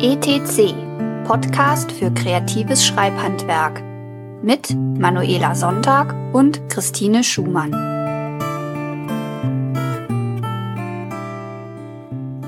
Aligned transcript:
ETC, 0.00 0.76
Podcast 1.26 1.90
für 1.90 2.12
kreatives 2.12 2.86
Schreibhandwerk 2.86 3.82
mit 4.44 4.72
Manuela 4.72 5.56
Sonntag 5.56 6.14
und 6.32 6.70
Christine 6.70 7.24
Schumann. 7.24 7.72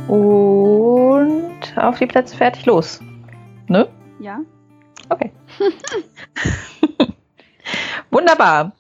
Und 0.07 1.77
auf 1.77 1.99
die 1.99 2.07
Plätze 2.07 2.37
fertig 2.37 2.67
los. 2.67 3.00
Ne? 3.67 3.89
Ja. 4.21 4.39
Okay. 5.09 5.32
Wunderbar. 8.12 8.77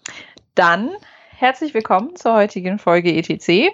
Dann 0.54 0.90
herzlich 1.30 1.74
willkommen 1.74 2.14
zur 2.14 2.34
heutigen 2.34 2.78
Folge 2.78 3.12
ETC. 3.12 3.72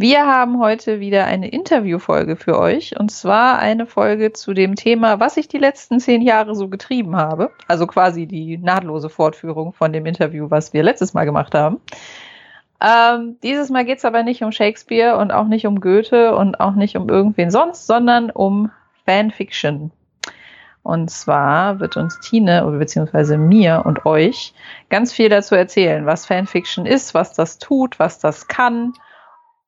Wir 0.00 0.28
haben 0.28 0.60
heute 0.60 1.00
wieder 1.00 1.24
eine 1.24 1.48
Interviewfolge 1.48 2.36
für 2.36 2.56
euch 2.56 2.96
und 2.96 3.10
zwar 3.10 3.58
eine 3.58 3.84
Folge 3.84 4.32
zu 4.32 4.54
dem 4.54 4.76
Thema, 4.76 5.18
was 5.18 5.36
ich 5.36 5.48
die 5.48 5.58
letzten 5.58 5.98
zehn 5.98 6.22
Jahre 6.22 6.54
so 6.54 6.68
getrieben 6.68 7.16
habe. 7.16 7.50
Also 7.66 7.88
quasi 7.88 8.26
die 8.26 8.58
nahtlose 8.58 9.08
Fortführung 9.08 9.72
von 9.72 9.92
dem 9.92 10.06
Interview, 10.06 10.52
was 10.52 10.72
wir 10.72 10.84
letztes 10.84 11.14
Mal 11.14 11.24
gemacht 11.24 11.52
haben. 11.52 11.80
Ähm, 12.80 13.38
dieses 13.42 13.70
Mal 13.70 13.84
geht 13.84 13.98
es 13.98 14.04
aber 14.04 14.22
nicht 14.22 14.44
um 14.44 14.52
Shakespeare 14.52 15.16
und 15.16 15.32
auch 15.32 15.48
nicht 15.48 15.66
um 15.66 15.80
Goethe 15.80 16.36
und 16.36 16.60
auch 16.60 16.76
nicht 16.76 16.96
um 16.96 17.08
irgendwen 17.08 17.50
sonst, 17.50 17.88
sondern 17.88 18.30
um 18.30 18.70
Fanfiction. 19.04 19.90
Und 20.84 21.10
zwar 21.10 21.80
wird 21.80 21.96
uns 21.96 22.20
Tine 22.20 22.66
oder 22.66 22.78
beziehungsweise 22.78 23.36
mir 23.36 23.82
und 23.84 24.06
euch 24.06 24.54
ganz 24.90 25.12
viel 25.12 25.28
dazu 25.28 25.56
erzählen, 25.56 26.06
was 26.06 26.24
Fanfiction 26.24 26.86
ist, 26.86 27.14
was 27.14 27.32
das 27.32 27.58
tut, 27.58 27.98
was 27.98 28.20
das 28.20 28.46
kann 28.46 28.92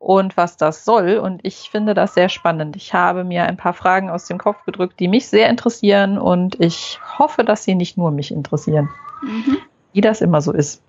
und 0.01 0.37
was 0.37 0.57
das 0.57 0.85
soll. 0.85 1.19
Und 1.19 1.41
ich 1.45 1.71
finde 1.71 1.95
das 1.95 2.15
sehr 2.15 2.31
spannend. 2.31 2.75
Ich 2.75 2.95
habe 2.95 3.23
mir 3.23 3.45
ein 3.45 3.59
paar 3.59 3.75
Fragen 3.75 4.11
aus 4.11 4.25
dem 4.25 4.39
Kopf 4.39 4.65
gedrückt, 4.65 4.99
die 4.99 5.07
mich 5.07 5.29
sehr 5.29 5.49
interessieren 5.49 6.19
und 6.19 6.59
ich 6.59 6.99
hoffe, 7.19 7.45
dass 7.45 7.63
sie 7.63 7.77
nicht 7.77 7.97
nur 7.97 8.11
mich 8.11 8.33
interessieren. 8.33 8.89
Mhm. 9.23 9.59
Wie 9.93 10.01
das 10.01 10.23
immer 10.23 10.41
so 10.41 10.53
ist. 10.53 10.83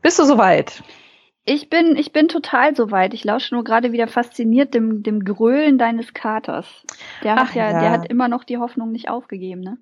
Bist 0.00 0.18
du 0.18 0.24
soweit? 0.24 0.82
Ich 1.44 1.68
bin, 1.68 1.96
ich 1.96 2.12
bin 2.12 2.28
total 2.28 2.76
soweit. 2.76 3.12
Ich 3.12 3.24
lausche 3.24 3.54
nur 3.54 3.64
gerade 3.64 3.90
wieder 3.90 4.06
fasziniert 4.06 4.72
dem, 4.72 5.02
dem 5.02 5.24
Grölen 5.24 5.76
deines 5.76 6.14
Katers. 6.14 6.66
Der 7.24 7.34
hat 7.34 7.54
ja, 7.56 7.72
ja, 7.72 7.80
der 7.80 7.90
hat 7.90 8.08
immer 8.08 8.28
noch 8.28 8.44
die 8.44 8.58
Hoffnung 8.58 8.92
nicht 8.92 9.08
aufgegeben, 9.08 9.62
ne? 9.62 9.78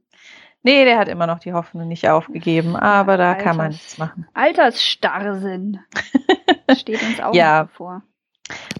Nee, 0.62 0.84
der 0.84 0.98
hat 0.98 1.08
immer 1.08 1.26
noch 1.26 1.38
die 1.38 1.52
Hoffnung 1.52 1.88
nicht 1.88 2.08
aufgegeben, 2.08 2.76
aber 2.76 3.16
da 3.16 3.32
Alters, 3.32 3.44
kann 3.44 3.56
man 3.56 3.68
nichts 3.68 3.98
machen. 3.98 4.26
Altersstarrsinn. 4.32 5.80
Steht 6.76 7.02
uns 7.02 7.20
auch 7.20 7.34
ja. 7.34 7.68
vor. 7.72 8.02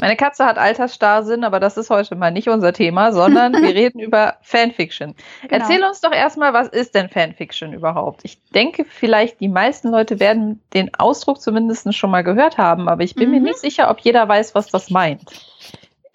Meine 0.01 0.17
Katze 0.17 0.45
hat 0.45 0.59
Altersstarrsinn, 0.59 1.45
aber 1.45 1.61
das 1.61 1.77
ist 1.77 1.91
heute 1.91 2.15
mal 2.17 2.31
nicht 2.31 2.49
unser 2.49 2.73
Thema, 2.73 3.13
sondern 3.13 3.53
wir 3.53 3.75
reden 3.75 4.01
über 4.01 4.37
Fanfiction. 4.43 5.15
Genau. 5.43 5.55
Erzähl 5.55 5.85
uns 5.85 6.01
doch 6.01 6.13
erstmal, 6.13 6.53
was 6.53 6.69
ist 6.69 6.95
denn 6.95 7.09
Fanfiction 7.09 7.73
überhaupt? 7.73 8.21
Ich 8.25 8.43
denke, 8.51 8.85
vielleicht 8.85 9.41
die 9.41 9.48
meisten 9.48 9.89
Leute 9.89 10.21
werden 10.21 10.63
den 10.75 10.95
Ausdruck 10.95 11.41
zumindest 11.41 11.95
schon 11.95 12.11
mal 12.11 12.23
gehört 12.23 12.59
haben, 12.59 12.89
aber 12.89 13.03
ich 13.03 13.15
bin 13.15 13.31
mhm. 13.31 13.37
mir 13.37 13.41
nicht 13.43 13.59
sicher, 13.59 13.91
ob 13.91 14.01
jeder 14.01 14.29
weiß, 14.29 14.55
was 14.55 14.69
das 14.69 14.91
meint. 14.91 15.23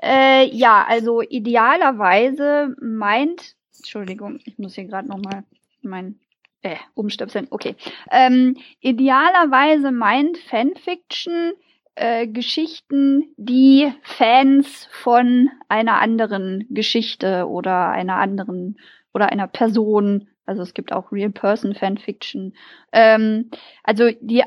Äh, 0.02 0.46
ja, 0.48 0.86
also 0.88 1.22
idealerweise 1.22 2.76
meint, 2.82 3.56
Entschuldigung, 3.78 4.40
ich 4.46 4.58
muss 4.58 4.76
hier 4.76 4.86
gerade 4.86 5.08
nochmal 5.08 5.44
mein 5.82 6.20
äh, 6.62 6.78
umstöpseln, 6.96 7.48
okay. 7.52 7.76
Ähm, 8.12 8.58
idealerweise 8.80 9.92
meint 9.92 10.38
Fanfiction 10.38 11.54
äh, 11.96 12.28
Geschichten, 12.28 13.34
die 13.38 13.92
Fans 14.04 14.88
von 14.92 15.50
einer 15.70 16.02
anderen 16.02 16.66
Geschichte 16.70 17.48
oder 17.48 17.90
einer 17.90 18.18
anderen 18.18 18.78
oder 19.14 19.32
einer 19.32 19.48
Person, 19.48 20.28
also 20.46 20.62
es 20.62 20.74
gibt 20.74 20.92
auch 20.92 21.12
Real-Person-Fanfiction, 21.12 22.54
ähm, 22.92 23.50
also 23.84 24.10
die 24.20 24.44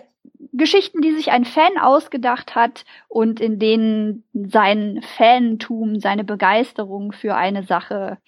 Geschichten, 0.52 1.00
die 1.00 1.14
sich 1.14 1.30
ein 1.32 1.44
Fan 1.44 1.78
ausgedacht 1.78 2.54
hat 2.54 2.84
und 3.08 3.40
in 3.40 3.58
denen 3.58 4.24
sein 4.32 5.00
Fantum, 5.16 5.98
seine 5.98 6.24
Begeisterung 6.24 7.12
für 7.12 7.34
eine 7.34 7.64
Sache 7.64 8.18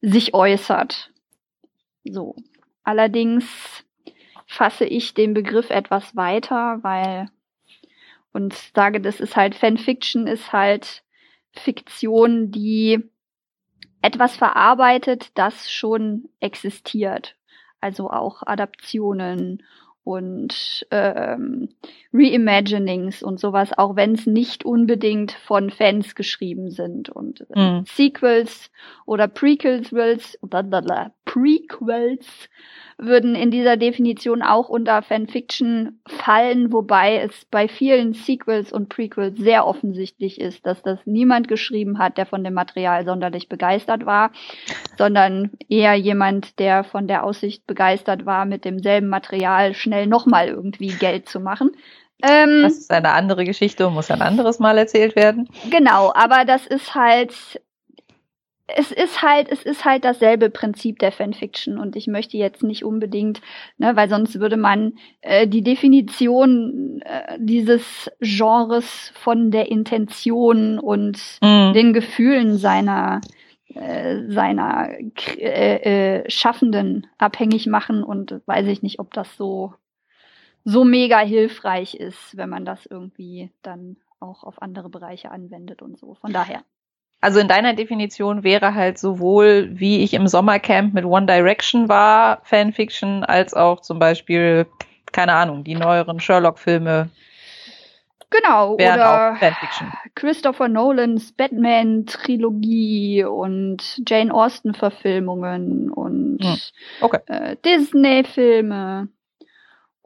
sich 0.00 0.34
äußert. 0.34 1.12
So. 2.04 2.34
Allerdings 2.82 3.84
fasse 4.46 4.84
ich 4.84 5.14
den 5.14 5.32
Begriff 5.34 5.70
etwas 5.70 6.16
weiter, 6.16 6.78
weil 6.82 7.28
und 8.32 8.54
sage, 8.54 9.00
das 9.00 9.20
ist 9.20 9.36
halt 9.36 9.54
Fanfiction, 9.54 10.26
ist 10.26 10.52
halt 10.52 11.02
Fiktion, 11.52 12.50
die 12.50 13.10
etwas 14.02 14.36
verarbeitet, 14.36 15.30
das 15.34 15.70
schon 15.70 16.28
existiert. 16.40 17.36
Also 17.80 18.10
auch 18.10 18.42
Adaptionen 18.46 19.62
und 20.04 20.86
ähm, 20.90 21.68
Reimaginings 22.12 23.22
und 23.22 23.38
sowas, 23.38 23.76
auch 23.76 23.94
wenn 23.96 24.14
es 24.14 24.26
nicht 24.26 24.64
unbedingt 24.64 25.32
von 25.32 25.70
Fans 25.70 26.14
geschrieben 26.14 26.70
sind. 26.70 27.08
Und 27.08 27.46
äh, 27.50 27.60
mhm. 27.60 27.84
Sequels 27.86 28.70
oder 29.06 29.28
Prequels, 29.28 29.92
Prequels 31.24 32.26
würden 32.98 33.34
in 33.34 33.50
dieser 33.50 33.76
Definition 33.76 34.42
auch 34.42 34.68
unter 34.68 35.02
Fanfiction 35.02 36.00
fallen, 36.06 36.72
wobei 36.72 37.18
es 37.18 37.46
bei 37.50 37.66
vielen 37.68 38.12
Sequels 38.12 38.72
und 38.72 38.88
Prequels 38.88 39.38
sehr 39.38 39.66
offensichtlich 39.66 40.40
ist, 40.40 40.66
dass 40.66 40.82
das 40.82 40.98
niemand 41.06 41.48
geschrieben 41.48 41.98
hat, 41.98 42.18
der 42.18 42.26
von 42.26 42.44
dem 42.44 42.54
Material 42.54 43.04
sonderlich 43.04 43.48
begeistert 43.48 44.04
war, 44.04 44.32
sondern 44.98 45.52
eher 45.68 45.94
jemand, 45.94 46.58
der 46.58 46.84
von 46.84 47.08
der 47.08 47.24
Aussicht 47.24 47.66
begeistert 47.66 48.26
war, 48.26 48.44
mit 48.44 48.64
demselben 48.64 49.08
Material 49.08 49.72
schnell 49.74 49.89
nochmal 50.06 50.48
irgendwie 50.48 50.88
Geld 50.88 51.28
zu 51.28 51.40
machen. 51.40 51.72
Ähm, 52.22 52.62
das 52.62 52.78
ist 52.78 52.90
eine 52.90 53.12
andere 53.12 53.44
Geschichte 53.44 53.86
und 53.86 53.94
muss 53.94 54.10
ein 54.10 54.22
anderes 54.22 54.58
Mal 54.58 54.76
erzählt 54.78 55.16
werden. 55.16 55.48
Genau, 55.70 56.12
aber 56.14 56.44
das 56.44 56.66
ist 56.66 56.94
halt 56.94 57.60
es 58.76 58.92
ist 58.92 59.22
halt, 59.22 59.48
es 59.50 59.62
ist 59.62 59.84
halt 59.84 60.04
dasselbe 60.04 60.50
Prinzip 60.50 60.98
der 60.98 61.12
Fanfiction 61.12 61.78
und 61.78 61.96
ich 61.96 62.06
möchte 62.06 62.36
jetzt 62.36 62.62
nicht 62.62 62.84
unbedingt, 62.84 63.40
ne, 63.78 63.96
weil 63.96 64.08
sonst 64.08 64.38
würde 64.40 64.56
man 64.56 64.94
äh, 65.20 65.46
die 65.46 65.62
Definition 65.62 67.02
äh, 67.02 67.38
dieses 67.38 68.10
Genres 68.20 69.12
von 69.14 69.50
der 69.50 69.70
Intention 69.70 70.78
und 70.78 71.20
mhm. 71.42 71.72
den 71.72 71.92
Gefühlen 71.92 72.58
seiner 72.58 73.20
äh, 73.74 74.28
seiner 74.28 74.90
äh, 75.38 76.18
äh, 76.18 76.30
Schaffenden 76.30 77.06
abhängig 77.18 77.66
machen 77.66 78.02
und 78.02 78.40
weiß 78.46 78.66
ich 78.66 78.82
nicht, 78.82 78.98
ob 78.98 79.14
das 79.14 79.36
so 79.36 79.74
so 80.64 80.84
mega 80.84 81.20
hilfreich 81.20 81.94
ist, 81.94 82.36
wenn 82.36 82.48
man 82.48 82.64
das 82.64 82.86
irgendwie 82.86 83.50
dann 83.62 83.96
auch 84.20 84.44
auf 84.44 84.60
andere 84.62 84.88
Bereiche 84.88 85.30
anwendet 85.30 85.82
und 85.82 85.98
so. 85.98 86.14
Von 86.14 86.32
daher. 86.32 86.62
Also 87.22 87.38
in 87.38 87.48
deiner 87.48 87.74
Definition 87.74 88.44
wäre 88.44 88.74
halt 88.74 88.98
sowohl, 88.98 89.68
wie 89.72 90.02
ich 90.02 90.14
im 90.14 90.26
Sommercamp 90.26 90.94
mit 90.94 91.04
One 91.04 91.26
Direction 91.26 91.88
war, 91.88 92.40
Fanfiction, 92.44 93.24
als 93.24 93.52
auch 93.52 93.80
zum 93.80 93.98
Beispiel, 93.98 94.66
keine 95.12 95.34
Ahnung, 95.34 95.62
die 95.64 95.74
neueren 95.74 96.18
Sherlock-Filme. 96.18 97.10
Genau, 98.30 98.74
oder 98.74 99.36
Christopher 100.14 100.68
Nolans 100.68 101.32
Batman-Trilogie 101.32 103.24
und 103.24 104.00
Jane 104.08 104.32
Austen-Verfilmungen 104.32 105.90
und 105.90 106.38
hm. 106.40 106.56
okay. 107.00 107.18
äh, 107.26 107.56
Disney-Filme 107.64 109.08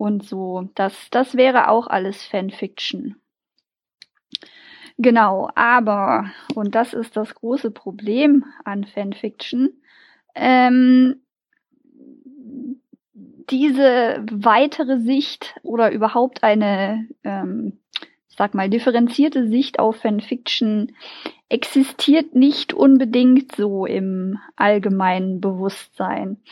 und 0.05 0.23
so. 0.23 0.69
Das, 0.75 0.95
das 1.11 1.35
wäre 1.35 1.69
auch 1.69 1.87
alles 1.87 2.23
Fanfiction. 2.25 3.17
Genau, 4.99 5.49
aber, 5.55 6.31
und 6.55 6.75
das 6.75 6.93
ist 6.93 7.17
das 7.17 7.35
große 7.35 7.71
Problem 7.71 8.45
an 8.65 8.85
Fanfiction, 8.85 9.71
ähm, 10.35 11.23
diese 13.51 14.25
weitere 14.31 15.01
Sicht 15.01 15.55
oder 15.63 15.91
überhaupt 15.91 16.43
eine, 16.43 17.09
ähm, 17.25 17.79
ich 18.29 18.37
sag 18.37 18.55
mal, 18.55 18.69
differenzierte 18.69 19.49
Sicht 19.49 19.79
auf 19.79 19.97
Fanfiction 19.97 20.93
existiert 21.49 22.35
nicht 22.35 22.75
unbedingt 22.75 23.57
so 23.57 23.87
im 23.87 24.39
allgemeinen 24.57 25.41
Bewusstsein. 25.41 26.43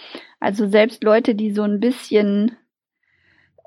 Also 0.41 0.69
selbst 0.69 1.05
Leute, 1.05 1.35
die 1.35 1.53
so 1.53 1.63
ein 1.63 1.81
bisschen 1.81 2.57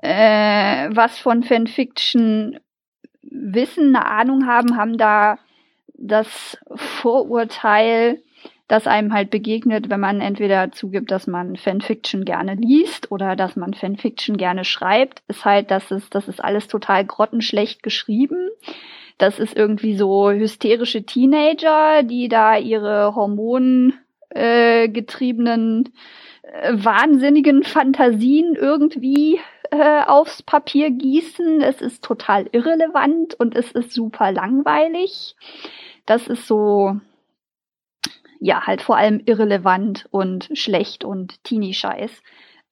äh, 0.06 0.88
was 0.94 1.18
von 1.18 1.42
Fanfiction 1.42 2.60
wissen, 3.22 3.94
eine 3.94 4.06
Ahnung 4.06 4.46
haben, 4.46 4.76
haben 4.76 4.96
da 4.98 5.38
das 5.94 6.58
Vorurteil, 6.74 8.22
das 8.68 8.86
einem 8.86 9.12
halt 9.12 9.30
begegnet, 9.30 9.90
wenn 9.90 10.00
man 10.00 10.20
entweder 10.20 10.70
zugibt, 10.72 11.10
dass 11.10 11.26
man 11.26 11.56
Fanfiction 11.56 12.24
gerne 12.24 12.54
liest 12.54 13.10
oder 13.10 13.36
dass 13.36 13.56
man 13.56 13.74
Fanfiction 13.74 14.36
gerne 14.36 14.64
schreibt, 14.64 15.22
ist 15.28 15.44
halt, 15.44 15.70
dass 15.70 15.90
es, 15.90 16.08
das 16.10 16.28
ist 16.28 16.42
alles 16.42 16.68
total 16.68 17.04
grottenschlecht 17.04 17.82
geschrieben. 17.82 18.48
Das 19.18 19.38
ist 19.38 19.56
irgendwie 19.56 19.96
so 19.96 20.30
hysterische 20.30 21.04
Teenager, 21.04 22.02
die 22.02 22.28
da 22.28 22.56
ihre 22.56 23.14
Hormonen 23.14 23.94
äh, 24.30 24.88
wahnsinnigen 26.70 27.64
Fantasien 27.64 28.54
irgendwie 28.54 29.40
äh, 29.70 30.02
aufs 30.04 30.42
Papier 30.42 30.90
gießen. 30.90 31.60
Es 31.60 31.80
ist 31.80 32.04
total 32.04 32.48
irrelevant 32.52 33.34
und 33.34 33.56
es 33.56 33.72
ist 33.72 33.92
super 33.92 34.32
langweilig. 34.32 35.36
Das 36.06 36.28
ist 36.28 36.46
so, 36.46 37.00
ja, 38.38 38.66
halt 38.66 38.82
vor 38.82 38.96
allem 38.96 39.20
irrelevant 39.24 40.06
und 40.10 40.50
schlecht 40.54 41.04
und 41.04 41.42
Teenie-Scheiß 41.44 42.10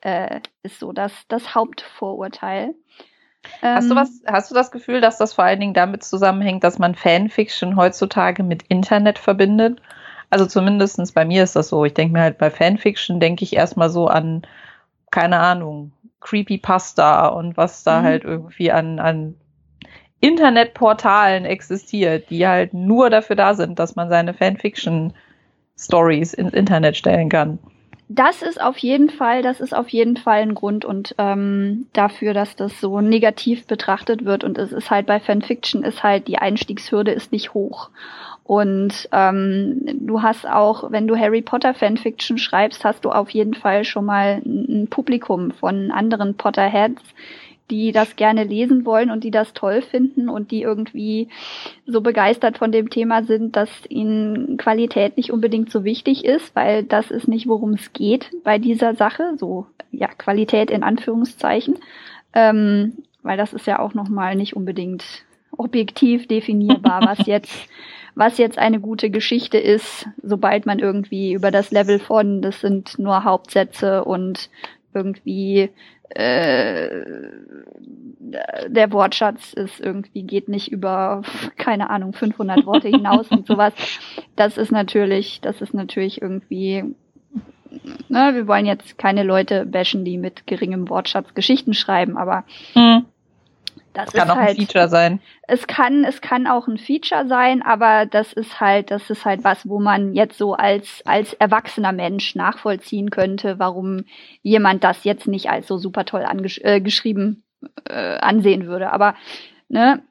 äh, 0.02 0.40
ist 0.62 0.78
so 0.78 0.92
das, 0.92 1.12
das 1.28 1.54
Hauptvorurteil. 1.54 2.74
Hast 3.60 3.88
du 3.88 3.92
ähm, 3.92 3.96
was, 3.96 4.22
hast 4.26 4.50
du 4.50 4.54
das 4.54 4.70
Gefühl, 4.70 5.00
dass 5.00 5.18
das 5.18 5.34
vor 5.34 5.44
allen 5.44 5.60
Dingen 5.60 5.74
damit 5.74 6.04
zusammenhängt, 6.04 6.64
dass 6.64 6.78
man 6.78 6.94
Fanfiction 6.94 7.76
heutzutage 7.76 8.42
mit 8.42 8.62
Internet 8.68 9.18
verbindet? 9.18 9.80
Also 10.30 10.46
zumindestens 10.46 11.12
bei 11.12 11.24
mir 11.24 11.44
ist 11.44 11.56
das 11.56 11.68
so. 11.68 11.84
Ich 11.84 11.94
denke 11.94 12.14
mir 12.14 12.22
halt 12.22 12.38
bei 12.38 12.50
Fanfiction 12.50 13.20
denke 13.20 13.44
ich 13.44 13.54
erstmal 13.54 13.90
so 13.90 14.08
an, 14.08 14.42
keine 15.10 15.38
Ahnung, 15.38 15.92
Creepypasta 16.20 17.28
und 17.28 17.56
was 17.56 17.84
da 17.84 18.00
mhm. 18.00 18.04
halt 18.04 18.24
irgendwie 18.24 18.72
an, 18.72 18.98
an 18.98 19.36
Internetportalen 20.20 21.44
existiert, 21.44 22.30
die 22.30 22.46
halt 22.46 22.74
nur 22.74 23.10
dafür 23.10 23.36
da 23.36 23.54
sind, 23.54 23.78
dass 23.78 23.94
man 23.94 24.08
seine 24.08 24.34
Fanfiction-Stories 24.34 26.34
ins 26.34 26.54
Internet 26.54 26.96
stellen 26.96 27.28
kann 27.28 27.58
das 28.08 28.42
ist 28.42 28.60
auf 28.60 28.76
jeden 28.78 29.08
Fall, 29.08 29.42
das 29.42 29.60
ist 29.60 29.74
auf 29.74 29.88
jeden 29.88 30.16
Fall 30.16 30.42
ein 30.42 30.54
Grund 30.54 30.84
und 30.84 31.14
ähm, 31.18 31.86
dafür, 31.92 32.34
dass 32.34 32.54
das 32.54 32.80
so 32.80 33.00
negativ 33.00 33.66
betrachtet 33.66 34.24
wird. 34.24 34.44
Und 34.44 34.58
es 34.58 34.72
ist 34.72 34.90
halt 34.90 35.06
bei 35.06 35.20
Fanfiction 35.20 35.82
ist 35.82 36.02
halt 36.02 36.28
die 36.28 36.38
Einstiegshürde 36.38 37.12
ist 37.12 37.32
nicht 37.32 37.54
hoch. 37.54 37.90
Und 38.44 39.08
ähm, 39.10 39.80
du 40.00 40.20
hast 40.20 40.46
auch, 40.46 40.90
wenn 40.92 41.06
du 41.06 41.16
Harry 41.16 41.40
Potter 41.40 41.72
Fanfiction 41.72 42.36
schreibst, 42.36 42.84
hast 42.84 43.04
du 43.04 43.10
auf 43.10 43.30
jeden 43.30 43.54
Fall 43.54 43.84
schon 43.84 44.04
mal 44.04 44.42
ein 44.44 44.86
Publikum 44.90 45.50
von 45.52 45.90
anderen 45.90 46.34
Potterheads, 46.36 47.02
die 47.70 47.92
das 47.92 48.16
gerne 48.16 48.44
lesen 48.44 48.84
wollen 48.84 49.10
und 49.10 49.24
die 49.24 49.30
das 49.30 49.54
toll 49.54 49.80
finden 49.80 50.28
und 50.28 50.50
die 50.50 50.60
irgendwie 50.60 51.28
so 51.86 52.02
begeistert 52.02 52.58
von 52.58 52.70
dem 52.70 52.90
Thema 52.90 53.24
sind, 53.24 53.56
dass 53.56 53.70
ihnen 53.88 54.58
Qualität 54.58 55.16
nicht 55.16 55.32
unbedingt 55.32 55.70
so 55.70 55.82
wichtig 55.82 56.26
ist, 56.26 56.54
weil 56.54 56.82
das 56.82 57.10
ist 57.10 57.26
nicht, 57.26 57.48
worum 57.48 57.72
es 57.72 57.94
geht 57.94 58.30
bei 58.44 58.58
dieser 58.58 58.94
Sache. 58.94 59.36
So, 59.38 59.66
ja, 59.90 60.08
Qualität 60.08 60.70
in 60.70 60.82
Anführungszeichen. 60.82 61.78
Ähm, 62.34 62.98
weil 63.22 63.38
das 63.38 63.54
ist 63.54 63.66
ja 63.66 63.78
auch 63.78 63.94
nochmal 63.94 64.36
nicht 64.36 64.54
unbedingt 64.54 65.04
objektiv 65.56 66.28
definierbar, 66.28 67.00
was 67.06 67.26
jetzt 67.26 67.68
was 68.14 68.38
jetzt 68.38 68.58
eine 68.58 68.80
gute 68.80 69.10
Geschichte 69.10 69.58
ist, 69.58 70.06
sobald 70.22 70.66
man 70.66 70.78
irgendwie 70.78 71.32
über 71.32 71.50
das 71.50 71.70
Level 71.70 71.98
von, 71.98 72.42
das 72.42 72.60
sind 72.60 72.98
nur 72.98 73.24
Hauptsätze 73.24 74.04
und 74.04 74.50
irgendwie 74.92 75.70
äh, 76.10 77.04
der 78.68 78.92
Wortschatz 78.92 79.52
ist 79.52 79.80
irgendwie 79.80 80.22
geht 80.22 80.48
nicht 80.48 80.70
über 80.70 81.22
keine 81.56 81.90
Ahnung 81.90 82.12
500 82.12 82.66
Worte 82.66 82.88
hinaus 82.88 83.28
und 83.30 83.46
sowas. 83.46 83.72
Das 84.36 84.56
ist 84.56 84.70
natürlich, 84.70 85.40
das 85.40 85.60
ist 85.60 85.74
natürlich 85.74 86.22
irgendwie 86.22 86.94
ne, 88.08 88.30
wir 88.34 88.46
wollen 88.46 88.66
jetzt 88.66 88.98
keine 88.98 89.22
Leute 89.22 89.66
bashen, 89.66 90.04
die 90.04 90.18
mit 90.18 90.46
geringem 90.46 90.88
Wortschatz 90.88 91.34
Geschichten 91.34 91.74
schreiben, 91.74 92.16
aber 92.16 92.44
mhm. 92.74 93.06
Das 93.94 94.12
kann 94.12 94.28
auch 94.28 94.36
halt, 94.36 94.58
ein 94.58 94.66
Feature 94.66 94.88
sein. 94.88 95.20
Es 95.46 95.66
kann, 95.68 96.04
es 96.04 96.20
kann 96.20 96.48
auch 96.48 96.66
ein 96.66 96.78
Feature 96.78 97.28
sein, 97.28 97.62
aber 97.62 98.06
das 98.06 98.32
ist 98.32 98.60
halt, 98.60 98.90
das 98.90 99.08
ist 99.08 99.24
halt 99.24 99.44
was, 99.44 99.68
wo 99.68 99.78
man 99.78 100.14
jetzt 100.14 100.36
so 100.36 100.54
als, 100.54 101.00
als 101.06 101.32
erwachsener 101.34 101.92
Mensch 101.92 102.34
nachvollziehen 102.34 103.10
könnte, 103.10 103.58
warum 103.60 104.04
jemand 104.42 104.82
das 104.82 105.04
jetzt 105.04 105.28
nicht 105.28 105.48
als 105.48 105.68
so 105.68 105.78
super 105.78 106.04
toll 106.04 106.26
äh, 106.62 106.80
geschrieben 106.80 107.44
äh, 107.88 108.18
ansehen 108.18 108.66
würde. 108.66 108.92
Aber, 108.92 109.14
ne, 109.68 110.02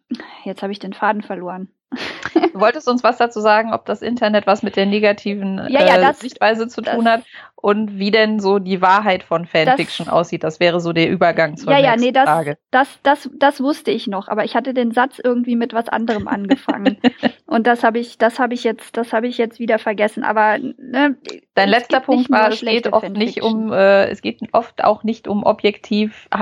jetzt 0.45 0.63
habe 0.63 0.71
ich 0.71 0.80
den 0.80 0.94
Faden 0.94 1.21
verloren. 1.21 1.68
Du 2.54 2.60
wolltest 2.60 2.88
uns 2.88 3.04
was 3.04 3.18
dazu 3.18 3.40
sagen, 3.40 3.74
ob 3.74 3.86
das 3.86 4.04
Internet 4.04 4.45
was 4.45 4.62
mit 4.62 4.75
der 4.75 4.86
negativen 4.86 5.57
ja, 5.69 5.86
ja, 5.86 5.98
äh, 5.98 6.01
das, 6.01 6.19
Sichtweise 6.19 6.68
zu 6.68 6.81
tun 6.81 7.10
hat 7.10 7.24
und 7.56 7.98
wie 7.98 8.12
denn 8.12 8.40
so 8.40 8.60
die 8.60 8.81
Wahrheit 8.81 9.24
von 9.24 9.45
Fanfiction 9.45 10.06
das, 10.06 10.13
aussieht. 10.13 10.44
Das 10.44 10.60
wäre 10.60 10.80
so 10.80 10.94
der 10.94 11.10
Übergang 11.10 11.57
zur 11.57 11.72
ja, 11.72 11.80
ja, 11.80 11.95
nee, 11.95 12.12
das, 12.12 12.25
Frage. 12.25 12.57
Das, 12.72 13.00
das, 13.04 13.30
das 13.40 13.62
wusste 13.62 13.90
ich 13.90 14.06
noch, 14.07 14.28
aber 14.28 14.44
ich 14.44 14.56
hatte 14.56 14.74
den 14.74 14.92
Satz 14.92 15.18
irgendwie 15.24 15.56
mit 15.56 15.74
was 15.74 15.90
anderem 15.90 16.28
angefangen. 16.28 16.98
und 17.48 17.66
das 17.66 17.84
habe 17.84 18.00
ich, 18.00 18.18
das 18.18 18.38
habe 18.38 18.54
ich 18.54 18.63
jetzt, 18.63 18.98
das 18.98 19.13
habe 19.13 19.28
ich 19.28 19.38
jetzt 19.38 19.60
wieder 19.60 19.80
vergessen. 19.80 20.24
Aber 20.24 20.57
ne, 20.60 21.16
dein 21.56 21.69
letzter 21.69 22.01
Punkt 22.01 22.30
war, 22.30 22.50
es 22.50 22.60
geht 22.60 22.92
oft 22.92 23.06
Fanfiction. 23.06 23.13
nicht 23.13 23.42
um, 23.42 23.72
äh, 23.72 24.07
es 24.10 24.22
geht 24.22 24.42
oft 24.51 24.84
auch 24.84 25.04
nicht 25.04 25.28
um 25.28 25.44
objektiv 25.44 26.28
ah. 26.31 26.38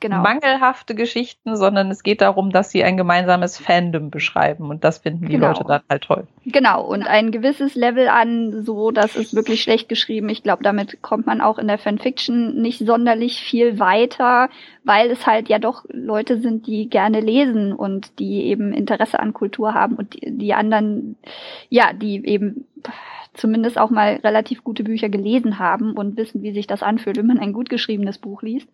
Genau. 0.00 0.22
mangelhafte 0.22 0.94
Geschichten, 0.94 1.56
sondern 1.56 1.90
es 1.90 2.02
geht 2.02 2.20
darum, 2.20 2.50
dass 2.50 2.70
sie 2.70 2.84
ein 2.84 2.96
gemeinsames 2.96 3.58
Fandom 3.58 4.10
beschreiben 4.10 4.70
und 4.70 4.84
das 4.84 4.98
finden 4.98 5.26
die 5.26 5.32
genau. 5.32 5.48
Leute 5.48 5.64
dann 5.66 5.82
halt 5.88 6.02
toll. 6.02 6.26
Genau, 6.46 6.84
und 6.84 7.06
ein 7.06 7.32
gewisses 7.32 7.74
Level 7.74 8.08
an, 8.08 8.64
so, 8.64 8.90
das 8.90 9.16
ist 9.16 9.34
wirklich 9.34 9.62
schlecht 9.62 9.88
geschrieben. 9.88 10.28
Ich 10.28 10.42
glaube, 10.42 10.62
damit 10.62 11.02
kommt 11.02 11.26
man 11.26 11.40
auch 11.40 11.58
in 11.58 11.68
der 11.68 11.78
Fanfiction 11.78 12.60
nicht 12.60 12.80
sonderlich 12.80 13.40
viel 13.40 13.78
weiter, 13.78 14.48
weil 14.84 15.10
es 15.10 15.26
halt 15.26 15.48
ja 15.48 15.58
doch 15.58 15.84
Leute 15.88 16.40
sind, 16.40 16.66
die 16.66 16.88
gerne 16.88 17.20
lesen 17.20 17.72
und 17.72 18.18
die 18.18 18.44
eben 18.44 18.72
Interesse 18.72 19.18
an 19.20 19.32
Kultur 19.32 19.74
haben 19.74 19.96
und 19.96 20.14
die, 20.14 20.36
die 20.36 20.54
anderen, 20.54 21.16
ja, 21.70 21.92
die 21.92 22.24
eben 22.26 22.66
zumindest 23.34 23.78
auch 23.78 23.90
mal 23.90 24.20
relativ 24.22 24.64
gute 24.64 24.84
Bücher 24.84 25.08
gelesen 25.08 25.58
haben 25.58 25.92
und 25.92 26.16
wissen, 26.16 26.42
wie 26.42 26.52
sich 26.52 26.66
das 26.66 26.82
anfühlt, 26.82 27.16
wenn 27.16 27.26
man 27.26 27.38
ein 27.38 27.52
gut 27.52 27.68
geschriebenes 27.68 28.18
Buch 28.18 28.42
liest. 28.42 28.68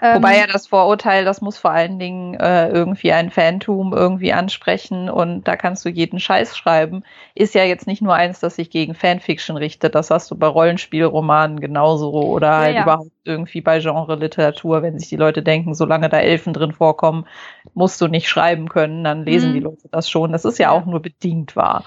Wobei 0.00 0.34
ähm, 0.34 0.40
ja 0.40 0.46
das 0.46 0.66
Vorurteil, 0.66 1.24
das 1.24 1.40
muss 1.40 1.58
vor 1.58 1.70
allen 1.70 1.98
Dingen 1.98 2.34
äh, 2.34 2.68
irgendwie 2.68 3.12
ein 3.12 3.30
Fantum 3.30 3.92
irgendwie 3.92 4.32
ansprechen 4.32 5.08
und 5.08 5.48
da 5.48 5.56
kannst 5.56 5.84
du 5.84 5.88
jeden 5.88 6.20
Scheiß 6.20 6.56
schreiben, 6.56 7.02
ist 7.34 7.54
ja 7.54 7.64
jetzt 7.64 7.86
nicht 7.86 8.02
nur 8.02 8.14
eins, 8.14 8.40
das 8.40 8.56
sich 8.56 8.70
gegen 8.70 8.94
Fanfiction 8.94 9.56
richtet. 9.56 9.94
Das 9.94 10.10
hast 10.10 10.30
du 10.30 10.36
bei 10.36 10.46
Rollenspielromanen 10.46 11.58
genauso 11.60 12.12
oder 12.12 12.48
ja, 12.48 12.58
halt 12.58 12.76
ja. 12.76 12.82
überhaupt 12.82 13.10
irgendwie 13.24 13.60
bei 13.60 13.80
Genre-Literatur, 13.80 14.82
wenn 14.82 14.98
sich 14.98 15.08
die 15.08 15.16
Leute 15.16 15.42
denken, 15.42 15.74
solange 15.74 16.08
da 16.08 16.18
Elfen 16.18 16.52
drin 16.52 16.72
vorkommen, 16.72 17.26
musst 17.74 18.00
du 18.00 18.08
nicht 18.08 18.28
schreiben 18.28 18.68
können, 18.68 19.04
dann 19.04 19.24
lesen 19.24 19.50
mhm. 19.50 19.54
die 19.54 19.60
Leute 19.60 19.88
das 19.90 20.10
schon. 20.10 20.32
Das 20.32 20.44
ist 20.44 20.58
ja, 20.58 20.68
ja. 20.68 20.70
auch 20.72 20.84
nur 20.84 21.00
bedingt 21.00 21.56
wahr. 21.56 21.84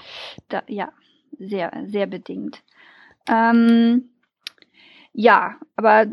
Da, 0.48 0.62
ja, 0.66 0.88
sehr, 1.38 1.72
sehr 1.86 2.06
bedingt. 2.06 2.62
Ähm, 3.28 4.10
ja, 5.12 5.56
aber 5.76 6.06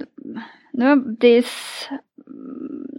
ne, 0.72 1.04
das 1.20 1.90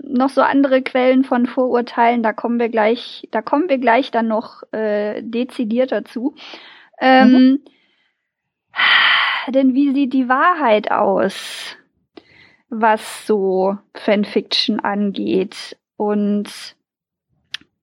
noch 0.05 0.29
so 0.29 0.43
andere 0.43 0.83
Quellen 0.83 1.25
von 1.25 1.47
Vorurteilen, 1.47 2.23
da 2.23 2.33
kommen 2.33 2.59
wir 2.59 2.69
gleich, 2.69 3.29
da 3.31 3.41
kommen 3.41 3.69
wir 3.69 3.79
gleich 3.79 4.11
dann 4.11 4.29
noch 4.29 4.63
äh, 4.73 5.23
dezidiert 5.23 5.93
dazu. 5.93 6.35
Ähm, 7.01 7.33
mhm. 7.33 7.65
Denn 9.49 9.75
wie 9.75 9.93
sieht 9.93 10.13
die 10.13 10.29
Wahrheit 10.29 10.91
aus, 10.91 11.77
was 12.69 13.27
so 13.27 13.77
Fanfiction 13.95 14.81
angeht? 14.81 15.77
Und 15.97 16.77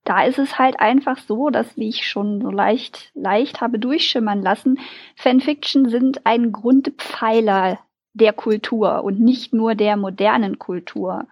da 0.09 0.23
ist 0.23 0.39
es 0.39 0.57
halt 0.57 0.79
einfach 0.79 1.19
so, 1.19 1.51
dass, 1.51 1.77
wie 1.77 1.87
ich 1.87 2.07
schon 2.07 2.41
so 2.41 2.49
leicht, 2.49 3.11
leicht 3.13 3.61
habe 3.61 3.77
durchschimmern 3.77 4.41
lassen, 4.41 4.79
Fanfiction 5.15 5.87
sind 5.87 6.25
ein 6.25 6.51
Grundpfeiler 6.51 7.77
der 8.13 8.33
Kultur 8.33 9.03
und 9.03 9.19
nicht 9.19 9.53
nur 9.53 9.75
der 9.75 9.97
modernen 9.97 10.57
Kultur. 10.57 11.27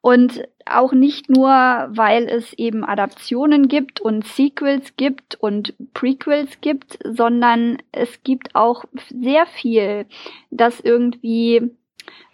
Und 0.00 0.42
auch 0.64 0.92
nicht 0.92 1.28
nur, 1.28 1.50
weil 1.50 2.30
es 2.30 2.54
eben 2.54 2.82
Adaptionen 2.82 3.68
gibt 3.68 4.00
und 4.00 4.26
Sequels 4.26 4.96
gibt 4.96 5.34
und 5.34 5.74
Prequels 5.92 6.62
gibt, 6.62 6.98
sondern 7.04 7.76
es 7.92 8.22
gibt 8.22 8.54
auch 8.54 8.86
sehr 9.10 9.44
viel, 9.44 10.06
das 10.50 10.80
irgendwie 10.80 11.70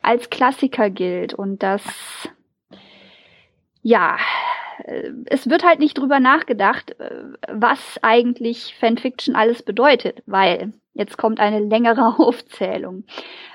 als 0.03 0.31
Klassiker 0.31 0.89
gilt 0.89 1.35
und 1.35 1.65
das, 1.65 1.83
ja, 3.83 4.19
es 5.27 5.49
wird 5.49 5.65
halt 5.65 5.79
nicht 5.79 5.99
drüber 5.99 6.21
nachgedacht, 6.21 6.99
äh, 6.99 7.11
was 7.53 7.99
eigentlich 8.03 8.75
Fanfiction 8.79 9.35
alles 9.35 9.63
bedeutet, 9.63 10.23
weil 10.27 10.73
jetzt 10.99 11.17
kommt 11.17 11.41
eine 11.41 11.61
längere 11.61 12.15
Aufzählung. 12.19 13.05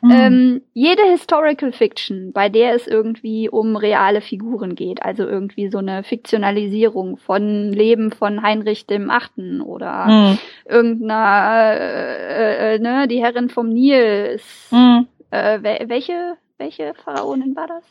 Mhm. 0.01 0.11
Ähm, 0.11 0.61
jede 0.73 1.03
Historical 1.03 1.71
Fiction, 1.71 2.31
bei 2.33 2.49
der 2.49 2.73
es 2.73 2.87
irgendwie 2.87 3.49
um 3.49 3.75
reale 3.75 4.21
Figuren 4.21 4.75
geht, 4.75 5.03
also 5.03 5.23
irgendwie 5.23 5.69
so 5.69 5.77
eine 5.77 6.03
Fiktionalisierung 6.03 7.17
von 7.17 7.71
Leben 7.71 8.11
von 8.11 8.41
Heinrich 8.41 8.87
dem 8.87 9.09
Achten 9.09 9.61
oder 9.61 10.05
mhm. 10.07 10.39
irgendeiner, 10.65 11.75
äh, 11.77 12.75
äh, 12.75 12.79
ne, 12.79 13.07
die 13.07 13.21
Herrin 13.21 13.49
vom 13.49 13.69
Nil 13.69 14.33
ist, 14.35 14.71
mhm. 14.71 15.07
äh, 15.31 15.59
welche, 15.61 16.37
welche 16.57 16.93
Pharaonin 17.03 17.55
war 17.55 17.67
das? 17.67 17.83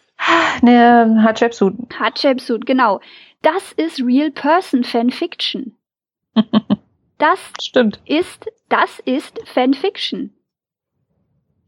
Ne, 0.62 1.22
Hatshepsut. 1.25 1.75
Hatshepsut, 1.99 2.64
genau. 2.64 3.00
Das 3.42 3.72
ist 3.72 4.00
Real 4.00 4.30
Person 4.30 4.84
Fanfiction. 4.84 5.76
Das 7.18 7.38
Stimmt. 7.61 8.00
ist, 8.04 8.50
das 8.68 8.99
ist 9.04 9.38
Fanfiction. 9.46 10.32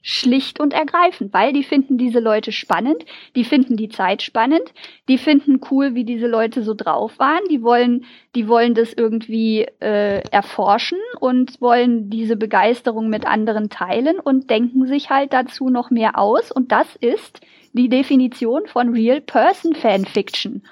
Schlicht 0.02 0.58
und 0.58 0.72
ergreifend, 0.72 1.32
weil 1.32 1.52
die 1.52 1.62
finden 1.62 1.96
diese 1.96 2.18
Leute 2.18 2.50
spannend, 2.50 3.04
die 3.36 3.44
finden 3.44 3.76
die 3.76 3.88
Zeit 3.88 4.22
spannend, 4.22 4.74
die 5.08 5.16
finden 5.16 5.60
cool, 5.70 5.94
wie 5.94 6.02
diese 6.02 6.26
Leute 6.26 6.64
so 6.64 6.74
drauf 6.74 7.20
waren, 7.20 7.42
die 7.50 7.62
wollen, 7.62 8.04
die 8.34 8.48
wollen 8.48 8.74
das 8.74 8.92
irgendwie 8.92 9.60
äh, 9.78 10.28
erforschen 10.28 10.98
und 11.20 11.60
wollen 11.60 12.10
diese 12.10 12.34
Begeisterung 12.34 13.08
mit 13.08 13.24
anderen 13.24 13.70
teilen 13.70 14.18
und 14.18 14.50
denken 14.50 14.88
sich 14.88 15.08
halt 15.08 15.32
dazu 15.32 15.70
noch 15.70 15.90
mehr 15.90 16.18
aus 16.18 16.50
und 16.50 16.72
das 16.72 16.96
ist 16.96 17.40
die 17.72 17.88
Definition 17.88 18.66
von 18.66 18.88
Real 18.88 19.20
Person 19.20 19.74
Fanfiction. 19.74 20.64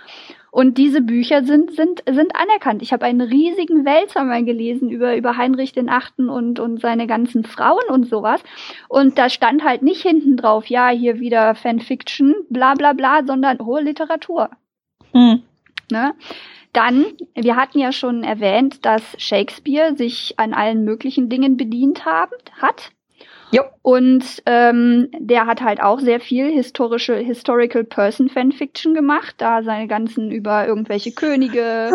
Und 0.53 0.77
diese 0.77 1.01
Bücher 1.01 1.45
sind, 1.45 1.75
sind, 1.75 2.03
sind 2.07 2.37
anerkannt. 2.37 2.83
Ich 2.83 2.93
habe 2.93 3.07
einen 3.07 3.23
riesigen 3.23 3.87
Wälzer 3.87 4.23
mal 4.23 4.45
gelesen 4.45 4.91
über, 4.91 5.17
über 5.17 5.39
Heinrich 5.39 5.73
den 5.73 5.89
Achten 5.89 6.29
und, 6.29 6.61
und 6.61 6.79
seine 6.79 7.07
ganzen 7.07 7.45
Frauen 7.45 7.89
und 7.89 8.07
sowas. 8.07 8.43
Und 8.91 9.17
da 9.17 9.31
stand 9.31 9.65
halt 9.65 9.81
nicht 9.81 10.03
hinten 10.03 10.37
drauf, 10.37 10.67
ja, 10.67 10.91
hier 10.91 11.21
wieder 11.21 11.55
Fanfiction, 11.55 12.35
bla 12.51 12.75
bla 12.75 12.93
bla, 12.93 13.25
sondern 13.25 13.61
hohe 13.61 13.81
Literatur. 13.81 14.51
Hm. 15.13 15.43
Ne? 15.91 16.15
Dann, 16.75 17.07
wir 17.35 17.57
hatten 17.57 17.79
ja 17.79 17.91
schon 17.91 18.23
erwähnt, 18.23 18.85
dass 18.85 19.03
Shakespeare 19.17 19.97
sich 19.97 20.35
an 20.39 20.53
allen 20.53 20.85
möglichen 20.85 21.31
Dingen 21.31 21.57
bedient 21.57 22.05
haben, 22.05 22.37
hat. 22.61 22.93
Jo. 23.53 23.65
Und 23.83 24.25
ähm, 24.47 25.09
der 25.19 25.47
hat 25.47 25.61
halt 25.61 25.83
auch 25.83 26.01
sehr 26.01 26.21
viel 26.21 26.51
historische 26.51 27.17
Historical 27.17 27.85
Person 27.85 28.29
Fanfiction 28.31 28.95
gemacht, 28.95 29.35
da 29.39 29.63
seine 29.63 29.89
ganzen 29.89 30.31
über 30.31 30.67
irgendwelche 30.67 31.13
Könige 31.13 31.91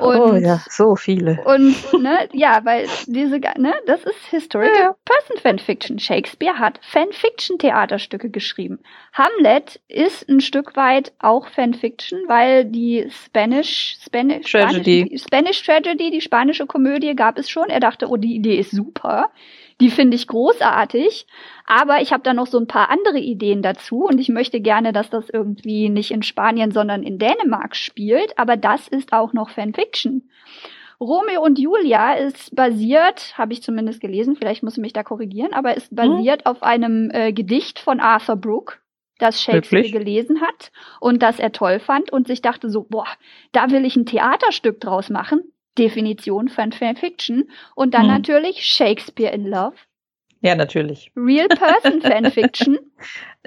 und 0.00 0.20
oh 0.20 0.34
ja, 0.34 0.60
so 0.68 0.94
viele. 0.96 1.40
und 1.44 1.74
ne, 2.02 2.28
ja, 2.32 2.60
weil 2.64 2.86
diese 3.06 3.38
ne, 3.56 3.72
das 3.86 4.04
ist 4.04 4.18
Historical 4.30 4.76
Ja. 4.76 4.96
Person 5.04 5.38
Fanfiction. 5.42 5.98
Shakespeare 5.98 6.58
hat 6.58 6.78
Fanfiction 6.82 7.58
Theaterstücke 7.58 8.28
geschrieben. 8.28 8.80
Hamlet 9.14 9.80
ist 9.88 10.28
ein 10.28 10.40
Stück 10.40 10.76
weit 10.76 11.12
auch 11.20 11.48
Fanfiction, 11.48 12.18
weil 12.26 12.66
die 12.66 13.06
Spanish 13.10 13.96
Spanish 14.04 14.50
Tragedy. 14.50 15.04
Spanish, 15.04 15.22
Spanish 15.22 15.62
Tragedy, 15.62 16.10
die 16.10 16.20
spanische 16.20 16.66
Komödie 16.66 17.14
gab 17.14 17.38
es 17.38 17.48
schon. 17.48 17.68
Er 17.70 17.80
dachte, 17.80 18.08
oh, 18.08 18.16
die 18.16 18.34
Idee 18.34 18.58
ist 18.58 18.72
super. 18.72 19.30
Die 19.80 19.90
finde 19.90 20.16
ich 20.16 20.26
großartig, 20.26 21.26
aber 21.66 22.00
ich 22.00 22.12
habe 22.12 22.22
da 22.22 22.32
noch 22.32 22.46
so 22.46 22.58
ein 22.58 22.66
paar 22.66 22.88
andere 22.88 23.18
Ideen 23.18 23.60
dazu 23.60 24.04
und 24.06 24.18
ich 24.18 24.30
möchte 24.30 24.60
gerne, 24.60 24.92
dass 24.92 25.10
das 25.10 25.28
irgendwie 25.28 25.90
nicht 25.90 26.10
in 26.12 26.22
Spanien, 26.22 26.72
sondern 26.72 27.02
in 27.02 27.18
Dänemark 27.18 27.76
spielt, 27.76 28.38
aber 28.38 28.56
das 28.56 28.88
ist 28.88 29.12
auch 29.12 29.34
noch 29.34 29.50
Fanfiction. 29.50 30.30
Romeo 30.98 31.42
und 31.42 31.58
Julia 31.58 32.14
ist 32.14 32.56
basiert, 32.56 33.36
habe 33.36 33.52
ich 33.52 33.62
zumindest 33.62 34.00
gelesen, 34.00 34.36
vielleicht 34.36 34.62
muss 34.62 34.78
ich 34.78 34.82
mich 34.82 34.94
da 34.94 35.02
korrigieren, 35.02 35.52
aber 35.52 35.76
ist 35.76 35.94
basiert 35.94 36.46
auf 36.46 36.62
einem 36.62 37.10
äh, 37.12 37.34
Gedicht 37.34 37.78
von 37.78 38.00
Arthur 38.00 38.36
Brooke, 38.36 38.76
das 39.18 39.42
Shakespeare 39.42 39.84
Wirklich? 39.84 39.92
gelesen 39.92 40.40
hat 40.40 40.72
und 41.00 41.22
das 41.22 41.38
er 41.38 41.52
toll 41.52 41.80
fand 41.80 42.10
und 42.10 42.26
sich 42.26 42.40
dachte 42.40 42.70
so, 42.70 42.86
boah, 42.88 43.08
da 43.52 43.70
will 43.70 43.84
ich 43.84 43.96
ein 43.96 44.06
Theaterstück 44.06 44.80
draus 44.80 45.10
machen. 45.10 45.52
Definition 45.78 46.48
von 46.48 46.72
Fanfiction. 46.72 47.50
Und 47.74 47.94
dann 47.94 48.02
Hm. 48.02 48.08
natürlich 48.08 48.64
Shakespeare 48.64 49.32
in 49.34 49.46
Love. 49.46 49.76
Ja, 50.42 50.54
natürlich. 50.54 51.10
Real 51.16 51.48
Person 51.48 52.02
Fanfiction. 52.02 52.78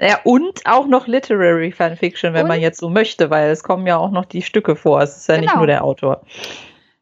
Ja, 0.02 0.18
und 0.24 0.60
auch 0.64 0.86
noch 0.86 1.06
Literary 1.06 1.72
Fanfiction, 1.72 2.32
wenn 2.32 2.46
man 2.46 2.56
Und- 2.56 2.62
jetzt 2.62 2.80
so 2.80 2.88
möchte, 2.88 3.28
weil 3.28 3.50
es 3.50 3.62
kommen 3.62 3.86
ja 3.86 3.98
auch 3.98 4.10
noch 4.10 4.24
die 4.24 4.40
Stücke 4.40 4.74
vor. 4.74 5.02
Es 5.02 5.14
ist 5.18 5.28
ja 5.28 5.36
nicht 5.36 5.48
Genau. 5.50 5.58
nur 5.58 5.66
der 5.66 5.84
Autor. 5.84 6.24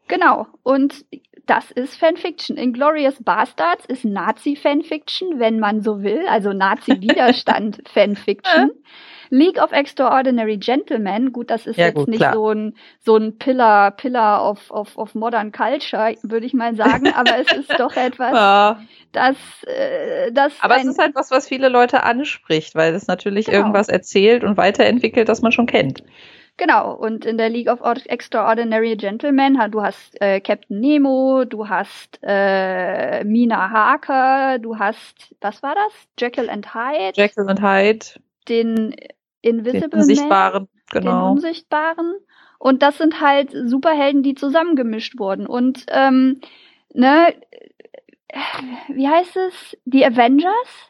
Genau. 0.09 0.49
Und 0.65 1.05
das 1.47 1.71
ist 1.71 1.97
Fanfiction. 1.97 2.57
Inglorious 2.57 3.23
Bastards 3.23 3.85
ist 3.87 4.05
Nazi-Fanfiction, 4.05 5.39
wenn 5.39 5.61
man 5.61 5.81
so 5.83 6.03
will. 6.03 6.27
Also 6.29 6.53
Nazi-Widerstand 6.53 7.83
Fanfiction. 7.95 8.73
League 9.31 9.59
of 9.63 9.73
Extraordinary 9.73 10.57
Gentlemen, 10.59 11.33
gut, 11.33 11.51
das 11.51 11.67
ist 11.67 11.77
Ja, 11.77 11.87
jetzt 11.87 11.97
gut, 11.97 12.09
nicht 12.09 12.21
klar. 12.21 12.33
so 12.35 12.51
ein, 12.51 12.77
so 13.01 13.17
ein 13.17 13.39
Pillar, 13.39 13.91
Pillar 13.93 14.49
of, 14.51 14.71
of, 14.71 14.97
of 14.97 15.15
Modern 15.15 15.53
Culture, 15.53 16.15
würde 16.23 16.47
ich 16.47 16.55
mal 16.55 16.75
sagen, 16.77 17.11
aber 17.15 17.39
es 17.39 17.51
ist 17.53 17.79
doch 17.79 17.97
etwas, 17.97 18.33
Ja, 18.33 18.81
das, 19.13 19.37
äh, 19.67 20.33
das 20.33 20.53
aber 20.61 20.77
es 20.77 20.83
ein, 20.83 20.89
ist 20.89 20.99
halt 20.99 21.15
was, 21.15 21.31
was 21.31 21.49
viele 21.49 21.69
Leute 21.69 22.03
anspricht, 22.03 22.75
weil 22.75 22.95
es 22.95 23.07
natürlich 23.07 23.47
Genau. 23.47 23.59
irgendwas 23.59 23.89
erzählt 23.89 24.45
und 24.45 24.57
weiterentwickelt, 24.57 25.29
das 25.29 25.43
man 25.43 25.53
schon 25.53 25.67
kennt. 25.67 26.03
Genau, 26.57 26.93
und 26.93 27.25
in 27.25 27.39
der 27.39 27.49
League 27.51 27.69
of 27.69 27.81
Or- 27.83 27.95
Extraordinary 28.07 28.97
Gentlemen, 28.97 29.59
du 29.71 29.81
hast 29.81 30.21
äh, 30.21 30.41
Captain 30.41 30.81
Nemo, 30.81 31.45
du 31.45 31.69
hast 31.69 32.19
äh, 32.23 33.23
Mina 33.25 33.71
Harker, 33.71 34.59
du 34.59 34.77
hast, 34.77 35.37
was 35.41 35.63
war 35.63 35.77
das? 35.77 35.93
Jekyll 36.19 36.51
and 36.51 36.75
Hyde, 36.75 37.13
Jekyll 37.15 37.45
und 37.49 37.63
Hyde, 37.63 38.07
den 38.49 38.97
den 39.45 39.59
Invisible 39.59 39.89
Man, 39.91 40.01
Unsichtbaren, 40.01 40.69
den 40.95 41.01
genau. 41.03 41.33
Unsichtbaren. 41.33 42.15
Und 42.59 42.83
das 42.83 42.99
sind 42.99 43.21
halt 43.21 43.51
Superhelden, 43.53 44.23
die 44.23 44.35
zusammengemischt 44.35 45.19
wurden. 45.19 45.47
Und 45.47 45.87
ähm, 45.89 46.41
ne, 46.93 47.35
wie 48.89 49.09
heißt 49.09 49.37
es? 49.37 49.77
Die 49.85 50.05
Avengers? 50.05 50.89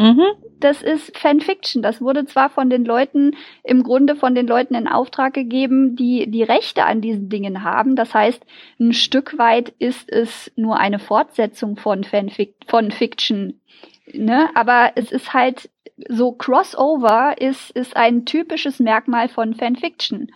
Mhm. 0.00 0.22
das 0.60 0.82
ist 0.82 1.14
Fanfiction. 1.18 1.82
Das 1.82 2.00
wurde 2.00 2.24
zwar 2.24 2.48
von 2.48 2.70
den 2.70 2.86
Leuten, 2.86 3.36
im 3.62 3.82
Grunde 3.82 4.16
von 4.16 4.34
den 4.34 4.46
Leuten 4.46 4.74
in 4.74 4.88
Auftrag 4.88 5.34
gegeben, 5.34 5.94
die 5.94 6.30
die 6.30 6.42
Rechte 6.42 6.84
an 6.84 7.02
diesen 7.02 7.28
Dingen 7.28 7.64
haben. 7.64 7.96
Das 7.96 8.14
heißt, 8.14 8.42
ein 8.78 8.94
Stück 8.94 9.36
weit 9.36 9.74
ist 9.78 10.10
es 10.10 10.50
nur 10.56 10.78
eine 10.78 11.00
Fortsetzung 11.00 11.76
von 11.76 12.04
Fanfic 12.04 12.54
von 12.66 12.90
Fiction. 12.90 13.60
Ne? 14.14 14.48
Aber 14.54 14.92
es 14.96 15.12
ist 15.12 15.32
halt 15.34 15.70
so 16.08 16.32
Crossover 16.32 17.34
ist, 17.38 17.70
ist 17.72 17.96
ein 17.96 18.24
typisches 18.24 18.80
Merkmal 18.80 19.28
von 19.28 19.54
Fanfiction. 19.54 20.30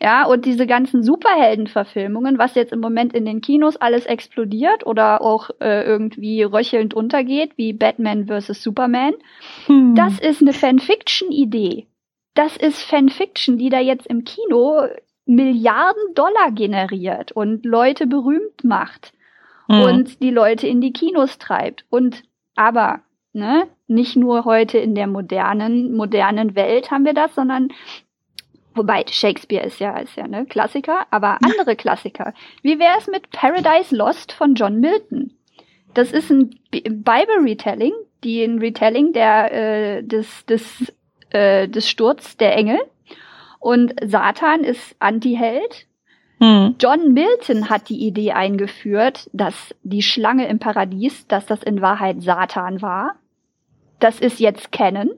Ja, 0.00 0.26
und 0.26 0.44
diese 0.44 0.66
ganzen 0.66 1.02
Superheldenverfilmungen, 1.02 2.38
was 2.38 2.54
jetzt 2.54 2.72
im 2.72 2.78
Moment 2.80 3.14
in 3.14 3.24
den 3.24 3.40
Kinos 3.40 3.76
alles 3.76 4.06
explodiert 4.06 4.86
oder 4.86 5.20
auch 5.22 5.50
äh, 5.60 5.82
irgendwie 5.82 6.42
röchelnd 6.44 6.94
untergeht, 6.94 7.52
wie 7.56 7.72
Batman 7.72 8.28
vs. 8.28 8.62
Superman, 8.62 9.14
Hm. 9.66 9.96
das 9.96 10.20
ist 10.20 10.40
eine 10.40 10.52
Fanfiction-Idee. 10.52 11.86
Das 12.34 12.56
ist 12.56 12.82
Fanfiction, 12.82 13.58
die 13.58 13.70
da 13.70 13.80
jetzt 13.80 14.06
im 14.06 14.22
Kino 14.24 14.82
Milliarden 15.26 16.14
Dollar 16.14 16.52
generiert 16.52 17.32
und 17.32 17.64
Leute 17.66 18.06
berühmt 18.06 18.62
macht 18.62 19.12
Hm. 19.68 19.82
und 19.82 20.22
die 20.22 20.30
Leute 20.30 20.68
in 20.68 20.80
die 20.80 20.92
Kinos 20.92 21.38
treibt. 21.38 21.84
Und 21.90 22.22
aber, 22.58 23.00
ne, 23.32 23.68
nicht 23.86 24.16
nur 24.16 24.44
heute 24.44 24.78
in 24.78 24.94
der 24.94 25.06
modernen, 25.06 25.96
modernen 25.96 26.54
Welt 26.54 26.90
haben 26.90 27.04
wir 27.04 27.14
das, 27.14 27.34
sondern 27.34 27.68
wobei 28.74 29.04
Shakespeare 29.08 29.64
ist 29.64 29.80
ja, 29.80 29.96
ist 29.96 30.16
ja 30.16 30.28
ne 30.28 30.44
Klassiker, 30.44 31.06
aber 31.10 31.38
andere 31.44 31.74
Klassiker. 31.74 32.34
Wie 32.62 32.78
wäre 32.78 32.98
es 32.98 33.06
mit 33.06 33.30
Paradise 33.30 33.94
Lost 33.96 34.32
von 34.32 34.54
John 34.54 34.80
Milton? 34.80 35.32
Das 35.94 36.12
ist 36.12 36.30
ein 36.30 36.50
B- 36.70 36.82
Bible-Retelling, 36.82 37.92
die 38.22 38.44
ein 38.44 38.58
Retelling 38.58 39.12
der 39.12 39.52
äh, 39.52 40.02
des 40.02 40.44
des 40.46 40.92
äh, 41.30 41.66
des 41.68 41.88
Sturz 41.88 42.36
der 42.36 42.56
Engel. 42.56 42.78
Und 43.58 43.94
Satan 44.04 44.62
ist 44.62 44.94
Antiheld 45.00 45.87
Hm. 46.40 46.76
John 46.80 47.12
Milton 47.12 47.68
hat 47.68 47.88
die 47.88 48.06
Idee 48.06 48.32
eingeführt, 48.32 49.28
dass 49.32 49.74
die 49.82 50.02
Schlange 50.02 50.46
im 50.48 50.58
Paradies, 50.58 51.26
dass 51.26 51.46
das 51.46 51.62
in 51.62 51.80
Wahrheit 51.82 52.22
Satan 52.22 52.80
war. 52.82 53.16
Das 53.98 54.20
ist 54.20 54.38
jetzt 54.38 54.70
Canon. 54.70 55.10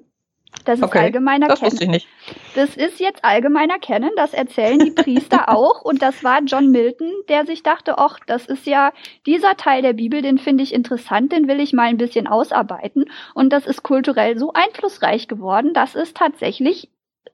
Das 0.64 0.78
ist 0.80 0.84
Okay, 0.84 0.98
allgemeiner 0.98 1.46
Das 1.46 1.60
Canon. 1.60 1.72
wusste 1.72 1.84
ich 1.84 1.90
nicht. 1.90 2.08
Das 2.54 2.76
ist 2.76 2.98
jetzt 2.98 3.24
allgemeiner 3.24 3.78
Canon, 3.78 4.10
das 4.16 4.34
erzählen 4.34 4.78
die 4.78 4.90
Priester 4.90 5.48
auch. 5.56 5.82
Und 5.82 6.02
das 6.02 6.24
war 6.24 6.42
John 6.42 6.70
Milton, 6.70 7.12
der 7.28 7.46
sich 7.46 7.62
dachte, 7.62 7.98
ach, 7.98 8.18
das 8.26 8.46
ist 8.46 8.66
ja 8.66 8.92
dieser 9.26 9.56
Teil 9.56 9.82
der 9.82 9.92
Bibel, 9.92 10.22
den 10.22 10.38
finde 10.38 10.64
ich 10.64 10.74
interessant, 10.74 11.32
den 11.32 11.46
will 11.46 11.60
ich 11.60 11.72
mal 11.72 11.84
ein 11.88 11.98
bisschen 11.98 12.26
ausarbeiten. 12.26 13.04
Und 13.34 13.52
das 13.52 13.66
ist 13.66 13.82
kulturell 13.84 14.38
so 14.38 14.52
einflussreich 14.52 15.28
geworden, 15.28 15.72
dass 15.72 15.94
es 15.94 16.14
tatsächlich 16.14 16.88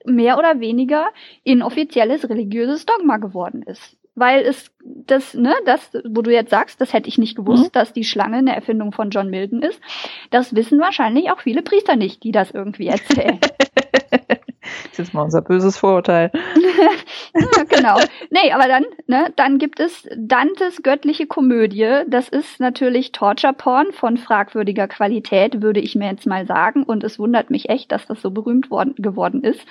mehr 0.05 0.38
oder 0.38 0.61
weniger 0.61 1.09
inoffizielles 1.45 2.28
religiöses 2.28 2.87
Dogma 2.87 3.16
geworden 3.19 3.62
ist. 3.62 3.97
Weil 4.14 4.45
es 4.47 4.71
das, 4.83 5.35
ne, 5.35 5.55
das, 5.66 5.90
wo 6.09 6.23
du 6.23 6.33
jetzt 6.33 6.49
sagst, 6.50 6.81
das 6.81 6.93
hätte 6.95 7.09
ich 7.09 7.19
nicht 7.19 7.37
gewusst, 7.37 7.64
Mhm. 7.64 7.73
dass 7.73 7.93
die 7.93 8.05
Schlange 8.05 8.38
eine 8.38 8.55
Erfindung 8.55 8.93
von 8.93 9.11
John 9.11 9.28
Milton 9.28 9.61
ist. 9.62 9.81
Das 10.31 10.55
wissen 10.55 10.81
wahrscheinlich 10.81 11.31
auch 11.31 11.40
viele 11.40 11.61
Priester 11.62 11.97
nicht, 11.97 12.23
die 12.25 12.33
das 12.33 12.50
irgendwie 12.50 12.87
erzählen. 12.87 13.38
Das 14.90 14.99
ist 14.99 15.14
mal 15.14 15.23
unser 15.23 15.42
böses 15.42 15.76
Vorurteil. 15.76 16.30
genau. 17.68 17.99
Nee, 18.30 18.52
aber 18.52 18.68
dann, 18.68 18.85
ne, 19.06 19.32
dann 19.37 19.58
gibt 19.58 19.80
es 19.80 20.08
Dantes 20.16 20.82
göttliche 20.82 21.26
Komödie. 21.26 22.02
Das 22.08 22.28
ist 22.28 22.61
natürlich 22.61 23.12
Torture 23.12 23.52
Porn 23.52 23.92
von 23.92 24.16
fragwürdiger 24.16 24.88
Qualität, 24.88 25.62
würde 25.62 25.80
ich 25.80 25.94
mir 25.94 26.11
jetzt 26.11 26.26
mal 26.26 26.46
sagen. 26.46 26.82
Und 26.82 27.04
es 27.04 27.18
wundert 27.18 27.50
mich 27.50 27.68
echt, 27.68 27.92
dass 27.92 28.06
das 28.06 28.20
so 28.23 28.30
berühmt 28.30 28.70
worden, 28.70 28.94
geworden 28.96 29.42
ist. 29.44 29.64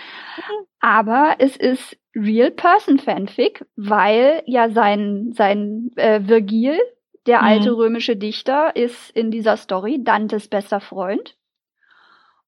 Aber 0.80 1.36
es 1.40 1.58
ist 1.58 1.98
Real 2.16 2.52
Person 2.52 3.00
Fanfic, 3.00 3.66
weil 3.76 4.44
ja 4.46 4.70
sein, 4.70 5.32
sein 5.34 5.92
äh, 5.96 6.22
Virgil, 6.24 6.78
der 7.28 7.40
Mhm. 7.42 7.48
alte 7.48 7.76
römische 7.76 8.16
Dichter, 8.16 8.76
ist 8.76 9.10
in 9.12 9.32
dieser 9.32 9.58
Story 9.58 10.00
Dantes 10.04 10.48
bester 10.48 10.80
Freund. 10.80 11.36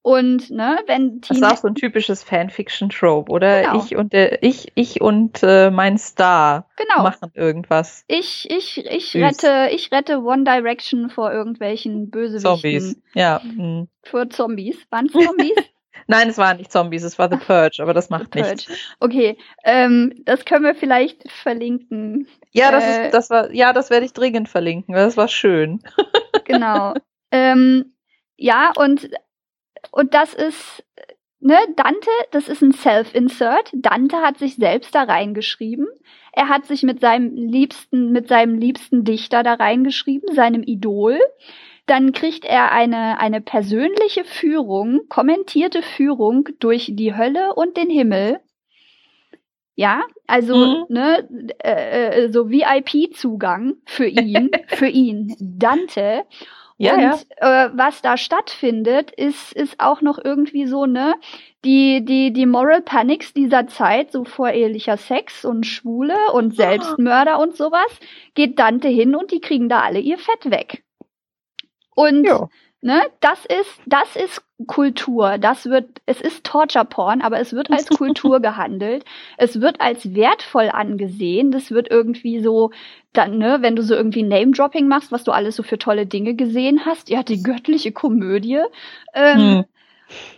Und 0.07 0.51
ne, 0.51 0.79
wenn 0.85 1.19
Das 1.19 1.27
Teen 1.27 1.37
ist 1.37 1.43
auch 1.43 1.57
so 1.57 1.67
ein 1.67 1.75
typisches 1.75 2.23
Fanfiction-Trope, 2.23 3.29
oder? 3.29 3.63
Genau. 3.63 3.83
Ich 3.83 3.97
und 3.97 4.13
der, 4.13 4.41
ich, 4.41 4.71
ich 4.73 5.01
und 5.01 5.43
äh, 5.43 5.69
mein 5.69 5.97
Star 5.97 6.69
genau, 6.77 7.03
machen 7.03 7.29
irgendwas. 7.33 8.05
ich, 8.07 8.49
ich, 8.49 8.85
ich 8.85 9.11
Süß. 9.11 9.21
rette, 9.21 9.67
ich 9.73 9.91
rette 9.91 10.21
One 10.23 10.45
Direction 10.45 11.09
vor 11.09 11.33
irgendwelchen 11.33 12.09
Bösewichten. 12.09 12.41
Zombies. 12.41 13.01
Ja. 13.15 13.41
hm. 13.43 13.89
Vor 14.01 14.29
Zombies. 14.29 14.77
Waren 14.91 15.09
Zombies? 15.09 15.51
Nein, 16.07 16.29
es 16.29 16.37
waren 16.37 16.55
nicht 16.55 16.71
Zombies, 16.71 17.03
es 17.03 17.19
war 17.19 17.29
The 17.29 17.35
Purge, 17.35 17.83
aber 17.83 17.93
das 17.93 18.09
macht 18.09 18.33
nichts. 18.33 18.65
Okay, 19.01 19.37
ähm, 19.65 20.13
das 20.23 20.45
können 20.45 20.63
wir 20.63 20.75
vielleicht 20.75 21.29
verlinken. 21.29 22.29
Ja, 22.53 22.71
das 22.71 22.85
Äh, 22.85 23.05
ist, 23.07 23.13
das 23.13 23.29
war, 23.29 23.51
ja, 23.51 23.73
das 23.73 23.89
werde 23.89 24.05
ich 24.05 24.13
dringend 24.13 24.47
verlinken, 24.47 24.95
weil 24.95 25.03
das 25.03 25.17
war 25.17 25.27
schön. 25.27 25.81
Genau. 26.45 26.93
ähm, 27.33 27.91
ja, 28.37 28.71
und, 28.77 29.09
und 29.91 30.13
das 30.13 30.33
ist, 30.33 30.83
ne, 31.39 31.57
Dante, 31.75 32.09
das 32.31 32.47
ist 32.49 32.61
ein 32.61 32.71
Self-Insert. 32.71 33.71
Dante 33.73 34.17
hat 34.17 34.37
sich 34.37 34.55
selbst 34.55 34.93
da 34.95 35.03
reingeschrieben. 35.03 35.87
Er 36.33 36.49
hat 36.49 36.65
sich 36.65 36.83
mit 36.83 36.99
seinem 36.99 37.35
liebsten, 37.35 38.11
mit 38.11 38.27
seinem 38.27 38.57
liebsten 38.59 39.03
Dichter 39.03 39.43
da 39.43 39.53
reingeschrieben, 39.55 40.33
seinem 40.35 40.63
Idol. 40.63 41.19
Dann 41.87 42.11
kriegt 42.11 42.45
er 42.45 42.71
eine, 42.71 43.19
eine 43.19 43.41
persönliche 43.41 44.23
Führung, 44.25 45.07
kommentierte 45.09 45.81
Führung 45.81 46.49
durch 46.59 46.91
die 46.93 47.15
Hölle 47.15 47.55
und 47.55 47.77
den 47.77 47.89
Himmel. 47.89 48.39
Ja, 49.75 50.01
also 50.25 50.55
Mhm. 50.55 50.85
ne, 50.89 51.29
äh, 51.63 52.25
äh, 52.25 52.31
so 52.31 52.49
VIP-Zugang 52.49 53.75
für 53.85 54.07
ihn, 54.07 54.49
für 54.67 54.87
ihn, 54.87 55.35
Dante. 55.39 56.23
Ja, 56.77 56.93
und 56.95 57.01
ja. 57.01 57.65
Äh, 57.65 57.71
was 57.73 58.01
da 58.01 58.17
stattfindet, 58.17 59.11
ist, 59.11 59.51
ist 59.53 59.79
auch 59.79 60.01
noch 60.01 60.19
irgendwie 60.23 60.67
so, 60.67 60.85
ne, 60.85 61.15
die, 61.65 62.05
die, 62.05 62.31
die 62.33 62.45
Moral 62.45 62.81
Panics 62.83 63.33
dieser 63.33 63.67
Zeit, 63.67 64.11
so 64.11 64.23
vorehelicher 64.25 64.97
Sex 64.97 65.43
und 65.43 65.65
Schwule 65.65 66.15
und 66.33 66.55
Selbstmörder 66.55 67.39
und 67.39 67.55
sowas, 67.55 67.99
geht 68.35 68.59
Dante 68.59 68.89
hin 68.89 69.15
und 69.15 69.31
die 69.31 69.41
kriegen 69.41 69.69
da 69.69 69.81
alle 69.81 69.99
ihr 69.99 70.19
Fett 70.19 70.51
weg. 70.51 70.83
Und 71.95 72.25
Ja. 72.25 72.47
Ne, 72.81 73.01
das 73.19 73.45
ist, 73.45 73.81
das 73.85 74.15
ist 74.15 74.41
Kultur. 74.67 75.37
Das 75.37 75.65
wird, 75.65 76.01
es 76.05 76.21
ist 76.21 76.43
Torture 76.45 76.85
Porn, 76.85 77.21
aber 77.21 77.39
es 77.39 77.53
wird 77.53 77.71
als 77.71 77.91
Kultur 77.91 78.39
gehandelt. 78.41 79.05
Es 79.37 79.61
wird 79.61 79.81
als 79.81 80.13
wertvoll 80.15 80.69
angesehen. 80.69 81.51
Das 81.51 81.71
wird 81.71 81.89
irgendwie 81.91 82.39
so, 82.41 82.71
dann, 83.13 83.37
ne, 83.37 83.57
wenn 83.61 83.75
du 83.75 83.83
so 83.83 83.95
irgendwie 83.95 84.23
Name-Dropping 84.23 84.87
machst, 84.87 85.11
was 85.11 85.23
du 85.23 85.31
alles 85.31 85.55
so 85.55 85.63
für 85.63 85.77
tolle 85.77 86.05
Dinge 86.07 86.35
gesehen 86.35 86.85
hast. 86.85 87.09
Ja, 87.09 87.23
die 87.23 87.41
göttliche 87.43 87.91
Komödie. 87.91 88.61
Ähm, 89.13 89.37
Hm. 89.37 89.65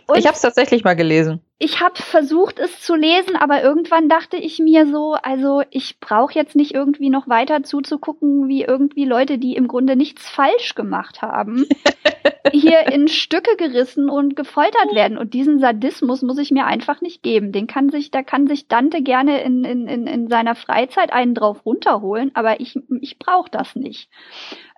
Und 0.06 0.18
Ich 0.18 0.26
habe 0.26 0.34
es 0.34 0.40
tatsächlich 0.40 0.84
mal 0.84 0.94
gelesen. 0.94 1.40
ich 1.58 1.80
habe 1.80 2.00
versucht, 2.02 2.58
es 2.58 2.80
zu 2.80 2.94
lesen, 2.94 3.36
aber 3.36 3.62
irgendwann 3.62 4.08
dachte 4.08 4.36
ich 4.36 4.58
mir 4.58 4.86
so, 4.86 5.12
also 5.12 5.62
ich 5.70 6.00
brauche 6.00 6.34
jetzt 6.34 6.56
nicht 6.56 6.74
irgendwie 6.74 7.10
noch 7.10 7.28
weiter 7.28 7.62
zuzugucken, 7.62 8.48
wie 8.48 8.62
irgendwie 8.62 9.04
Leute, 9.04 9.38
die 9.38 9.54
im 9.54 9.68
Grunde 9.68 9.94
nichts 9.94 10.28
falsch 10.28 10.74
gemacht 10.74 11.22
haben, 11.22 11.66
hier 12.52 12.92
in 12.92 13.08
Stücke 13.08 13.56
gerissen 13.56 14.10
und 14.10 14.36
gefoltert 14.36 14.94
werden. 14.94 15.18
Und 15.18 15.34
diesen 15.34 15.60
Sadismus 15.60 16.22
muss 16.22 16.38
ich 16.38 16.50
mir 16.50 16.66
einfach 16.66 17.00
nicht 17.00 17.22
geben. 17.22 17.52
Den 17.52 17.66
kann 17.66 17.90
sich, 17.90 18.10
da 18.10 18.22
kann 18.22 18.46
sich 18.46 18.68
Dante 18.68 19.02
gerne 19.02 19.42
in, 19.42 19.64
in, 19.64 19.86
in, 19.86 20.06
in 20.06 20.28
seiner 20.28 20.54
Freizeit 20.54 21.12
einen 21.12 21.34
drauf 21.34 21.64
runterholen, 21.64 22.30
aber 22.34 22.60
ich, 22.60 22.78
ich 23.00 23.18
brauche 23.18 23.50
das 23.50 23.76
nicht. 23.76 24.10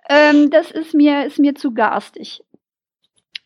Ähm, 0.09 0.49
das 0.49 0.69
ist 0.69 0.93
mir, 0.93 1.25
ist 1.25 1.39
mir 1.39 1.55
zu 1.55 1.73
garstig. 1.73 2.43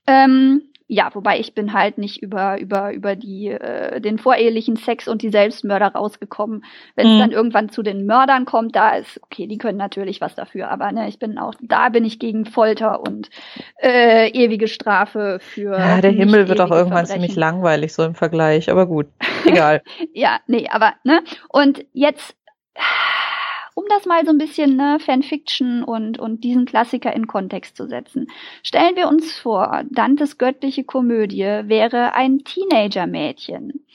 Ähm, 0.07 0.63
ja, 0.87 1.09
wobei 1.13 1.39
ich 1.39 1.53
bin 1.53 1.73
halt 1.73 1.97
nicht 1.97 2.21
über 2.23 2.59
über 2.59 2.93
über 2.93 3.15
die 3.15 3.47
äh, 3.49 3.99
den 4.01 4.17
vorehelichen 4.19 4.77
Sex 4.77 5.07
und 5.07 5.21
die 5.21 5.29
Selbstmörder 5.29 5.87
rausgekommen. 5.87 6.63
Wenn 6.95 7.07
es 7.07 7.13
Mhm. 7.13 7.19
dann 7.19 7.31
irgendwann 7.31 7.69
zu 7.69 7.83
den 7.83 8.05
Mördern 8.05 8.45
kommt, 8.45 8.75
da 8.75 8.95
ist 8.95 9.19
okay, 9.23 9.47
die 9.47 9.57
können 9.57 9.77
natürlich 9.77 10.21
was 10.21 10.35
dafür, 10.35 10.69
aber 10.69 10.91
ne, 10.91 11.07
ich 11.09 11.19
bin 11.19 11.37
auch 11.37 11.53
da 11.61 11.89
bin 11.89 12.05
ich 12.05 12.19
gegen 12.19 12.45
Folter 12.45 13.01
und 13.01 13.29
äh, 13.81 14.29
ewige 14.31 14.67
Strafe 14.67 15.39
für 15.41 15.71
Ja, 15.77 16.01
der 16.01 16.11
Himmel 16.11 16.47
wird 16.47 16.61
auch 16.61 16.71
irgendwann 16.71 17.05
Verbrechen. 17.05 17.21
ziemlich 17.21 17.35
langweilig, 17.35 17.93
so 17.93 18.03
im 18.03 18.15
Vergleich, 18.15 18.69
aber 18.69 18.85
gut. 18.87 19.07
Egal. 19.45 19.81
Ja, 20.13 20.39
nee, 20.47 20.67
aber, 20.71 20.93
ne? 21.03 21.21
Und 21.49 21.85
jetzt, 21.93 22.35
um 23.77 23.83
das 23.89 24.07
mal 24.07 24.25
so 24.25 24.31
ein 24.31 24.39
bisschen, 24.39 24.75
ne, 24.75 24.97
Fanfiction 24.99 25.83
und, 25.83 26.17
und 26.17 26.43
diesen 26.43 26.65
Klassiker 26.65 27.13
in 27.13 27.27
Kontext 27.27 27.77
zu 27.77 27.87
setzen. 27.87 28.25
Stellen 28.63 28.95
wir 28.95 29.07
uns 29.07 29.37
vor, 29.37 29.83
Dantes 29.91 30.39
göttliche 30.39 30.83
Komödie 30.83 31.43
wäre 31.43 32.15
ein 32.15 32.39
Teenager-Mädchen. 32.39 33.85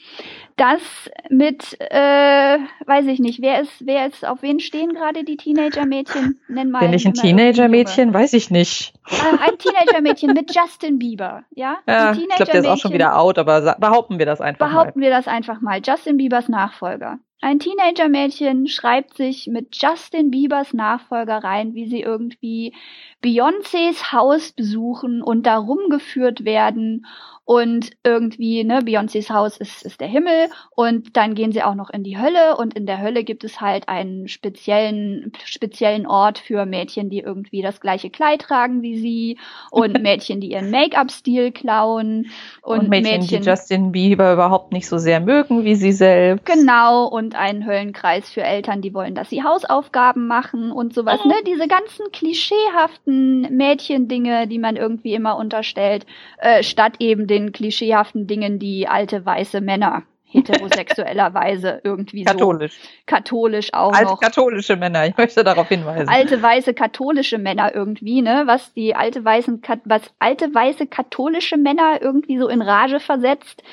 Das 0.55 0.81
mit, 1.29 1.75
äh, 1.81 2.59
weiß 2.85 3.07
ich 3.07 3.19
nicht, 3.19 3.41
wer 3.41 3.59
ist, 3.59 3.85
wer 3.85 4.07
ist, 4.07 4.25
auf 4.25 4.41
wen 4.41 4.61
stehen 4.61 4.93
gerade 4.93 5.25
die 5.25 5.35
Teenager-Mädchen? 5.35 6.39
Nenn 6.47 6.71
mal. 6.71 6.79
Bin 6.79 6.93
ich 6.93 7.05
ein 7.05 7.13
Teenager-Mädchen? 7.13 8.13
Weiß 8.13 8.31
ich 8.31 8.51
nicht. 8.51 8.93
Äh, 9.09 9.49
ein 9.49 9.57
Teenager-Mädchen 9.57 10.31
mit 10.31 10.55
Justin 10.55 10.97
Bieber, 10.97 11.43
ja? 11.51 11.79
Ja, 11.89 12.13
ich 12.13 12.25
glaube, 12.29 12.51
der 12.53 12.61
ist 12.61 12.67
auch 12.67 12.77
schon 12.77 12.93
wieder 12.93 13.19
out, 13.19 13.37
aber 13.37 13.75
behaupten 13.79 14.17
wir 14.17 14.25
das 14.25 14.39
einfach 14.39 14.65
Behaupten 14.65 15.01
wir 15.01 15.09
das 15.09 15.27
einfach 15.27 15.59
mal. 15.59 15.81
Justin 15.83 16.15
Biebers 16.15 16.47
Nachfolger. 16.47 17.19
Ein 17.43 17.59
Teenager-Mädchen 17.59 18.69
schreibt 18.69 19.15
sich 19.17 19.47
mit 19.47 19.75
Justin 19.75 20.31
Biebers 20.31 20.71
Nachfolger 20.71 21.43
rein, 21.43 21.73
wie 21.75 21.89
sie 21.89 21.99
irgendwie 21.99 22.73
Beyoncés 23.21 24.13
Haus 24.13 24.53
besuchen 24.53 25.21
und 25.21 25.45
da 25.45 25.57
rumgeführt 25.57 26.45
werden 26.45 27.05
und 27.45 27.91
irgendwie, 28.03 28.63
ne, 28.63 28.79
Beyoncés 28.79 29.29
Haus 29.29 29.57
ist, 29.57 29.83
ist 29.83 29.99
der 29.99 30.07
Himmel 30.07 30.49
und 30.75 31.17
dann 31.17 31.35
gehen 31.35 31.51
sie 31.51 31.61
auch 31.61 31.75
noch 31.75 31.89
in 31.89 32.03
die 32.03 32.17
Hölle 32.17 32.55
und 32.57 32.73
in 32.73 32.85
der 32.85 33.01
Hölle 33.01 33.25
gibt 33.25 33.43
es 33.43 33.59
halt 33.59 33.89
einen 33.89 34.29
speziellen, 34.29 35.33
speziellen 35.43 36.07
Ort 36.07 36.39
für 36.39 36.65
Mädchen, 36.65 37.09
die 37.09 37.19
irgendwie 37.19 37.61
das 37.61 37.81
gleiche 37.81 38.09
Kleid 38.09 38.43
tragen 38.43 38.81
wie 38.81 38.97
sie 38.97 39.37
und 39.71 39.93
Mädchen, 40.01 40.39
die 40.39 40.51
ihren 40.51 40.71
Make-up-Stil 40.71 41.51
klauen 41.51 42.31
und, 42.61 42.79
Und 42.79 42.89
Mädchen, 42.89 43.27
die 43.27 43.35
Justin 43.49 43.91
Bieber 43.91 44.33
überhaupt 44.33 44.71
nicht 44.71 44.87
so 44.87 44.97
sehr 44.97 45.19
mögen 45.19 45.65
wie 45.65 45.75
sie 45.75 45.91
selbst. 45.91 46.45
Genau, 46.45 47.07
und 47.07 47.35
einen 47.35 47.65
Höllenkreis 47.65 48.29
für 48.29 48.43
Eltern, 48.43 48.81
die 48.81 48.93
wollen, 48.93 49.15
dass 49.15 49.29
sie 49.29 49.43
Hausaufgaben 49.43 50.27
machen 50.27 50.71
und 50.71 50.93
sowas. 50.93 51.19
Mhm. 51.25 51.31
Ne? 51.31 51.35
Diese 51.45 51.67
ganzen 51.67 52.05
klischeehaften 52.13 53.55
Mädchendinge, 53.55 54.47
die 54.47 54.59
man 54.59 54.77
irgendwie 54.77 55.13
immer 55.13 55.35
unterstellt, 55.35 56.05
äh, 56.37 56.63
statt 56.63 56.95
eben 56.99 57.27
den 57.33 57.51
klischeehaften 57.51 58.27
Dingen, 58.27 58.59
die 58.59 58.87
alte 58.87 59.25
weiße 59.25 59.59
Männer 59.59 60.03
heterosexuellerweise 60.33 61.81
irgendwie 61.83 62.23
Katholisch. 62.23 62.73
so 62.73 62.89
katholisch 63.05 63.73
auch 63.73 63.93
Alte 63.93 64.11
noch 64.11 64.19
katholische 64.19 64.75
Männer, 64.75 65.07
ich 65.07 65.17
möchte 65.17 65.43
darauf 65.43 65.67
hinweisen. 65.67 66.09
alte 66.09 66.41
weiße 66.41 66.73
katholische 66.73 67.37
Männer 67.37 67.73
irgendwie, 67.73 68.21
ne, 68.21 68.43
was 68.45 68.73
die 68.73 68.95
alte 68.95 69.23
weißen 69.23 69.61
was 69.85 70.01
alte 70.19 70.53
weiße 70.53 70.87
katholische 70.87 71.57
Männer 71.57 71.99
irgendwie 72.01 72.37
so 72.37 72.47
in 72.47 72.61
Rage 72.61 72.99
versetzt. 72.99 73.63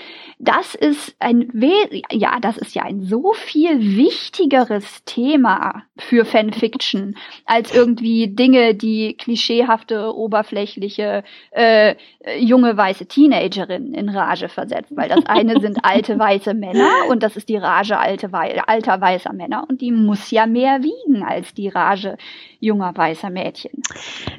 Das 0.43 0.75
ist 0.75 1.15
ein 1.19 1.51
we 1.53 1.71
ja, 2.11 2.41
das 2.41 2.57
ist 2.57 2.75
ja 2.75 2.85
ein 2.85 3.03
so 3.03 3.35
viel 3.35 3.99
wichtigeres 3.99 5.05
Thema 5.05 5.83
für 5.99 6.25
Fanfiction 6.25 7.15
als 7.45 7.75
irgendwie 7.75 8.27
Dinge, 8.29 8.75
die 8.75 9.19
klischeehafte 9.19 10.15
oberflächliche 10.15 11.25
äh, 11.51 11.95
äh, 12.21 12.39
junge 12.39 12.75
weiße 12.75 13.05
Teenagerin 13.07 13.93
in 13.93 14.09
Rage 14.09 14.49
versetzt, 14.49 14.97
weil 14.97 15.11
das 15.11 15.27
eine 15.27 15.61
sind 15.61 15.81
alte 15.85 16.19
weiße 16.19 16.55
Männer 16.55 16.89
und 17.11 17.23
das 17.23 17.37
ist 17.37 17.51
die 17.51 17.59
Rage 17.59 17.99
alte 17.99 18.33
wei 18.33 18.63
alter 18.63 18.99
weißer 18.99 19.35
Männer. 19.35 19.67
Und 19.69 19.83
die 19.83 19.93
muss 19.93 20.31
ja 20.31 20.47
mehr 20.47 20.83
wiegen 20.83 21.23
als 21.23 21.53
die 21.53 21.69
Rage 21.69 22.17
junger 22.61 22.97
weißer 22.97 23.31
Mädchen. 23.31 23.83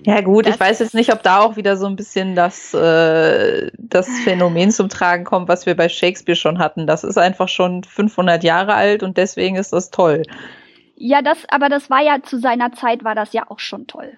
Ja 0.06 0.22
gut, 0.22 0.46
Das- 0.46 0.56
ich 0.56 0.60
weiß 0.60 0.80
jetzt 0.80 0.94
nicht, 0.94 1.12
ob 1.12 1.24
da 1.24 1.40
auch 1.40 1.56
wieder 1.58 1.76
so 1.76 1.88
ein 1.88 1.96
bisschen 1.96 2.36
das, 2.36 2.74
äh, 2.74 3.72
das 3.78 4.08
Phänomen 4.24 4.72
zum 4.72 4.90
Tragen 4.90 5.24
kommt, 5.26 5.48
was 5.48 5.66
wir 5.66 5.76
bei 5.76 5.90
Shakespeare 5.90 6.36
schon 6.36 6.60
hatten. 6.60 6.88
Das 6.88 7.04
ist 7.04 7.18
einfach 7.18 7.50
schon 7.50 7.84
500 7.84 8.44
Jahre 8.44 8.76
alt 8.76 9.04
und 9.04 9.18
deswegen 9.18 9.56
ist 9.56 9.74
das 9.74 9.90
toll. 9.90 10.24
Ja, 10.96 11.22
das, 11.24 11.40
aber 11.50 11.68
das 11.68 11.90
war 11.90 12.02
ja 12.02 12.22
zu 12.22 12.40
seiner 12.40 12.72
Zeit 12.74 13.04
war 13.04 13.16
das 13.16 13.34
ja 13.34 13.50
auch 13.50 13.60
schon 13.60 13.88
toll. 13.88 14.18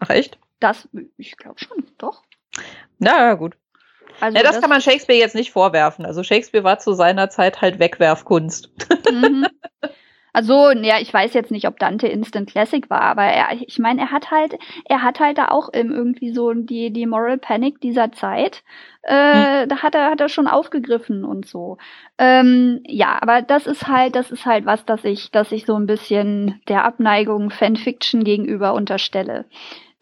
Ach 0.00 0.08
echt? 0.10 0.38
Das, 0.60 0.88
ich 1.18 1.36
glaube 1.36 1.58
schon, 1.58 1.84
doch. 1.98 2.22
Na 2.98 3.18
ja, 3.18 3.34
gut. 3.34 3.54
Also 4.20 4.36
ja, 4.36 4.42
das, 4.42 4.60
kann 4.60 4.70
man 4.70 4.80
Shakespeare 4.80 5.18
jetzt 5.18 5.34
nicht 5.34 5.50
vorwerfen. 5.52 6.06
Also 6.06 6.22
Shakespeare 6.22 6.64
war 6.64 6.78
zu 6.78 6.92
seiner 6.92 7.28
Zeit 7.30 7.60
halt 7.60 7.78
Wegwerfkunst. 7.78 8.70
Mhm. 9.10 9.46
Also, 10.32 10.70
ja, 10.70 10.98
ich 11.00 11.12
weiß 11.12 11.34
jetzt 11.34 11.50
nicht, 11.50 11.68
ob 11.68 11.78
Dante 11.78 12.06
Instant 12.08 12.48
Classic 12.48 12.88
war, 12.88 13.02
aber 13.02 13.24
er, 13.24 13.60
ich 13.60 13.78
meine, 13.78 14.00
er 14.02 14.10
hat 14.10 14.30
halt, 14.30 14.58
er 14.86 15.02
hat 15.02 15.20
halt 15.20 15.36
da 15.38 15.48
auch 15.48 15.68
irgendwie 15.72 16.32
so 16.32 16.52
die, 16.54 16.90
die 16.90 17.06
Moral 17.06 17.38
Panic 17.38 17.80
dieser 17.80 18.12
Zeit, 18.12 18.62
äh, 19.02 19.62
hm. 19.62 19.68
da 19.68 19.82
hat 19.82 19.94
er, 19.94 20.10
hat 20.10 20.20
er 20.20 20.28
schon 20.28 20.46
aufgegriffen 20.46 21.24
und 21.24 21.46
so. 21.46 21.76
Ähm, 22.18 22.80
ja, 22.86 23.18
aber 23.20 23.42
das 23.42 23.66
ist 23.66 23.88
halt, 23.88 24.16
das 24.16 24.30
ist 24.30 24.46
halt 24.46 24.64
was, 24.64 24.84
dass 24.86 25.04
ich, 25.04 25.30
dass 25.30 25.52
ich 25.52 25.66
so 25.66 25.76
ein 25.76 25.86
bisschen 25.86 26.60
der 26.68 26.84
Abneigung 26.84 27.50
Fanfiction 27.50 28.24
gegenüber 28.24 28.72
unterstelle 28.74 29.44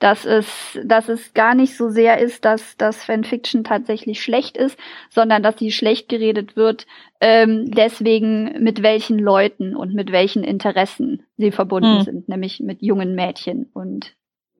dass 0.00 0.24
es, 0.24 0.78
dass 0.82 1.08
es 1.08 1.34
gar 1.34 1.54
nicht 1.54 1.76
so 1.76 1.90
sehr 1.90 2.18
ist, 2.18 2.44
dass 2.44 2.76
das 2.76 3.04
Fanfiction 3.04 3.64
tatsächlich 3.64 4.22
schlecht 4.22 4.56
ist, 4.56 4.78
sondern 5.10 5.42
dass 5.42 5.58
sie 5.58 5.70
schlecht 5.70 6.08
geredet 6.08 6.56
wird, 6.56 6.86
ähm, 7.20 7.70
deswegen 7.70 8.62
mit 8.62 8.82
welchen 8.82 9.18
Leuten 9.18 9.76
und 9.76 9.94
mit 9.94 10.10
welchen 10.10 10.42
Interessen 10.42 11.22
sie 11.36 11.52
verbunden 11.52 11.98
hm. 11.98 12.04
sind, 12.04 12.28
nämlich 12.28 12.60
mit 12.60 12.82
jungen 12.82 13.14
Mädchen 13.14 13.70
und 13.74 14.16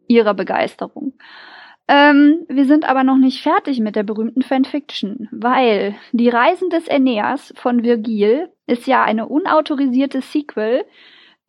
ihrer 0.06 0.34
Begeisterung. 0.34 1.14
Ähm, 1.88 2.44
wir 2.48 2.66
sind 2.66 2.88
aber 2.88 3.02
noch 3.02 3.16
nicht 3.16 3.42
fertig 3.42 3.80
mit 3.80 3.96
der 3.96 4.02
berühmten 4.02 4.42
Fanfiction, 4.42 5.26
weil 5.32 5.96
die 6.12 6.28
Reisen 6.28 6.68
des 6.68 6.88
Aeneas 6.88 7.52
von 7.56 7.82
Virgil 7.82 8.50
ist 8.66 8.86
ja 8.86 9.02
eine 9.02 9.26
unautorisierte 9.26 10.20
Sequel 10.20 10.84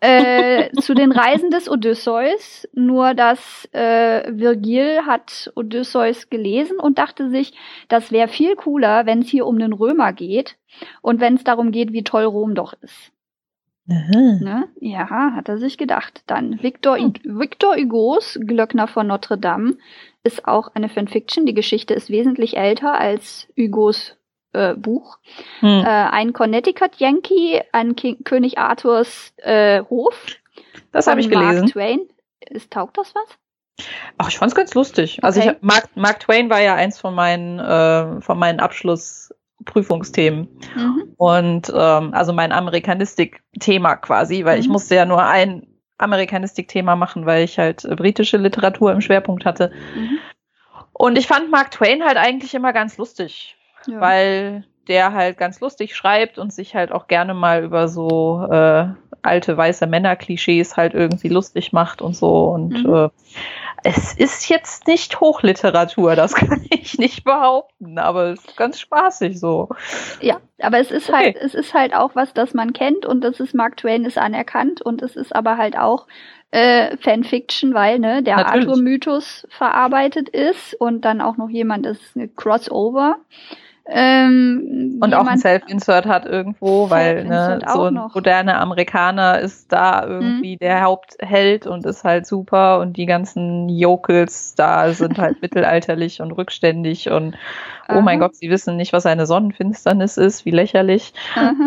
äh, 0.02 0.72
zu 0.82 0.94
den 0.94 1.12
Reisen 1.12 1.52
des 1.52 1.70
Odysseus, 1.70 2.68
nur 2.74 3.14
dass 3.14 3.70
äh, 3.72 4.32
Virgil 4.36 5.02
hat 5.06 5.52
Odysseus 5.56 6.30
gelesen 6.30 6.80
und 6.80 6.98
dachte 6.98 7.30
sich, 7.30 7.54
das 7.88 8.12
wäre 8.12 8.28
viel 8.28 8.56
cooler, 8.56 9.06
wenn 9.06 9.20
es 9.20 9.30
hier 9.30 9.46
um 9.46 9.60
den 9.60 9.74
Römer 9.74 10.12
geht 10.12 10.58
und 11.02 11.22
wenn 11.22 11.36
es 11.36 11.44
darum 11.44 11.72
geht, 11.72 11.94
wie 11.94 12.04
toll 12.04 12.24
Rom 12.24 12.56
doch 12.56 12.74
ist. 12.82 13.12
Ne? 14.42 14.68
Ja, 14.80 15.34
hat 15.36 15.50
er 15.50 15.58
sich 15.58 15.78
gedacht. 15.78 16.24
Dann 16.28 16.62
Victor, 16.64 16.98
hm. 16.98 17.14
Victor 17.24 17.76
Hugos 17.76 18.40
Glöckner 18.42 18.88
von 18.88 19.08
Notre 19.08 19.38
Dame 19.38 19.78
ist 20.24 20.48
auch 20.48 20.70
eine 20.74 20.90
Fanfiction. 20.90 21.46
Die 21.46 21.54
Geschichte 21.54 21.94
ist 21.94 22.10
wesentlich 22.10 22.58
älter 22.58 23.00
als 23.00 23.48
Hugos 23.58 24.16
äh, 24.54 24.76
Buch. 24.76 25.18
Hm. 25.60 25.84
Äh, 25.84 25.86
ein 25.86 26.34
Connecticut 26.34 26.98
Yankee 26.98 27.64
an 27.72 27.96
King, 27.96 28.24
König 28.24 28.58
Arthurs 28.58 29.34
äh, 29.38 29.84
Hof. 29.90 30.16
Das 30.92 31.08
habe 31.08 31.22
ich 31.22 31.30
gelesen. 31.30 31.62
Mark 31.62 31.72
Twain. 31.72 32.00
Ist, 32.50 32.72
taugt 32.72 32.98
das 32.98 33.14
was? 33.16 33.86
Ach, 34.18 34.30
ich 34.30 34.38
fand's 34.38 34.56
ganz 34.56 34.74
lustig. 34.74 35.24
Also 35.24 35.40
okay. 35.40 35.50
Also 35.50 35.60
ich, 35.60 35.64
Mark, 35.64 35.90
Mark 35.96 36.20
Twain 36.20 36.50
war 36.50 36.62
ja 36.62 36.76
eins 36.76 37.00
von 37.00 37.16
meinen, 37.16 37.60
äh, 37.60 38.22
von 38.22 38.38
meinen 38.38 38.60
Abschlussprüfungsthemen. 38.60 40.50
Mhm. 40.76 41.14
Und 41.18 41.72
ähm, 41.74 42.14
also 42.14 42.34
mein 42.34 42.52
Amerikanistik-Thema 42.52 43.96
quasi, 43.98 44.44
weil 44.46 44.58
mhm. 44.58 44.62
ich 44.62 44.70
musste 44.70 44.96
ja 44.96 45.06
nur 45.06 45.24
ein 45.24 45.68
Amerikanistik-Thema 45.98 46.96
machen, 46.96 47.26
weil 47.26 47.44
ich 47.44 47.58
halt 47.58 47.86
äh, 47.86 47.96
britische 47.96 48.38
Literatur 48.38 48.92
im 48.92 49.02
Schwerpunkt 49.02 49.46
hatte. 49.46 49.72
Mhm. 49.96 50.18
Und 50.94 51.18
ich 51.18 51.28
fand 51.28 51.50
Mark 51.50 51.72
Twain 51.72 52.04
halt 52.04 52.18
eigentlich 52.18 52.54
immer 52.54 52.74
ganz 52.74 52.98
lustig 52.98 53.56
ja. 53.88 54.00
weil 54.00 54.66
der 54.88 55.14
halt 55.14 55.38
ganz 55.38 55.60
lustig 55.60 55.96
schreibt 55.96 56.38
und 56.38 56.52
sich 56.52 56.76
halt 56.76 56.92
auch 56.92 57.08
gerne 57.08 57.34
mal 57.34 57.64
über 57.64 57.88
so 57.88 58.46
äh, 58.50 58.88
alte 59.22 59.56
weiße 59.56 59.88
Männer-Klischees 59.88 60.76
halt 60.78 60.94
irgendwie 60.94 61.30
lustig 61.30 61.74
macht 61.74 62.02
und 62.02 62.16
so. 62.16 62.46
Und 62.46 62.84
mhm. 62.84 62.94
äh, 62.94 63.10
es 63.84 64.14
ist 64.14 64.50
jetzt 64.50 64.88
nicht 64.88 65.20
Hochliteratur, 65.20 66.16
das 66.16 66.34
kann 66.36 66.66
ich 66.70 66.98
nicht 66.98 67.24
behaupten, 67.24 67.98
aber 67.98 68.32
es 68.32 68.46
ist 68.46 68.58
ganz 68.58 68.80
spaßig 68.80 69.40
so. 69.40 69.70
Ja, 70.22 70.40
aber 70.62 70.80
es 70.80 70.92
ist 70.92 71.10
okay. 71.10 71.18
halt, 71.18 71.38
es 71.38 71.54
ist 71.54 71.74
halt 71.74 71.94
auch 71.94 72.16
was, 72.16 72.34
das 72.34 72.54
man 72.54 72.74
kennt 72.74 73.06
und 73.06 73.22
das 73.22 73.40
ist 73.40 73.54
Mark 73.54 73.78
Twain 73.78 74.06
ist 74.06 74.18
anerkannt 74.18 74.82
und 74.82 75.02
es 75.02 75.16
ist 75.16 75.36
aber 75.36 75.58
halt 75.58 75.78
auch 75.78 76.08
äh, 76.52 76.98
Fanfiction, 76.98 77.74
weil 77.74 78.00
ne, 78.00 78.24
der 78.24 78.46
Arthur-Mythos 78.46 79.48
verarbeitet 79.50 80.30
ist 80.30 80.74
und 80.80 81.06
dann 81.06 81.22
auch 81.22 81.38
noch 81.38 81.50
jemand 81.50 81.86
ist 81.86 82.16
eine 82.16 82.28
Crossover. 82.28 83.18
Ähm, 83.88 85.00
und 85.02 85.14
auch 85.16 85.26
ein 85.26 85.40
Self-Insert 85.40 86.06
hat 86.06 86.26
irgendwo, 86.26 86.90
weil 86.90 87.26
ne, 87.26 87.60
so 87.68 87.84
ein 87.84 87.96
noch. 87.96 88.14
moderner 88.14 88.60
Amerikaner 88.62 89.40
ist 89.40 89.72
da 89.72 90.06
irgendwie 90.06 90.54
mhm. 90.56 90.60
der 90.60 90.82
Hauptheld 90.84 91.66
und 91.66 91.86
ist 91.86 92.04
halt 92.04 92.28
super 92.28 92.80
und 92.80 92.96
die 92.96 93.08
ganzen 93.08 93.70
Jokels 93.70 94.54
da 94.56 94.94
sind 94.94 95.18
halt 95.18 95.42
mittelalterlich 95.42 96.22
und 96.22 96.32
rückständig 96.32 97.10
und 97.10 97.36
oh 97.90 97.94
Aha. 97.94 98.02
mein 98.02 98.20
Gott, 98.20 98.36
sie 98.36 98.50
wissen 98.50 98.78
nicht, 98.78 98.94
was 98.94 99.06
eine 99.06 99.26
Sonnenfinsternis 99.26 100.18
ist, 100.18 100.46
wie 100.46 100.52
lächerlich. 100.52 101.14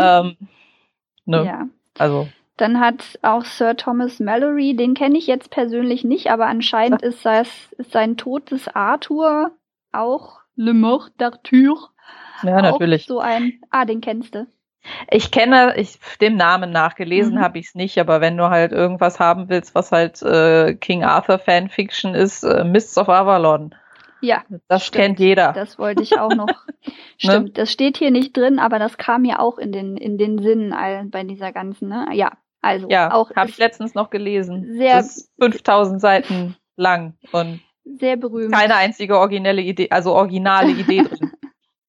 Ähm, 0.01 0.37
ne? 1.25 1.45
Ja. 1.45 1.67
Also. 1.99 2.29
Dann 2.57 2.79
hat 2.79 3.19
auch 3.23 3.45
Sir 3.45 3.77
Thomas 3.77 4.21
Mallory, 4.21 4.77
den 4.77 4.95
kenne 4.95 5.19
ich 5.19 5.27
jetzt 5.27 5.51
persönlich 5.51 6.05
nicht, 6.05 6.31
aber 6.31 6.47
anscheinend 6.47 7.03
ist, 7.03 7.25
das, 7.25 7.49
ist 7.79 7.91
sein 7.91 8.17
Tod 8.17 8.53
des 8.53 8.69
Arthur 8.69 9.51
auch 9.93 10.44
Le 10.57 10.73
Mort 10.73 11.13
d'Arthur 11.19 11.91
ja, 12.43 12.61
natürlich. 12.63 13.07
so 13.07 13.21
ein, 13.21 13.61
ah, 13.71 13.85
den 13.85 14.01
kennst 14.01 14.35
du. 14.35 14.47
Ich 15.11 15.31
kenne, 15.31 15.75
ich 15.77 15.99
dem 16.21 16.37
Namen 16.37 16.71
nachgelesen 16.71 17.37
mhm. 17.37 17.41
habe 17.41 17.59
ich 17.59 17.69
es 17.69 17.75
nicht, 17.75 17.99
aber 17.99 18.21
wenn 18.21 18.37
du 18.37 18.51
halt 18.51 18.73
irgendwas 18.73 19.19
haben 19.19 19.49
willst, 19.49 19.75
was 19.75 19.93
halt 19.93 20.21
äh, 20.23 20.75
King 20.75 21.05
Arthur 21.05 21.39
Fanfiction 21.39 22.15
ist, 22.15 22.43
äh, 22.43 22.65
Mists 22.65 22.99
of 22.99 23.09
Avalon. 23.09 23.75
Ja. 24.21 24.43
Das 24.69 24.85
stimmt. 24.85 25.03
kennt 25.03 25.21
jeder. 25.21 25.53
Das 25.53 25.79
wollte 25.79 26.03
ich 26.03 26.19
auch 26.19 26.35
noch. 26.35 26.49
stimmt, 27.19 27.47
ne? 27.47 27.53
das 27.53 27.73
steht 27.73 27.97
hier 27.97 28.11
nicht 28.11 28.37
drin, 28.37 28.59
aber 28.59 28.79
das 28.79 28.99
kam 28.99 29.23
mir 29.23 29.41
auch 29.41 29.59
in 29.59 29.73
den 29.73 29.97
in 29.97 30.19
den 30.19 30.39
Sinn 30.39 30.75
bei 31.11 31.25
dieser 31.25 31.53
ganzen, 31.53 31.89
ne? 31.89 32.09
Ja, 32.13 32.33
also 32.61 32.89
ja, 32.89 33.13
auch 33.13 33.35
habe 33.37 33.51
ich 33.51 33.59
letztens 33.59 33.95
noch 33.95 34.11
gelesen. 34.11 34.77
Sehr 34.77 34.97
das 34.97 35.17
ist 35.17 35.33
5000 35.41 36.01
Seiten 36.01 36.57
lang 36.77 37.15
und 37.33 37.61
sehr 37.85 38.17
berühmt. 38.17 38.53
Keine 38.53 38.77
einzige 38.77 39.19
originelle 39.19 39.63
Idee, 39.63 39.89
also 39.91 40.13
originale 40.15 40.73
Idee 40.73 41.03
drin. 41.09 41.33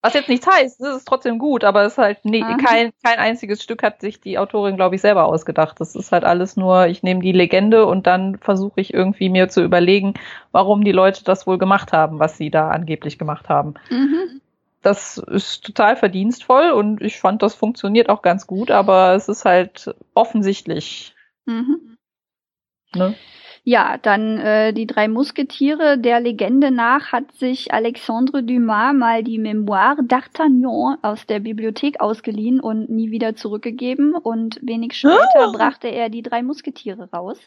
Was 0.05 0.13
jetzt 0.13 0.29
nichts 0.29 0.45
heißt, 0.45 0.81
es 0.81 0.97
ist 0.97 1.07
trotzdem 1.07 1.39
gut, 1.39 1.63
aber 1.63 1.81
es 1.83 1.93
ist 1.93 1.97
halt 1.97 2.19
nee, 2.25 2.41
kein, 2.63 2.91
kein 3.03 3.17
einziges 3.17 3.63
Stück 3.63 3.81
hat 3.81 4.01
sich 4.01 4.21
die 4.21 4.37
Autorin, 4.37 4.75
glaube 4.75 4.93
ich, 4.93 5.01
selber 5.01 5.25
ausgedacht. 5.25 5.79
Das 5.79 5.95
ist 5.95 6.11
halt 6.11 6.23
alles 6.23 6.55
nur, 6.57 6.85
ich 6.85 7.01
nehme 7.01 7.21
die 7.21 7.31
Legende 7.31 7.87
und 7.87 8.05
dann 8.05 8.37
versuche 8.37 8.79
ich 8.81 8.93
irgendwie 8.93 9.29
mir 9.29 9.49
zu 9.49 9.63
überlegen, 9.63 10.13
warum 10.51 10.83
die 10.83 10.91
Leute 10.91 11.23
das 11.23 11.47
wohl 11.47 11.57
gemacht 11.57 11.91
haben, 11.91 12.19
was 12.19 12.37
sie 12.37 12.51
da 12.51 12.69
angeblich 12.69 13.17
gemacht 13.17 13.49
haben. 13.49 13.73
Mhm. 13.89 14.41
Das 14.83 15.17
ist 15.17 15.65
total 15.65 15.95
verdienstvoll 15.95 16.69
und 16.69 17.01
ich 17.01 17.19
fand, 17.19 17.41
das 17.41 17.55
funktioniert 17.55 18.07
auch 18.07 18.21
ganz 18.21 18.45
gut, 18.45 18.69
aber 18.69 19.15
es 19.15 19.27
ist 19.27 19.43
halt 19.43 19.95
offensichtlich. 20.13 21.15
Mhm. 21.47 21.97
Ne? 22.93 23.15
Ja, 23.67 23.97
dann 23.99 24.37
äh, 24.37 24.73
die 24.73 24.85
drei 24.85 25.07
Musketiere. 25.07 25.97
Der 25.97 26.19
Legende 26.19 26.69
nach 26.69 27.11
hat 27.11 27.31
sich 27.31 27.73
Alexandre 27.73 28.43
Dumas 28.43 28.93
mal 28.93 29.23
die 29.23 29.39
Memoire 29.39 30.03
d'Artagnan 30.03 30.97
aus 31.01 31.25
der 31.25 31.39
Bibliothek 31.39 31.99
ausgeliehen 31.99 32.59
und 32.59 32.91
nie 32.91 33.09
wieder 33.09 33.35
zurückgegeben. 33.35 34.13
Und 34.13 34.59
wenig 34.61 34.93
später 34.93 35.49
oh. 35.49 35.51
brachte 35.51 35.87
er 35.87 36.09
die 36.09 36.21
drei 36.21 36.43
Musketiere 36.43 37.09
raus. 37.11 37.39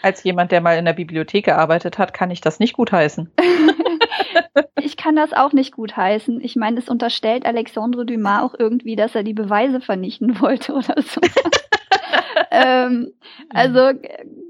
Als 0.00 0.22
jemand, 0.22 0.52
der 0.52 0.60
mal 0.60 0.78
in 0.78 0.84
der 0.84 0.92
Bibliothek 0.92 1.46
gearbeitet 1.46 1.98
hat, 1.98 2.14
kann 2.14 2.30
ich 2.30 2.40
das 2.40 2.60
nicht 2.60 2.74
gut 2.74 2.92
heißen. 2.92 3.28
ich 4.80 4.96
kann 4.96 5.16
das 5.16 5.32
auch 5.32 5.52
nicht 5.52 5.72
gut 5.72 5.96
heißen. 5.96 6.40
Ich 6.40 6.54
meine, 6.54 6.78
es 6.78 6.88
unterstellt 6.88 7.44
Alexandre 7.44 8.06
Dumas 8.06 8.44
auch 8.44 8.54
irgendwie, 8.56 8.94
dass 8.94 9.16
er 9.16 9.24
die 9.24 9.34
Beweise 9.34 9.80
vernichten 9.80 10.40
wollte 10.40 10.72
oder 10.74 11.02
so. 11.02 11.20
ähm, 12.52 13.10
also 13.50 13.90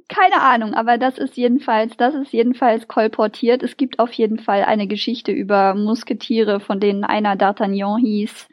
keine 0.09 0.41
Ahnung, 0.41 0.73
aber 0.73 0.97
das 0.97 1.19
ist 1.19 1.37
jedenfalls, 1.37 1.97
das 1.99 2.15
ist 2.15 2.33
jedenfalls 2.33 2.89
kolportiert. 2.89 3.63
Es 3.63 3.77
gibt 3.77 3.99
auf 3.99 4.11
jeden 4.13 4.39
Fall 4.39 4.65
eine 4.65 4.87
Geschichte 4.87 5.33
über 5.33 5.75
Musketiere, 5.75 6.61
von 6.61 6.81
denen 6.81 7.05
einer 7.05 7.37
D'Artagnan 7.37 7.99
hieß, 7.99 8.49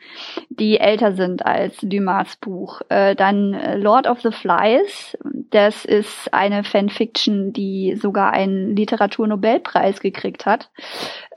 die 0.50 0.78
älter 0.80 1.14
sind 1.14 1.46
als 1.46 1.78
Dumas 1.82 2.36
Buch. 2.36 2.82
Äh, 2.90 3.16
dann 3.16 3.54
äh, 3.54 3.78
Lord 3.78 4.06
of 4.08 4.22
the 4.22 4.32
Flies, 4.32 5.18
das 5.50 5.86
ist 5.86 6.34
eine 6.34 6.66
Fanfiction, 6.66 7.54
die 7.54 7.96
sogar 7.96 8.34
einen 8.34 8.76
Literaturnobelpreis 8.76 10.02
gekriegt 10.02 10.46
hat. 10.46 10.70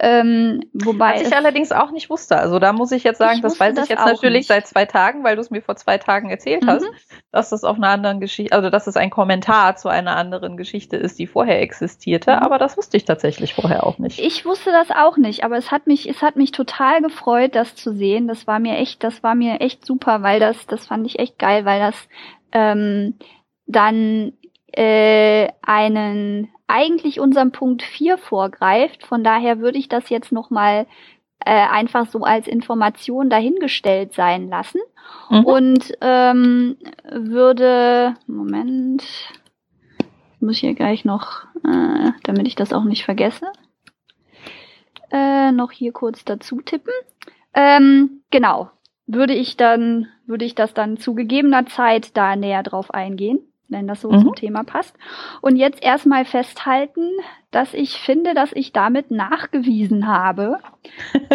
Ähm, 0.00 0.62
wobei 0.72 1.14
Was 1.14 1.28
ich 1.28 1.36
allerdings 1.36 1.70
auch 1.70 1.92
nicht 1.92 2.10
wusste. 2.10 2.38
Also 2.38 2.58
da 2.58 2.72
muss 2.72 2.90
ich 2.90 3.04
jetzt 3.04 3.18
sagen, 3.18 3.40
das 3.40 3.60
weiß 3.60 3.78
ich 3.78 3.88
jetzt 3.88 4.04
natürlich 4.04 4.40
nicht. 4.40 4.48
seit 4.48 4.66
zwei 4.66 4.84
Tagen, 4.84 5.22
weil 5.22 5.36
du 5.36 5.42
es 5.42 5.50
mir 5.50 5.62
vor 5.62 5.76
zwei 5.76 5.98
Tagen 5.98 6.30
erzählt 6.30 6.64
mhm. 6.64 6.68
hast, 6.68 6.86
dass 7.30 7.50
das 7.50 7.62
auf 7.62 7.76
einer 7.76 7.88
anderen 7.88 8.20
Geschichte, 8.20 8.54
also 8.54 8.70
dass 8.70 8.86
es 8.88 8.96
ein 8.96 9.10
Kommentar 9.10 9.76
zu 9.76 9.88
einer 9.88 10.07
anderen 10.16 10.56
Geschichte 10.56 10.96
ist, 10.96 11.18
die 11.18 11.26
vorher 11.26 11.60
existierte. 11.60 12.32
Mhm. 12.32 12.38
Aber 12.38 12.58
das 12.58 12.76
wusste 12.76 12.96
ich 12.96 13.04
tatsächlich 13.04 13.54
vorher 13.54 13.86
auch 13.86 13.98
nicht. 13.98 14.18
Ich 14.18 14.44
wusste 14.44 14.70
das 14.70 14.90
auch 14.90 15.16
nicht, 15.16 15.44
aber 15.44 15.56
es 15.56 15.70
hat 15.70 15.86
mich, 15.86 16.08
es 16.08 16.22
hat 16.22 16.36
mich 16.36 16.52
total 16.52 17.02
gefreut, 17.02 17.54
das 17.54 17.74
zu 17.74 17.92
sehen. 17.92 18.28
Das 18.28 18.46
war 18.46 18.58
mir 18.58 18.76
echt, 18.78 19.02
das 19.04 19.22
war 19.22 19.34
mir 19.34 19.60
echt 19.60 19.84
super, 19.84 20.22
weil 20.22 20.40
das, 20.40 20.66
das 20.66 20.86
fand 20.86 21.06
ich 21.06 21.18
echt 21.18 21.38
geil, 21.38 21.64
weil 21.64 21.80
das 21.80 22.08
ähm, 22.52 23.14
dann 23.66 24.32
äh, 24.72 25.48
einen 25.62 26.48
eigentlich 26.66 27.20
unserem 27.20 27.52
Punkt 27.52 27.82
4 27.82 28.18
vorgreift. 28.18 29.06
Von 29.06 29.24
daher 29.24 29.60
würde 29.60 29.78
ich 29.78 29.88
das 29.88 30.10
jetzt 30.10 30.32
nochmal 30.32 30.86
äh, 31.44 31.50
einfach 31.50 32.06
so 32.06 32.20
als 32.20 32.46
Information 32.46 33.30
dahingestellt 33.30 34.14
sein 34.14 34.48
lassen 34.48 34.80
Mhm. 35.30 35.44
und 35.44 35.92
ähm, 36.00 36.76
würde, 37.10 38.14
Moment, 38.26 39.04
ich 40.38 40.42
muss 40.42 40.58
hier 40.58 40.74
gleich 40.74 41.04
noch, 41.04 41.42
äh, 41.64 42.12
damit 42.22 42.46
ich 42.46 42.54
das 42.54 42.72
auch 42.72 42.84
nicht 42.84 43.04
vergesse, 43.04 43.46
äh, 45.10 45.50
noch 45.50 45.72
hier 45.72 45.92
kurz 45.92 46.24
dazu 46.24 46.60
tippen. 46.60 46.92
Ähm, 47.54 48.22
genau, 48.30 48.70
würde 49.06 49.34
ich 49.34 49.56
dann, 49.56 50.06
würde 50.26 50.44
ich 50.44 50.54
das 50.54 50.74
dann 50.74 50.96
zu 50.96 51.14
gegebener 51.14 51.66
Zeit 51.66 52.16
da 52.16 52.36
näher 52.36 52.62
drauf 52.62 52.92
eingehen, 52.92 53.40
wenn 53.68 53.88
das 53.88 54.00
so 54.02 54.12
Mhm. 54.12 54.20
zum 54.20 54.34
Thema 54.36 54.62
passt. 54.62 54.94
Und 55.40 55.56
jetzt 55.56 55.82
erstmal 55.82 56.24
festhalten, 56.24 57.08
dass 57.50 57.74
ich 57.74 57.98
finde, 57.98 58.34
dass 58.34 58.52
ich 58.52 58.72
damit 58.72 59.10
nachgewiesen 59.10 60.06
habe 60.06 60.58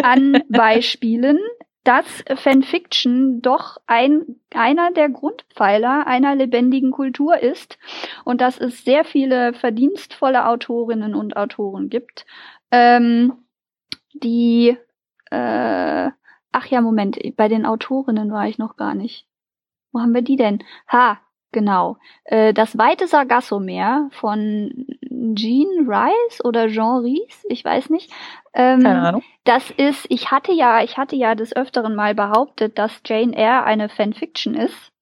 an 0.02 0.40
Beispielen, 0.48 1.38
dass 1.84 2.24
Fanfiction 2.34 3.42
doch 3.42 3.76
ein, 3.86 4.40
einer 4.54 4.90
der 4.92 5.10
Grundpfeiler 5.10 6.06
einer 6.06 6.34
lebendigen 6.34 6.90
Kultur 6.90 7.38
ist 7.38 7.78
und 8.24 8.40
dass 8.40 8.58
es 8.58 8.84
sehr 8.84 9.04
viele 9.04 9.52
verdienstvolle 9.52 10.46
Autorinnen 10.46 11.14
und 11.14 11.36
Autoren 11.36 11.90
gibt, 11.90 12.24
ähm, 12.70 13.34
die, 14.14 14.76
äh, 15.30 16.10
ach 16.52 16.66
ja, 16.66 16.80
Moment, 16.80 17.18
bei 17.36 17.48
den 17.48 17.66
Autorinnen 17.66 18.32
war 18.32 18.48
ich 18.48 18.58
noch 18.58 18.76
gar 18.76 18.94
nicht. 18.94 19.26
Wo 19.92 20.00
haben 20.00 20.14
wir 20.14 20.22
die 20.22 20.36
denn? 20.36 20.64
Ha, 20.90 21.20
genau. 21.54 21.96
Äh, 22.24 22.52
das 22.52 22.76
weite 22.76 23.06
Sargassomeer 23.06 24.10
von 24.12 24.86
Jean 25.34 25.88
Rice 25.88 26.44
oder 26.44 26.68
Jean 26.68 26.98
Ries, 26.98 27.44
ich 27.48 27.64
weiß 27.64 27.88
nicht. 27.88 28.10
Ähm, 28.52 28.82
Keine 28.82 29.00
Ahnung. 29.00 29.22
das 29.44 29.70
ist, 29.70 30.04
ich 30.10 30.30
hatte 30.30 30.52
ja, 30.52 30.82
ich 30.82 30.98
hatte 30.98 31.16
ja 31.16 31.34
des 31.34 31.56
Öfteren 31.56 31.94
mal 31.94 32.14
behauptet, 32.14 32.78
dass 32.78 33.00
Jane 33.06 33.34
Eyre 33.34 33.64
eine 33.64 33.88
Fanfiction 33.88 34.54
ist. 34.54 34.92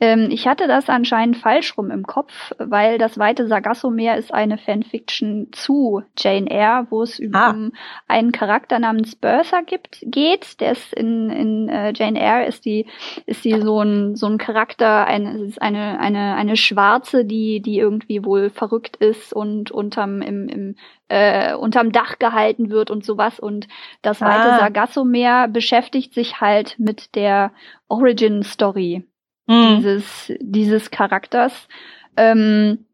Ähm, 0.00 0.28
ich 0.30 0.46
hatte 0.46 0.68
das 0.68 0.88
anscheinend 0.88 1.36
falsch 1.38 1.76
rum 1.76 1.90
im 1.90 2.06
Kopf, 2.06 2.52
weil 2.58 2.98
das 2.98 3.18
weite 3.18 3.48
Sargassomeer 3.48 4.16
ist 4.16 4.32
eine 4.32 4.56
Fanfiction 4.56 5.48
zu 5.50 6.02
Jane 6.16 6.48
Eyre, 6.48 6.86
wo 6.90 7.02
es 7.02 7.18
über 7.18 7.38
Ah. 7.38 7.50
um 7.50 7.72
einen 8.06 8.30
Charakter 8.30 8.78
namens 8.78 9.16
Bertha 9.16 9.62
gibt, 9.62 9.98
geht. 10.02 10.60
Der 10.60 10.72
ist 10.72 10.92
in, 10.94 11.30
in 11.30 11.68
äh, 11.68 11.92
Jane 11.96 12.20
Eyre 12.20 12.46
ist 12.46 12.64
die, 12.64 12.86
ist 13.26 13.44
die 13.44 13.60
so 13.60 13.80
ein, 13.82 14.14
so 14.14 14.26
ein 14.26 14.38
Charakter, 14.38 15.04
eine, 15.06 15.38
ist 15.42 15.60
eine, 15.60 15.98
eine, 15.98 16.36
eine 16.36 16.56
Schwarze, 16.56 17.24
die, 17.24 17.60
die 17.60 17.78
irgendwie 17.78 18.24
wohl 18.24 18.50
verrückt 18.50 18.96
ist 18.96 19.32
und 19.32 19.72
unterm, 19.72 20.22
im, 20.22 20.48
im, 20.48 20.76
äh, 21.08 21.54
unterm 21.56 21.90
Dach 21.90 22.20
gehalten 22.20 22.70
wird 22.70 22.92
und 22.92 23.04
sowas. 23.04 23.40
Und 23.40 23.66
das 24.02 24.20
weite 24.20 24.52
Ah. 24.52 24.58
Sargassomeer 24.60 25.48
beschäftigt 25.48 26.14
sich 26.14 26.40
halt 26.40 26.76
mit 26.78 27.16
der 27.16 27.50
Origin 27.88 28.44
Story 28.44 29.07
Mhm. 29.48 29.76
dieses, 29.78 30.32
dieses 30.40 30.90
Charakters. 30.90 31.68
Ähm, 32.16 32.84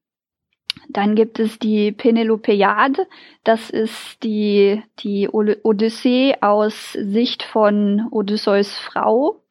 dann 0.88 1.14
gibt 1.14 1.38
es 1.38 1.58
die 1.58 1.92
Penelopeiade. 1.92 3.06
Das 3.42 3.70
ist 3.70 4.22
die, 4.22 4.82
die 5.00 5.28
Odyssee 5.28 6.36
aus 6.40 6.92
Sicht 6.92 7.42
von 7.42 8.08
Odysseus 8.10 8.76
Frau. 8.78 9.42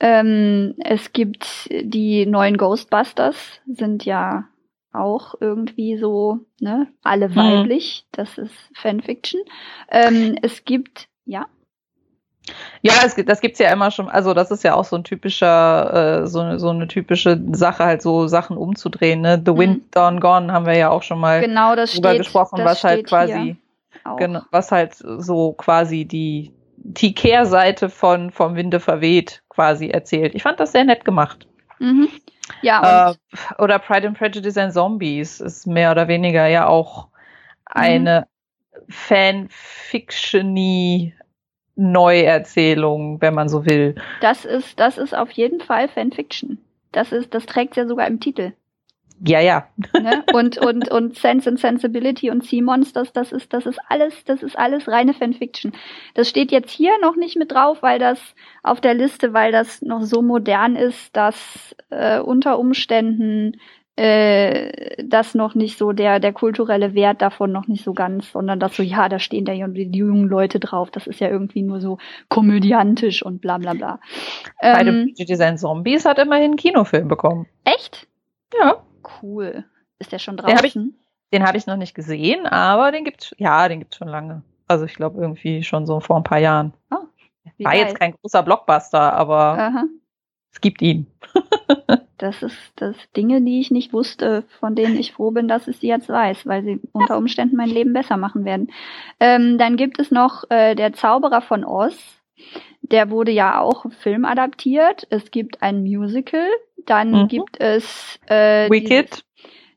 Ähm, 0.00 0.74
es 0.78 1.12
gibt 1.12 1.68
die 1.70 2.26
neuen 2.26 2.56
Ghostbusters, 2.56 3.60
sind 3.66 4.04
ja 4.04 4.48
auch 4.92 5.34
irgendwie 5.40 5.96
so, 5.96 6.40
ne, 6.60 6.88
alle 7.02 7.28
Hm. 7.28 7.36
weiblich. 7.36 8.04
Das 8.12 8.36
ist 8.36 8.54
Fanfiction. 8.74 9.40
Ähm, 9.90 10.36
es 10.42 10.64
gibt, 10.64 11.08
ja, 11.24 11.46
Ja, 12.80 12.94
es, 13.04 13.14
gibt- 13.14 13.28
das 13.28 13.40
gibt's 13.40 13.58
ja 13.60 13.70
immer 13.72 13.90
schon. 13.92 14.08
Also 14.08 14.34
das 14.34 14.50
ist 14.50 14.64
ja 14.64 14.74
auch 14.74 14.84
so 14.84 14.96
ein 14.96 15.04
typischer, 15.04 16.22
äh, 16.22 16.26
so, 16.26 16.40
eine, 16.40 16.58
so 16.58 16.70
eine 16.70 16.88
typische 16.88 17.40
Sache, 17.52 17.84
halt 17.84 18.02
so 18.02 18.26
Sachen 18.26 18.56
umzudrehen. 18.56 19.20
Ne? 19.20 19.40
The 19.44 19.56
Wind 19.56 19.94
Dawn 19.94 20.18
Gone 20.20 20.52
haben 20.52 20.66
wir 20.66 20.76
ja 20.76 20.90
auch 20.90 21.02
schon 21.04 21.20
mal 21.20 21.40
genau, 21.40 21.76
das 21.76 21.92
drüber 21.92 22.08
steht, 22.10 22.18
gesprochen, 22.22 22.56
das 22.58 22.64
was 22.66 22.84
halt 22.84 23.06
quasi, 23.06 23.56
genau, 24.16 24.40
was 24.50 24.72
halt 24.72 24.94
so 24.96 25.52
quasi 25.52 26.04
die 26.04 26.52
die 26.84 27.14
Kehrseite 27.14 27.88
von 27.88 28.32
vom 28.32 28.56
Winde 28.56 28.80
verweht 28.80 29.42
quasi 29.48 29.88
erzählt. 29.90 30.34
Ich 30.34 30.42
fand 30.42 30.58
das 30.58 30.72
sehr 30.72 30.82
nett 30.84 31.04
gemacht. 31.04 31.46
Mhm. 31.78 32.08
Ja, 32.60 33.12
Äh, 33.12 33.14
oder 33.62 33.78
Pride 33.78 34.08
and 34.08 34.18
Prejudice 34.18 34.58
and 34.58 34.72
Zombies 34.74 35.40
ist 35.40 35.64
mehr 35.68 35.92
oder 35.92 36.08
weniger 36.08 36.48
ja 36.48 36.66
auch 36.66 37.06
eine 37.66 38.26
Fanfiction-y 39.92 41.12
Neuerzählung, 41.76 43.20
wenn 43.20 43.34
man 43.34 43.48
so 43.48 43.64
will. 43.66 43.94
das 44.20 44.44
ist, 44.44 44.78
das 44.78 44.98
ist 44.98 45.14
auf 45.14 45.30
jeden 45.32 45.60
Fall 45.60 45.88
Fanfiction. 45.88 46.58
Das 46.92 47.12
ist, 47.12 47.32
das 47.34 47.46
trägt 47.46 47.76
ja 47.76 47.86
sogar 47.86 48.06
im 48.06 48.20
Titel. 48.20 48.52
Ja, 49.24 49.40
ja. 49.40 49.68
Ne? 50.00 50.24
Und, 50.32 50.58
und, 50.58 50.90
und 50.90 51.16
Sense 51.16 51.48
and 51.48 51.60
Sensibility 51.60 52.30
und 52.30 52.44
Sea 52.44 52.62
Monsters, 52.62 53.12
das 53.12 53.30
ist, 53.30 53.52
das 53.52 53.66
ist 53.66 53.78
alles, 53.88 54.24
das 54.24 54.42
ist 54.42 54.58
alles 54.58 54.88
reine 54.88 55.14
Fanfiction. 55.14 55.72
Das 56.14 56.28
steht 56.28 56.50
jetzt 56.50 56.70
hier 56.70 56.98
noch 57.00 57.14
nicht 57.14 57.36
mit 57.36 57.52
drauf, 57.52 57.82
weil 57.82 58.00
das 58.00 58.20
auf 58.64 58.80
der 58.80 58.94
Liste, 58.94 59.32
weil 59.32 59.52
das 59.52 59.80
noch 59.80 60.02
so 60.02 60.22
modern 60.22 60.74
ist, 60.74 61.16
dass 61.16 61.76
äh, 61.90 62.18
unter 62.18 62.58
Umständen 62.58 63.60
äh, 63.96 65.02
das 65.04 65.34
noch 65.34 65.54
nicht 65.54 65.76
so 65.78 65.92
der 65.92 66.18
der 66.20 66.32
kulturelle 66.32 66.94
Wert 66.94 67.20
davon 67.22 67.52
noch 67.52 67.66
nicht 67.68 67.84
so 67.84 67.92
ganz, 67.92 68.32
sondern 68.32 68.58
das 68.60 68.74
so 68.76 68.82
ja, 68.82 69.08
da 69.08 69.18
stehen 69.18 69.44
da 69.44 69.52
ja 69.52 69.68
die, 69.68 69.90
die 69.90 69.98
jungen 69.98 70.28
Leute 70.28 70.58
drauf. 70.60 70.90
Das 70.90 71.06
ist 71.06 71.20
ja 71.20 71.28
irgendwie 71.28 71.62
nur 71.62 71.80
so 71.80 71.98
komödiantisch 72.28 73.22
und 73.22 73.40
bla 73.40 73.58
bla 73.58 73.74
bla. 73.74 74.00
Ähm, 74.62 75.12
Prejudice 75.14 75.40
and 75.40 75.60
Zombies 75.60 76.04
hat 76.04 76.18
immerhin 76.18 76.44
einen 76.52 76.56
Kinofilm 76.56 77.08
bekommen. 77.08 77.46
echt? 77.64 78.08
Ja. 78.58 78.82
Cool. 79.22 79.64
Ist 79.98 80.12
der 80.12 80.18
schon 80.18 80.36
Den 80.36 80.46
hab 80.46 80.64
ich- 80.64 80.72
draußen? 80.74 80.96
Den 81.32 81.46
habe 81.46 81.56
ich 81.56 81.66
noch 81.66 81.76
nicht 81.78 81.94
gesehen, 81.94 82.44
aber 82.46 82.92
den 82.92 83.04
gibt's, 83.04 83.34
ja, 83.38 83.66
den 83.68 83.78
gibt's 83.78 83.96
schon 83.96 84.08
lange. 84.08 84.42
Also 84.68 84.84
ich 84.84 84.94
glaube 84.94 85.18
irgendwie 85.20 85.62
schon 85.62 85.86
so 85.86 86.00
vor 86.00 86.16
ein 86.18 86.22
paar 86.24 86.38
Jahren. 86.38 86.74
Wie 87.56 87.64
War 87.64 87.72
geil. 87.72 87.80
jetzt 87.86 87.98
kein 87.98 88.14
großer 88.20 88.42
Blockbuster, 88.42 89.12
aber 89.14 89.58
Aha. 89.58 89.84
es 90.52 90.60
gibt 90.60 90.82
ihn. 90.82 91.06
Das 92.22 92.40
ist 92.42 92.56
das 92.76 92.94
Dinge, 93.16 93.42
die 93.42 93.60
ich 93.60 93.70
nicht 93.72 93.92
wusste, 93.92 94.44
von 94.60 94.74
denen 94.76 94.96
ich 94.96 95.12
froh 95.12 95.32
bin, 95.32 95.48
dass 95.48 95.66
ich 95.66 95.78
sie 95.78 95.88
jetzt 95.88 96.08
weiß, 96.08 96.46
weil 96.46 96.62
sie 96.62 96.80
unter 96.92 97.16
Umständen 97.18 97.56
mein 97.56 97.68
Leben 97.68 97.92
besser 97.92 98.16
machen 98.16 98.44
werden. 98.44 98.70
Ähm, 99.18 99.58
dann 99.58 99.76
gibt 99.76 99.98
es 99.98 100.10
noch 100.12 100.44
äh, 100.48 100.76
der 100.76 100.92
Zauberer 100.92 101.42
von 101.42 101.64
Oz. 101.64 101.96
Der 102.82 103.10
wurde 103.10 103.32
ja 103.32 103.58
auch 103.60 103.86
filmadaptiert. 104.00 105.06
Es 105.10 105.30
gibt 105.32 105.62
ein 105.62 105.82
Musical. 105.82 106.46
Dann 106.86 107.10
Mhm. 107.22 107.28
gibt 107.28 107.60
es 107.60 108.20
äh, 108.28 108.70
Wicked. 108.70 109.10
dieses- 109.10 109.24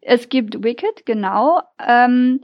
es 0.01 0.29
gibt 0.29 0.63
Wicked, 0.63 1.05
genau. 1.07 1.61
Ähm, 1.83 2.41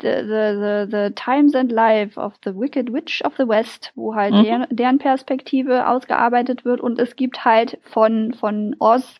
the, 0.00 0.22
the, 0.22 0.54
the, 0.58 0.86
the 0.90 1.14
Times 1.14 1.54
and 1.54 1.70
Life 1.72 2.18
of 2.18 2.34
the 2.44 2.54
Wicked 2.54 2.92
Witch 2.92 3.22
of 3.24 3.34
the 3.36 3.48
West, 3.48 3.92
wo 3.94 4.14
halt 4.14 4.34
Mhm. 4.34 4.42
deren, 4.44 4.66
deren 4.70 4.98
Perspektive 4.98 5.88
ausgearbeitet 5.88 6.64
wird. 6.64 6.80
Und 6.80 6.98
es 6.98 7.16
gibt 7.16 7.44
halt 7.44 7.78
von, 7.82 8.34
von 8.34 8.76
Oz 8.78 9.18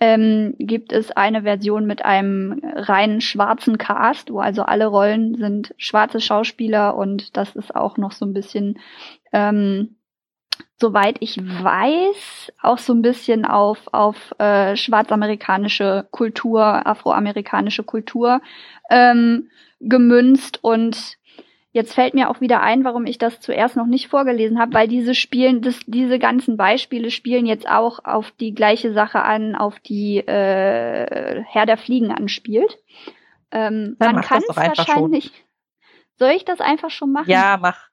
ähm, 0.00 0.54
gibt 0.58 0.92
es 0.92 1.12
eine 1.12 1.42
Version 1.42 1.86
mit 1.86 2.04
einem 2.04 2.60
rein 2.74 3.20
schwarzen 3.20 3.78
Cast, 3.78 4.30
wo 4.30 4.40
also 4.40 4.62
alle 4.62 4.86
Rollen 4.86 5.36
sind 5.36 5.74
schwarze 5.78 6.20
Schauspieler 6.20 6.96
und 6.96 7.36
das 7.36 7.54
ist 7.54 7.74
auch 7.74 7.96
noch 7.96 8.12
so 8.12 8.26
ein 8.26 8.34
bisschen, 8.34 8.78
ähm, 9.32 9.96
soweit 10.76 11.16
ich 11.20 11.38
weiß, 11.38 12.52
auch 12.62 12.78
so 12.78 12.92
ein 12.92 13.02
bisschen 13.02 13.44
auf, 13.44 13.78
auf 13.92 14.38
äh, 14.38 14.76
schwarzamerikanische 14.76 16.06
Kultur, 16.10 16.86
afroamerikanische 16.86 17.84
Kultur 17.84 18.40
ähm, 18.90 19.50
gemünzt 19.80 20.62
und 20.62 21.18
Jetzt 21.74 21.94
fällt 21.94 22.14
mir 22.14 22.30
auch 22.30 22.40
wieder 22.40 22.62
ein, 22.62 22.84
warum 22.84 23.04
ich 23.04 23.18
das 23.18 23.40
zuerst 23.40 23.74
noch 23.74 23.86
nicht 23.86 24.06
vorgelesen 24.06 24.60
habe, 24.60 24.72
weil 24.74 24.86
diese 24.86 25.12
spielen, 25.12 25.60
das, 25.60 25.80
diese 25.88 26.20
ganzen 26.20 26.56
Beispiele 26.56 27.10
spielen 27.10 27.46
jetzt 27.46 27.68
auch 27.68 27.98
auf 28.04 28.30
die 28.30 28.54
gleiche 28.54 28.92
Sache 28.92 29.22
an, 29.22 29.56
auf 29.56 29.80
die 29.80 30.18
äh, 30.18 31.42
Herr 31.42 31.66
der 31.66 31.76
Fliegen 31.76 32.12
anspielt. 32.12 32.78
Ähm, 33.50 33.96
Dann 33.98 34.14
man 34.14 34.22
kann 34.22 34.38
es 34.38 34.46
doch 34.46 34.56
einfach 34.56 34.86
schon. 34.86 34.94
wahrscheinlich. 34.94 35.32
Soll 36.16 36.30
ich 36.30 36.44
das 36.44 36.60
einfach 36.60 36.90
schon 36.90 37.10
machen? 37.10 37.28
Ja, 37.28 37.58
mach. 37.60 37.88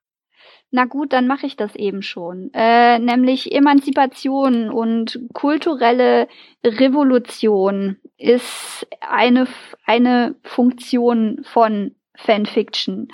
Na 0.74 0.86
gut, 0.86 1.12
dann 1.12 1.28
mache 1.28 1.46
ich 1.46 1.58
das 1.58 1.76
eben 1.76 2.02
schon. 2.02 2.50
Äh, 2.54 2.98
nämlich 3.00 3.52
Emanzipation 3.52 4.70
und 4.70 5.20
kulturelle 5.34 6.30
Revolution 6.64 7.98
ist 8.18 8.88
eine, 9.02 9.48
eine 9.86 10.36
Funktion 10.44 11.42
von 11.44 11.96
Fanfiction. 12.16 13.10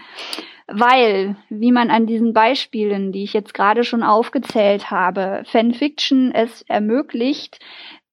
Weil, 0.67 1.36
wie 1.50 1.72
man 1.72 1.89
an 1.89 2.06
diesen 2.06 2.34
Beispielen, 2.34 3.12
die 3.12 3.24
ich 3.24 3.34
jetzt 3.34 3.56
gerade 3.56 3.84
schon 3.84 4.04
aufgezählt 4.04 4.91
habe, 4.91 5.43
Fanfiction 5.46 6.32
es 6.32 6.62
ermöglicht, 6.63 7.60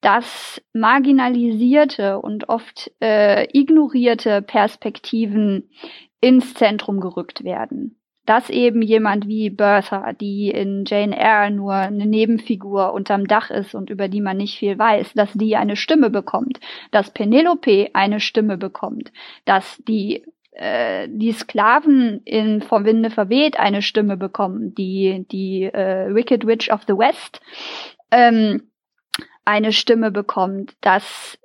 dass 0.00 0.62
marginalisierte 0.72 2.18
und 2.20 2.48
oft 2.48 2.92
äh, 3.00 3.46
ignorierte 3.52 4.40
Perspektiven 4.40 5.70
ins 6.20 6.54
Zentrum 6.54 7.00
gerückt 7.00 7.44
werden. 7.44 7.98
Dass 8.26 8.50
eben 8.50 8.82
jemand 8.82 9.28
wie 9.28 9.50
Bertha, 9.50 10.12
die 10.12 10.50
in 10.50 10.84
Jane 10.86 11.16
Eyre 11.16 11.50
nur 11.50 11.74
eine 11.74 12.06
Nebenfigur 12.06 12.92
unterm 12.92 13.26
Dach 13.26 13.50
ist 13.50 13.74
und 13.74 13.90
über 13.90 14.08
die 14.08 14.20
man 14.20 14.38
nicht 14.38 14.58
viel 14.58 14.78
weiß, 14.78 15.12
dass 15.14 15.32
die 15.32 15.56
eine 15.56 15.76
Stimme 15.76 16.10
bekommt, 16.10 16.60
dass 16.90 17.10
Penelope 17.10 17.90
eine 17.92 18.20
Stimme 18.20 18.56
bekommt, 18.56 19.12
dass 19.44 19.82
die 19.86 20.24
äh, 20.52 21.08
die 21.10 21.32
Sklaven 21.32 22.22
in 22.24 22.62
Vom 22.62 22.84
Winde 22.84 23.10
verweht 23.10 23.58
eine 23.58 23.82
Stimme 23.82 24.16
bekommen, 24.16 24.74
die 24.74 25.26
die 25.30 25.64
äh, 25.64 26.14
Wicked 26.14 26.46
Witch 26.46 26.70
of 26.70 26.82
the 26.86 26.96
West 26.96 27.40
ähm, 28.10 28.70
eine 29.44 29.72
Stimme 29.72 30.10
bekommt, 30.10 30.74
dass 30.80 31.38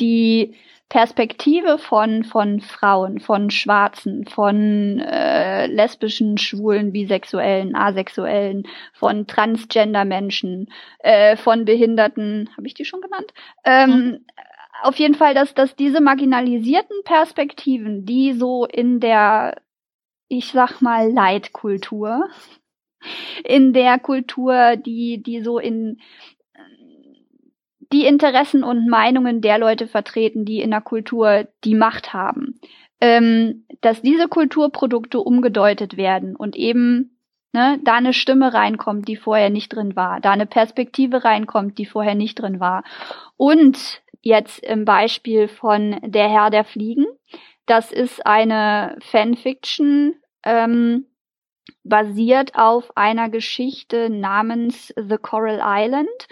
die 0.00 0.54
Perspektive 0.88 1.78
von, 1.78 2.24
von 2.24 2.60
Frauen, 2.60 3.18
von 3.18 3.50
Schwarzen, 3.50 4.26
von 4.26 5.00
äh, 5.00 5.66
lesbischen, 5.66 6.38
schwulen, 6.38 6.92
bisexuellen, 6.92 7.74
asexuellen, 7.74 8.68
von 8.92 9.26
Transgender-Menschen, 9.26 10.68
äh, 11.00 11.36
von 11.36 11.64
Behinderten, 11.64 12.50
habe 12.56 12.66
ich 12.66 12.74
die 12.74 12.84
schon 12.84 13.00
genannt? 13.00 13.32
Ähm, 13.64 13.90
mhm. 13.90 14.26
Auf 14.82 14.96
jeden 14.96 15.14
Fall, 15.14 15.34
dass, 15.34 15.54
dass 15.54 15.74
diese 15.74 16.00
marginalisierten 16.00 17.02
Perspektiven, 17.04 18.04
die 18.04 18.34
so 18.34 18.66
in 18.66 19.00
der, 19.00 19.62
ich 20.28 20.52
sag 20.52 20.80
mal, 20.80 21.10
Leitkultur, 21.10 22.28
in 23.44 23.72
der 23.72 23.98
Kultur, 23.98 24.76
die, 24.76 25.22
die 25.22 25.42
so 25.42 25.58
in 25.58 25.98
die 27.94 28.06
Interessen 28.06 28.64
und 28.64 28.88
Meinungen 28.88 29.40
der 29.40 29.58
Leute 29.58 29.86
vertreten, 29.86 30.44
die 30.44 30.60
in 30.60 30.72
der 30.72 30.80
Kultur 30.80 31.46
die 31.62 31.76
Macht 31.76 32.12
haben. 32.12 32.60
Ähm, 33.00 33.66
dass 33.80 34.02
diese 34.02 34.28
Kulturprodukte 34.28 35.20
umgedeutet 35.20 35.96
werden 35.96 36.34
und 36.34 36.56
eben 36.56 37.18
ne, 37.52 37.78
da 37.84 37.94
eine 37.94 38.12
Stimme 38.12 38.52
reinkommt, 38.52 39.06
die 39.06 39.16
vorher 39.16 39.48
nicht 39.48 39.68
drin 39.70 39.94
war, 39.94 40.20
da 40.20 40.32
eine 40.32 40.46
Perspektive 40.46 41.24
reinkommt, 41.24 41.78
die 41.78 41.86
vorher 41.86 42.14
nicht 42.14 42.40
drin 42.40 42.60
war. 42.60 42.82
Und 43.36 44.02
jetzt 44.22 44.58
im 44.64 44.84
Beispiel 44.84 45.48
von 45.48 45.96
Der 46.02 46.28
Herr 46.28 46.50
der 46.50 46.64
Fliegen, 46.64 47.06
das 47.66 47.92
ist 47.92 48.26
eine 48.26 48.96
Fanfiction, 49.02 50.14
ähm, 50.44 51.06
basiert 51.82 52.54
auf 52.54 52.96
einer 52.96 53.28
Geschichte 53.28 54.10
namens 54.10 54.92
The 54.96 55.16
Coral 55.18 55.60
Island, 55.62 56.28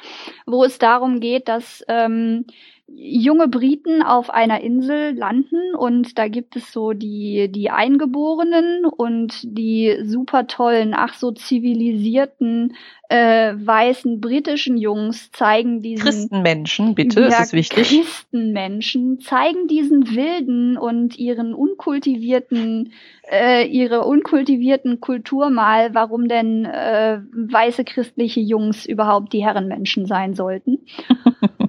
wo 0.47 0.65
es 0.65 0.79
darum 0.79 1.21
geht, 1.21 1.49
dass 1.49 1.85
ähm, 1.89 2.47
junge 2.95 3.49
Briten 3.49 4.03
auf 4.03 4.31
einer 4.31 4.61
Insel 4.61 5.17
landen 5.17 5.75
und 5.75 6.19
da 6.19 6.29
gibt 6.29 6.57
es 6.57 6.73
so 6.73 6.93
die, 6.93 7.51
die 7.51 7.71
Eingeborenen 7.71 8.85
und 8.85 9.41
die 9.43 9.97
super 10.05 10.47
tollen, 10.47 10.95
ach 10.95 11.15
so 11.15 11.33
zivilisierten, 11.33 12.75
äh, 13.09 13.55
weißen 13.57 14.21
britischen 14.21 14.79
Jungs 14.79 15.31
zeigen 15.33 15.83
diesen. 15.83 16.05
Christenmenschen, 16.05 16.95
bitte, 16.95 17.21
ja, 17.21 17.27
ist 17.29 17.41
es 17.41 17.53
wichtig. 17.53 17.89
Christenmenschen 17.89 19.21
zeigen 19.21 19.69
diesen 19.69 20.15
wilden 20.15 20.79
und 20.79 21.19
ihren 21.19 21.55
unkultivierten, 21.55 22.93
äh, 23.31 23.67
ihre 23.67 24.05
unkultivierten 24.05 25.01
Kultur 25.01 25.51
mal, 25.51 25.95
warum 25.95 26.29
denn 26.29 26.65
äh, 26.65 27.21
weiße 27.33 27.85
christliche 27.85 28.41
Jungs 28.41 28.87
überhaupt 28.87 29.33
die 29.33 29.45
Herrenmenschen 29.45 30.07
sein 30.07 30.35
sollten. 30.35 30.79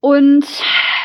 Und 0.00 0.44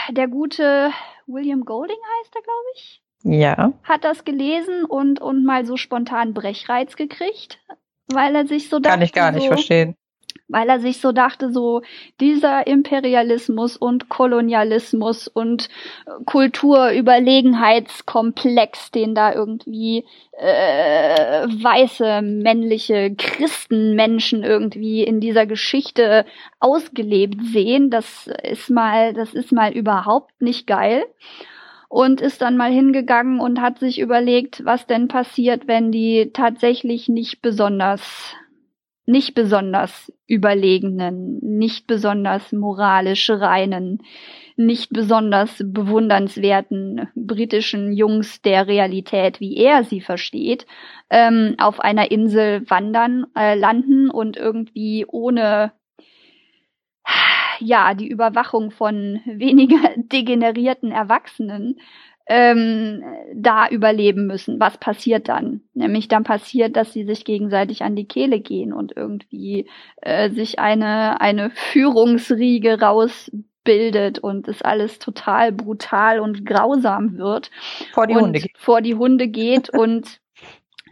der 0.10 0.27
gute 0.27 0.91
William 1.27 1.65
Golding 1.65 1.97
heißt 2.19 2.36
er, 2.36 2.41
glaube 2.41 2.67
ich. 2.75 3.01
Ja. 3.23 3.73
Hat 3.84 4.03
das 4.03 4.23
gelesen 4.23 4.86
und, 4.86 5.19
und 5.19 5.45
mal 5.45 5.65
so 5.65 5.77
spontan 5.77 6.34
Brechreiz 6.34 6.95
gekriegt, 6.95 7.60
weil 8.08 8.36
er 8.36 8.47
sich 8.47 8.69
so 8.69 8.79
dachte. 8.79 8.93
Kann 8.93 9.01
ich 9.01 9.13
gar 9.13 9.31
nicht 9.31 9.43
so, 9.43 9.49
verstehen 9.49 9.95
weil 10.48 10.69
er 10.69 10.80
sich 10.80 11.02
so 11.02 11.12
dachte, 11.12 11.52
so 11.52 11.82
dieser 12.19 12.67
Imperialismus 12.67 13.76
und 13.78 14.10
Kolonialismus 14.10 15.28
und 15.28 15.69
äh, 16.06 16.12
Kulturüberlegenheitskomplex, 16.26 18.91
den 18.91 19.15
da 19.15 19.34
irgendwie 19.34 20.06
äh, 20.38 21.48
weiße 21.48 22.21
männliche 22.21 23.15
Christenmenschen 23.15 24.43
irgendwie 24.43 25.04
in 25.04 25.19
dieser 25.19 25.48
Geschichte 25.48 26.26
ausgelebt 26.60 27.43
sehen, 27.52 27.89
das 27.89 28.30
ist 28.43 28.69
mal, 28.69 29.13
das 29.13 29.34
ist 29.34 29.52
mal 29.52 29.74
überhaupt 29.74 30.39
nicht 30.41 30.67
geil. 30.67 31.06
Und 31.88 32.19
ist 32.19 32.41
dann 32.41 32.58
mal 32.58 32.71
hingegangen 32.71 33.39
und 33.39 33.62
hat 33.62 33.78
sich 33.80 34.00
überlegt, 34.00 34.65
was 34.65 34.88
denn 34.88 35.08
passiert, 35.08 35.67
wenn 35.67 35.91
die 35.91 36.32
tatsächlich 36.34 37.08
nicht 37.08 37.43
besonders 37.43 38.34
nicht 39.06 39.36
besonders 39.36 40.12
überlegenen, 40.28 41.39
nicht 41.41 41.88
besonders 41.88 42.52
moralisch 42.52 43.30
reinen, 43.30 44.02
nicht 44.58 44.91
besonders 44.91 45.62
bewundernswerten 45.63 47.10
britischen 47.15 47.94
Jungs 47.94 48.41
der 48.41 48.68
Realität, 48.68 49.39
wie 49.39 49.58
er 49.58 49.84
sie 49.84 50.02
versteht, 50.02 50.65
ähm, 51.10 51.56
auf 51.58 51.80
einer 51.80 52.10
Insel 52.10 52.68
wandern, 52.70 53.28
äh, 53.38 53.56
landen 53.56 54.10
und 54.10 54.38
irgendwie 54.38 55.06
ohne 55.08 55.74
ja 57.60 57.94
die 57.94 58.08
Überwachung 58.08 58.72
von 58.72 59.22
weniger 59.26 59.89
degenerierten 59.96 60.91
Erwachsenen 60.91 61.80
ähm, 62.27 63.03
da 63.35 63.67
überleben 63.69 64.25
müssen. 64.27 64.59
Was 64.59 64.77
passiert 64.77 65.29
dann? 65.29 65.61
Nämlich 65.73 66.07
dann 66.07 66.23
passiert, 66.23 66.75
dass 66.75 66.91
sie 66.91 67.05
sich 67.05 67.23
gegenseitig 67.23 67.83
an 67.83 67.95
die 67.95 68.07
Kehle 68.07 68.39
gehen 68.39 68.73
und 68.73 68.95
irgendwie 68.95 69.67
äh, 70.01 70.29
sich 70.31 70.59
eine, 70.59 71.21
eine 71.21 71.51
Führungsriege 71.51 72.79
rausbildet 72.79 74.19
und 74.19 74.47
es 74.47 74.61
alles 74.63 74.97
total 74.99 75.51
brutal 75.51 76.19
und 76.19 76.45
grausam 76.45 77.17
wird. 77.17 77.51
Vor 77.93 78.07
die 78.07 78.15
und 78.15 78.21
Hunde 78.21 78.39
geht. 78.39 78.57
Vor 78.57 78.81
die 78.81 78.95
Hunde 78.95 79.27
geht 79.27 79.69
und 79.73 80.19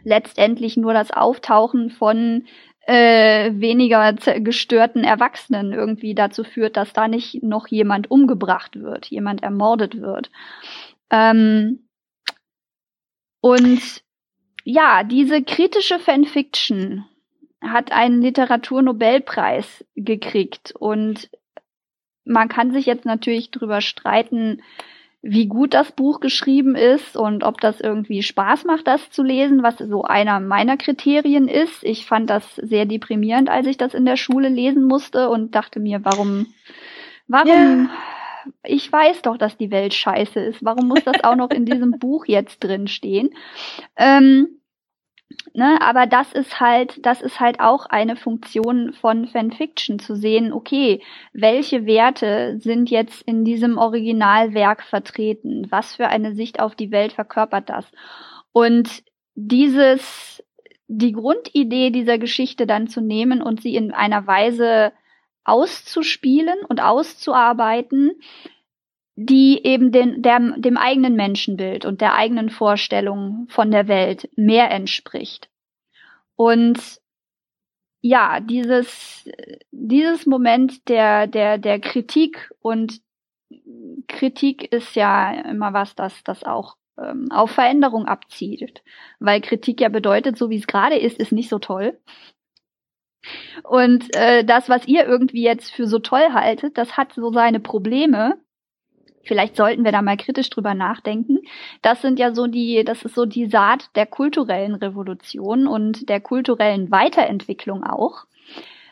letztendlich 0.04 0.76
nur 0.76 0.92
das 0.92 1.10
Auftauchen 1.10 1.90
von 1.90 2.44
äh, 2.86 3.50
weniger 3.54 4.12
gestörten 4.12 5.04
Erwachsenen 5.04 5.72
irgendwie 5.72 6.14
dazu 6.14 6.44
führt, 6.44 6.76
dass 6.76 6.92
da 6.92 7.08
nicht 7.08 7.42
noch 7.42 7.66
jemand 7.68 8.10
umgebracht 8.10 8.80
wird, 8.80 9.06
jemand 9.06 9.42
ermordet 9.42 10.00
wird. 10.00 10.30
Ähm, 11.14 11.86
und 13.40 14.02
ja, 14.64 15.04
diese 15.04 15.42
kritische 15.42 16.00
Fanfiction 16.00 17.04
hat 17.60 17.92
einen 17.92 18.20
Literaturnobelpreis 18.20 19.84
gekriegt 19.94 20.74
und 20.76 21.30
man 22.24 22.48
kann 22.48 22.72
sich 22.72 22.86
jetzt 22.86 23.04
natürlich 23.04 23.50
drüber 23.50 23.80
streiten, 23.80 24.62
wie 25.22 25.46
gut 25.46 25.72
das 25.72 25.92
Buch 25.92 26.20
geschrieben 26.20 26.74
ist 26.74 27.16
und 27.16 27.44
ob 27.44 27.60
das 27.60 27.80
irgendwie 27.80 28.22
Spaß 28.22 28.64
macht, 28.64 28.86
das 28.86 29.10
zu 29.10 29.22
lesen, 29.22 29.62
was 29.62 29.78
so 29.78 30.02
einer 30.02 30.40
meiner 30.40 30.76
Kriterien 30.76 31.48
ist. 31.48 31.84
Ich 31.84 32.06
fand 32.06 32.28
das 32.28 32.56
sehr 32.56 32.86
deprimierend, 32.86 33.48
als 33.48 33.66
ich 33.66 33.76
das 33.76 33.94
in 33.94 34.04
der 34.04 34.16
Schule 34.16 34.48
lesen 34.48 34.82
musste 34.82 35.30
und 35.30 35.54
dachte 35.54 35.80
mir, 35.80 36.04
warum, 36.04 36.46
warum 37.28 37.88
ja 37.88 37.90
ich 38.62 38.90
weiß 38.90 39.22
doch, 39.22 39.36
dass 39.36 39.56
die 39.56 39.70
Welt 39.70 39.94
scheiße 39.94 40.40
ist. 40.40 40.64
Warum 40.64 40.88
muss 40.88 41.04
das 41.04 41.22
auch 41.24 41.36
noch 41.36 41.50
in 41.50 41.64
diesem 41.64 41.92
Buch 41.98 42.26
jetzt 42.26 42.62
drin 42.62 42.88
stehen? 42.88 43.30
Ähm, 43.96 44.60
ne, 45.52 45.78
aber 45.80 46.06
das 46.06 46.32
ist 46.32 46.60
halt, 46.60 47.04
das 47.04 47.20
ist 47.22 47.40
halt 47.40 47.60
auch 47.60 47.86
eine 47.86 48.16
Funktion 48.16 48.92
von 48.92 49.26
Fanfiction, 49.26 49.98
zu 49.98 50.16
sehen, 50.16 50.52
okay, 50.52 51.02
welche 51.32 51.86
Werte 51.86 52.58
sind 52.58 52.90
jetzt 52.90 53.22
in 53.22 53.44
diesem 53.44 53.78
Originalwerk 53.78 54.82
vertreten? 54.82 55.66
Was 55.70 55.96
für 55.96 56.08
eine 56.08 56.34
Sicht 56.34 56.60
auf 56.60 56.74
die 56.74 56.90
Welt 56.90 57.12
verkörpert 57.12 57.68
das? 57.68 57.86
Und 58.52 59.02
dieses, 59.34 60.42
die 60.86 61.12
Grundidee 61.12 61.90
dieser 61.90 62.18
Geschichte 62.18 62.66
dann 62.66 62.88
zu 62.88 63.00
nehmen 63.00 63.42
und 63.42 63.62
sie 63.62 63.74
in 63.74 63.92
einer 63.92 64.26
Weise 64.26 64.92
auszuspielen 65.44 66.58
und 66.68 66.82
auszuarbeiten, 66.82 68.12
die 69.16 69.64
eben 69.64 69.92
den, 69.92 70.22
der, 70.22 70.40
dem 70.56 70.76
eigenen 70.76 71.14
Menschenbild 71.14 71.84
und 71.84 72.00
der 72.00 72.14
eigenen 72.14 72.50
Vorstellung 72.50 73.46
von 73.48 73.70
der 73.70 73.86
Welt 73.86 74.28
mehr 74.36 74.70
entspricht. 74.70 75.48
Und 76.36 77.00
ja, 78.00 78.40
dieses, 78.40 79.30
dieses 79.70 80.26
Moment 80.26 80.88
der, 80.88 81.26
der, 81.26 81.58
der 81.58 81.78
Kritik 81.80 82.52
und 82.60 83.00
Kritik 84.08 84.72
ist 84.72 84.94
ja 84.94 85.32
immer 85.32 85.72
was, 85.72 85.94
das, 85.94 86.22
das 86.24 86.44
auch 86.44 86.76
ähm, 86.98 87.28
auf 87.30 87.52
Veränderung 87.52 88.06
abzielt. 88.06 88.82
Weil 89.20 89.40
Kritik 89.40 89.80
ja 89.80 89.88
bedeutet, 89.88 90.36
so 90.36 90.50
wie 90.50 90.58
es 90.58 90.66
gerade 90.66 90.96
ist, 90.96 91.18
ist 91.18 91.32
nicht 91.32 91.48
so 91.48 91.58
toll. 91.58 91.98
Und 93.62 94.14
äh, 94.14 94.44
das, 94.44 94.68
was 94.68 94.86
ihr 94.86 95.06
irgendwie 95.06 95.42
jetzt 95.42 95.72
für 95.72 95.86
so 95.86 95.98
toll 95.98 96.32
haltet, 96.32 96.78
das 96.78 96.96
hat 96.96 97.12
so 97.12 97.32
seine 97.32 97.60
Probleme. 97.60 98.38
Vielleicht 99.22 99.56
sollten 99.56 99.84
wir 99.84 99.92
da 99.92 100.02
mal 100.02 100.16
kritisch 100.16 100.50
drüber 100.50 100.74
nachdenken. 100.74 101.38
Das 101.80 102.02
sind 102.02 102.18
ja 102.18 102.34
so 102.34 102.46
die, 102.46 102.84
das 102.84 103.04
ist 103.04 103.14
so 103.14 103.24
die 103.24 103.46
Saat 103.46 103.88
der 103.96 104.06
kulturellen 104.06 104.74
Revolution 104.74 105.66
und 105.66 106.08
der 106.08 106.20
kulturellen 106.20 106.90
Weiterentwicklung 106.90 107.84
auch. 107.84 108.26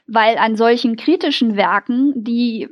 Weil 0.07 0.39
an 0.39 0.57
solchen 0.57 0.97
kritischen 0.97 1.57
Werken, 1.57 2.13
die 2.25 2.69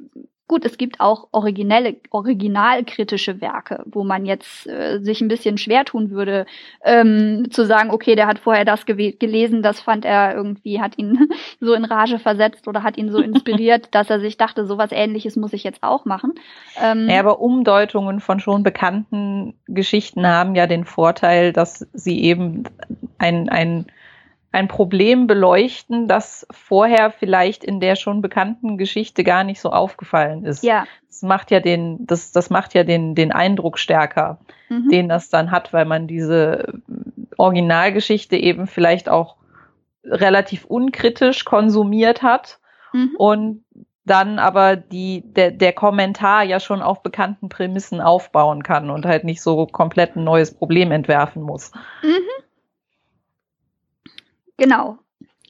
Gut, 0.51 0.65
es 0.65 0.79
gibt 0.79 0.99
auch 0.99 1.29
originelle, 1.31 1.95
originalkritische 2.11 3.41
Werke, 3.41 3.85
wo 3.87 4.03
man 4.03 4.27
jetzt 4.27 4.67
äh, 4.67 4.99
sich 4.99 5.21
ein 5.21 5.29
bisschen 5.29 5.59
schwer 5.59 5.85
tun 5.85 6.11
würde, 6.11 6.45
ähm, 6.85 7.53
zu 7.53 7.65
sagen, 7.65 7.93
okay, 7.93 8.17
der 8.17 8.27
hat 8.27 8.41
vorher 8.41 8.65
das 8.65 8.85
gelesen, 8.85 9.63
das 9.63 9.79
fand 9.79 10.05
er 10.05 10.35
irgendwie, 10.35 10.81
hat 10.81 10.99
ihn 10.99 11.29
so 11.61 11.73
in 11.73 11.85
Rage 11.85 12.19
versetzt 12.19 12.67
oder 12.67 12.83
hat 12.83 12.99
ihn 12.99 13.13
so 13.13 13.21
inspiriert, 13.21 13.87
dass 13.95 14.11
er 14.11 14.19
sich 14.19 14.39
dachte, 14.39 14.67
sowas 14.67 14.91
ähnliches 14.91 15.37
muss 15.37 15.53
ich 15.53 15.63
jetzt 15.63 15.85
auch 15.85 16.05
machen. 16.05 16.33
Ähm, 16.83 17.09
ja, 17.09 17.21
aber 17.21 17.39
Umdeutungen 17.39 18.19
von 18.19 18.41
schon 18.41 18.65
bekannten 18.65 19.55
Geschichten 19.69 20.27
haben 20.27 20.57
ja 20.57 20.67
den 20.67 20.85
Vorteil, 20.85 21.53
dass 21.53 21.87
sie 21.93 22.25
eben 22.25 22.65
ein, 23.19 23.49
ein 23.49 23.87
ein 24.53 24.69
Problem 24.69 25.27
beleuchten, 25.27 26.09
das 26.09 26.47
vorher 26.51 27.11
vielleicht 27.11 27.63
in 27.63 27.79
der 27.81 27.95
schon 27.95 28.21
bekannten 28.21 28.79
Geschichte 28.79 29.23
gar 29.23 29.45
nicht 29.45 29.61
so 29.61 29.71
aufgefallen 29.71 30.45
ist. 30.45 30.65
Ja. 30.65 30.87
Das 31.07 31.23
macht 31.23 31.51
ja 31.51 31.61
den, 31.61 32.07
das, 32.07 32.33
das 32.33 32.51
macht 32.51 32.75
ja 32.75 32.83
den, 32.83 33.15
den 33.15 33.31
Eindruck 33.33 33.79
stärker, 33.79 34.41
mhm. 34.69 34.89
den 34.89 35.09
das 35.09 35.29
dann 35.29 35.51
hat, 35.51 35.73
weil 35.73 35.85
man 35.85 36.09
diese 36.09 36.73
Originalgeschichte 37.37 38.37
eben 38.37 38.67
vielleicht 38.67 39.09
auch 39.09 39.37
relativ 40.05 40.65
unkritisch 40.65 41.45
konsumiert 41.45 42.23
hat 42.23 42.59
mhm. 42.93 43.15
und 43.19 43.65
dann 44.05 44.39
aber 44.41 44.77
die, 44.77 45.23
der, 45.25 45.53
der 45.53 45.73
Kommentar 45.73 46.43
ja 46.43 46.59
schon 46.59 46.83
auf 46.83 47.03
bekannten 47.03 47.49
Prämissen 47.49 48.01
aufbauen 48.01 48.63
kann 48.65 48.91
und 48.91 49.07
halt 49.07 49.23
nicht 49.23 49.43
so 49.43 49.67
komplett 49.67 50.17
ein 50.17 50.25
neues 50.25 50.53
Problem 50.53 50.91
entwerfen 50.91 51.43
muss. 51.43 51.71
Mhm. 52.03 52.43
Genau. 54.61 54.99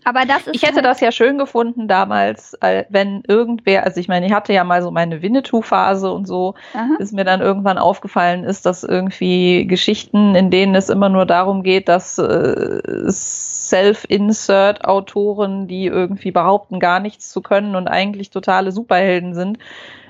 Aber 0.04 0.24
das 0.24 0.46
ist. 0.46 0.54
Ich 0.54 0.62
hätte 0.62 0.76
halt 0.76 0.86
das 0.86 1.00
ja 1.00 1.12
schön 1.12 1.36
gefunden 1.36 1.86
damals, 1.86 2.56
wenn 2.88 3.22
irgendwer, 3.28 3.84
also 3.84 4.00
ich 4.00 4.08
meine, 4.08 4.24
ich 4.26 4.32
hatte 4.32 4.54
ja 4.54 4.64
mal 4.64 4.82
so 4.82 4.90
meine 4.90 5.20
Winnetou-Phase 5.20 6.10
und 6.10 6.26
so, 6.26 6.54
Aha. 6.72 6.94
bis 6.96 7.12
mir 7.12 7.24
dann 7.24 7.42
irgendwann 7.42 7.76
aufgefallen 7.76 8.44
ist, 8.44 8.64
dass 8.64 8.82
irgendwie 8.82 9.66
Geschichten, 9.66 10.34
in 10.34 10.50
denen 10.50 10.74
es 10.74 10.88
immer 10.88 11.10
nur 11.10 11.26
darum 11.26 11.62
geht, 11.62 11.88
dass 11.88 12.16
äh, 12.16 13.10
Self-Insert-Autoren, 13.10 15.68
die 15.68 15.84
irgendwie 15.86 16.30
behaupten, 16.30 16.80
gar 16.80 17.00
nichts 17.00 17.28
zu 17.28 17.42
können 17.42 17.76
und 17.76 17.88
eigentlich 17.88 18.30
totale 18.30 18.72
Superhelden 18.72 19.34
sind, 19.34 19.58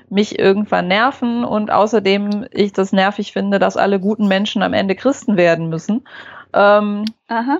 mich 0.09 0.39
irgendwann 0.39 0.87
nerven 0.87 1.43
und 1.43 1.69
außerdem 1.69 2.45
ich 2.51 2.71
das 2.71 2.93
nervig 2.93 3.33
finde, 3.33 3.59
dass 3.59 3.75
alle 3.75 3.99
guten 3.99 4.29
Menschen 4.29 4.63
am 4.63 4.71
Ende 4.73 4.95
Christen 4.95 5.35
werden 5.35 5.67
müssen. 5.69 6.05
Ähm, 6.53 7.03
Aha. 7.27 7.59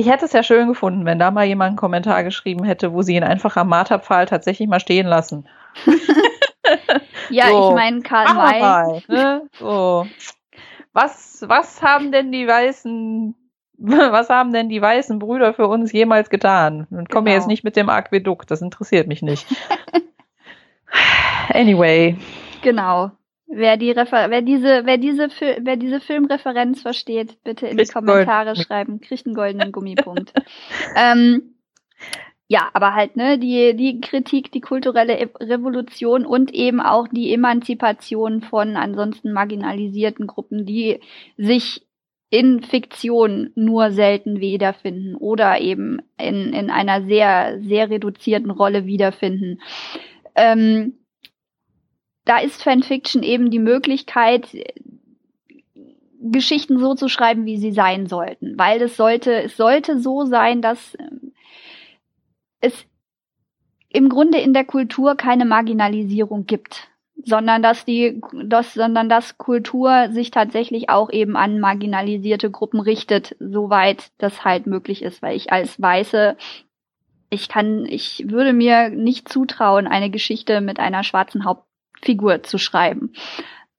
Ich 0.00 0.08
hätte 0.08 0.24
es 0.24 0.32
ja 0.32 0.42
schön 0.42 0.68
gefunden, 0.68 1.04
wenn 1.04 1.18
da 1.18 1.30
mal 1.30 1.44
jemand 1.44 1.68
einen 1.68 1.76
Kommentar 1.76 2.24
geschrieben 2.24 2.64
hätte, 2.64 2.94
wo 2.94 3.02
sie 3.02 3.16
ihn 3.16 3.22
einfach 3.22 3.56
am 3.56 3.68
Marterpfahl 3.68 4.24
tatsächlich 4.24 4.66
mal 4.66 4.80
stehen 4.80 5.06
lassen. 5.06 5.46
ja, 7.28 7.48
so, 7.48 7.68
ich 7.68 7.74
meine, 7.74 8.00
Karl 8.00 8.34
May. 8.34 8.60
Mal, 8.60 9.02
ne? 9.08 9.42
so. 9.58 10.06
Was, 10.94 11.44
was 11.46 11.82
haben 11.82 12.12
denn 12.12 12.32
die 12.32 12.48
weißen, 12.48 13.34
was 13.76 14.30
haben 14.30 14.54
denn 14.54 14.70
die 14.70 14.80
weißen 14.80 15.18
Brüder 15.18 15.52
für 15.52 15.68
uns 15.68 15.92
jemals 15.92 16.30
getan? 16.30 16.86
Und 16.90 17.10
komme 17.10 17.26
genau. 17.26 17.36
jetzt 17.36 17.46
nicht 17.46 17.62
mit 17.62 17.76
dem 17.76 17.90
Aquädukt, 17.90 18.50
das 18.50 18.62
interessiert 18.62 19.06
mich 19.06 19.20
nicht. 19.20 19.46
anyway. 21.52 22.16
Genau. 22.62 23.10
Wer, 23.52 23.76
die 23.76 23.90
Refer 23.90 24.30
wer 24.30 24.42
diese, 24.42 24.86
wer 24.86 24.96
diese, 24.96 25.28
wer 25.60 25.76
diese 25.76 26.00
Filmreferenz 26.00 26.82
versteht, 26.82 27.42
bitte 27.42 27.66
in 27.66 27.76
kriegt 27.76 27.90
die 27.90 27.92
Kommentare 27.92 28.52
Gold. 28.54 28.58
schreiben, 28.64 29.00
kriegt 29.00 29.26
einen 29.26 29.34
goldenen 29.34 29.72
Gummipunkt. 29.72 30.32
ähm, 30.96 31.56
ja, 32.46 32.68
aber 32.74 32.94
halt, 32.94 33.16
ne, 33.16 33.38
die, 33.38 33.74
die 33.74 34.00
Kritik, 34.00 34.52
die 34.52 34.60
kulturelle 34.60 35.30
Revolution 35.40 36.26
und 36.26 36.54
eben 36.54 36.80
auch 36.80 37.08
die 37.08 37.32
Emanzipation 37.32 38.42
von 38.42 38.76
ansonsten 38.76 39.32
marginalisierten 39.32 40.28
Gruppen, 40.28 40.64
die 40.64 41.00
sich 41.36 41.86
in 42.30 42.62
Fiktion 42.62 43.50
nur 43.56 43.90
selten 43.90 44.40
wiederfinden 44.40 45.16
oder 45.16 45.60
eben 45.60 46.02
in, 46.18 46.52
in 46.52 46.70
einer 46.70 47.04
sehr, 47.04 47.60
sehr 47.62 47.90
reduzierten 47.90 48.52
Rolle 48.52 48.86
wiederfinden. 48.86 49.60
Ähm, 50.36 50.99
da 52.24 52.38
ist 52.38 52.62
Fanfiction 52.62 53.22
eben 53.22 53.50
die 53.50 53.58
Möglichkeit, 53.58 54.48
Geschichten 56.20 56.78
so 56.78 56.94
zu 56.94 57.08
schreiben, 57.08 57.46
wie 57.46 57.56
sie 57.56 57.72
sein 57.72 58.06
sollten. 58.06 58.58
Weil 58.58 58.82
es 58.82 58.96
sollte, 58.96 59.42
es 59.42 59.56
sollte 59.56 59.98
so 59.98 60.26
sein, 60.26 60.60
dass 60.60 60.96
ähm, 60.98 61.32
es 62.60 62.86
im 63.88 64.08
Grunde 64.08 64.38
in 64.38 64.52
der 64.52 64.64
Kultur 64.64 65.16
keine 65.16 65.46
Marginalisierung 65.46 66.46
gibt, 66.46 66.88
sondern 67.24 67.62
dass 67.62 67.84
die, 67.84 68.20
dass, 68.44 68.74
sondern 68.74 69.08
dass 69.08 69.38
Kultur 69.38 70.10
sich 70.12 70.30
tatsächlich 70.30 70.90
auch 70.90 71.10
eben 71.10 71.36
an 71.36 71.58
marginalisierte 71.58 72.50
Gruppen 72.50 72.80
richtet, 72.80 73.34
soweit 73.40 74.12
das 74.18 74.44
halt 74.44 74.66
möglich 74.66 75.02
ist, 75.02 75.22
weil 75.22 75.36
ich 75.36 75.52
als 75.52 75.80
Weiße 75.80 76.36
ich 77.32 77.48
kann, 77.48 77.86
ich 77.86 78.24
würde 78.28 78.52
mir 78.52 78.90
nicht 78.90 79.28
zutrauen, 79.28 79.86
eine 79.86 80.10
Geschichte 80.10 80.60
mit 80.60 80.80
einer 80.80 81.04
schwarzen 81.04 81.44
Haupt 81.44 81.64
Figur 82.02 82.42
zu 82.42 82.58
schreiben. 82.58 83.12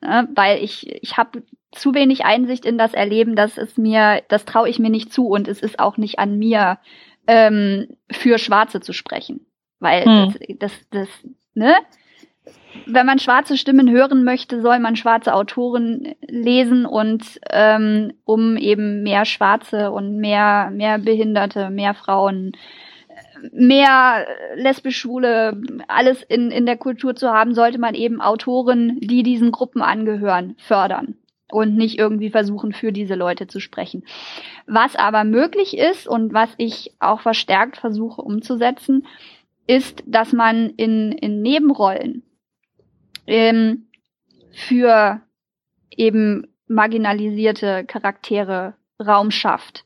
Ne? 0.02 0.28
Weil 0.34 0.64
ich, 0.64 0.90
ich 1.04 1.18
habe 1.18 1.44
zu 1.72 1.94
wenig 1.94 2.26
Einsicht 2.26 2.66
in 2.66 2.78
das 2.78 2.94
Erleben, 2.94 3.36
dass 3.36 3.58
es 3.58 3.78
mir, 3.78 4.24
das 4.28 4.46
traue 4.46 4.70
ich 4.70 4.80
mir 4.80 4.90
nicht 4.90 5.14
zu 5.14 5.28
und 5.28 5.48
es 5.48 5.62
ist 5.62 5.80
auch 5.80 5.98
nicht 5.98 6.20
an 6.20 6.38
mir, 6.38 6.80
ähm, 7.28 7.88
für 8.12 8.38
Schwarze 8.38 8.82
zu 8.82 8.94
sprechen. 8.94 9.46
Weil 9.80 10.06
hm. 10.06 10.34
das, 10.60 10.60
das, 10.60 10.90
das, 10.90 11.10
ne? 11.54 11.74
Wenn 12.86 13.06
man 13.06 13.20
schwarze 13.20 13.58
Stimmen 13.58 13.92
hören 13.92 14.24
möchte, 14.24 14.62
soll 14.62 14.80
man 14.80 14.96
schwarze 14.96 15.34
Autoren 15.34 16.16
lesen 16.22 16.86
und 16.86 17.40
ähm, 17.50 18.14
um 18.24 18.58
eben 18.58 19.04
mehr 19.04 19.26
Schwarze 19.26 19.92
und 19.92 20.18
mehr, 20.18 20.72
mehr 20.72 20.98
Behinderte, 20.98 21.70
mehr 21.70 21.94
Frauen 21.94 22.54
mehr 23.52 24.28
lesbisch, 24.56 24.98
schwule, 24.98 25.62
alles 25.88 26.24
in, 26.24 26.52
in 26.52 26.66
der 26.66 26.78
Kultur 26.78 27.16
zu 27.16 27.30
haben, 27.32 27.54
sollte 27.54 27.80
man 27.80 27.96
eben 27.96 28.22
Autoren, 28.22 29.00
die 29.00 29.24
diesen 29.24 29.52
Gruppen 29.52 29.82
angehören, 29.82 30.56
fördern 30.58 31.16
und 31.52 31.76
nicht 31.76 32.00
irgendwie 32.00 32.30
versuchen, 32.30 32.74
für 32.74 32.92
diese 32.92 33.16
Leute 33.16 33.48
zu 33.48 33.60
sprechen. 33.60 34.04
Was 34.68 34.96
aber 34.96 35.24
möglich 35.24 35.78
ist 35.78 36.08
und 36.08 36.34
was 36.34 36.50
ich 36.58 36.96
auch 37.00 37.22
verstärkt 37.22 37.78
versuche 37.78 38.22
umzusetzen, 38.22 39.06
ist, 39.68 40.04
dass 40.06 40.34
man 40.34 40.72
in, 40.72 41.12
in 41.12 41.42
Nebenrollen 41.42 42.24
ähm, 43.28 43.88
für 44.52 45.22
eben 45.90 46.48
marginalisierte 46.68 47.84
Charaktere 47.86 48.76
Raum 49.00 49.32
schafft 49.32 49.86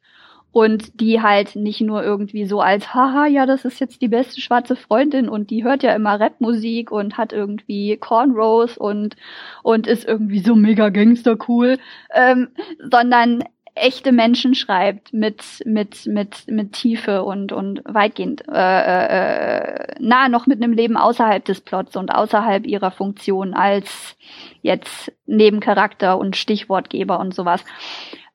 und 0.56 1.01
die 1.01 1.22
halt 1.22 1.58
nicht 1.58 1.82
nur 1.82 2.01
irgendwie 2.01 2.45
so 2.45 2.62
als, 2.62 2.93
haha, 2.93 3.28
ja, 3.28 3.45
das 3.45 3.66
ist 3.66 3.82
jetzt 3.82 4.01
die 4.01 4.08
beste 4.08 4.39
schwarze 4.39 4.78
Freundin 4.78 5.28
und 5.28 5.49
die 5.49 5.66
hört 5.66 5.84
ja 5.84 5.93
immer 5.93 6.18
Rapmusik 6.18 6.91
und 6.91 7.18
hat 7.18 7.34
irgendwie 7.34 7.97
Cornrows 7.97 8.78
und, 8.78 9.18
und 9.64 9.86
ist 9.86 10.08
irgendwie 10.08 10.39
so 10.39 10.56
mega 10.56 10.88
Gangster 10.88 11.36
cool, 11.49 11.78
ähm, 12.14 12.47
sondern 12.89 13.43
echte 13.74 14.14
Menschen 14.14 14.56
schreibt 14.56 15.12
mit 15.12 15.43
mit 15.66 16.06
mit 16.06 16.47
mit 16.47 16.72
Tiefe 16.72 17.26
und 17.26 17.51
und 17.51 17.82
weitgehend 17.84 18.47
äh, 18.47 18.53
äh, 18.53 19.95
nah 19.99 20.30
noch 20.30 20.47
mit 20.47 20.64
einem 20.64 20.72
Leben 20.72 20.95
außerhalb 20.95 21.43
des 21.43 21.60
Plots 21.60 21.97
und 21.97 22.16
außerhalb 22.16 22.66
ihrer 22.66 22.91
Funktion 22.91 23.53
als 23.53 24.16
jetzt 24.62 25.12
Nebencharakter 25.26 26.18
und 26.18 26.38
Stichwortgeber 26.38 27.20
und 27.20 27.36
sowas. 27.36 27.66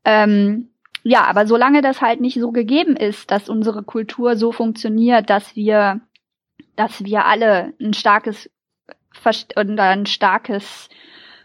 Ähm, 0.04 0.69
ja, 1.02 1.24
aber 1.24 1.46
solange 1.46 1.80
das 1.82 2.00
halt 2.00 2.20
nicht 2.20 2.38
so 2.38 2.52
gegeben 2.52 2.96
ist, 2.96 3.30
dass 3.30 3.48
unsere 3.48 3.82
Kultur 3.82 4.36
so 4.36 4.52
funktioniert, 4.52 5.30
dass 5.30 5.56
wir, 5.56 6.00
dass 6.76 7.04
wir 7.04 7.24
alle 7.24 7.72
ein 7.80 7.94
starkes 7.94 8.50
oder 9.56 9.84
ein 9.84 10.06
starkes 10.06 10.88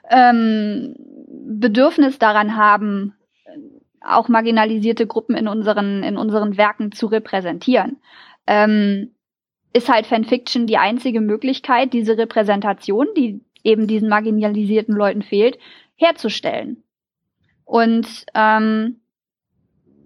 ähm, 0.09 0.95
Bedürfnis 1.29 2.19
daran 2.19 2.55
haben, 2.55 3.15
auch 4.01 4.27
marginalisierte 4.27 5.07
Gruppen 5.07 5.35
in 5.35 5.47
unseren 5.47 6.03
in 6.03 6.17
unseren 6.17 6.57
Werken 6.57 6.91
zu 6.91 7.07
repräsentieren, 7.07 7.97
ähm, 8.45 9.15
ist 9.73 9.89
halt 9.89 10.05
Fanfiction 10.05 10.67
die 10.67 10.77
einzige 10.77 11.21
Möglichkeit, 11.21 11.93
diese 11.93 12.17
Repräsentation, 12.17 13.07
die 13.17 13.41
eben 13.63 13.87
diesen 13.87 14.09
marginalisierten 14.09 14.95
Leuten 14.95 15.23
fehlt, 15.23 15.57
herzustellen. 15.95 16.83
Und 17.65 18.25
ähm, 18.35 19.01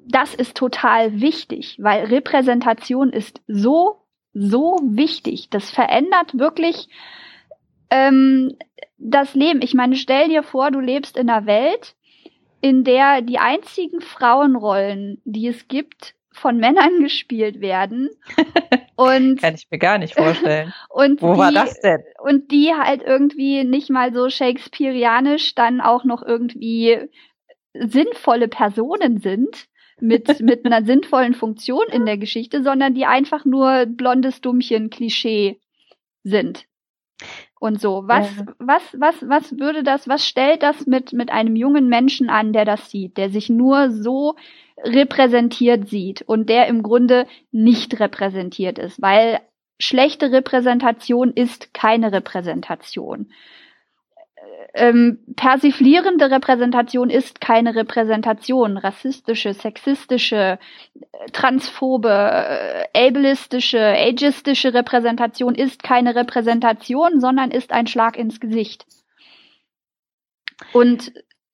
das 0.09 0.33
ist 0.33 0.57
total 0.57 1.21
wichtig, 1.21 1.77
weil 1.79 2.05
Repräsentation 2.05 3.11
ist 3.11 3.41
so, 3.47 4.01
so 4.33 4.79
wichtig. 4.83 5.49
Das 5.51 5.69
verändert 5.69 6.37
wirklich 6.37 6.89
ähm, 7.91 8.55
das 8.97 9.35
Leben, 9.35 9.61
ich 9.61 9.73
meine, 9.73 9.95
stell 9.95 10.29
dir 10.29 10.43
vor, 10.43 10.71
du 10.71 10.79
lebst 10.79 11.15
in 11.15 11.29
einer 11.29 11.45
Welt, 11.45 11.95
in 12.61 12.83
der 12.83 13.21
die 13.21 13.37
einzigen 13.37 14.01
Frauenrollen, 14.01 15.21
die 15.25 15.47
es 15.47 15.67
gibt, 15.67 16.15
von 16.31 16.57
Männern 16.57 16.99
gespielt 17.03 17.61
werden. 17.61 18.09
Und 18.95 19.41
Kann 19.41 19.55
ich 19.55 19.67
mir 19.69 19.79
gar 19.79 19.99
nicht 19.99 20.15
vorstellen. 20.15 20.73
und 20.89 21.21
Wo 21.21 21.33
die, 21.33 21.39
war 21.39 21.51
das 21.51 21.79
denn? 21.81 22.01
Und 22.21 22.51
die 22.51 22.73
halt 22.73 23.03
irgendwie 23.03 23.63
nicht 23.63 23.89
mal 23.89 24.11
so 24.11 24.29
shakespearianisch 24.29 25.53
dann 25.55 25.81
auch 25.81 26.03
noch 26.03 26.23
irgendwie 26.23 26.97
sinnvolle 27.73 28.47
Personen 28.47 29.19
sind 29.19 29.68
mit, 30.01 30.39
mit 30.41 30.65
einer 30.65 30.83
sinnvollen 30.85 31.33
Funktion 31.33 31.85
in 31.91 32.05
der 32.05 32.17
Geschichte, 32.17 32.63
sondern 32.63 32.93
die 32.93 33.05
einfach 33.05 33.45
nur 33.45 33.85
blondes 33.85 34.41
Dummchen 34.41 34.89
Klischee 34.89 35.59
sind. 36.23 36.65
Und 37.59 37.81
so, 37.81 38.03
was, 38.07 38.33
ja. 38.37 38.45
was, 38.59 38.81
was, 38.97 39.15
was 39.27 39.59
würde 39.59 39.83
das, 39.83 40.07
was 40.07 40.25
stellt 40.25 40.63
das 40.63 40.87
mit, 40.87 41.11
mit 41.11 41.29
einem 41.29 41.55
jungen 41.57 41.89
Menschen 41.89 42.29
an, 42.29 42.53
der 42.53 42.63
das 42.63 42.89
sieht, 42.89 43.17
der 43.17 43.29
sich 43.29 43.49
nur 43.49 43.91
so 43.91 44.35
repräsentiert 44.81 45.89
sieht 45.89 46.21
und 46.21 46.47
der 46.47 46.67
im 46.67 46.83
Grunde 46.83 47.27
nicht 47.51 47.99
repräsentiert 47.99 48.79
ist, 48.79 49.01
weil 49.01 49.41
schlechte 49.77 50.31
Repräsentation 50.31 51.33
ist 51.33 51.73
keine 51.73 52.13
Repräsentation 52.13 53.31
ähm, 54.73 55.19
persiflierende 55.35 56.29
Repräsentation 56.29 57.09
ist 57.09 57.41
keine 57.41 57.75
Repräsentation. 57.75 58.77
Rassistische, 58.77 59.53
sexistische, 59.53 60.59
transphobe, 61.33 62.09
äh, 62.09 63.07
ableistische, 63.07 63.79
ageistische 63.79 64.73
Repräsentation 64.73 65.55
ist 65.55 65.81
keine 65.81 66.15
Repräsentation, 66.15 67.19
sondern 67.19 67.51
ist 67.51 67.71
ein 67.71 67.87
Schlag 67.87 68.17
ins 68.17 68.39
Gesicht. 68.39 68.85
Und 70.73 71.13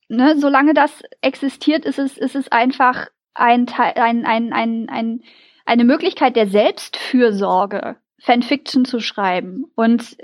ne, 0.10 0.36
solange 0.38 0.74
das 0.74 1.02
existiert, 1.22 1.86
ist 1.86 2.00
es, 2.00 2.18
ist 2.18 2.36
es 2.36 2.52
einfach 2.52 3.08
ein, 3.34 3.68
ein, 3.70 4.26
ein, 4.26 4.54
ein, 4.54 4.90
ein, 4.90 5.24
eine 5.66 5.84
Möglichkeit 5.84 6.36
der 6.36 6.48
Selbstfürsorge, 6.48 7.98
Fanfiction 8.20 8.86
zu 8.86 9.00
schreiben. 9.00 9.66
Und 9.76 10.18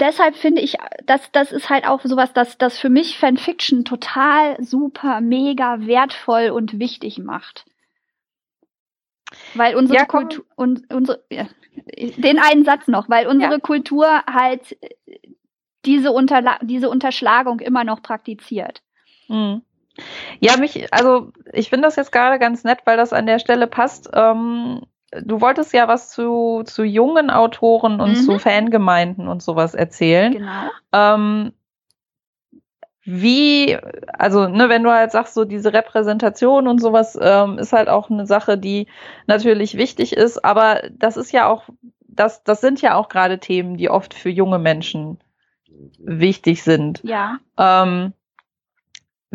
deshalb 0.00 0.36
finde 0.36 0.60
ich, 0.62 0.76
dass 1.04 1.30
das 1.32 1.52
ist 1.52 1.70
halt 1.70 1.86
auch 1.86 2.00
sowas, 2.02 2.32
dass 2.32 2.58
das 2.58 2.78
für 2.78 2.90
mich 2.90 3.18
Fanfiction 3.18 3.84
total 3.84 4.62
super, 4.62 5.20
mega 5.20 5.86
wertvoll 5.86 6.50
und 6.50 6.78
wichtig 6.78 7.18
macht. 7.18 7.64
Weil 9.54 9.74
unsere 9.74 10.00
ja, 10.00 10.04
Kultur 10.04 10.44
und 10.56 10.92
unsere 10.92 11.24
ja, 11.30 11.46
den 11.76 12.38
einen 12.38 12.64
Satz 12.64 12.86
noch, 12.86 13.08
weil 13.08 13.26
unsere 13.26 13.54
ja. 13.54 13.58
Kultur 13.58 14.06
halt 14.26 14.76
diese 15.84 16.12
Unterla 16.12 16.58
diese 16.62 16.88
Unterschlagung 16.88 17.60
immer 17.60 17.84
noch 17.84 18.02
praktiziert. 18.02 18.82
Mhm. 19.28 19.62
Ja, 20.40 20.56
mich, 20.56 20.92
also 20.92 21.32
ich 21.52 21.70
finde 21.70 21.86
das 21.86 21.96
jetzt 21.96 22.10
gerade 22.10 22.38
ganz 22.38 22.64
nett, 22.64 22.80
weil 22.84 22.96
das 22.96 23.12
an 23.12 23.26
der 23.26 23.38
Stelle 23.38 23.66
passt. 23.66 24.10
Ähm, 24.12 24.82
du 25.22 25.40
wolltest 25.40 25.72
ja 25.72 25.88
was 25.88 26.10
zu, 26.10 26.62
zu 26.64 26.84
jungen 26.84 27.30
Autoren 27.30 28.00
und 28.00 28.10
mhm. 28.10 28.16
zu 28.16 28.38
Fangemeinden 28.38 29.28
und 29.28 29.42
sowas 29.42 29.74
erzählen. 29.74 30.32
Genau. 30.32 30.70
Ähm, 30.92 31.52
wie, 33.06 33.76
also, 34.14 34.48
ne, 34.48 34.70
wenn 34.70 34.82
du 34.82 34.90
halt 34.90 35.12
sagst, 35.12 35.34
so 35.34 35.44
diese 35.44 35.74
Repräsentation 35.74 36.66
und 36.66 36.80
sowas 36.80 37.18
ähm, 37.20 37.58
ist 37.58 37.74
halt 37.74 37.88
auch 37.88 38.08
eine 38.08 38.26
Sache, 38.26 38.56
die 38.56 38.86
natürlich 39.26 39.76
wichtig 39.76 40.14
ist, 40.14 40.42
aber 40.42 40.82
das 40.90 41.18
ist 41.18 41.30
ja 41.30 41.46
auch, 41.46 41.68
das, 42.00 42.42
das 42.44 42.62
sind 42.62 42.80
ja 42.80 42.94
auch 42.94 43.10
gerade 43.10 43.38
Themen, 43.38 43.76
die 43.76 43.90
oft 43.90 44.14
für 44.14 44.30
junge 44.30 44.58
Menschen 44.58 45.18
wichtig 45.98 46.62
sind. 46.62 47.02
Ja. 47.04 47.38
Ähm, 47.58 48.14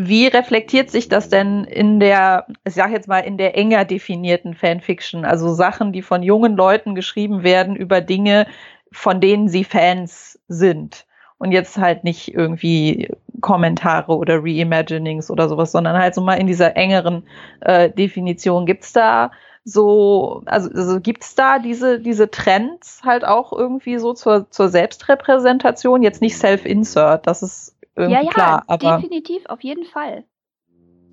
wie 0.01 0.27
reflektiert 0.27 0.89
sich 0.89 1.09
das 1.09 1.27
denn 1.27 1.65
in 1.65 1.99
der, 1.99 2.45
ich 2.65 2.75
sag 2.75 2.91
jetzt 2.91 3.09
mal, 3.09 3.19
in 3.19 3.37
der 3.37 3.57
enger 3.57 3.83
definierten 3.83 4.53
Fanfiction? 4.53 5.25
Also 5.25 5.53
Sachen, 5.53 5.91
die 5.91 6.01
von 6.01 6.23
jungen 6.23 6.55
Leuten 6.55 6.95
geschrieben 6.95 7.43
werden 7.43 7.75
über 7.75 7.99
Dinge, 7.99 8.47
von 8.93 9.19
denen 9.19 9.49
sie 9.49 9.65
Fans 9.65 10.39
sind. 10.47 11.05
Und 11.37 11.51
jetzt 11.51 11.77
halt 11.77 12.05
nicht 12.05 12.33
irgendwie 12.33 13.11
Kommentare 13.41 14.15
oder 14.15 14.39
Reimaginings 14.41 15.29
oder 15.29 15.49
sowas, 15.49 15.73
sondern 15.73 15.97
halt 15.97 16.15
so 16.15 16.21
mal 16.21 16.35
in 16.35 16.47
dieser 16.47 16.77
engeren 16.77 17.23
äh, 17.59 17.89
Definition. 17.89 18.65
Gibt's 18.65 18.93
da 18.93 19.31
so, 19.65 20.43
also, 20.45 20.69
also 20.69 21.01
gibt's 21.01 21.35
da 21.35 21.59
diese, 21.59 21.99
diese 21.99 22.31
Trends 22.31 23.01
halt 23.03 23.25
auch 23.25 23.51
irgendwie 23.51 23.97
so 23.97 24.13
zur, 24.13 24.49
zur 24.49 24.69
Selbstrepräsentation? 24.69 26.03
Jetzt 26.03 26.21
nicht 26.21 26.37
Self-Insert, 26.37 27.27
das 27.27 27.43
ist 27.43 27.75
irgendwie 27.99 28.19
ja, 28.19 28.25
ja, 28.25 28.31
klar. 28.31 28.63
Aber 28.67 28.97
definitiv, 28.97 29.45
auf 29.47 29.61
jeden 29.61 29.85
Fall. 29.85 30.23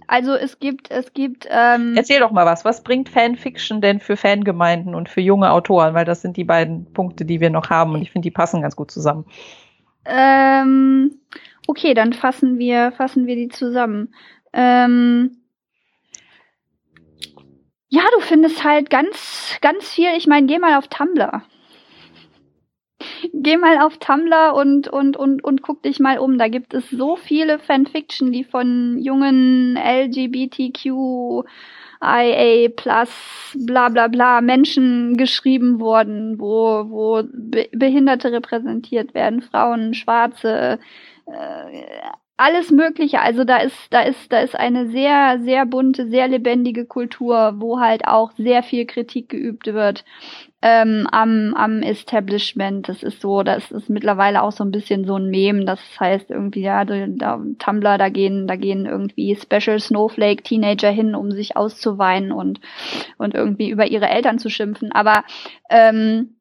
Also 0.06 0.34
es 0.34 0.58
gibt, 0.60 0.90
es 0.90 1.12
gibt. 1.12 1.46
Ähm, 1.50 1.94
Erzähl 1.96 2.20
doch 2.20 2.30
mal 2.30 2.46
was. 2.46 2.64
Was 2.64 2.82
bringt 2.82 3.08
Fanfiction 3.08 3.80
denn 3.80 4.00
für 4.00 4.16
Fangemeinden 4.16 4.94
und 4.94 5.08
für 5.08 5.20
junge 5.20 5.50
Autoren? 5.50 5.94
Weil 5.94 6.04
das 6.04 6.22
sind 6.22 6.36
die 6.36 6.44
beiden 6.44 6.92
Punkte, 6.92 7.24
die 7.24 7.40
wir 7.40 7.50
noch 7.50 7.70
haben 7.70 7.92
und 7.92 8.02
ich 8.02 8.12
finde, 8.12 8.26
die 8.26 8.30
passen 8.30 8.62
ganz 8.62 8.76
gut 8.76 8.90
zusammen. 8.90 9.26
Ähm, 10.04 11.18
okay, 11.66 11.94
dann 11.94 12.12
fassen 12.12 12.58
wir, 12.58 12.92
fassen 12.92 13.26
wir 13.26 13.34
die 13.34 13.48
zusammen. 13.48 14.14
Ähm, 14.52 15.38
ja, 17.88 18.02
du 18.14 18.20
findest 18.20 18.62
halt 18.62 18.90
ganz, 18.90 19.58
ganz 19.60 19.88
viel. 19.90 20.10
Ich 20.16 20.26
meine, 20.26 20.46
geh 20.46 20.58
mal 20.58 20.78
auf 20.78 20.86
Tumblr 20.88 21.42
geh 23.32 23.56
mal 23.56 23.78
auf 23.78 23.98
Tumblr 23.98 24.54
und, 24.54 24.88
und, 24.88 25.16
und, 25.16 25.42
und 25.44 25.62
guck 25.62 25.82
dich 25.82 26.00
mal 26.00 26.18
um. 26.18 26.38
Da 26.38 26.48
gibt 26.48 26.74
es 26.74 26.90
so 26.90 27.16
viele 27.16 27.58
Fanfiction, 27.58 28.32
die 28.32 28.44
von 28.44 28.98
jungen 28.98 29.76
LGBTQ 29.76 31.44
IA 32.02 32.68
plus 32.76 33.10
bla 33.54 33.88
bla 33.88 34.08
bla 34.08 34.40
Menschen 34.40 35.16
geschrieben 35.16 35.80
wurden, 35.80 36.38
wo, 36.38 36.84
wo 36.88 37.22
Behinderte 37.72 38.32
repräsentiert 38.32 39.14
werden, 39.14 39.42
Frauen, 39.42 39.94
Schwarze, 39.94 40.78
äh, 41.26 41.86
alles 42.36 42.70
Mögliche. 42.70 43.20
Also 43.20 43.44
da 43.44 43.58
ist, 43.58 43.76
da 43.90 44.02
ist, 44.02 44.30
da 44.30 44.40
ist 44.40 44.54
eine 44.54 44.88
sehr, 44.88 45.40
sehr 45.42 45.64
bunte, 45.64 46.08
sehr 46.08 46.28
lebendige 46.28 46.84
Kultur, 46.84 47.54
wo 47.56 47.80
halt 47.80 48.06
auch 48.06 48.32
sehr 48.36 48.62
viel 48.62 48.84
Kritik 48.86 49.30
geübt 49.30 49.66
wird 49.66 50.04
ähm, 50.62 51.06
am, 51.10 51.54
am 51.54 51.82
Establishment. 51.82 52.88
Das 52.88 53.02
ist 53.02 53.20
so, 53.20 53.42
das 53.42 53.70
ist 53.70 53.90
mittlerweile 53.90 54.42
auch 54.42 54.52
so 54.52 54.64
ein 54.64 54.70
bisschen 54.70 55.04
so 55.04 55.16
ein 55.16 55.28
Meme. 55.28 55.64
Das 55.64 55.80
heißt 56.00 56.30
irgendwie, 56.30 56.62
ja, 56.62 56.84
da, 56.84 57.06
da 57.08 57.40
Tumblr, 57.58 57.98
da 57.98 58.08
gehen, 58.08 58.46
da 58.46 58.56
gehen 58.56 58.86
irgendwie 58.86 59.36
Special 59.36 59.78
Snowflake 59.78 60.42
Teenager 60.42 60.90
hin, 60.90 61.14
um 61.14 61.30
sich 61.30 61.56
auszuweinen 61.56 62.32
und, 62.32 62.60
und 63.18 63.34
irgendwie 63.34 63.70
über 63.70 63.86
ihre 63.86 64.08
Eltern 64.08 64.38
zu 64.38 64.48
schimpfen. 64.48 64.92
Aber 64.92 65.24
ähm, 65.70 66.36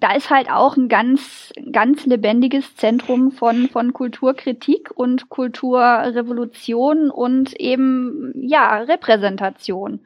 da 0.00 0.14
ist 0.14 0.30
halt 0.30 0.50
auch 0.50 0.76
ein 0.76 0.88
ganz, 0.88 1.52
ganz 1.72 2.06
lebendiges 2.06 2.74
Zentrum 2.74 3.32
von, 3.32 3.68
von 3.68 3.92
Kulturkritik 3.92 4.90
und 4.94 5.28
Kulturrevolution 5.28 7.10
und 7.10 7.52
eben, 7.60 8.32
ja, 8.34 8.78
Repräsentation 8.78 10.00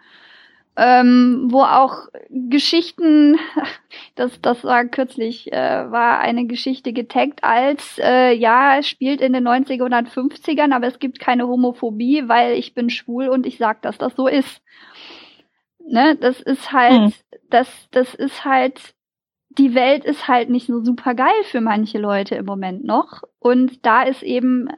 ähm, 0.76 1.48
wo 1.50 1.62
auch 1.62 2.08
Geschichten, 2.30 3.38
das, 4.16 4.40
das 4.40 4.64
war 4.64 4.84
kürzlich, 4.86 5.52
äh, 5.52 5.90
war 5.90 6.18
eine 6.18 6.46
Geschichte 6.46 6.92
getaggt 6.92 7.44
als, 7.44 7.98
äh, 7.98 8.32
ja, 8.32 8.78
es 8.78 8.88
spielt 8.88 9.20
in 9.20 9.32
den 9.32 9.46
90er 9.46 9.84
und 9.84 9.94
50ern, 9.94 10.74
aber 10.74 10.86
es 10.86 10.98
gibt 10.98 11.20
keine 11.20 11.46
Homophobie, 11.46 12.24
weil 12.26 12.56
ich 12.56 12.74
bin 12.74 12.90
schwul 12.90 13.28
und 13.28 13.46
ich 13.46 13.58
sag, 13.58 13.82
dass 13.82 13.98
das 13.98 14.14
so 14.16 14.26
ist. 14.26 14.62
Ne, 15.86 16.16
das 16.16 16.40
ist 16.40 16.72
halt, 16.72 17.00
mhm. 17.00 17.12
das, 17.50 17.68
das 17.90 18.14
ist 18.14 18.44
halt, 18.44 18.94
die 19.50 19.74
Welt 19.74 20.04
ist 20.04 20.26
halt 20.26 20.48
nicht 20.48 20.66
so 20.66 20.82
super 20.82 21.14
geil 21.14 21.44
für 21.44 21.60
manche 21.60 21.98
Leute 21.98 22.34
im 22.34 22.46
Moment 22.46 22.84
noch. 22.84 23.22
Und 23.38 23.84
da 23.84 24.02
ist 24.02 24.22
eben 24.22 24.68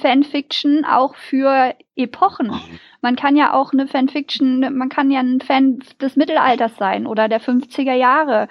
Fanfiction 0.00 0.84
auch 0.84 1.14
für 1.16 1.74
Epochen. 1.96 2.52
Man 3.00 3.16
kann 3.16 3.36
ja 3.36 3.52
auch 3.52 3.72
eine 3.72 3.86
Fanfiction, 3.86 4.60
man 4.76 4.88
kann 4.88 5.10
ja 5.10 5.20
ein 5.20 5.40
Fan 5.40 5.80
des 6.00 6.16
Mittelalters 6.16 6.76
sein 6.76 7.06
oder 7.06 7.28
der 7.28 7.40
50er 7.40 7.94
Jahre 7.94 8.48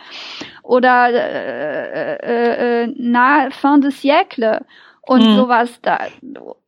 oder 0.62 1.10
äh, 1.10 2.16
äh, 2.16 2.84
äh, 2.84 2.94
na 2.98 3.50
fin 3.52 3.82
de 3.82 3.92
siècle 3.92 4.66
und 5.02 5.26
mhm. 5.26 5.36
sowas 5.36 5.80
da 5.82 6.08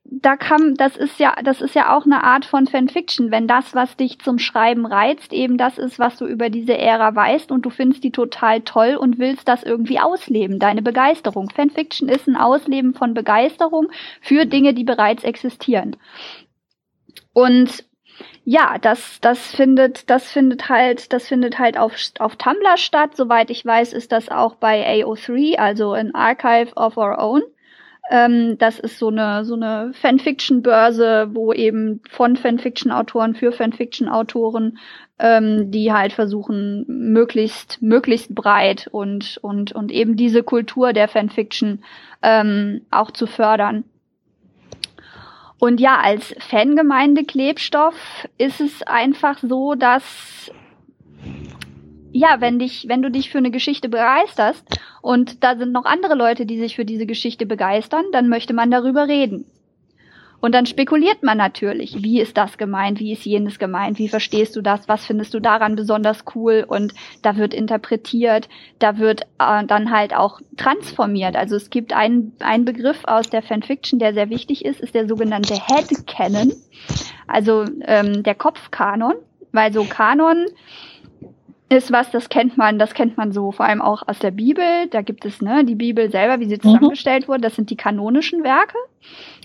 da 0.07 0.37
kann, 0.37 0.75
das 0.75 0.95
ist 0.95 1.19
ja, 1.19 1.35
das 1.43 1.61
ist 1.61 1.73
ja 1.73 1.95
auch 1.95 2.05
eine 2.05 2.23
Art 2.23 2.45
von 2.45 2.67
Fanfiction, 2.67 3.31
wenn 3.31 3.47
das, 3.47 3.73
was 3.73 3.97
dich 3.97 4.19
zum 4.19 4.37
Schreiben 4.37 4.85
reizt, 4.85 5.33
eben 5.33 5.57
das 5.57 5.79
ist, 5.79 5.97
was 5.97 6.17
du 6.17 6.25
über 6.25 6.51
diese 6.51 6.77
Ära 6.77 7.15
weißt 7.15 7.51
und 7.51 7.65
du 7.65 7.71
findest 7.71 8.03
die 8.03 8.11
total 8.11 8.61
toll 8.61 8.95
und 8.95 9.17
willst 9.17 9.47
das 9.47 9.63
irgendwie 9.63 9.99
ausleben, 9.99 10.59
deine 10.59 10.83
Begeisterung. 10.83 11.49
Fanfiction 11.49 12.07
ist 12.07 12.27
ein 12.27 12.35
Ausleben 12.35 12.93
von 12.93 13.15
Begeisterung 13.15 13.87
für 14.21 14.45
Dinge, 14.45 14.75
die 14.75 14.83
bereits 14.83 15.23
existieren. 15.23 15.97
Und 17.33 17.83
ja, 18.43 18.77
das, 18.77 19.19
das 19.21 19.55
findet, 19.55 20.09
das 20.09 20.31
findet 20.31 20.69
halt, 20.69 21.13
das 21.13 21.27
findet 21.27 21.57
halt 21.57 21.79
auf, 21.79 21.95
auf 22.19 22.35
Tumblr 22.35 22.77
statt. 22.77 23.15
Soweit 23.15 23.49
ich 23.49 23.65
weiß, 23.65 23.91
ist 23.91 24.11
das 24.11 24.29
auch 24.29 24.55
bei 24.55 24.87
AO3, 25.03 25.57
also 25.57 25.93
ein 25.93 26.13
Archive 26.13 26.75
of 26.75 26.95
Our 26.95 27.17
Own. 27.17 27.41
Ähm, 28.11 28.57
das 28.59 28.79
ist 28.79 28.99
so 28.99 29.07
eine, 29.07 29.45
so 29.45 29.55
eine 29.55 29.91
Fanfiction-Börse, 29.93 31.29
wo 31.33 31.53
eben 31.53 32.01
von 32.09 32.35
Fanfiction-Autoren 32.35 33.33
für 33.33 33.51
Fanfiction-Autoren, 33.51 34.77
ähm, 35.17 35.71
die 35.71 35.91
halt 35.91 36.13
versuchen, 36.13 36.85
möglichst, 36.87 37.81
möglichst 37.81 38.35
breit 38.35 38.87
und, 38.91 39.39
und, 39.41 39.71
und 39.71 39.91
eben 39.91 40.17
diese 40.17 40.43
Kultur 40.43 40.93
der 40.93 41.07
Fanfiction 41.07 41.83
ähm, 42.21 42.81
auch 42.91 43.11
zu 43.11 43.25
fördern. 43.25 43.85
Und 45.57 45.79
ja, 45.79 45.99
als 45.99 46.35
Fangemeinde 46.39 47.23
Klebstoff 47.23 47.95
ist 48.37 48.61
es 48.61 48.83
einfach 48.83 49.39
so, 49.39 49.73
dass 49.73 50.51
ja, 52.15 52.39
wenn 52.39 52.59
dich, 52.59 52.87
wenn 52.87 53.01
du 53.01 53.11
dich 53.11 53.29
für 53.29 53.39
eine 53.39 53.51
Geschichte 53.51 53.89
begeisterst 53.89 54.63
und 55.01 55.43
da 55.43 55.57
sind 55.57 55.73
noch 55.73 55.83
andere 55.83 56.15
Leute, 56.15 56.45
die 56.45 56.57
sich 56.57 56.77
für 56.77 56.85
diese 56.85 57.05
Geschichte 57.05 57.45
begeistern, 57.45 58.05
dann 58.13 58.29
möchte 58.29 58.53
man 58.53 58.71
darüber 58.71 59.09
reden. 59.09 59.45
Und 60.39 60.53
dann 60.55 60.65
spekuliert 60.65 61.23
man 61.23 61.37
natürlich, 61.37 62.03
wie 62.03 62.21
ist 62.21 62.37
das 62.37 62.57
gemeint, 62.57 63.01
wie 63.01 63.11
ist 63.11 63.25
jenes 63.25 63.59
gemeint, 63.59 63.99
wie 63.99 64.07
verstehst 64.07 64.55
du 64.55 64.61
das, 64.61 64.87
was 64.87 65.05
findest 65.05 65.33
du 65.33 65.41
daran 65.41 65.75
besonders 65.75 66.23
cool 66.35 66.63
und 66.65 66.93
da 67.21 67.35
wird 67.35 67.53
interpretiert, 67.53 68.47
da 68.79 68.97
wird 68.97 69.23
äh, 69.39 69.65
dann 69.65 69.91
halt 69.91 70.15
auch 70.15 70.39
transformiert. 70.55 71.35
Also 71.35 71.57
es 71.57 71.69
gibt 71.69 71.91
einen, 71.91 72.31
einen 72.39 72.63
Begriff 72.63 73.01
aus 73.03 73.29
der 73.29 73.41
Fanfiction, 73.41 73.99
der 73.99 74.13
sehr 74.13 74.29
wichtig 74.29 74.63
ist, 74.63 74.79
ist 74.79 74.95
der 74.95 75.09
sogenannte 75.09 75.55
Headcanon, 75.55 76.53
also 77.27 77.65
ähm, 77.81 78.23
der 78.23 78.35
Kopfkanon, 78.35 79.15
weil 79.51 79.73
so 79.73 79.83
Kanon 79.83 80.45
ist 81.69 81.91
was, 81.91 82.11
das 82.11 82.29
kennt 82.29 82.57
man, 82.57 82.77
das 82.77 82.93
kennt 82.93 83.17
man 83.17 83.31
so 83.31 83.51
vor 83.51 83.65
allem 83.65 83.81
auch 83.81 84.07
aus 84.07 84.19
der 84.19 84.31
Bibel. 84.31 84.87
Da 84.91 85.01
gibt 85.01 85.25
es 85.25 85.41
ne 85.41 85.65
die 85.65 85.75
Bibel 85.75 86.11
selber, 86.11 86.39
wie 86.39 86.45
sie 86.45 86.55
mhm. 86.55 86.61
zusammengestellt 86.61 87.23
mhm. 87.23 87.27
wurde. 87.29 87.41
Das 87.41 87.55
sind 87.55 87.69
die 87.69 87.77
kanonischen 87.77 88.43
Werke, 88.43 88.77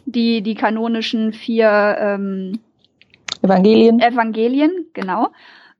die 0.05 0.43
die 0.43 0.55
kanonischen 0.55 1.33
vier 1.33 1.97
ähm, 1.99 2.61
Evangelien. 3.43 4.01
Evangelien, 4.01 4.87
genau. 4.93 5.29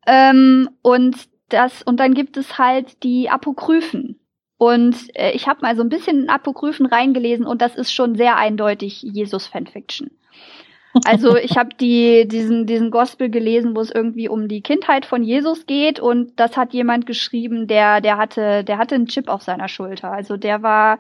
Ähm, 0.07 0.71
und 0.83 1.17
das 1.51 1.83
und 1.83 2.01
dann 2.01 2.15
gibt 2.15 2.37
es 2.37 2.59
halt 2.59 3.03
die 3.03 3.29
Apokryphen. 3.29 4.19
Und 4.57 4.97
äh, 5.15 5.33
ich 5.33 5.47
habe 5.49 5.61
mal 5.63 5.77
so 5.77 5.83
ein 5.83 5.89
bisschen 5.89 6.25
in 6.25 6.31
Apokryphen 6.31 6.87
reingelesen 6.87 7.47
und 7.47 7.63
das 7.63 7.77
ist 7.77 7.93
schon 7.93 8.15
sehr 8.15 8.37
eindeutig 8.37 9.03
Jesus 9.03 9.47
Fanfiction. 9.47 10.11
Also 11.05 11.37
ich 11.37 11.57
habe 11.57 11.71
die 11.79 12.27
diesen 12.27 12.67
diesen 12.67 12.91
Gospel 12.91 13.31
gelesen, 13.31 13.77
wo 13.77 13.81
es 13.81 13.93
irgendwie 13.93 14.29
um 14.29 14.49
die 14.49 14.61
Kindheit 14.61 15.07
von 15.07 15.23
Jesus 15.23 15.67
geht 15.67 16.01
und 16.01 16.33
das 16.41 16.57
hat 16.57 16.73
jemand 16.73 17.07
geschrieben, 17.07 17.69
der 17.69 18.01
der 18.01 18.19
hatte 18.19 18.65
der 18.65 18.79
hatte 18.79 18.97
einen 18.97 19.07
Chip 19.07 19.29
auf 19.29 19.43
seiner 19.43 19.69
Schulter. 19.69 20.11
Also 20.11 20.37
der 20.37 20.63
war 20.63 20.99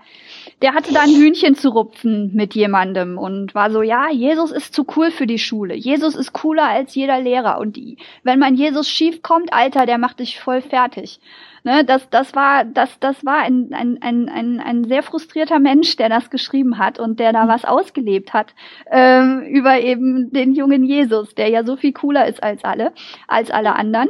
der 0.62 0.74
hatte 0.74 0.94
da 0.94 1.00
ein 1.02 1.10
Hühnchen 1.14 1.56
zu 1.56 1.70
rupfen 1.70 2.32
mit 2.34 2.54
jemandem 2.54 3.18
und 3.18 3.54
war 3.56 3.72
so 3.72 3.82
ja 3.82 4.10
Jesus 4.10 4.52
ist 4.52 4.74
zu 4.74 4.86
cool 4.96 5.10
für 5.10 5.26
die 5.26 5.40
Schule. 5.40 5.74
Jesus 5.74 6.14
ist 6.14 6.32
cooler 6.32 6.68
als 6.68 6.94
jeder 6.94 7.20
Lehrer 7.20 7.58
und 7.58 7.74
die 7.74 7.98
wenn 8.22 8.38
man 8.38 8.54
Jesus 8.54 8.88
schief 8.88 9.22
kommt, 9.22 9.52
Alter, 9.52 9.86
der 9.86 9.98
macht 9.98 10.20
dich 10.20 10.38
voll 10.38 10.62
fertig. 10.62 11.18
Ne, 11.62 11.84
das, 11.84 12.08
das 12.08 12.34
war, 12.34 12.64
das, 12.64 12.98
das 13.00 13.24
war 13.24 13.42
ein, 13.42 13.72
ein, 13.72 13.98
ein, 14.00 14.28
ein, 14.28 14.60
ein 14.60 14.84
sehr 14.84 15.02
frustrierter 15.02 15.58
Mensch, 15.58 15.96
der 15.96 16.08
das 16.08 16.30
geschrieben 16.30 16.78
hat 16.78 16.98
und 16.98 17.20
der 17.20 17.32
da 17.32 17.48
was 17.48 17.64
ausgelebt 17.64 18.32
hat 18.32 18.54
ähm, 18.90 19.42
über 19.42 19.78
eben 19.80 20.32
den 20.32 20.54
jungen 20.54 20.84
Jesus, 20.84 21.34
der 21.34 21.48
ja 21.48 21.64
so 21.64 21.76
viel 21.76 21.92
cooler 21.92 22.26
ist 22.26 22.42
als 22.42 22.64
alle, 22.64 22.92
als 23.28 23.50
alle 23.50 23.74
anderen 23.76 24.08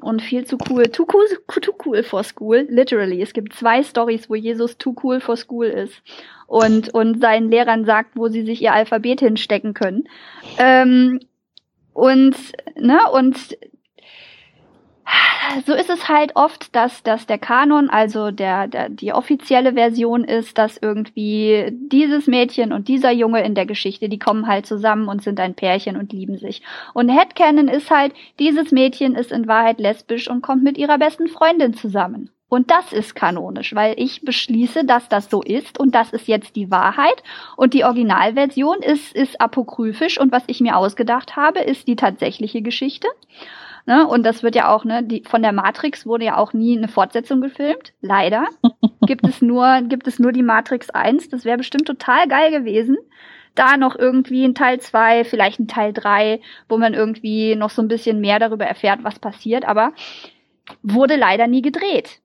und 0.00 0.22
viel 0.22 0.44
zu 0.44 0.56
cool. 0.68 0.84
Too 0.84 1.06
cool, 1.12 1.26
too 1.60 1.74
cool 1.84 2.02
for 2.02 2.24
school, 2.24 2.66
literally. 2.68 3.20
Es 3.22 3.32
gibt 3.32 3.54
zwei 3.54 3.82
Stories, 3.82 4.30
wo 4.30 4.34
Jesus 4.34 4.78
too 4.78 4.94
cool 5.02 5.20
for 5.20 5.36
school 5.36 5.66
ist 5.66 6.02
und, 6.46 6.92
und 6.94 7.20
seinen 7.20 7.50
Lehrern 7.50 7.84
sagt, 7.84 8.16
wo 8.16 8.28
sie 8.28 8.44
sich 8.44 8.62
ihr 8.62 8.72
Alphabet 8.72 9.20
hinstecken 9.20 9.74
können. 9.74 10.08
Ähm, 10.58 11.20
und, 11.92 12.36
ne, 12.76 12.98
und 13.12 13.36
so 15.66 15.74
ist 15.74 15.90
es 15.90 16.08
halt 16.08 16.36
oft, 16.36 16.74
dass, 16.74 17.02
dass 17.02 17.26
der 17.26 17.38
Kanon, 17.38 17.90
also 17.90 18.30
der, 18.30 18.68
der, 18.68 18.88
die 18.88 19.12
offizielle 19.12 19.74
Version 19.74 20.24
ist, 20.24 20.58
dass 20.58 20.76
irgendwie 20.76 21.70
dieses 21.72 22.26
Mädchen 22.26 22.72
und 22.72 22.88
dieser 22.88 23.10
Junge 23.10 23.42
in 23.42 23.54
der 23.54 23.66
Geschichte, 23.66 24.08
die 24.08 24.18
kommen 24.18 24.46
halt 24.46 24.66
zusammen 24.66 25.08
und 25.08 25.22
sind 25.22 25.40
ein 25.40 25.54
Pärchen 25.54 25.96
und 25.96 26.12
lieben 26.12 26.38
sich. 26.38 26.62
Und 26.94 27.08
Headcanon 27.08 27.68
ist 27.68 27.90
halt, 27.90 28.12
dieses 28.38 28.70
Mädchen 28.70 29.14
ist 29.14 29.32
in 29.32 29.48
Wahrheit 29.48 29.80
lesbisch 29.80 30.28
und 30.28 30.42
kommt 30.42 30.62
mit 30.62 30.78
ihrer 30.78 30.98
besten 30.98 31.28
Freundin 31.28 31.74
zusammen. 31.74 32.30
Und 32.48 32.72
das 32.72 32.92
ist 32.92 33.14
kanonisch, 33.14 33.76
weil 33.76 33.94
ich 33.96 34.22
beschließe, 34.22 34.84
dass 34.84 35.08
das 35.08 35.30
so 35.30 35.40
ist 35.40 35.78
und 35.78 35.94
das 35.94 36.12
ist 36.12 36.26
jetzt 36.26 36.56
die 36.56 36.68
Wahrheit. 36.70 37.22
Und 37.56 37.74
die 37.74 37.84
Originalversion 37.84 38.82
ist, 38.82 39.14
ist 39.14 39.40
apokryphisch 39.40 40.18
und 40.18 40.32
was 40.32 40.42
ich 40.48 40.60
mir 40.60 40.76
ausgedacht 40.76 41.36
habe, 41.36 41.60
ist 41.60 41.86
die 41.86 41.94
tatsächliche 41.94 42.60
Geschichte. 42.60 43.06
Ne? 43.86 44.06
Und 44.06 44.24
das 44.24 44.42
wird 44.42 44.54
ja 44.54 44.68
auch, 44.68 44.84
ne, 44.84 45.02
die, 45.02 45.22
von 45.26 45.42
der 45.42 45.52
Matrix 45.52 46.06
wurde 46.06 46.24
ja 46.26 46.36
auch 46.36 46.52
nie 46.52 46.76
eine 46.76 46.88
Fortsetzung 46.88 47.40
gefilmt. 47.40 47.92
Leider. 48.00 48.46
gibt 49.06 49.26
es 49.26 49.42
nur, 49.42 49.82
gibt 49.82 50.06
es 50.06 50.18
nur 50.18 50.32
die 50.32 50.42
Matrix 50.42 50.90
1. 50.90 51.28
Das 51.28 51.44
wäre 51.44 51.58
bestimmt 51.58 51.86
total 51.86 52.28
geil 52.28 52.50
gewesen. 52.50 52.98
Da 53.54 53.76
noch 53.76 53.98
irgendwie 53.98 54.44
ein 54.44 54.54
Teil 54.54 54.80
2, 54.80 55.24
vielleicht 55.24 55.58
ein 55.58 55.68
Teil 55.68 55.92
3, 55.92 56.40
wo 56.68 56.78
man 56.78 56.94
irgendwie 56.94 57.56
noch 57.56 57.70
so 57.70 57.82
ein 57.82 57.88
bisschen 57.88 58.20
mehr 58.20 58.38
darüber 58.38 58.64
erfährt, 58.64 59.02
was 59.02 59.18
passiert, 59.18 59.66
aber 59.66 59.92
wurde 60.82 61.16
leider 61.16 61.46
nie 61.48 61.62
gedreht. 61.62 62.20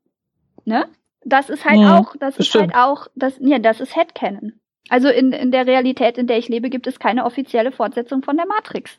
Ne? 0.65 0.87
Das 1.23 1.49
ist 1.49 1.65
halt 1.65 1.79
ja, 1.79 1.97
auch, 1.97 2.15
das 2.19 2.35
bestimmt. 2.35 2.71
ist 2.71 2.75
halt 2.75 2.87
auch, 2.87 3.07
das, 3.15 3.37
ja, 3.39 3.57
das 3.57 3.81
ist 3.81 3.95
Headcanon. 3.95 4.53
Also 4.89 5.09
in, 5.09 5.31
in 5.31 5.51
der 5.51 5.65
Realität, 5.65 6.17
in 6.19 6.27
der 6.27 6.37
ich 6.37 6.47
lebe, 6.47 6.69
gibt 6.69 6.85
es 6.85 6.99
keine 6.99 7.25
offizielle 7.25 7.71
Fortsetzung 7.71 8.21
von 8.21 8.37
der 8.37 8.45
Matrix. 8.45 8.95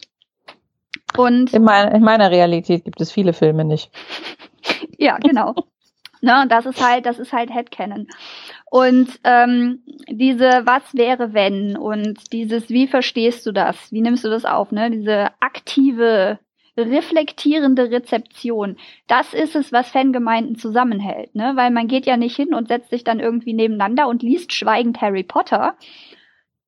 Und 1.18 1.52
in, 1.52 1.62
mein, 1.62 1.92
in 1.92 2.02
meiner 2.02 2.30
Realität 2.30 2.84
gibt 2.84 3.00
es 3.00 3.12
viele 3.12 3.32
Filme 3.32 3.64
nicht. 3.64 3.90
ja, 4.98 5.18
genau. 5.18 5.54
ne, 6.20 6.46
das 6.48 6.66
ist 6.66 6.84
halt, 6.84 7.06
das 7.06 7.18
ist 7.18 7.32
halt 7.32 7.52
Headcanon. 7.52 8.08
Und 8.70 9.08
ähm, 9.24 9.82
diese 10.08 10.62
Was 10.64 10.94
wäre 10.94 11.32
wenn 11.32 11.76
und 11.76 12.32
dieses 12.32 12.68
Wie 12.68 12.86
verstehst 12.86 13.46
du 13.46 13.52
das? 13.52 13.92
Wie 13.92 14.00
nimmst 14.00 14.24
du 14.24 14.28
das 14.28 14.44
auf? 14.44 14.72
Ne? 14.72 14.90
Diese 14.90 15.28
aktive, 15.40 16.38
reflektierende 16.76 17.90
Rezeption. 17.90 18.76
Das 19.06 19.32
ist 19.32 19.56
es, 19.56 19.72
was 19.72 19.88
Fangemeinden 19.88 20.56
zusammenhält, 20.56 21.34
ne? 21.34 21.52
Weil 21.54 21.70
man 21.70 21.88
geht 21.88 22.06
ja 22.06 22.16
nicht 22.16 22.36
hin 22.36 22.54
und 22.54 22.68
setzt 22.68 22.90
sich 22.90 23.02
dann 23.04 23.20
irgendwie 23.20 23.54
nebeneinander 23.54 24.08
und 24.08 24.22
liest 24.22 24.52
schweigend 24.52 25.00
Harry 25.00 25.22
Potter, 25.22 25.74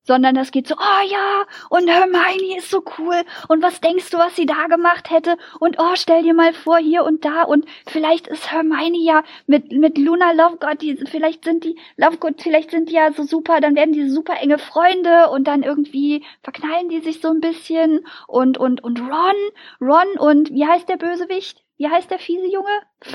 sondern 0.08 0.34
das 0.34 0.50
geht 0.50 0.66
so, 0.66 0.74
oh 0.74 1.06
ja, 1.06 1.44
und 1.68 1.86
Hermione 1.86 2.56
ist 2.56 2.70
so 2.70 2.82
cool. 2.98 3.22
Und 3.46 3.62
was 3.62 3.80
denkst 3.80 4.10
du, 4.10 4.16
was 4.16 4.34
sie 4.34 4.46
da 4.46 4.66
gemacht 4.66 5.10
hätte? 5.10 5.36
Und 5.60 5.76
oh, 5.78 5.94
stell 5.94 6.22
dir 6.22 6.32
mal 6.34 6.54
vor 6.54 6.78
hier 6.78 7.04
und 7.04 7.26
da. 7.26 7.42
Und 7.42 7.66
vielleicht 7.86 8.26
ist 8.26 8.50
Hermione 8.50 8.98
ja 8.98 9.22
mit 9.46 9.70
mit 9.70 9.98
Luna 9.98 10.32
Lovegood, 10.32 10.80
die 10.80 10.96
vielleicht 10.96 11.44
sind 11.44 11.62
die 11.62 11.76
Lovegood, 11.98 12.40
vielleicht 12.42 12.70
sind 12.70 12.88
die 12.88 12.94
ja 12.94 13.12
so 13.12 13.22
super, 13.22 13.60
dann 13.60 13.76
werden 13.76 13.92
die 13.92 14.08
super 14.08 14.40
enge 14.40 14.58
Freunde 14.58 15.28
und 15.30 15.44
dann 15.46 15.62
irgendwie 15.62 16.24
verknallen 16.42 16.88
die 16.88 17.00
sich 17.00 17.20
so 17.20 17.28
ein 17.28 17.40
bisschen. 17.40 18.00
Und 18.26 18.56
und 18.56 18.82
und 18.82 19.00
Ron, 19.00 19.36
Ron 19.80 20.18
und 20.18 20.50
wie 20.50 20.66
heißt 20.66 20.88
der 20.88 20.96
Bösewicht? 20.96 21.67
Wie 21.78 21.88
heißt 21.88 22.10
der 22.10 22.18
fiese 22.18 22.46
Junge? 22.46 22.68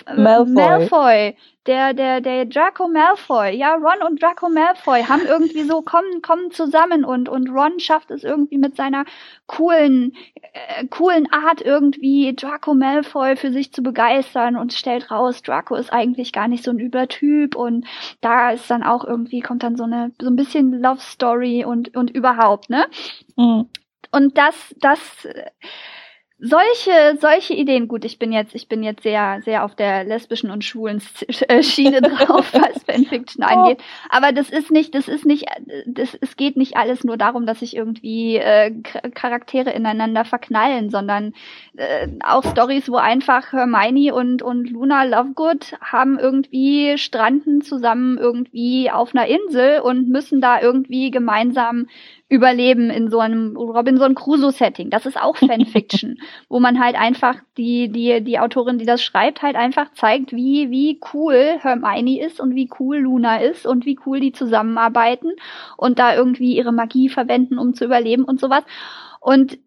Äh, 0.07 0.15
Malfoy. 0.15 0.53
Malfoy. 0.53 1.37
Der, 1.67 1.93
der, 1.93 2.21
der 2.21 2.45
Draco 2.45 2.87
Malfoy. 2.87 3.51
Ja, 3.55 3.75
Ron 3.75 4.07
und 4.07 4.21
Draco 4.21 4.49
Malfoy 4.49 5.03
haben 5.03 5.25
irgendwie 5.25 5.63
so, 5.63 5.81
kommen, 5.81 6.21
kommen 6.21 6.49
zusammen 6.51 7.03
und, 7.03 7.27
und 7.27 7.49
Ron 7.49 7.79
schafft 7.79 8.09
es 8.09 8.23
irgendwie 8.23 8.57
mit 8.57 8.77
seiner 8.77 9.03
coolen, 9.47 10.13
äh, 10.53 10.87
coolen 10.87 11.29
Art 11.31 11.61
irgendwie 11.61 12.33
Draco 12.33 12.73
Malfoy 12.73 13.35
für 13.35 13.51
sich 13.51 13.73
zu 13.73 13.83
begeistern 13.83 14.55
und 14.55 14.71
stellt 14.71 15.11
raus, 15.11 15.41
Draco 15.41 15.75
ist 15.75 15.91
eigentlich 15.91 16.31
gar 16.31 16.47
nicht 16.47 16.63
so 16.63 16.71
ein 16.71 16.79
Übertyp 16.79 17.55
und 17.55 17.85
da 18.21 18.51
ist 18.51 18.71
dann 18.71 18.83
auch 18.83 19.03
irgendwie, 19.03 19.41
kommt 19.41 19.63
dann 19.63 19.75
so 19.75 19.83
eine, 19.83 20.13
so 20.21 20.27
ein 20.27 20.37
bisschen 20.37 20.81
Love 20.81 21.01
Story 21.01 21.65
und, 21.65 21.95
und 21.97 22.11
überhaupt, 22.11 22.69
ne? 22.69 22.85
Mhm. 23.35 23.69
Und 24.11 24.37
das, 24.37 24.75
das, 24.79 25.27
solche, 26.45 27.17
solche 27.21 27.53
Ideen, 27.53 27.87
gut, 27.87 28.03
ich 28.03 28.19
bin 28.19 28.33
jetzt, 28.33 28.53
ich 28.53 28.67
bin 28.67 28.83
jetzt 28.83 29.03
sehr, 29.03 29.41
sehr 29.45 29.63
auf 29.63 29.75
der 29.75 30.03
lesbischen 30.03 30.51
und 30.51 30.65
schwulen 30.65 31.01
äh, 31.47 31.63
Schiene 31.63 32.01
drauf, 32.01 32.51
was 32.53 32.83
Fanfiction 32.83 33.45
angeht. 33.45 33.81
Aber 34.09 34.33
das 34.33 34.49
ist 34.49 34.69
nicht, 34.69 34.93
das 34.93 35.07
ist 35.07 35.25
nicht, 35.25 35.45
das, 35.85 36.17
es 36.19 36.35
geht 36.35 36.57
nicht 36.57 36.75
alles 36.75 37.05
nur 37.05 37.15
darum, 37.15 37.45
dass 37.45 37.61
sich 37.61 37.77
irgendwie 37.77 38.35
äh, 38.35 38.71
Charaktere 39.13 39.71
ineinander 39.71 40.25
verknallen, 40.25 40.89
sondern 40.89 41.33
äh, 41.77 42.09
auch 42.25 42.43
Stories, 42.43 42.89
wo 42.89 42.97
einfach 42.97 43.53
Hermione 43.53 44.13
und, 44.13 44.41
und 44.41 44.69
Luna 44.69 45.05
Lovegood 45.05 45.77
haben 45.79 46.19
irgendwie 46.19 46.97
stranden 46.97 47.61
zusammen 47.61 48.17
irgendwie 48.17 48.91
auf 48.91 49.15
einer 49.15 49.27
Insel 49.27 49.79
und 49.79 50.09
müssen 50.09 50.41
da 50.41 50.61
irgendwie 50.61 51.09
gemeinsam 51.09 51.87
überleben 52.29 52.89
in 52.89 53.09
so 53.09 53.19
einem 53.19 53.55
Robinson 53.55 54.15
Crusoe-Setting. 54.15 54.89
Das 54.89 55.05
ist 55.05 55.21
auch 55.21 55.35
Fanfiction, 55.37 56.17
wo 56.49 56.59
man 56.59 56.79
halt 56.79 56.95
einfach 56.95 57.35
die, 57.57 57.89
die, 57.89 58.23
die 58.23 58.39
Autorin, 58.39 58.77
die 58.77 58.85
das 58.85 59.03
schreibt, 59.03 59.41
halt 59.41 59.55
einfach 59.55 59.91
zeigt, 59.93 60.31
wie, 60.31 60.71
wie 60.71 60.99
cool 61.13 61.57
Hermione 61.59 62.21
ist 62.21 62.39
und 62.39 62.55
wie 62.55 62.69
cool 62.79 62.97
Luna 62.97 63.37
ist 63.37 63.67
und 63.67 63.85
wie 63.85 63.99
cool 64.05 64.19
die 64.19 64.31
zusammenarbeiten 64.31 65.31
und 65.77 65.99
da 65.99 66.15
irgendwie 66.15 66.55
ihre 66.55 66.71
Magie 66.71 67.09
verwenden, 67.09 67.59
um 67.59 67.73
zu 67.73 67.85
überleben 67.85 68.23
und 68.23 68.39
sowas. 68.39 68.63
Und 69.19 69.59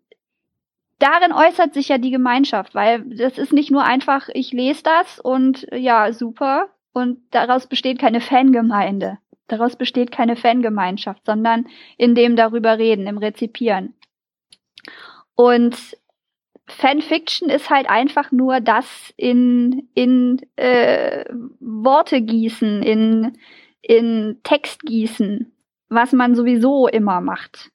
darin 0.99 1.33
äußert 1.33 1.75
sich 1.75 1.89
ja 1.89 1.99
die 1.99 2.11
Gemeinschaft, 2.11 2.75
weil 2.75 3.05
das 3.17 3.39
ist 3.39 3.53
nicht 3.53 3.71
nur 3.71 3.85
einfach, 3.85 4.29
ich 4.33 4.53
lese 4.53 4.83
das 4.83 5.21
und 5.21 5.67
ja, 5.73 6.13
super, 6.13 6.69
und 6.97 7.19
daraus 7.31 7.67
besteht 7.67 7.99
keine 7.99 8.23
Fangemeinde. 8.23 9.19
Daraus 9.49 9.77
besteht 9.77 10.11
keine 10.11 10.37
Fangemeinschaft, 10.37 11.25
sondern 11.25 11.67
in 11.97 12.15
dem 12.15 12.37
darüber 12.37 12.79
reden, 12.79 13.07
im 13.07 13.19
Rezipieren. 13.19 13.95
Und 15.35 15.77
Fanfiction 16.69 17.49
ist 17.49 17.71
halt 17.71 17.89
einfach 17.89 18.33
nur 18.33 18.61
das 18.61 19.15
in, 19.17 19.89
in 19.95 20.43
äh, 20.57 21.25
Worte 21.61 22.21
gießen, 22.21 22.83
in, 22.83 23.39
in 23.83 24.41
Text 24.43 24.83
gießen, 24.83 25.53
was 25.89 26.13
man 26.13 26.35
sowieso 26.35 26.89
immer 26.89 27.21
macht, 27.21 27.71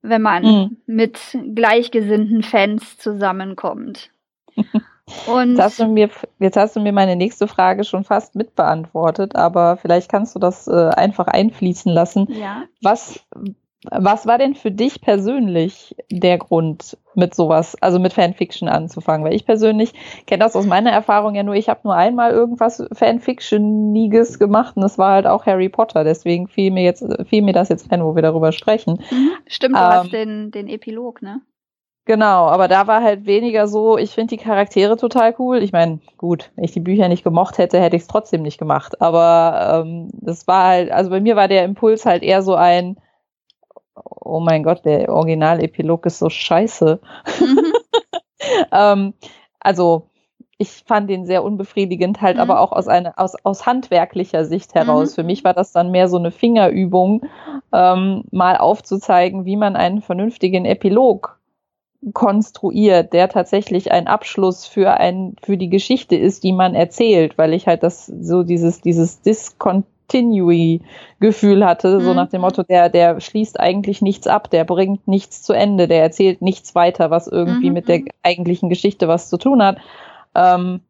wenn 0.00 0.22
man 0.22 0.42
mhm. 0.42 0.76
mit 0.86 1.20
gleichgesinnten 1.54 2.42
Fans 2.42 2.96
zusammenkommt. 2.96 4.10
Und 5.26 5.50
jetzt 5.50 5.62
hast, 5.62 5.78
du 5.80 5.86
mir, 5.86 6.08
jetzt 6.38 6.56
hast 6.56 6.76
du 6.76 6.80
mir 6.80 6.92
meine 6.92 7.16
nächste 7.16 7.46
Frage 7.48 7.84
schon 7.84 8.04
fast 8.04 8.34
mitbeantwortet, 8.34 9.36
aber 9.36 9.76
vielleicht 9.76 10.10
kannst 10.10 10.34
du 10.34 10.38
das 10.38 10.68
äh, 10.68 10.90
einfach 10.90 11.26
einfließen 11.26 11.92
lassen. 11.92 12.26
Ja. 12.30 12.64
Was, 12.82 13.20
was 13.82 14.26
war 14.26 14.36
denn 14.36 14.54
für 14.54 14.70
dich 14.70 15.00
persönlich 15.00 15.96
der 16.10 16.38
Grund, 16.38 16.98
mit 17.14 17.34
sowas, 17.34 17.76
also 17.80 17.98
mit 17.98 18.12
Fanfiction 18.12 18.68
anzufangen? 18.68 19.24
Weil 19.24 19.34
ich 19.34 19.46
persönlich 19.46 19.92
kenne 20.26 20.44
das 20.44 20.54
aus 20.54 20.66
meiner 20.66 20.90
Erfahrung 20.90 21.34
ja 21.34 21.42
nur, 21.42 21.54
ich 21.54 21.68
habe 21.68 21.80
nur 21.84 21.94
einmal 21.94 22.30
irgendwas 22.30 22.86
Fanfictioniges 22.92 24.38
gemacht 24.38 24.76
und 24.76 24.82
das 24.82 24.98
war 24.98 25.12
halt 25.12 25.26
auch 25.26 25.46
Harry 25.46 25.68
Potter. 25.68 26.04
Deswegen 26.04 26.46
fiel 26.46 26.70
mir 26.70 26.84
jetzt, 26.84 27.04
fiel 27.26 27.42
mir 27.42 27.54
das 27.54 27.68
jetzt 27.68 27.90
ein, 27.90 28.04
wo 28.04 28.14
wir 28.14 28.22
darüber 28.22 28.52
sprechen. 28.52 29.02
Mhm. 29.10 29.30
Stimmt, 29.46 29.76
du 29.76 29.80
ähm, 29.80 29.86
hast 29.86 30.12
den, 30.12 30.50
den 30.50 30.68
Epilog, 30.68 31.22
ne? 31.22 31.40
Genau, 32.10 32.48
aber 32.48 32.66
da 32.66 32.88
war 32.88 33.04
halt 33.04 33.24
weniger 33.26 33.68
so, 33.68 33.96
ich 33.96 34.10
finde 34.10 34.36
die 34.36 34.42
Charaktere 34.42 34.96
total 34.96 35.32
cool. 35.38 35.62
Ich 35.62 35.70
meine, 35.70 36.00
gut, 36.18 36.50
wenn 36.56 36.64
ich 36.64 36.72
die 36.72 36.80
Bücher 36.80 37.06
nicht 37.06 37.22
gemocht 37.22 37.56
hätte, 37.56 37.80
hätte 37.80 37.94
ich 37.94 38.02
es 38.02 38.08
trotzdem 38.08 38.42
nicht 38.42 38.58
gemacht. 38.58 39.00
Aber 39.00 39.84
ähm, 39.86 40.08
das 40.14 40.48
war 40.48 40.66
halt, 40.66 40.90
also 40.90 41.10
bei 41.10 41.20
mir 41.20 41.36
war 41.36 41.46
der 41.46 41.64
Impuls 41.64 42.06
halt 42.06 42.24
eher 42.24 42.42
so 42.42 42.56
ein, 42.56 42.96
oh 43.94 44.40
mein 44.40 44.64
Gott, 44.64 44.84
der 44.84 45.08
Original-Epilog 45.08 46.04
ist 46.04 46.18
so 46.18 46.28
scheiße. 46.28 46.98
Mhm. 47.38 47.72
ähm, 48.72 49.14
also 49.60 50.08
ich 50.58 50.82
fand 50.84 51.08
den 51.08 51.26
sehr 51.26 51.44
unbefriedigend, 51.44 52.20
halt 52.20 52.38
mhm. 52.38 52.42
aber 52.42 52.58
auch 52.58 52.72
aus 52.72 52.88
einer 52.88 53.20
aus, 53.20 53.36
aus 53.44 53.66
handwerklicher 53.66 54.44
Sicht 54.44 54.74
heraus. 54.74 55.12
Mhm. 55.12 55.14
Für 55.14 55.22
mich 55.22 55.44
war 55.44 55.54
das 55.54 55.70
dann 55.70 55.92
mehr 55.92 56.08
so 56.08 56.16
eine 56.16 56.32
Fingerübung, 56.32 57.24
ähm, 57.72 58.24
mal 58.32 58.56
aufzuzeigen, 58.56 59.44
wie 59.44 59.56
man 59.56 59.76
einen 59.76 60.02
vernünftigen 60.02 60.64
Epilog 60.64 61.39
konstruiert, 62.14 63.12
der 63.12 63.28
tatsächlich 63.28 63.92
ein 63.92 64.06
Abschluss 64.06 64.66
für 64.66 64.94
ein 64.94 65.36
für 65.42 65.56
die 65.56 65.68
Geschichte 65.68 66.16
ist, 66.16 66.44
die 66.44 66.52
man 66.52 66.74
erzählt, 66.74 67.36
weil 67.36 67.52
ich 67.52 67.66
halt 67.66 67.82
das 67.82 68.06
so 68.06 68.42
dieses 68.42 68.80
dieses 68.80 69.20
Discontinui 69.20 70.80
Gefühl 71.20 71.64
hatte, 71.64 71.98
mhm. 71.98 72.04
so 72.04 72.14
nach 72.14 72.30
dem 72.30 72.40
Motto, 72.40 72.62
der 72.62 72.88
der 72.88 73.20
schließt 73.20 73.60
eigentlich 73.60 74.00
nichts 74.00 74.26
ab, 74.26 74.50
der 74.50 74.64
bringt 74.64 75.06
nichts 75.06 75.42
zu 75.42 75.52
Ende, 75.52 75.88
der 75.88 76.02
erzählt 76.02 76.40
nichts 76.40 76.74
weiter, 76.74 77.10
was 77.10 77.26
irgendwie 77.26 77.68
mhm. 77.68 77.74
mit 77.74 77.88
der 77.88 77.98
mhm. 78.00 78.08
eigentlichen 78.22 78.70
Geschichte 78.70 79.06
was 79.06 79.28
zu 79.28 79.36
tun 79.36 79.62
hat. 79.62 79.78
Ähm, 80.34 80.80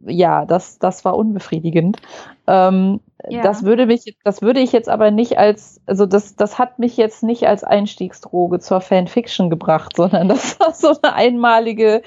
ja, 0.00 0.44
das, 0.44 0.78
das 0.78 1.04
war 1.04 1.16
unbefriedigend. 1.16 1.98
Ähm, 2.46 3.00
ja. 3.28 3.42
Das 3.42 3.64
würde 3.64 3.86
mich, 3.86 4.16
das 4.22 4.42
würde 4.42 4.60
ich 4.60 4.72
jetzt 4.72 4.88
aber 4.88 5.10
nicht 5.10 5.38
als, 5.38 5.80
also 5.86 6.06
das, 6.06 6.36
das 6.36 6.58
hat 6.58 6.78
mich 6.78 6.96
jetzt 6.96 7.22
nicht 7.22 7.46
als 7.46 7.64
Einstiegsdroge 7.64 8.60
zur 8.60 8.80
Fanfiction 8.80 9.50
gebracht, 9.50 9.92
sondern 9.96 10.28
das 10.28 10.60
war 10.60 10.72
so 10.72 10.94
eine 11.02 11.14
einmalige, 11.14 12.02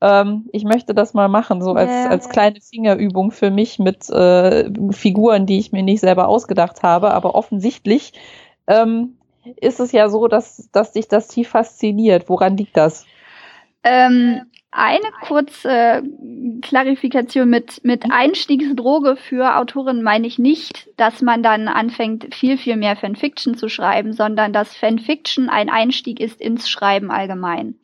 ähm, 0.00 0.48
ich 0.52 0.64
möchte 0.64 0.94
das 0.94 1.14
mal 1.14 1.28
machen, 1.28 1.62
so 1.62 1.72
als, 1.72 1.90
ja. 1.90 2.08
als 2.08 2.28
kleine 2.28 2.60
Fingerübung 2.60 3.30
für 3.30 3.50
mich 3.50 3.78
mit 3.78 4.08
äh, 4.10 4.70
Figuren, 4.90 5.46
die 5.46 5.58
ich 5.58 5.72
mir 5.72 5.82
nicht 5.82 6.00
selber 6.00 6.28
ausgedacht 6.28 6.82
habe, 6.82 7.12
aber 7.12 7.34
offensichtlich 7.34 8.14
ähm, 8.66 9.18
ist 9.60 9.78
es 9.78 9.92
ja 9.92 10.08
so, 10.08 10.26
dass, 10.26 10.70
dass 10.72 10.92
dich 10.92 11.08
das 11.08 11.28
tief 11.28 11.50
fasziniert. 11.50 12.28
Woran 12.28 12.56
liegt 12.56 12.76
das? 12.76 13.04
Ähm, 13.82 14.46
eine 14.76 15.10
kurze 15.22 16.02
Klarifikation 16.60 17.48
mit, 17.48 17.84
mit 17.84 18.10
Einstiegsdroge 18.10 19.14
für 19.14 19.56
Autoren 19.56 20.02
meine 20.02 20.26
ich 20.26 20.40
nicht, 20.40 20.88
dass 20.96 21.22
man 21.22 21.44
dann 21.44 21.68
anfängt, 21.68 22.34
viel, 22.34 22.58
viel 22.58 22.76
mehr 22.76 22.96
Fanfiction 22.96 23.56
zu 23.56 23.68
schreiben, 23.68 24.12
sondern 24.12 24.52
dass 24.52 24.76
Fanfiction 24.76 25.48
ein 25.48 25.70
Einstieg 25.70 26.18
ist 26.18 26.40
ins 26.40 26.68
Schreiben 26.68 27.12
allgemein. 27.12 27.76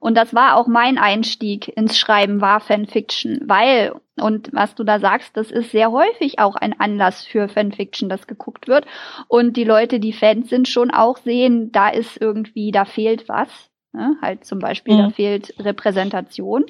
Und 0.00 0.16
das 0.16 0.34
war 0.34 0.56
auch 0.56 0.66
mein 0.66 0.96
Einstieg 0.96 1.68
ins 1.76 1.98
Schreiben, 1.98 2.40
war 2.40 2.60
Fanfiction, 2.60 3.40
weil, 3.44 3.94
und 4.16 4.50
was 4.52 4.74
du 4.74 4.84
da 4.84 5.00
sagst, 5.00 5.36
das 5.36 5.50
ist 5.50 5.72
sehr 5.72 5.92
häufig 5.92 6.38
auch 6.38 6.56
ein 6.56 6.78
Anlass 6.78 7.24
für 7.26 7.48
Fanfiction, 7.48 8.08
das 8.08 8.26
geguckt 8.26 8.66
wird. 8.66 8.86
Und 9.28 9.58
die 9.58 9.64
Leute, 9.64 10.00
die 10.00 10.12
Fans 10.14 10.48
sind, 10.48 10.68
schon 10.68 10.90
auch 10.90 11.18
sehen, 11.18 11.70
da 11.72 11.88
ist 11.90 12.18
irgendwie, 12.18 12.70
da 12.70 12.86
fehlt 12.86 13.28
was 13.28 13.70
Ne? 13.94 14.16
Halt 14.20 14.44
zum 14.44 14.58
Beispiel, 14.58 14.94
mhm. 14.94 14.98
da 14.98 15.10
fehlt 15.10 15.54
Repräsentation 15.58 16.66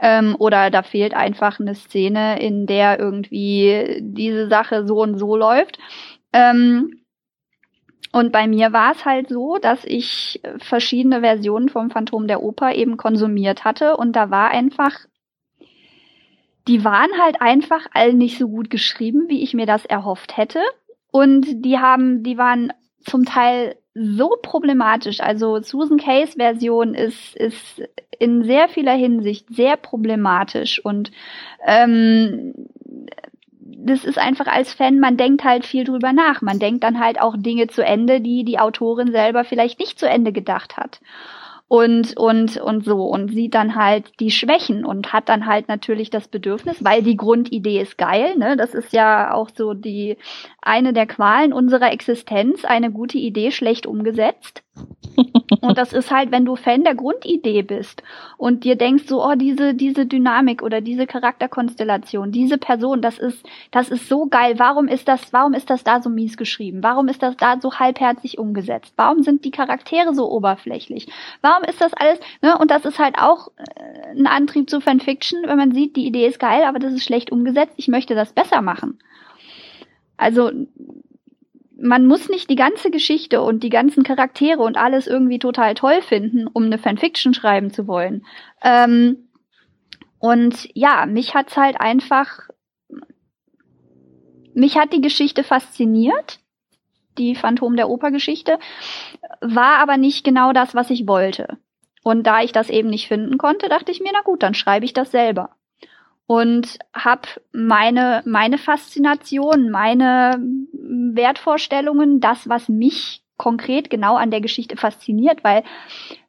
ähm, 0.00 0.34
oder 0.38 0.70
da 0.70 0.82
fehlt 0.82 1.14
einfach 1.14 1.60
eine 1.60 1.76
Szene, 1.76 2.40
in 2.40 2.66
der 2.66 2.98
irgendwie 2.98 3.98
diese 4.00 4.48
Sache 4.48 4.84
so 4.84 5.00
und 5.00 5.18
so 5.18 5.36
läuft. 5.36 5.78
Ähm, 6.32 7.00
und 8.10 8.32
bei 8.32 8.48
mir 8.48 8.72
war 8.72 8.92
es 8.92 9.04
halt 9.04 9.28
so, 9.28 9.58
dass 9.58 9.84
ich 9.84 10.40
verschiedene 10.58 11.20
Versionen 11.20 11.68
vom 11.68 11.90
Phantom 11.90 12.26
der 12.26 12.42
Oper 12.42 12.74
eben 12.74 12.96
konsumiert 12.96 13.64
hatte 13.64 13.96
und 13.96 14.16
da 14.16 14.30
war 14.30 14.50
einfach, 14.50 14.92
die 16.66 16.84
waren 16.84 17.10
halt 17.22 17.40
einfach 17.40 17.86
all 17.92 18.14
nicht 18.14 18.38
so 18.38 18.48
gut 18.48 18.68
geschrieben, 18.68 19.26
wie 19.28 19.42
ich 19.44 19.54
mir 19.54 19.66
das 19.66 19.84
erhofft 19.84 20.36
hätte. 20.36 20.60
Und 21.12 21.64
die 21.64 21.78
haben, 21.78 22.22
die 22.22 22.36
waren 22.36 22.72
zum 23.04 23.24
Teil 23.24 23.76
so 23.94 24.36
problematisch. 24.42 25.20
Also 25.20 25.60
Susan 25.62 25.98
Kays 25.98 26.34
Version 26.34 26.94
ist, 26.94 27.36
ist 27.36 27.82
in 28.18 28.44
sehr 28.44 28.68
vieler 28.68 28.94
Hinsicht 28.94 29.46
sehr 29.54 29.76
problematisch 29.76 30.84
und 30.84 31.10
ähm, 31.66 32.54
das 33.60 34.04
ist 34.04 34.18
einfach 34.18 34.46
als 34.46 34.72
Fan, 34.72 34.98
man 34.98 35.16
denkt 35.16 35.44
halt 35.44 35.64
viel 35.64 35.84
drüber 35.84 36.12
nach. 36.12 36.42
Man 36.42 36.58
denkt 36.58 36.82
dann 36.84 36.98
halt 36.98 37.20
auch 37.20 37.36
Dinge 37.38 37.68
zu 37.68 37.84
Ende, 37.84 38.20
die 38.20 38.44
die 38.44 38.58
Autorin 38.58 39.12
selber 39.12 39.44
vielleicht 39.44 39.78
nicht 39.78 39.98
zu 39.98 40.08
Ende 40.08 40.32
gedacht 40.32 40.76
hat 40.76 41.00
und 41.68 42.16
und 42.16 42.56
und 42.56 42.84
so 42.84 43.04
und 43.04 43.28
sieht 43.30 43.54
dann 43.54 43.74
halt 43.74 44.18
die 44.20 44.30
Schwächen 44.30 44.84
und 44.86 45.12
hat 45.12 45.28
dann 45.28 45.46
halt 45.46 45.68
natürlich 45.68 46.08
das 46.08 46.26
Bedürfnis, 46.26 46.82
weil 46.82 47.02
die 47.02 47.16
Grundidee 47.16 47.80
ist 47.80 47.98
geil, 47.98 48.36
ne? 48.36 48.56
Das 48.56 48.74
ist 48.74 48.92
ja 48.94 49.34
auch 49.34 49.50
so 49.54 49.74
die 49.74 50.16
eine 50.62 50.94
der 50.94 51.06
Qualen 51.06 51.52
unserer 51.52 51.92
Existenz, 51.92 52.64
eine 52.64 52.90
gute 52.90 53.18
Idee 53.18 53.50
schlecht 53.50 53.86
umgesetzt. 53.86 54.62
Und 55.60 55.76
das 55.76 55.92
ist 55.92 56.10
halt, 56.10 56.30
wenn 56.30 56.44
du 56.44 56.56
Fan 56.56 56.84
der 56.84 56.94
Grundidee 56.94 57.62
bist 57.62 58.02
und 58.36 58.64
dir 58.64 58.76
denkst 58.76 59.04
so, 59.06 59.24
oh, 59.24 59.34
diese, 59.34 59.74
diese 59.74 60.06
Dynamik 60.06 60.62
oder 60.62 60.80
diese 60.80 61.06
Charakterkonstellation, 61.06 62.30
diese 62.30 62.58
Person, 62.58 63.02
das 63.02 63.18
ist, 63.18 63.44
das 63.70 63.88
ist 63.88 64.08
so 64.08 64.26
geil. 64.26 64.54
Warum 64.58 64.86
ist 64.86 65.08
das, 65.08 65.32
warum 65.32 65.54
ist 65.54 65.70
das 65.70 65.84
da 65.84 66.00
so 66.00 66.10
mies 66.10 66.36
geschrieben? 66.36 66.82
Warum 66.82 67.08
ist 67.08 67.22
das 67.22 67.36
da 67.36 67.60
so 67.60 67.74
halbherzig 67.74 68.38
umgesetzt? 68.38 68.92
Warum 68.96 69.22
sind 69.22 69.44
die 69.44 69.50
Charaktere 69.50 70.14
so 70.14 70.30
oberflächlich? 70.30 71.08
Warum 71.40 71.64
ist 71.64 71.80
das 71.80 71.92
alles, 71.94 72.20
ne? 72.42 72.56
Und 72.58 72.70
das 72.70 72.84
ist 72.84 72.98
halt 72.98 73.16
auch 73.18 73.48
äh, 73.56 74.10
ein 74.16 74.26
Antrieb 74.26 74.70
zu 74.70 74.80
Fanfiction, 74.80 75.42
wenn 75.46 75.58
man 75.58 75.72
sieht, 75.72 75.96
die 75.96 76.06
Idee 76.06 76.26
ist 76.26 76.38
geil, 76.38 76.62
aber 76.64 76.78
das 76.78 76.92
ist 76.92 77.04
schlecht 77.04 77.32
umgesetzt. 77.32 77.74
Ich 77.76 77.88
möchte 77.88 78.14
das 78.14 78.32
besser 78.32 78.62
machen. 78.62 78.98
Also, 80.16 80.50
man 81.80 82.06
muss 82.06 82.28
nicht 82.28 82.50
die 82.50 82.56
ganze 82.56 82.90
Geschichte 82.90 83.40
und 83.40 83.62
die 83.62 83.70
ganzen 83.70 84.02
Charaktere 84.02 84.60
und 84.62 84.76
alles 84.76 85.06
irgendwie 85.06 85.38
total 85.38 85.74
toll 85.74 86.02
finden, 86.02 86.46
um 86.48 86.64
eine 86.64 86.78
Fanfiction 86.78 87.34
schreiben 87.34 87.70
zu 87.70 87.86
wollen. 87.86 88.26
Ähm, 88.62 89.28
und 90.18 90.68
ja, 90.74 91.06
mich 91.06 91.34
hat's 91.34 91.56
halt 91.56 91.80
einfach, 91.80 92.48
mich 94.54 94.76
hat 94.76 94.92
die 94.92 95.00
Geschichte 95.00 95.44
fasziniert, 95.44 96.40
die 97.16 97.36
Phantom 97.36 97.76
der 97.76 97.88
Oper 97.88 98.10
Geschichte, 98.10 98.58
war 99.40 99.78
aber 99.78 99.96
nicht 99.96 100.24
genau 100.24 100.52
das, 100.52 100.74
was 100.74 100.90
ich 100.90 101.06
wollte. 101.06 101.58
Und 102.02 102.26
da 102.26 102.42
ich 102.42 102.50
das 102.50 102.70
eben 102.70 102.90
nicht 102.90 103.06
finden 103.06 103.38
konnte, 103.38 103.68
dachte 103.68 103.92
ich 103.92 104.00
mir, 104.00 104.10
na 104.12 104.22
gut, 104.22 104.42
dann 104.42 104.54
schreibe 104.54 104.84
ich 104.84 104.94
das 104.94 105.12
selber 105.12 105.50
und 106.28 106.78
habe 106.92 107.22
meine 107.52 108.22
meine 108.26 108.58
Faszination, 108.58 109.70
meine 109.70 110.38
Wertvorstellungen, 111.18 112.20
das 112.20 112.48
was 112.48 112.70
mich 112.70 113.22
konkret 113.36 113.90
genau 113.90 114.16
an 114.16 114.30
der 114.30 114.40
Geschichte 114.40 114.76
fasziniert, 114.76 115.44
weil 115.44 115.62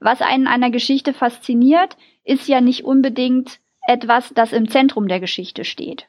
was 0.02 0.22
einen 0.22 0.48
an 0.48 0.56
einer 0.56 0.72
Geschichte 0.72 1.14
fasziniert, 1.14 1.96
ist 2.26 2.48
ja 2.48 2.60
nicht 2.60 2.84
unbedingt 2.84 3.60
etwas, 3.88 4.34
das 4.36 4.54
im 4.54 4.70
Zentrum 4.70 5.08
der 5.08 5.20
Geschichte 5.20 5.64
steht. 5.64 6.08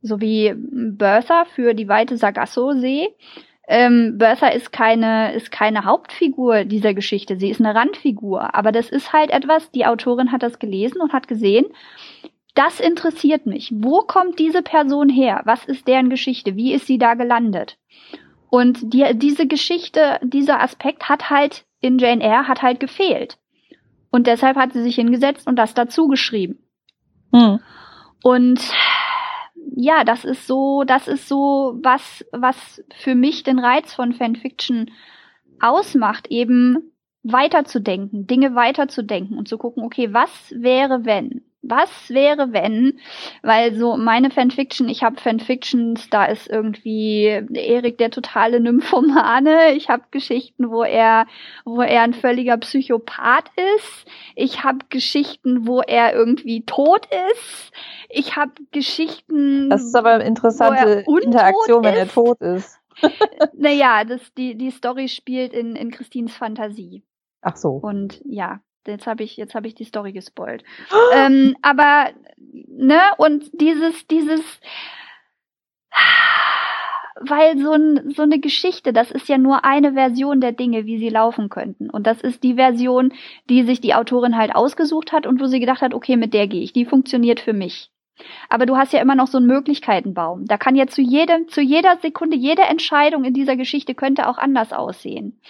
So 0.00 0.20
wie 0.20 0.54
Bertha 0.56 1.44
für 1.44 1.74
die 1.74 1.88
weite 1.88 2.16
Sargasso-See. 2.16 3.10
Ähm, 3.68 4.18
Bertha 4.18 4.48
ist 4.48 4.72
keine, 4.72 5.34
ist 5.34 5.52
keine 5.52 5.84
Hauptfigur 5.84 6.64
dieser 6.64 6.94
Geschichte. 6.94 7.36
Sie 7.36 7.50
ist 7.50 7.60
eine 7.60 7.74
Randfigur. 7.74 8.54
Aber 8.54 8.72
das 8.72 8.88
ist 8.88 9.12
halt 9.12 9.30
etwas, 9.30 9.70
die 9.70 9.86
Autorin 9.86 10.32
hat 10.32 10.42
das 10.42 10.58
gelesen 10.58 11.00
und 11.00 11.12
hat 11.12 11.28
gesehen, 11.28 11.66
das 12.54 12.80
interessiert 12.80 13.46
mich. 13.46 13.72
Wo 13.74 14.00
kommt 14.00 14.38
diese 14.38 14.62
Person 14.62 15.08
her? 15.08 15.42
Was 15.44 15.64
ist 15.64 15.88
deren 15.88 16.10
Geschichte? 16.10 16.56
Wie 16.56 16.72
ist 16.72 16.86
sie 16.86 16.98
da 16.98 17.14
gelandet? 17.14 17.78
Und 18.50 18.92
die, 18.92 19.06
diese 19.14 19.46
Geschichte, 19.46 20.20
dieser 20.22 20.60
Aspekt 20.60 21.08
hat 21.08 21.30
halt 21.30 21.64
in 21.80 21.98
Jane 21.98 22.22
Eyre 22.22 22.48
hat 22.48 22.62
halt 22.62 22.80
gefehlt. 22.80 23.38
Und 24.10 24.26
deshalb 24.26 24.56
hat 24.56 24.72
sie 24.72 24.82
sich 24.82 24.94
hingesetzt 24.94 25.46
und 25.46 25.56
das 25.56 25.74
dazu 25.74 26.06
geschrieben. 26.06 26.58
Hm. 27.32 27.60
Und 28.22 28.60
ja, 29.74 30.04
das 30.04 30.24
ist 30.24 30.46
so, 30.46 30.84
das 30.84 31.08
ist 31.08 31.28
so 31.28 31.78
was, 31.82 32.24
was 32.30 32.84
für 32.94 33.14
mich 33.14 33.42
den 33.42 33.58
Reiz 33.58 33.94
von 33.94 34.12
Fanfiction 34.12 34.90
ausmacht, 35.60 36.26
eben 36.28 36.92
weiterzudenken, 37.22 38.26
Dinge 38.26 38.54
weiterzudenken 38.54 39.38
und 39.38 39.48
zu 39.48 39.58
gucken, 39.58 39.84
okay, 39.84 40.12
was 40.12 40.52
wäre, 40.54 41.04
wenn? 41.04 41.42
Was 41.62 42.10
wäre, 42.10 42.52
wenn, 42.52 42.98
weil 43.42 43.74
so 43.74 43.96
meine 43.96 44.30
Fanfiction, 44.30 44.88
ich 44.88 45.02
habe 45.02 45.20
Fanfictions, 45.20 46.10
da 46.10 46.24
ist 46.24 46.48
irgendwie 46.48 47.26
Erik 47.54 47.98
der 47.98 48.10
totale 48.10 48.60
Nymphomane, 48.60 49.74
ich 49.74 49.88
habe 49.88 50.02
Geschichten, 50.10 50.70
wo 50.70 50.82
er, 50.82 51.26
wo 51.64 51.80
er 51.80 52.02
ein 52.02 52.14
völliger 52.14 52.56
Psychopath 52.56 53.50
ist, 53.76 54.06
ich 54.34 54.64
habe 54.64 54.78
Geschichten, 54.88 55.66
wo 55.66 55.80
er 55.80 56.14
irgendwie 56.14 56.64
tot 56.64 57.06
ist, 57.30 57.72
ich 58.08 58.36
habe 58.36 58.52
Geschichten. 58.72 59.70
Das 59.70 59.82
ist 59.82 59.94
aber 59.94 60.14
eine 60.14 60.24
interessante 60.24 61.04
Interaktion, 61.22 61.84
wenn 61.84 61.94
er 61.94 62.08
tot 62.08 62.40
ist. 62.40 62.78
naja, 63.54 64.04
das, 64.04 64.20
die, 64.34 64.56
die 64.56 64.70
Story 64.70 65.08
spielt 65.08 65.52
in, 65.52 65.76
in 65.76 65.90
Christines 65.90 66.36
Fantasie. 66.36 67.04
Ach 67.40 67.56
so. 67.56 67.70
Und 67.70 68.20
ja, 68.24 68.60
Jetzt 68.86 69.06
habe 69.06 69.22
ich, 69.22 69.36
jetzt 69.36 69.54
habe 69.54 69.66
ich 69.66 69.74
die 69.74 69.84
Story 69.84 70.12
gespoilt. 70.12 70.64
ähm, 71.14 71.56
aber, 71.62 72.10
ne, 72.36 73.00
und 73.18 73.44
dieses, 73.60 74.06
dieses, 74.06 74.40
weil 77.20 77.58
so, 77.58 77.72
ein, 77.72 78.10
so 78.10 78.22
eine 78.22 78.40
Geschichte, 78.40 78.92
das 78.92 79.10
ist 79.10 79.28
ja 79.28 79.38
nur 79.38 79.64
eine 79.64 79.92
Version 79.92 80.40
der 80.40 80.52
Dinge, 80.52 80.86
wie 80.86 80.98
sie 80.98 81.10
laufen 81.10 81.48
könnten. 81.48 81.90
Und 81.90 82.06
das 82.06 82.20
ist 82.20 82.42
die 82.42 82.54
Version, 82.54 83.12
die 83.48 83.62
sich 83.62 83.80
die 83.80 83.94
Autorin 83.94 84.36
halt 84.36 84.54
ausgesucht 84.54 85.12
hat 85.12 85.26
und 85.26 85.40
wo 85.40 85.46
sie 85.46 85.60
gedacht 85.60 85.82
hat, 85.82 85.94
okay, 85.94 86.16
mit 86.16 86.34
der 86.34 86.48
gehe 86.48 86.62
ich, 86.62 86.72
die 86.72 86.84
funktioniert 86.84 87.40
für 87.40 87.52
mich. 87.52 87.90
Aber 88.48 88.66
du 88.66 88.76
hast 88.76 88.92
ja 88.92 89.00
immer 89.00 89.14
noch 89.14 89.26
so 89.26 89.38
einen 89.38 89.46
Möglichkeitenbaum. 89.46 90.44
Da 90.46 90.58
kann 90.58 90.76
ja 90.76 90.86
zu 90.86 91.00
jedem, 91.00 91.48
zu 91.48 91.60
jeder 91.60 91.96
Sekunde, 91.98 92.36
jede 92.36 92.62
Entscheidung 92.62 93.24
in 93.24 93.34
dieser 93.34 93.56
Geschichte 93.56 93.94
könnte 93.94 94.28
auch 94.28 94.38
anders 94.38 94.72
aussehen 94.72 95.40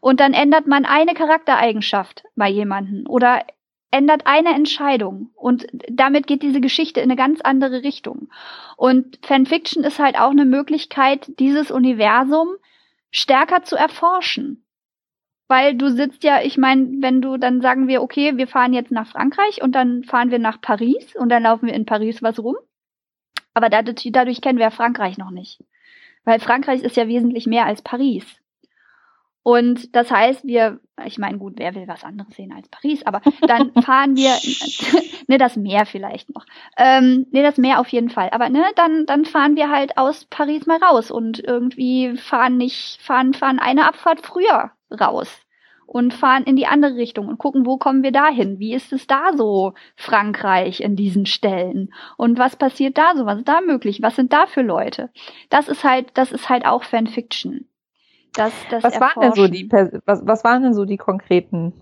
und 0.00 0.20
dann 0.20 0.32
ändert 0.32 0.66
man 0.66 0.84
eine 0.84 1.14
Charaktereigenschaft 1.14 2.24
bei 2.34 2.48
jemanden 2.48 3.06
oder 3.06 3.44
ändert 3.90 4.22
eine 4.24 4.54
Entscheidung 4.54 5.30
und 5.34 5.66
damit 5.88 6.26
geht 6.26 6.42
diese 6.42 6.60
Geschichte 6.60 7.00
in 7.00 7.10
eine 7.10 7.16
ganz 7.16 7.40
andere 7.40 7.82
Richtung. 7.82 8.28
Und 8.76 9.18
Fanfiction 9.24 9.84
ist 9.84 9.98
halt 9.98 10.18
auch 10.18 10.30
eine 10.30 10.44
Möglichkeit, 10.44 11.30
dieses 11.38 11.70
Universum 11.70 12.48
stärker 13.10 13.62
zu 13.62 13.76
erforschen. 13.76 14.64
Weil 15.48 15.74
du 15.74 15.90
sitzt 15.90 16.22
ja, 16.22 16.40
ich 16.42 16.56
meine, 16.56 16.86
wenn 17.00 17.20
du 17.20 17.36
dann 17.36 17.60
sagen 17.60 17.88
wir, 17.88 18.02
okay, 18.02 18.36
wir 18.36 18.46
fahren 18.46 18.72
jetzt 18.72 18.92
nach 18.92 19.08
Frankreich 19.08 19.60
und 19.60 19.74
dann 19.74 20.04
fahren 20.04 20.30
wir 20.30 20.38
nach 20.38 20.60
Paris 20.60 21.16
und 21.16 21.28
dann 21.28 21.42
laufen 21.42 21.66
wir 21.66 21.74
in 21.74 21.86
Paris 21.86 22.22
was 22.22 22.38
rum. 22.38 22.56
Aber 23.52 23.68
dadurch, 23.68 24.08
dadurch 24.12 24.40
kennen 24.40 24.60
wir 24.60 24.70
Frankreich 24.70 25.18
noch 25.18 25.32
nicht. 25.32 25.64
Weil 26.24 26.38
Frankreich 26.38 26.82
ist 26.82 26.96
ja 26.96 27.08
wesentlich 27.08 27.46
mehr 27.48 27.66
als 27.66 27.82
Paris. 27.82 28.39
Und 29.42 29.96
das 29.96 30.10
heißt, 30.10 30.46
wir, 30.46 30.80
ich 31.06 31.18
meine, 31.18 31.38
gut, 31.38 31.54
wer 31.56 31.74
will 31.74 31.88
was 31.88 32.04
anderes 32.04 32.34
sehen 32.34 32.52
als 32.52 32.68
Paris, 32.68 33.02
aber 33.06 33.22
dann 33.40 33.72
fahren 33.82 34.14
wir, 34.16 34.32
ne, 35.28 35.38
das 35.38 35.56
Meer 35.56 35.86
vielleicht 35.86 36.34
noch. 36.34 36.44
Ähm, 36.76 37.26
ne, 37.30 37.42
das 37.42 37.56
Meer 37.56 37.80
auf 37.80 37.88
jeden 37.88 38.10
Fall. 38.10 38.28
Aber 38.32 38.50
ne, 38.50 38.64
dann, 38.76 39.06
dann 39.06 39.24
fahren 39.24 39.56
wir 39.56 39.70
halt 39.70 39.96
aus 39.96 40.26
Paris 40.26 40.66
mal 40.66 40.82
raus 40.82 41.10
und 41.10 41.42
irgendwie 41.42 42.16
fahren 42.16 42.58
nicht, 42.58 43.00
fahren, 43.00 43.32
fahren 43.32 43.58
eine 43.58 43.86
Abfahrt 43.88 44.26
früher 44.26 44.72
raus 45.00 45.40
und 45.86 46.12
fahren 46.12 46.44
in 46.44 46.56
die 46.56 46.66
andere 46.66 46.96
Richtung 46.96 47.26
und 47.26 47.38
gucken, 47.38 47.64
wo 47.64 47.78
kommen 47.78 48.02
wir 48.02 48.12
dahin? 48.12 48.58
Wie 48.58 48.74
ist 48.74 48.92
es 48.92 49.06
da 49.06 49.32
so, 49.34 49.72
Frankreich 49.96 50.82
in 50.82 50.96
diesen 50.96 51.24
Stellen? 51.24 51.94
Und 52.18 52.38
was 52.38 52.56
passiert 52.56 52.98
da 52.98 53.16
so? 53.16 53.24
Was 53.24 53.38
ist 53.38 53.48
da 53.48 53.62
möglich? 53.62 54.02
Was 54.02 54.16
sind 54.16 54.34
da 54.34 54.46
für 54.46 54.62
Leute? 54.62 55.10
Das 55.48 55.66
ist 55.66 55.82
halt, 55.82 56.10
das 56.14 56.30
ist 56.30 56.48
halt 56.50 56.66
auch 56.66 56.84
Fanfiction 56.84 57.69
das, 58.34 58.52
das 58.70 58.84
was 58.84 59.00
waren 59.00 59.20
denn 59.20 59.32
so 59.34 59.48
die 59.48 59.68
was, 60.06 60.26
was 60.26 60.44
waren 60.44 60.62
denn 60.62 60.74
so 60.74 60.84
die 60.84 60.96
konkreten 60.96 61.72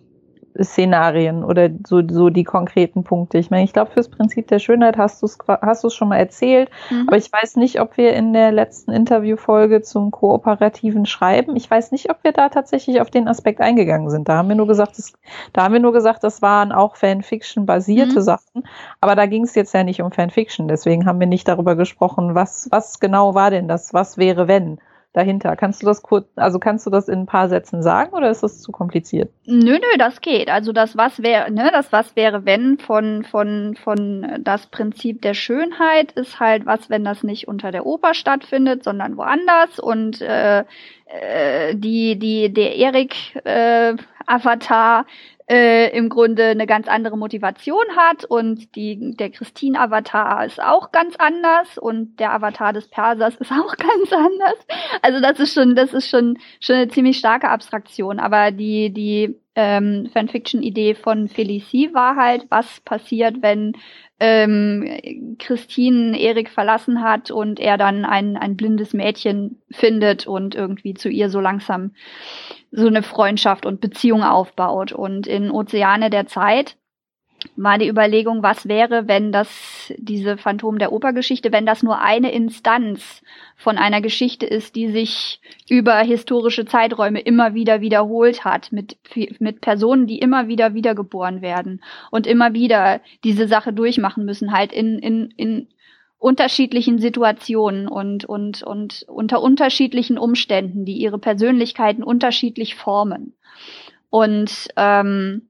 Szenarien 0.63 1.45
oder 1.45 1.71
so, 1.87 2.03
so 2.09 2.31
die 2.31 2.45
konkreten 2.45 3.05
Punkte. 3.05 3.39
Ich 3.39 3.51
meine, 3.51 3.65
ich 3.65 3.73
glaube, 3.73 3.93
fürs 3.93 4.09
Prinzip 4.09 4.49
der 4.49 4.59
Schönheit 4.59 4.97
hast 4.97 5.23
du 5.23 5.27
es 5.27 5.39
hast 5.47 5.85
du's 5.85 5.95
schon 5.95 6.09
mal 6.09 6.17
erzählt, 6.17 6.71
mhm. 6.91 7.05
aber 7.07 7.17
ich 7.17 7.33
weiß 7.33 7.57
nicht, 7.57 7.81
ob 7.81 7.97
wir 7.97 8.15
in 8.15 8.33
der 8.33 8.51
letzten 8.51 8.93
Interviewfolge 8.93 9.83
zum 9.83 10.11
kooperativen 10.11 11.07
Schreiben, 11.07 11.57
ich 11.57 11.71
weiß 11.71 11.93
nicht, 11.93 12.11
ob 12.11 12.25
wir 12.25 12.33
da 12.33 12.49
tatsächlich 12.49 13.01
auf 13.01 13.11
den 13.11 13.29
Aspekt 13.29 13.61
eingegangen 13.61 14.11
sind. 14.11 14.29
Da 14.29 14.37
haben 14.37 14.49
wir 14.49 14.57
nur 14.57 14.67
gesagt, 14.67 14.99
das, 14.99 15.13
da 15.53 15.65
haben 15.65 15.75
wir 15.75 15.81
nur 15.81 15.93
gesagt, 15.93 16.25
das 16.25 16.43
waren 16.43 16.73
auch 16.73 16.97
Fanfiction-basierte 16.97 18.17
mhm. 18.17 18.23
Sachen, 18.23 18.65
aber 19.01 19.15
da 19.15 19.27
ging 19.27 19.45
es 19.45 19.55
jetzt 19.55 19.75
ja 19.75 19.85
nicht 19.85 20.03
um 20.03 20.11
Fanfiction, 20.11 20.69
deswegen 20.69 21.07
haben 21.07 21.21
wir 21.21 21.27
nicht 21.27 21.47
darüber 21.47 21.77
gesprochen, 21.77 22.35
was, 22.35 22.69
was 22.71 22.99
genau 22.99 23.35
war 23.35 23.51
denn 23.51 23.69
das, 23.69 23.95
was 23.95 24.19
wäre, 24.19 24.49
wenn 24.49 24.79
dahinter. 25.19 25.57
Kannst 25.57 25.83
du 25.83 25.87
das 25.87 26.03
kurz, 26.03 26.27
also 26.37 26.59
kannst 26.59 26.87
du 26.87 26.91
das 26.91 27.09
in 27.09 27.21
ein 27.21 27.27
paar 27.27 27.49
Sätzen 27.49 27.83
sagen 27.83 28.15
oder 28.15 28.31
ist 28.31 28.43
das 28.43 28.63
zu 28.63 28.73
kompliziert? 28.73 29.31
Nö, 29.45 29.73
nö, 29.73 29.99
das 29.99 30.21
geht. 30.21 30.49
Also 30.49 30.73
das 30.73 30.97
was 30.97 31.23
wäre, 31.23 31.51
ne, 31.51 31.71
das 31.73 31.93
was 31.93 32.17
wäre 32.17 32.47
wenn 32.47 32.79
von 32.79 33.25
von 33.25 33.77
von 33.83 34.39
das 34.41 34.69
Prinzip 34.69 35.21
der 35.23 35.35
Schönheit 35.35 36.13
ist 36.13 36.41
halt 36.41 36.65
was, 36.67 36.89
wenn 36.89 37.05
das 37.05 37.23
nicht 37.23 37.49
unter 37.49 37.73
der 37.73 37.85
Oper 37.85 38.15
stattfindet, 38.15 38.85
sondern 38.85 39.17
woanders 39.17 39.79
und 39.79 40.21
äh, 40.21 40.65
äh, 41.09 41.75
die 41.75 42.19
die 42.19 42.53
der 42.53 42.77
Erik 42.77 43.35
äh, 43.45 43.95
äh, 45.49 45.97
im 45.97 46.09
Grunde 46.09 46.45
eine 46.45 46.67
ganz 46.67 46.89
andere 46.89 47.17
Motivation 47.17 47.85
hat 47.97 48.25
und 48.25 48.75
die, 48.77 49.17
der 49.17 49.31
Christine-Avatar 49.31 50.45
ist 50.45 50.63
auch 50.63 50.93
ganz 50.93 51.17
anders 51.19 51.79
und 51.79 52.21
der 52.21 52.33
Avatar 52.35 52.73
des 52.73 52.89
Persers 52.89 53.37
ist 53.37 53.51
auch 53.53 53.77
ganz 53.79 54.13
anders. 54.13 54.67
Also 55.01 55.21
das 55.21 55.41
ist 55.41 55.55
schon, 55.55 55.75
das 55.75 55.95
ist 55.95 56.09
schon, 56.11 56.39
schon 56.61 56.77
eine 56.77 56.89
ziemlich 56.89 57.19
starke 57.19 57.49
Abstraktion. 57.49 58.21
Aber 58.21 58.51
die, 58.51 58.93
die 58.93 59.41
ähm, 59.59 60.09
Fanfiction-Idee 60.13 60.95
von 60.95 61.27
Felicie 61.27 61.93
war 61.93 62.15
halt, 62.15 62.47
was 62.49 62.81
passiert, 62.83 63.43
wenn 63.43 63.73
ähm, 64.21 65.37
Christine 65.41 66.17
Erik 66.17 66.49
verlassen 66.49 67.03
hat 67.03 67.33
und 67.33 67.59
er 67.59 67.77
dann 67.77 68.05
ein, 68.05 68.37
ein 68.37 68.57
blindes 68.57 68.95
Mädchen 68.95 69.61
findet 69.69 70.29
und 70.29 70.55
irgendwie 70.55 70.95
zu 70.95 71.09
ihr 71.09 71.29
so 71.29 71.41
langsam 71.41 71.91
so 72.71 72.87
eine 72.87 73.03
Freundschaft 73.03 73.67
und 73.67 73.81
Beziehung 73.81 74.23
aufbaut. 74.23 74.93
Und 74.93 75.27
in 75.27 75.51
Ozeane 75.51 76.09
der 76.09 76.29
Zeit 76.29 76.77
die 77.79 77.89
Überlegung, 77.89 78.43
was 78.43 78.67
wäre, 78.67 79.07
wenn 79.07 79.31
das, 79.31 79.93
diese 79.97 80.37
Phantom 80.37 80.79
der 80.79 80.93
Opergeschichte, 80.93 81.53
wenn 81.53 81.67
das 81.67 81.83
nur 81.83 82.01
eine 82.01 82.33
Instanz 82.33 83.23
von 83.57 83.79
einer 83.79 84.01
Geschichte 84.01 84.47
ist, 84.47 84.75
die 84.75 84.89
sich 84.89 85.41
über 85.69 85.99
historische 85.99 86.65
Zeiträume 86.65 87.21
immer 87.21 87.55
wieder 87.55 87.81
wiederholt 87.81 88.45
hat, 88.45 88.73
mit, 88.73 88.97
mit 89.39 89.61
Personen, 89.61 90.07
die 90.07 90.19
immer 90.19 90.49
wieder 90.49 90.75
wiedergeboren 90.75 91.41
werden 91.41 91.83
und 92.11 92.27
immer 92.27 92.55
wieder 92.55 93.01
diese 93.25 93.47
Sache 93.47 93.73
durchmachen 93.73 94.25
müssen, 94.25 94.53
halt 94.53 94.73
in, 94.73 94.99
in, 94.99 95.33
in 95.37 95.69
unterschiedlichen 96.19 96.99
Situationen 96.99 97.87
und, 97.87 98.25
und, 98.25 98.63
und 98.65 99.05
unter 99.07 99.41
unterschiedlichen 99.41 100.19
Umständen, 100.19 100.85
die 100.85 100.97
ihre 100.97 101.19
Persönlichkeiten 101.19 102.03
unterschiedlich 102.03 102.75
formen. 102.75 103.35
Und 104.11 104.69
ähm, 104.77 105.48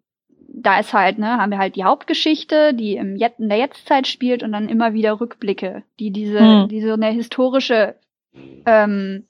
da 0.49 0.80
ist 0.80 0.92
halt, 0.94 1.18
ne, 1.18 1.38
haben 1.38 1.51
wir 1.51 1.59
halt 1.59 1.76
die 1.76 1.84
Hauptgeschichte, 1.84 2.72
die 2.74 2.96
im 2.96 3.16
Jet 3.16 3.34
in 3.38 3.49
der 3.49 3.59
Jetztzeit 3.59 4.07
spielt 4.07 4.42
und 4.42 4.53
dann 4.53 4.68
immer 4.68 4.94
wieder 4.94 5.20
Rückblicke, 5.20 5.82
die 6.01 6.11
diese, 6.11 6.40
hm. 6.40 6.68
die 6.68 6.80
so 6.80 6.94
eine 6.94 7.11
historische 7.11 7.96
ähm, 8.66 9.26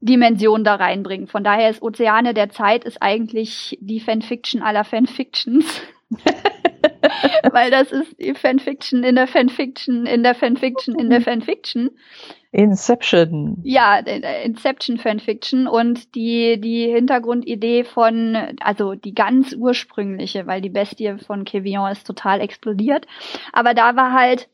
Dimension 0.00 0.64
da 0.64 0.74
reinbringen. 0.74 1.28
Von 1.28 1.44
daher 1.44 1.70
ist 1.70 1.82
Ozeane 1.82 2.34
der 2.34 2.50
Zeit 2.50 2.84
ist 2.84 3.02
eigentlich 3.02 3.78
die 3.80 4.00
Fanfiction 4.00 4.62
aller 4.62 4.84
Fanfictions. 4.84 5.82
Weil 7.52 7.70
das 7.70 7.92
ist 7.92 8.18
die 8.20 8.34
Fanfiction 8.34 9.04
in 9.04 9.16
der 9.16 9.26
Fanfiction, 9.26 10.06
in 10.06 10.22
der 10.22 10.34
Fanfiction, 10.34 10.98
in 10.98 11.10
der 11.10 11.20
Fanfiction. 11.20 11.90
Inception. 12.52 13.58
Ja, 13.64 13.98
Inception 13.98 14.98
Fanfiction 14.98 15.66
und 15.66 16.14
die, 16.14 16.60
die 16.60 16.86
Hintergrundidee 16.86 17.82
von, 17.82 18.36
also 18.60 18.94
die 18.94 19.12
ganz 19.12 19.54
ursprüngliche, 19.54 20.46
weil 20.46 20.60
die 20.60 20.70
Bestie 20.70 21.16
von 21.18 21.44
Kevion 21.44 21.90
ist 21.90 22.06
total 22.06 22.40
explodiert. 22.40 23.06
Aber 23.52 23.74
da 23.74 23.96
war 23.96 24.12
halt 24.12 24.48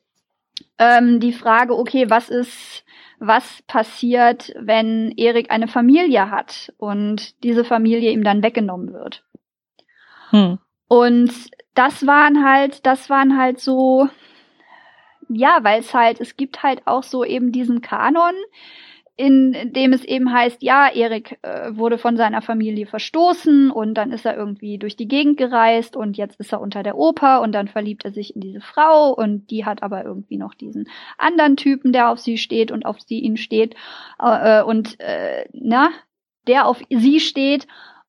ähm, 0.79 1.21
die 1.21 1.35
Frage, 1.35 1.77
okay, 1.77 2.09
was 2.09 2.31
ist, 2.31 2.85
was 3.19 3.63
passiert, 3.67 4.51
wenn 4.59 5.13
Erik 5.19 5.51
eine 5.51 5.69
Familie 5.69 6.31
hat 6.31 6.73
und 6.79 7.43
diese 7.45 7.65
Familie 7.65 8.13
ihm 8.13 8.25
dann 8.25 8.43
weggenommen 8.43 8.95
wird. 8.95 9.25
Hm. 10.31 10.59
Und 10.91 11.33
das 11.75 12.05
waren 12.05 12.45
halt, 12.45 12.85
das 12.85 13.09
waren 13.09 13.39
halt 13.39 13.61
so 13.61 14.09
ja, 15.33 15.61
weil 15.63 15.81
es 15.81 15.95
halt, 15.95 16.21
es 16.21 16.37
gibt 16.37 16.63
halt 16.63 16.83
auch 16.87 17.05
so 17.05 17.25
eben 17.25 17.53
diesen 17.53 17.81
Kanon, 17.81 18.35
in 19.17 19.73
dem 19.75 19.93
es 19.93 20.05
eben 20.05 20.33
heißt, 20.33 20.63
ja, 20.63 20.89
Erik 20.89 21.39
äh, 21.43 21.77
wurde 21.77 21.99
von 21.99 22.17
seiner 22.17 22.43
Familie 22.43 22.87
verstoßen 22.87 23.71
und 23.71 23.95
dann 23.95 24.13
ist 24.13 24.25
er 24.25 24.37
irgendwie 24.37 24.79
durch 24.79 24.97
die 24.97 25.09
Gegend 25.09 25.37
gereist 25.37 25.95
und 25.95 26.17
jetzt 26.17 26.41
ist 26.41 26.53
er 26.53 26.61
unter 26.61 26.83
der 26.83 26.97
Oper 26.97 27.43
und 27.43 27.53
dann 27.53 27.69
verliebt 27.69 28.05
er 28.05 28.13
sich 28.13 28.35
in 28.35 28.41
diese 28.41 28.61
Frau 28.61 29.13
und 29.13 29.51
die 29.51 29.65
hat 29.65 29.83
aber 29.83 30.05
irgendwie 30.05 30.39
noch 30.39 30.55
diesen 30.55 30.89
anderen 31.19 31.57
Typen, 31.57 31.93
der 31.93 32.09
auf 32.09 32.19
sie 32.19 32.39
steht 32.39 32.73
und 32.73 32.87
auf 32.87 33.01
sie 33.01 33.21
ihn 33.21 33.37
steht 33.37 33.77
äh, 34.19 34.63
und 34.63 34.99
äh, 35.01 35.45
na, 35.53 35.91
der 36.47 36.67
auf 36.67 36.81
sie 36.89 37.21
steht. 37.21 37.69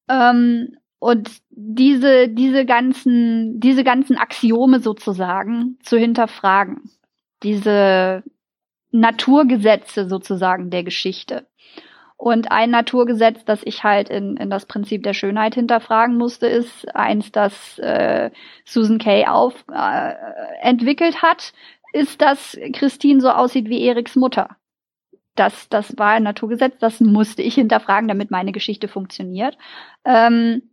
Ähm, 0.09 0.77
und 1.01 1.31
diese 1.49 2.29
diese 2.29 2.63
ganzen 2.63 3.59
diese 3.59 3.83
ganzen 3.83 4.17
Axiome 4.17 4.79
sozusagen 4.79 5.79
zu 5.81 5.97
hinterfragen 5.97 6.91
diese 7.41 8.23
Naturgesetze 8.91 10.07
sozusagen 10.07 10.69
der 10.69 10.83
Geschichte. 10.83 11.47
Und 12.17 12.51
ein 12.51 12.69
Naturgesetz, 12.69 13.45
das 13.45 13.61
ich 13.63 13.83
halt 13.83 14.09
in, 14.09 14.37
in 14.37 14.51
das 14.51 14.67
Prinzip 14.67 15.01
der 15.01 15.15
Schönheit 15.15 15.55
hinterfragen 15.55 16.17
musste, 16.17 16.45
ist 16.45 16.93
eins, 16.95 17.31
das 17.31 17.79
äh, 17.79 18.29
Susan 18.63 18.99
Kay 18.99 19.25
auf 19.25 19.55
äh, 19.73 20.13
entwickelt 20.61 21.23
hat, 21.23 21.53
ist, 21.93 22.21
dass 22.21 22.55
Christine 22.73 23.21
so 23.21 23.31
aussieht 23.31 23.69
wie 23.69 23.83
Eriks 23.87 24.15
Mutter. 24.15 24.55
Das, 25.33 25.67
das 25.69 25.97
war 25.97 26.11
ein 26.11 26.23
Naturgesetz, 26.23 26.77
das 26.79 26.99
musste 26.99 27.41
ich 27.41 27.55
hinterfragen, 27.55 28.07
damit 28.07 28.29
meine 28.29 28.51
Geschichte 28.51 28.87
funktioniert. 28.87 29.57
Ähm, 30.05 30.70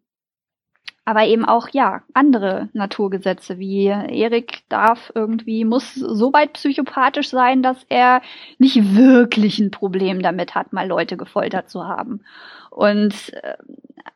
aber 1.09 1.25
eben 1.25 1.47
auch 1.47 1.71
ja 1.71 2.03
andere 2.13 2.69
Naturgesetze 2.75 3.59
wie 3.59 3.87
Erik 3.87 4.61
darf 4.69 5.11
irgendwie 5.15 5.65
muss 5.65 5.95
so 5.95 6.35
weit 6.35 6.53
psychopathisch 6.53 7.31
sein, 7.31 7.63
dass 7.63 7.83
er 7.89 8.21
nicht 8.59 8.95
wirklich 8.95 9.59
ein 9.59 9.71
Problem 9.71 10.21
damit 10.21 10.55
hat, 10.55 10.75
mal 10.75 10.87
Leute 10.87 11.17
gefoltert 11.17 11.71
zu 11.71 11.85
haben. 11.89 12.21
Und 12.69 13.33
äh, 13.43 13.57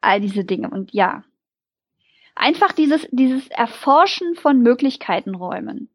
all 0.02 0.20
diese 0.20 0.44
Dinge. 0.44 0.68
Und 0.68 0.92
ja. 0.92 1.24
Einfach 2.34 2.72
dieses 2.72 3.08
dieses 3.10 3.48
Erforschen 3.48 4.34
von 4.34 4.60
Möglichkeitenräumen 4.60 5.88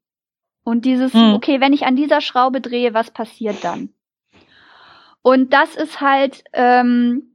und 0.63 0.83
dieses 0.83 1.13
hm. 1.13 1.35
okay 1.35 1.61
wenn 1.61 1.73
ich 1.73 1.85
an 1.85 1.95
dieser 1.95 2.21
Schraube 2.21 2.59
drehe 2.59 2.95
was 2.95 3.11
passiert 3.11 3.63
dann? 3.63 3.89
Und 5.21 5.53
das 5.53 5.75
ist 5.75 6.01
halt 6.01 6.43
ähm, 6.53 7.26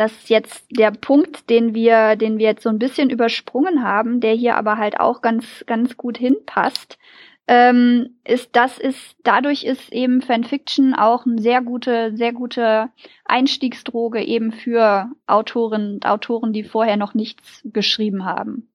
das 0.00 0.12
ist 0.12 0.30
jetzt 0.30 0.66
der 0.70 0.92
Punkt, 0.92 1.50
den 1.50 1.74
wir, 1.74 2.16
den 2.16 2.38
wir 2.38 2.46
jetzt 2.46 2.62
so 2.62 2.70
ein 2.70 2.78
bisschen 2.78 3.10
übersprungen 3.10 3.82
haben, 3.82 4.20
der 4.20 4.32
hier 4.32 4.56
aber 4.56 4.78
halt 4.78 4.98
auch 4.98 5.20
ganz, 5.20 5.64
ganz 5.66 5.96
gut 5.96 6.16
hinpasst, 6.16 6.98
ähm, 7.46 8.16
ist, 8.24 8.54
das 8.54 8.78
ist, 8.78 9.16
dadurch 9.24 9.64
ist 9.64 9.92
eben 9.92 10.22
Fanfiction 10.22 10.94
auch 10.94 11.26
eine 11.26 11.40
sehr 11.40 11.60
gute, 11.60 12.16
sehr 12.16 12.32
gute 12.32 12.90
Einstiegsdroge 13.24 14.22
eben 14.22 14.52
für 14.52 15.10
Autorinnen 15.26 15.94
und 15.94 16.06
Autoren, 16.06 16.52
die 16.52 16.62
vorher 16.62 16.96
noch 16.96 17.12
nichts 17.12 17.60
geschrieben 17.64 18.24
haben. 18.24 18.70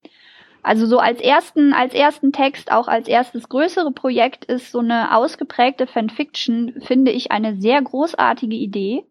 Also 0.61 0.87
so 0.87 0.99
als 0.99 1.21
ersten, 1.21 1.73
als 1.73 1.93
ersten 1.93 2.33
Text, 2.33 2.71
auch 2.71 2.87
als 2.87 3.07
erstes 3.07 3.49
größere 3.49 3.91
Projekt 3.91 4.45
ist 4.45 4.71
so 4.71 4.79
eine 4.79 5.15
ausgeprägte 5.15 5.87
Fanfiction, 5.87 6.81
finde 6.81 7.11
ich 7.11 7.31
eine 7.31 7.61
sehr 7.61 7.81
großartige 7.81 8.55
Idee 8.55 9.05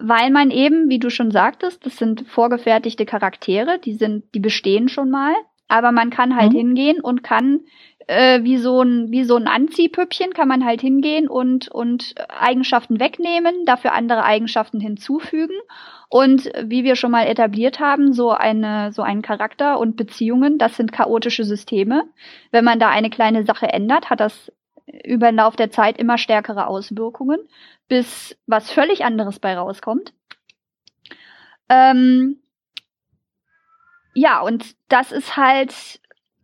weil 0.00 0.30
man 0.30 0.50
eben, 0.50 0.88
wie 0.88 0.98
du 0.98 1.10
schon 1.10 1.30
sagtest, 1.30 1.84
das 1.86 1.96
sind 1.96 2.26
vorgefertigte 2.28 3.06
Charaktere, 3.06 3.78
die 3.78 3.94
sind, 3.94 4.24
die 4.34 4.40
bestehen 4.40 4.88
schon 4.88 5.10
mal, 5.10 5.34
aber 5.68 5.92
man 5.92 6.10
kann 6.10 6.36
halt 6.36 6.52
mhm. 6.52 6.56
hingehen 6.56 7.00
und 7.00 7.22
kann 7.22 7.60
äh, 8.10 8.42
wie 8.42 8.56
so 8.56 8.82
ein 8.82 9.12
wie 9.12 9.22
so 9.22 9.36
ein 9.36 9.46
Anziehpüppchen 9.46 10.32
kann 10.32 10.48
man 10.48 10.64
halt 10.64 10.80
hingehen 10.80 11.28
und 11.28 11.68
und 11.68 12.14
Eigenschaften 12.28 12.98
wegnehmen, 12.98 13.64
dafür 13.66 13.92
andere 13.92 14.24
Eigenschaften 14.24 14.80
hinzufügen 14.80 15.54
und 16.08 16.50
wie 16.64 16.82
wir 16.82 16.96
schon 16.96 17.12
mal 17.12 17.26
etabliert 17.26 17.78
haben, 17.78 18.12
so 18.12 18.30
eine 18.30 18.92
so 18.92 19.02
ein 19.02 19.22
Charakter 19.22 19.78
und 19.78 19.96
Beziehungen, 19.96 20.58
das 20.58 20.76
sind 20.76 20.92
chaotische 20.92 21.44
Systeme. 21.44 22.04
Wenn 22.50 22.64
man 22.64 22.80
da 22.80 22.88
eine 22.88 23.10
kleine 23.10 23.44
Sache 23.44 23.68
ändert, 23.68 24.10
hat 24.10 24.18
das 24.18 24.50
über 25.04 25.30
den 25.30 25.36
Lauf 25.36 25.56
der 25.56 25.70
Zeit 25.70 25.98
immer 25.98 26.18
stärkere 26.18 26.66
Auswirkungen 26.66 27.40
bis 27.88 28.38
was 28.46 28.70
völlig 28.70 29.04
anderes 29.04 29.40
bei 29.40 29.56
rauskommt. 29.56 30.14
Ähm, 31.68 32.40
ja, 34.14 34.40
und 34.40 34.74
das 34.88 35.12
ist 35.12 35.36
halt, 35.36 36.00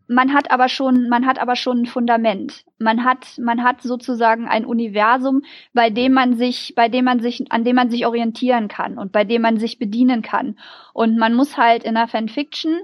man 0.09 0.33
hat 0.35 0.51
aber 0.51 0.69
schon, 0.69 1.09
man 1.09 1.25
hat 1.25 1.39
aber 1.39 1.57
schon 1.57 1.83
ein 1.83 1.87
Fundament. 1.87 2.65
Man 2.79 3.05
hat, 3.05 3.39
man 3.39 3.63
hat 3.63 3.83
sozusagen 3.83 4.47
ein 4.47 4.65
Universum, 4.65 5.43
bei 5.73 5.91
dem 5.91 6.13
man 6.13 6.35
sich, 6.35 6.75
bei 6.77 6.89
dem 6.89 7.05
man 7.05 7.21
sich, 7.21 7.51
an 7.51 7.65
dem 7.65 7.77
man 7.77 7.91
sich 7.91 8.07
orientieren 8.07 8.69
kann 8.69 8.99
und 8.99 9.13
bei 9.13 9.25
dem 9.25 9.43
man 9.43 9.59
sich 9.59 9.79
bedienen 9.79 10.23
kann. 10.23 10.59
Und 10.93 11.17
man 11.17 11.35
muss 11.35 11.57
halt 11.57 11.85
in 11.85 11.95
der 11.95 12.09
Fanfiction, 12.09 12.81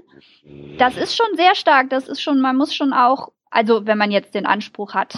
das 0.77 0.97
ist 0.97 1.15
schon 1.15 1.35
sehr 1.35 1.55
stark, 1.55 1.89
das 1.89 2.07
ist 2.07 2.21
schon, 2.21 2.39
man 2.39 2.55
muss 2.55 2.73
schon 2.73 2.93
auch, 2.93 3.31
also 3.49 3.85
wenn 3.85 3.97
man 3.97 4.11
jetzt 4.11 4.35
den 4.35 4.45
Anspruch 4.45 4.93
hat, 4.93 5.15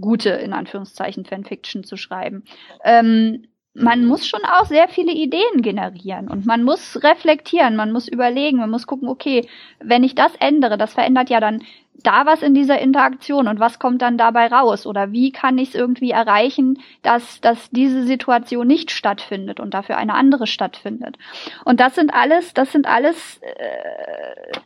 gute, 0.00 0.30
in 0.30 0.52
Anführungszeichen, 0.52 1.24
Fanfiction 1.24 1.84
zu 1.84 1.96
schreiben. 1.96 2.44
Ähm, 2.84 3.44
man 3.74 4.04
muss 4.04 4.26
schon 4.26 4.44
auch 4.44 4.66
sehr 4.66 4.88
viele 4.88 5.12
Ideen 5.12 5.62
generieren 5.62 6.28
und 6.28 6.44
man 6.44 6.62
muss 6.62 7.02
reflektieren, 7.02 7.74
man 7.74 7.90
muss 7.90 8.06
überlegen, 8.06 8.58
man 8.58 8.70
muss 8.70 8.86
gucken, 8.86 9.08
okay, 9.08 9.48
wenn 9.80 10.04
ich 10.04 10.14
das 10.14 10.34
ändere, 10.40 10.76
das 10.76 10.92
verändert 10.92 11.30
ja 11.30 11.40
dann 11.40 11.62
da 12.02 12.26
was 12.26 12.42
in 12.42 12.54
dieser 12.54 12.80
Interaktion 12.80 13.48
und 13.48 13.60
was 13.60 13.78
kommt 13.78 14.02
dann 14.02 14.18
dabei 14.18 14.48
raus 14.48 14.86
oder 14.86 15.12
wie 15.12 15.30
kann 15.30 15.56
ich 15.56 15.70
es 15.70 15.74
irgendwie 15.74 16.10
erreichen, 16.10 16.80
dass, 17.02 17.40
dass 17.40 17.70
diese 17.70 18.04
Situation 18.04 18.66
nicht 18.66 18.90
stattfindet 18.90 19.60
und 19.60 19.72
dafür 19.72 19.96
eine 19.96 20.14
andere 20.14 20.46
stattfindet. 20.46 21.16
Und 21.64 21.80
das 21.80 21.94
sind 21.94 22.12
alles, 22.12 22.54
das 22.54 22.72
sind 22.72 22.86
alles 22.86 23.40
äh, 23.42 24.58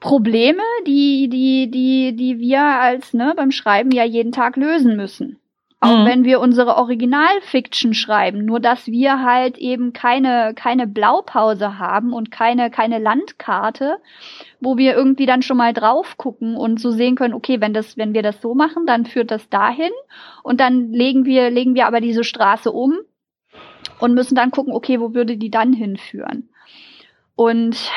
Probleme, 0.00 0.62
die, 0.86 1.28
die, 1.28 1.70
die, 1.70 2.16
die 2.16 2.38
wir 2.38 2.62
als, 2.62 3.12
ne, 3.12 3.34
beim 3.36 3.50
Schreiben 3.50 3.90
ja 3.90 4.04
jeden 4.04 4.32
Tag 4.32 4.56
lösen 4.56 4.96
müssen. 4.96 5.38
Auch 5.82 6.00
mhm. 6.00 6.06
wenn 6.06 6.24
wir 6.24 6.40
unsere 6.40 6.76
Originalfiction 6.76 7.94
schreiben, 7.94 8.44
nur 8.44 8.60
dass 8.60 8.86
wir 8.86 9.22
halt 9.22 9.56
eben 9.56 9.94
keine, 9.94 10.52
keine 10.54 10.86
Blaupause 10.86 11.78
haben 11.78 12.12
und 12.12 12.30
keine, 12.30 12.70
keine 12.70 12.98
Landkarte, 12.98 13.96
wo 14.60 14.76
wir 14.76 14.94
irgendwie 14.94 15.24
dann 15.24 15.40
schon 15.40 15.56
mal 15.56 15.72
drauf 15.72 16.18
gucken 16.18 16.54
und 16.56 16.78
so 16.78 16.90
sehen 16.90 17.16
können, 17.16 17.32
okay, 17.32 17.62
wenn 17.62 17.72
das, 17.72 17.96
wenn 17.96 18.12
wir 18.12 18.22
das 18.22 18.42
so 18.42 18.54
machen, 18.54 18.84
dann 18.86 19.06
führt 19.06 19.30
das 19.30 19.48
dahin 19.48 19.92
und 20.42 20.60
dann 20.60 20.92
legen 20.92 21.24
wir, 21.24 21.48
legen 21.48 21.74
wir 21.74 21.86
aber 21.86 22.02
diese 22.02 22.24
Straße 22.24 22.70
um 22.70 22.98
und 24.00 24.12
müssen 24.12 24.34
dann 24.34 24.50
gucken, 24.50 24.74
okay, 24.74 25.00
wo 25.00 25.14
würde 25.14 25.38
die 25.38 25.50
dann 25.50 25.72
hinführen? 25.72 26.50
Und 27.36 27.90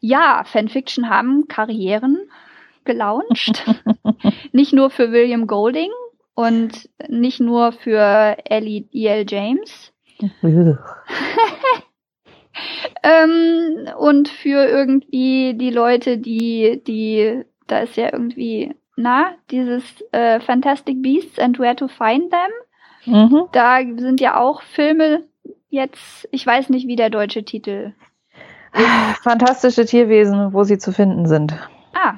ja, 0.00 0.42
Fanfiction 0.44 1.08
haben 1.08 1.46
Karrieren 1.48 2.18
gelauncht. 2.84 3.64
nicht 4.52 4.72
nur 4.72 4.90
für 4.90 5.12
William 5.12 5.46
Golding 5.46 5.90
und 6.34 6.88
nicht 7.08 7.40
nur 7.40 7.72
für 7.72 8.36
Ellie 8.44 8.86
E.L. 8.92 9.26
James. 9.28 9.92
ähm, 13.02 13.88
und 13.98 14.28
für 14.28 14.66
irgendwie 14.66 15.54
die 15.54 15.70
Leute, 15.70 16.18
die, 16.18 16.82
die, 16.86 17.44
da 17.66 17.80
ist 17.80 17.96
ja 17.96 18.12
irgendwie, 18.12 18.74
na, 18.96 19.34
dieses 19.50 19.82
äh, 20.12 20.40
Fantastic 20.40 21.02
Beasts 21.02 21.38
and 21.38 21.58
Where 21.58 21.76
to 21.76 21.88
Find 21.88 22.30
Them. 22.30 22.50
Mhm. 23.06 23.44
Da 23.52 23.80
sind 23.96 24.20
ja 24.20 24.38
auch 24.38 24.62
Filme 24.62 25.24
jetzt, 25.70 26.28
ich 26.32 26.46
weiß 26.46 26.68
nicht, 26.68 26.86
wie 26.86 26.96
der 26.96 27.10
deutsche 27.10 27.44
Titel 27.44 27.94
Fantastische 29.22 29.84
Tierwesen, 29.84 30.52
wo 30.52 30.64
sie 30.64 30.78
zu 30.78 30.92
finden 30.92 31.26
sind. 31.26 31.54
Ah, 31.92 32.14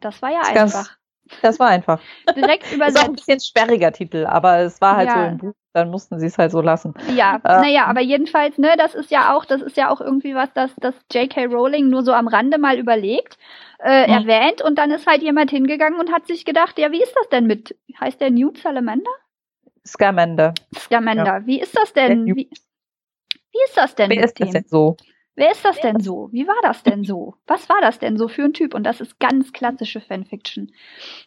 das 0.00 0.20
war 0.22 0.30
ja 0.30 0.40
das 0.40 0.74
einfach. 0.74 0.96
das 1.42 1.58
war 1.58 1.68
einfach. 1.68 2.00
Direkt 2.34 2.72
übersetzt. 2.72 2.96
ist 2.98 3.04
auch 3.04 3.08
ein 3.08 3.14
bisschen 3.14 3.40
sperriger 3.40 3.92
Titel, 3.92 4.26
aber 4.26 4.58
es 4.58 4.80
war 4.80 4.96
halt 4.96 5.08
ja. 5.08 5.14
so 5.14 5.20
im 5.20 5.38
Buch 5.38 5.54
dann 5.74 5.90
mussten 5.90 6.20
sie 6.20 6.26
es 6.26 6.38
halt 6.38 6.52
so 6.52 6.60
lassen. 6.60 6.94
Ja, 7.14 7.36
äh, 7.36 7.60
naja, 7.60 7.86
aber 7.86 8.00
jedenfalls, 8.00 8.58
ne, 8.58 8.74
das 8.78 8.94
ist 8.94 9.10
ja 9.10 9.34
auch, 9.34 9.44
das 9.44 9.60
ist 9.60 9.76
ja 9.76 9.90
auch 9.90 10.00
irgendwie 10.00 10.34
was, 10.34 10.48
das, 10.54 10.70
das 10.76 10.94
J.K. 11.12 11.46
Rowling 11.46 11.90
nur 11.90 12.04
so 12.04 12.12
am 12.12 12.28
Rande 12.28 12.58
mal 12.58 12.78
überlegt, 12.78 13.36
äh, 13.80 14.06
mhm. 14.06 14.14
erwähnt 14.14 14.62
und 14.62 14.78
dann 14.78 14.92
ist 14.92 15.06
halt 15.06 15.22
jemand 15.22 15.50
hingegangen 15.50 15.98
und 15.98 16.12
hat 16.12 16.28
sich 16.28 16.44
gedacht, 16.44 16.78
ja, 16.78 16.92
wie 16.92 17.02
ist 17.02 17.14
das 17.16 17.28
denn 17.28 17.46
mit, 17.46 17.76
heißt 18.00 18.20
der 18.20 18.30
Newt 18.30 18.58
Salamander? 18.58 19.10
Scamander. 19.84 20.54
Scamander. 20.78 21.24
Ja. 21.24 21.46
Wie 21.46 21.60
ist 21.60 21.76
das 21.76 21.92
denn? 21.92 22.24
Wie, 22.26 22.48
wie 22.48 23.64
ist 23.66 23.76
das 23.76 23.96
denn? 23.96 24.10
Wer 24.10 24.24
ist 24.24 24.40
das 24.40 24.50
denn 24.50 24.64
so? 24.66 24.96
Wer 25.36 25.50
ist 25.50 25.64
das 25.64 25.80
denn 25.80 26.00
so? 26.00 26.28
Wie 26.32 26.46
war 26.46 26.60
das 26.62 26.82
denn 26.82 27.02
so? 27.02 27.34
Was 27.46 27.68
war 27.68 27.80
das 27.80 27.98
denn 27.98 28.16
so 28.16 28.28
für 28.28 28.44
ein 28.44 28.52
Typ? 28.52 28.74
Und 28.74 28.84
das 28.84 29.00
ist 29.00 29.18
ganz 29.18 29.52
klassische 29.52 30.00
Fanfiction. 30.00 30.72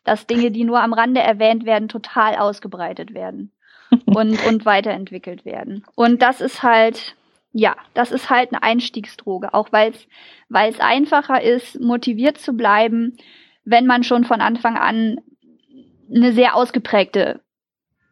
Dass 0.06 0.28
Dinge, 0.28 0.52
die 0.52 0.64
nur 0.64 0.82
am 0.82 0.94
Rande 0.94 1.22
erwähnt 1.22 1.66
werden, 1.66 1.90
total 1.90 2.36
ausgebreitet 2.36 3.14
werden 3.14 3.52
und, 4.06 4.46
und 4.46 4.66
weiterentwickelt 4.66 5.44
werden. 5.44 5.86
Und 5.96 6.22
das 6.22 6.40
ist 6.40 6.64
halt, 6.64 7.16
ja, 7.52 7.76
das 7.94 8.12
ist 8.12 8.30
halt 8.30 8.54
eine 8.54 8.64
Einstiegsdroge, 8.64 9.54
auch 9.54 9.72
weil 9.72 9.92
es 9.92 10.08
weil 10.50 10.72
es 10.72 10.80
einfacher 10.80 11.42
ist, 11.42 11.80
motiviert 11.82 12.38
zu 12.38 12.54
bleiben, 12.54 13.18
wenn 13.66 13.86
man 13.86 14.04
schon 14.04 14.24
von 14.24 14.40
Anfang 14.40 14.78
an 14.78 15.20
eine 16.10 16.32
sehr 16.32 16.56
ausgeprägte 16.56 17.42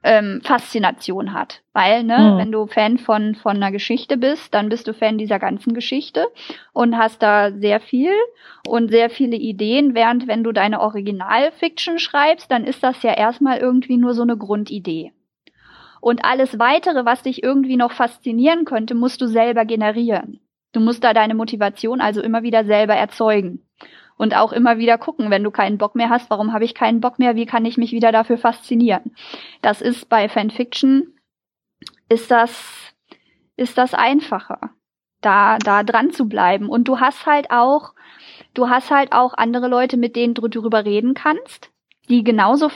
ähm, 0.05 0.41
Faszination 0.43 1.33
hat. 1.33 1.61
Weil, 1.73 2.03
ne, 2.03 2.17
mhm. 2.17 2.37
wenn 2.37 2.51
du 2.51 2.67
Fan 2.67 2.97
von, 2.97 3.35
von 3.35 3.57
einer 3.57 3.71
Geschichte 3.71 4.17
bist, 4.17 4.53
dann 4.53 4.69
bist 4.69 4.87
du 4.87 4.93
Fan 4.93 5.17
dieser 5.17 5.39
ganzen 5.39 5.73
Geschichte 5.73 6.27
und 6.71 6.97
hast 6.97 7.21
da 7.21 7.51
sehr 7.51 7.79
viel 7.79 8.13
und 8.67 8.89
sehr 8.89 9.09
viele 9.09 9.35
Ideen, 9.35 9.95
während 9.95 10.27
wenn 10.27 10.43
du 10.43 10.51
deine 10.51 10.79
Originalfiction 10.79 11.99
schreibst, 11.99 12.51
dann 12.51 12.63
ist 12.63 12.83
das 12.83 13.01
ja 13.03 13.13
erstmal 13.13 13.57
irgendwie 13.57 13.97
nur 13.97 14.13
so 14.13 14.21
eine 14.21 14.37
Grundidee. 14.37 15.11
Und 15.99 16.23
alles 16.23 16.59
weitere, 16.59 17.03
was 17.03 17.23
dich 17.23 17.41
irgendwie 17.41 17.77
noch 17.77 17.91
faszinieren 17.91 18.63
könnte, 18.65 18.93
musst 18.93 19.21
du 19.21 19.27
selber 19.27 19.65
generieren. 19.65 20.39
Du 20.71 20.79
musst 20.79 21.03
da 21.03 21.13
deine 21.13 21.33
Motivation 21.33 21.99
also 21.99 22.21
immer 22.21 22.43
wieder 22.43 22.63
selber 22.63 22.93
erzeugen 22.93 23.64
und 24.17 24.35
auch 24.35 24.51
immer 24.51 24.77
wieder 24.77 24.97
gucken, 24.97 25.29
wenn 25.29 25.43
du 25.43 25.51
keinen 25.51 25.77
Bock 25.77 25.95
mehr 25.95 26.09
hast, 26.09 26.29
warum 26.29 26.53
habe 26.53 26.65
ich 26.65 26.73
keinen 26.73 27.01
Bock 27.01 27.19
mehr, 27.19 27.35
wie 27.35 27.45
kann 27.45 27.65
ich 27.65 27.77
mich 27.77 27.91
wieder 27.91 28.11
dafür 28.11 28.37
faszinieren. 28.37 29.15
Das 29.61 29.81
ist 29.81 30.09
bei 30.09 30.29
Fanfiction, 30.29 31.13
ist 32.09 32.31
das, 32.31 32.93
ist 33.55 33.77
das 33.77 33.93
einfacher, 33.93 34.71
da, 35.21 35.57
da 35.57 35.83
dran 35.83 36.11
zu 36.11 36.27
bleiben. 36.27 36.69
Und 36.69 36.87
du 36.87 36.99
hast 36.99 37.25
halt 37.25 37.51
auch, 37.51 37.93
du 38.53 38.69
hast 38.69 38.91
halt 38.91 39.11
auch 39.11 39.33
andere 39.33 39.67
Leute, 39.67 39.97
mit 39.97 40.15
denen 40.15 40.33
du 40.33 40.47
darüber 40.47 40.85
reden 40.85 41.13
kannst 41.13 41.71
die 42.09 42.23
genauso 42.23 42.69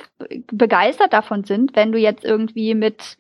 begeistert 0.52 1.14
davon 1.14 1.44
sind, 1.44 1.76
wenn 1.76 1.92
du 1.92 2.00
jetzt 2.00 2.26
irgendwie 2.26 2.74
mit, 2.76 3.18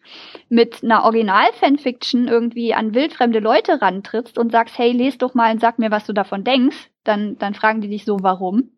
mit 0.50 0.84
einer 0.84 1.04
Original-Fanfiction 1.04 2.28
irgendwie 2.28 2.74
an 2.74 2.94
wildfremde 2.94 3.40
Leute 3.40 3.82
rantrittst 3.82 4.38
und 4.38 4.52
sagst, 4.52 4.78
hey, 4.78 4.92
les 4.92 5.18
doch 5.18 5.34
mal 5.34 5.52
und 5.52 5.62
sag 5.62 5.80
mir, 5.80 5.92
was 5.92 6.06
du 6.06 6.14
davon 6.14 6.44
denkst, 6.44 6.90
dann, 7.04 7.38
dann 7.38 7.54
fragen 7.54 7.82
die 7.82 7.90
dich 7.90 8.06
so, 8.06 8.18
warum. 8.22 8.72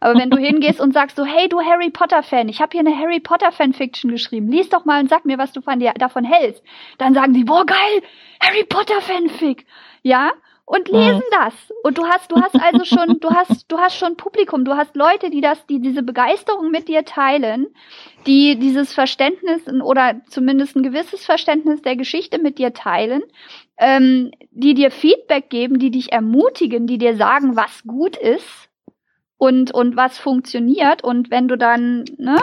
Aber 0.00 0.18
wenn 0.18 0.30
du 0.30 0.36
hingehst 0.40 0.80
und 0.80 0.92
sagst 0.92 1.16
so, 1.16 1.24
hey, 1.24 1.48
du 1.48 1.60
Harry 1.60 1.90
Potter-Fan, 1.90 2.48
ich 2.48 2.60
habe 2.60 2.72
hier 2.72 2.80
eine 2.80 2.96
Harry 2.96 3.20
Potter-Fanfiction 3.20 4.10
geschrieben, 4.10 4.48
lies 4.48 4.68
doch 4.68 4.84
mal 4.84 5.00
und 5.00 5.08
sag 5.08 5.24
mir, 5.24 5.38
was 5.38 5.52
du 5.52 5.62
von 5.62 5.78
dir 5.78 5.92
davon 5.94 6.24
hältst, 6.24 6.62
dann 6.98 7.14
sagen 7.14 7.32
die, 7.32 7.44
boah, 7.44 7.64
geil, 7.64 8.02
Harry 8.40 8.64
Potter-Fanfic. 8.64 9.66
Ja, 10.02 10.32
und 10.64 10.88
lesen 10.88 11.22
das. 11.32 11.54
Und 11.82 11.98
du 11.98 12.06
hast, 12.06 12.30
du 12.30 12.40
hast 12.40 12.54
also 12.54 12.84
schon, 12.84 13.18
du 13.20 13.30
hast, 13.30 13.70
du 13.70 13.78
hast 13.78 13.96
schon 13.96 14.16
Publikum, 14.16 14.64
du 14.64 14.76
hast 14.76 14.94
Leute, 14.94 15.30
die 15.30 15.40
das, 15.40 15.66
die 15.66 15.80
diese 15.80 16.02
Begeisterung 16.02 16.70
mit 16.70 16.88
dir 16.88 17.04
teilen, 17.04 17.66
die 18.26 18.58
dieses 18.58 18.94
Verständnis 18.94 19.66
oder 19.68 20.20
zumindest 20.28 20.76
ein 20.76 20.82
gewisses 20.82 21.24
Verständnis 21.24 21.82
der 21.82 21.96
Geschichte 21.96 22.38
mit 22.38 22.58
dir 22.58 22.72
teilen, 22.72 23.22
ähm, 23.76 24.30
die 24.50 24.74
dir 24.74 24.90
Feedback 24.90 25.50
geben, 25.50 25.78
die 25.78 25.90
dich 25.90 26.12
ermutigen, 26.12 26.86
die 26.86 26.98
dir 26.98 27.16
sagen, 27.16 27.56
was 27.56 27.82
gut 27.82 28.16
ist 28.16 28.70
und 29.36 29.74
und 29.74 29.96
was 29.96 30.18
funktioniert. 30.18 31.02
Und 31.02 31.30
wenn 31.30 31.48
du 31.48 31.58
dann, 31.58 32.04
ne, 32.18 32.40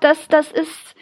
das, 0.00 0.28
das 0.28 0.50
ist, 0.50 0.94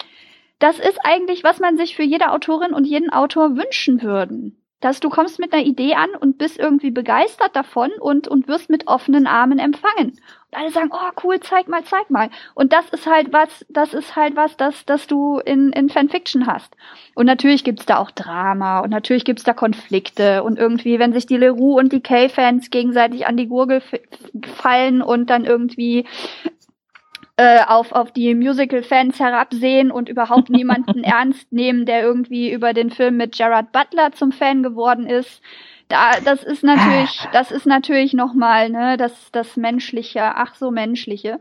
das 0.59 0.81
ist 0.81 0.99
eigentlich, 1.05 1.45
was 1.45 1.61
man 1.61 1.77
sich 1.77 1.95
für 1.95 2.03
jede 2.03 2.33
Autorin 2.33 2.75
und 2.75 2.85
jeden 2.85 3.11
Autor 3.11 3.57
wünschen 3.57 4.03
würden 4.03 4.61
dass 4.85 5.01
du 5.01 5.09
kommst 5.09 5.39
mit 5.39 5.55
einer 5.55 5.65
Idee 5.65 5.95
an 5.95 6.11
und 6.21 6.37
bist 6.37 6.59
irgendwie 6.59 6.91
begeistert 6.91 7.57
davon 7.57 7.91
und, 8.01 8.29
und 8.29 8.49
wirst 8.49 8.69
mit 8.69 8.87
offenen 8.87 9.27
Armen 9.27 9.59
empfangen. 9.59 10.11
Und 10.11 10.59
alle 10.59 10.71
sagen, 10.71 10.91
oh 10.93 11.11
cool, 11.25 11.41
zeig 11.41 11.69
mal, 11.69 11.83
zeig 11.85 12.11
mal. 12.11 12.29
Und 12.55 12.75
das 12.75 12.91
ist 12.91 13.07
halt 13.07 13.33
was, 13.33 13.65
das 13.71 13.95
ist 13.95 14.15
halt 14.15 14.37
was, 14.37 14.59
das, 14.59 14.85
das 14.85 15.07
du 15.07 15.39
in, 15.39 15.73
in 15.73 15.89
Fanfiction 15.89 16.47
hast. 16.47 16.77
Und 17.15 17.25
natürlich 17.25 17.65
gibt's 17.65 17.87
da 17.87 17.97
auch 17.97 18.11
Drama 18.11 18.81
und 18.81 18.91
natürlich 18.91 19.25
gibt's 19.25 19.43
da 19.43 19.55
Konflikte 19.55 20.43
und 20.43 20.59
irgendwie, 20.59 20.99
wenn 20.99 21.15
sich 21.15 21.25
die 21.25 21.39
Leroux 21.39 21.79
und 21.79 21.91
die 21.91 22.03
K-Fans 22.03 22.69
gegenseitig 22.69 23.27
an 23.27 23.39
die 23.39 23.49
Gurgel 23.49 23.81
fallen 24.57 25.01
und 25.01 25.31
dann 25.31 25.47
irgendwie 25.47 26.05
äh, 27.37 27.65
auf, 27.67 27.93
auf 27.93 28.13
die 28.13 28.35
Musical-Fans 28.35 29.19
herabsehen 29.19 29.91
und 29.91 30.09
überhaupt 30.09 30.51
niemanden 30.51 31.03
ernst 31.05 31.53
nehmen, 31.53 31.85
der 31.85 32.03
irgendwie 32.03 32.53
über 32.53 32.73
den 32.73 32.91
Film 32.91 33.17
mit 33.17 33.37
Gerard 33.37 33.73
Butler 33.73 34.13
zum 34.13 34.31
Fan 34.33 34.63
geworden 34.63 35.07
ist. 35.07 35.43
Da, 35.89 36.13
das 36.25 36.43
ist 36.43 36.63
natürlich, 36.63 37.27
das 37.33 37.51
ist 37.51 37.67
natürlich 37.67 38.15
nochmal, 38.15 38.71
ne, 38.71 38.97
das, 38.97 39.31
das 39.33 39.57
Menschliche, 39.57 40.23
ach 40.23 40.55
so 40.55 40.71
Menschliche. 40.71 41.41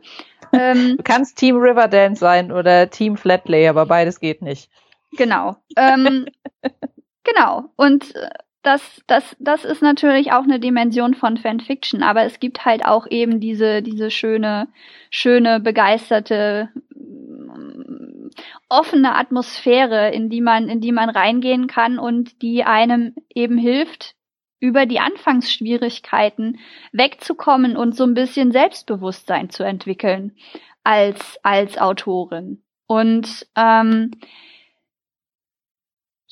Ähm, 0.51 0.95
du 0.97 1.03
kannst 1.03 1.37
Team 1.37 1.57
Riverdance 1.57 2.19
sein 2.19 2.51
oder 2.51 2.89
Team 2.89 3.15
Flatley, 3.15 3.67
aber 3.67 3.85
beides 3.85 4.19
geht 4.19 4.41
nicht. 4.41 4.69
Genau. 5.15 5.55
Ähm, 5.77 6.25
genau. 7.23 7.65
Und 7.75 8.15
äh, 8.15 8.29
das, 8.63 9.03
das, 9.07 9.35
das 9.39 9.65
ist 9.65 9.81
natürlich 9.81 10.31
auch 10.31 10.43
eine 10.43 10.59
Dimension 10.59 11.13
von 11.13 11.37
Fanfiction, 11.37 12.01
aber 12.01 12.23
es 12.23 12.39
gibt 12.39 12.65
halt 12.65 12.85
auch 12.85 13.05
eben 13.09 13.39
diese, 13.39 13.81
diese 13.81 14.09
schöne, 14.09 14.69
schöne, 15.09 15.59
begeisterte, 15.59 16.69
mm, 16.95 18.29
offene 18.69 19.15
Atmosphäre, 19.15 20.11
in 20.11 20.29
die 20.29 20.41
man, 20.41 20.69
in 20.69 20.79
die 20.79 20.93
man 20.93 21.09
reingehen 21.09 21.67
kann 21.67 21.99
und 21.99 22.41
die 22.41 22.63
einem 22.63 23.13
eben 23.35 23.57
hilft, 23.57 24.15
über 24.61 24.85
die 24.85 25.01
Anfangsschwierigkeiten 25.01 26.57
wegzukommen 26.93 27.75
und 27.75 27.97
so 27.97 28.05
ein 28.05 28.13
bisschen 28.13 28.53
Selbstbewusstsein 28.53 29.49
zu 29.49 29.63
entwickeln 29.63 30.37
als, 30.85 31.37
als 31.43 31.77
Autorin. 31.77 32.63
Und 32.87 33.45
ähm, 33.57 34.11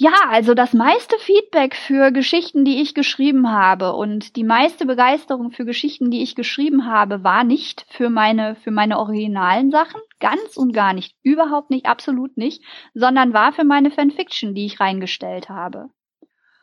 ja, 0.02 0.16
also 0.30 0.56
das 0.56 0.74
meiste 0.74 1.16
Feedback 1.20 1.76
für 1.76 2.12
Geschichten, 2.12 2.66
die 2.66 2.82
ich 2.82 2.96
geschrieben 2.96 3.52
habe 3.52 3.94
und 3.94 4.36
die 4.36 4.44
meiste 4.44 4.88
Begeisterung 4.88 5.52
für 5.52 5.64
Geschichten, 5.64 6.10
die 6.10 6.24
ich 6.24 6.34
geschrieben 6.34 6.88
habe, 6.88 7.24
war 7.24 7.44
nicht 7.44 7.86
für 7.88 8.10
meine, 8.10 8.56
für 8.56 8.72
meine 8.72 8.98
originalen 8.98 9.70
Sachen, 9.70 10.02
ganz 10.20 10.58
und 10.58 10.74
gar 10.74 10.94
nicht, 10.94 11.16
überhaupt 11.22 11.70
nicht, 11.70 11.86
absolut 11.86 12.36
nicht, 12.36 12.64
sondern 12.96 13.34
war 13.34 13.54
für 13.54 13.64
meine 13.64 13.92
Fanfiction, 13.92 14.56
die 14.56 14.66
ich 14.66 14.80
reingestellt 14.80 15.50
habe. 15.50 15.92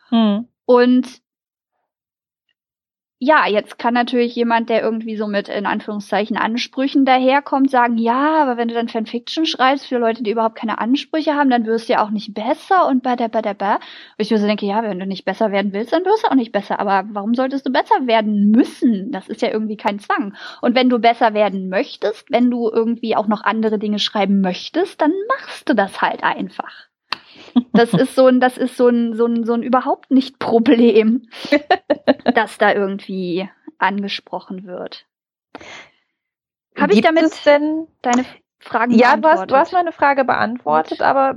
Hm. 0.09 0.49
Und 0.65 1.21
ja, 3.21 3.49
jetzt 3.49 3.81
kann 3.81 3.95
natürlich 3.95 4.37
jemand, 4.37 4.69
der 4.69 4.81
irgendwie 4.81 5.17
so 5.17 5.27
mit 5.27 5.49
in 5.49 5.67
Anführungszeichen 5.67 6.37
Ansprüchen 6.37 7.05
daherkommt, 7.05 7.69
sagen, 7.69 7.99
ja, 7.99 8.41
aber 8.43 8.57
wenn 8.57 8.69
du 8.69 8.75
dann 8.75 8.89
Fanfiction 8.89 9.45
schreibst 9.45 9.87
für 9.87 9.99
Leute, 9.99 10.23
die 10.23 10.31
überhaupt 10.31 10.55
keine 10.55 10.79
Ansprüche 10.79 11.35
haben, 11.35 11.51
dann 11.51 11.67
wirst 11.67 11.89
du 11.89 11.95
ja 11.95 12.05
auch 12.05 12.11
nicht 12.11 12.33
besser 12.33 12.87
und 12.87 13.03
bei 13.03 13.17
der, 13.17 13.29
bei 13.29 13.43
der, 13.43 13.55
bei. 13.55 13.79
Ich 14.19 14.31
mir 14.31 14.39
so 14.39 14.47
denke, 14.47 14.67
ja, 14.67 14.85
wenn 14.85 15.01
du 15.01 15.07
nicht 15.07 15.25
besser 15.25 15.51
werden 15.51 15.73
willst, 15.73 15.93
dann 15.93 16.05
wirst 16.05 16.25
du 16.25 16.31
auch 16.31 16.37
nicht 16.37 16.53
besser. 16.53 16.79
Aber 16.79 17.09
warum 17.13 17.35
solltest 17.35 17.67
du 17.67 17.73
besser 17.73 18.07
werden 18.07 18.53
müssen? 18.53 19.11
Das 19.11 19.29
ist 19.29 19.43
ja 19.43 19.51
irgendwie 19.51 19.77
kein 19.77 19.99
Zwang. 19.99 20.35
Und 20.63 20.77
wenn 20.77 20.89
du 20.89 21.01
besser 21.01 21.35
werden 21.35 21.69
möchtest, 21.69 22.31
wenn 22.31 22.51
du 22.51 22.71
irgendwie 22.71 23.17
auch 23.17 23.27
noch 23.27 23.43
andere 23.43 23.81
Dinge 23.81 23.99
schreiben 23.99 24.41
möchtest, 24.41 25.01
dann 25.01 25.13
machst 25.29 25.69
du 25.69 25.75
das 25.75 26.01
halt 26.01 26.23
einfach. 26.23 26.88
Das 27.73 27.93
ist 27.93 28.15
so 28.15 28.27
ein, 28.27 28.41
das 28.41 28.59
ist 28.59 28.77
so 28.77 28.89
ein, 28.89 29.15
so 29.15 29.27
ein, 29.27 29.45
so 29.45 29.55
ein 29.55 29.63
überhaupt 29.63 30.11
nicht 30.11 30.39
Problem, 30.39 31.29
das 32.35 32.59
da 32.59 32.73
irgendwie 32.73 33.49
angesprochen 33.79 34.67
wird. 34.67 35.07
Habe 36.77 36.93
ich 36.93 37.01
damit 37.01 37.45
denn 37.45 37.87
deine 38.03 38.25
Fragen 38.61 38.93
ja, 38.93 39.17
beantwortet? 39.17 39.17
Ja, 39.17 39.17
du 39.17 39.29
hast, 39.29 39.51
du 39.51 39.57
hast 39.57 39.73
meine 39.73 39.93
Frage 39.93 40.25
beantwortet, 40.25 40.99
Gut. 40.99 41.07
aber 41.07 41.37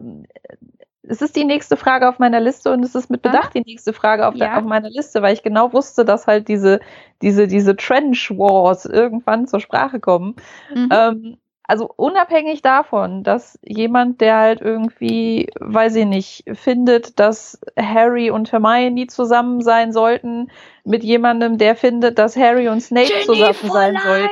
es 1.03 1.21
ist 1.21 1.35
die 1.35 1.45
nächste 1.45 1.77
Frage 1.77 2.07
auf 2.07 2.19
meiner 2.19 2.39
Liste 2.39 2.71
und 2.71 2.83
es 2.83 2.95
ist 2.95 3.09
mit 3.09 3.21
Bedacht 3.21 3.53
die 3.53 3.63
nächste 3.65 3.91
Frage 3.91 4.27
auf, 4.27 4.35
ja. 4.35 4.47
der, 4.47 4.57
auf 4.57 4.65
meiner 4.65 4.89
Liste, 4.89 5.21
weil 5.21 5.33
ich 5.33 5.43
genau 5.43 5.73
wusste, 5.73 6.05
dass 6.05 6.27
halt 6.27 6.47
diese, 6.47 6.79
diese, 7.21 7.47
diese 7.47 7.75
Trench 7.75 8.31
Wars 8.31 8.85
irgendwann 8.85 9.47
zur 9.47 9.59
Sprache 9.59 9.99
kommen. 9.99 10.35
Mhm. 10.73 10.89
Ähm, 10.91 11.37
also 11.71 11.89
unabhängig 11.95 12.61
davon, 12.61 13.23
dass 13.23 13.57
jemand, 13.63 14.19
der 14.19 14.35
halt 14.35 14.59
irgendwie, 14.59 15.47
weiß 15.57 15.95
ich 15.95 16.05
nicht, 16.05 16.43
findet, 16.51 17.17
dass 17.17 17.61
Harry 17.79 18.29
und 18.29 18.51
Hermione 18.51 19.07
zusammen 19.07 19.61
sein 19.61 19.93
sollten, 19.93 20.51
mit 20.83 21.01
jemandem, 21.05 21.57
der 21.57 21.77
findet, 21.77 22.19
dass 22.19 22.35
Harry 22.35 22.67
und 22.67 22.81
Snape 22.81 23.07
Jenny 23.07 23.23
zusammen 23.23 23.71
sein 23.71 23.97
sollten. 24.03 24.29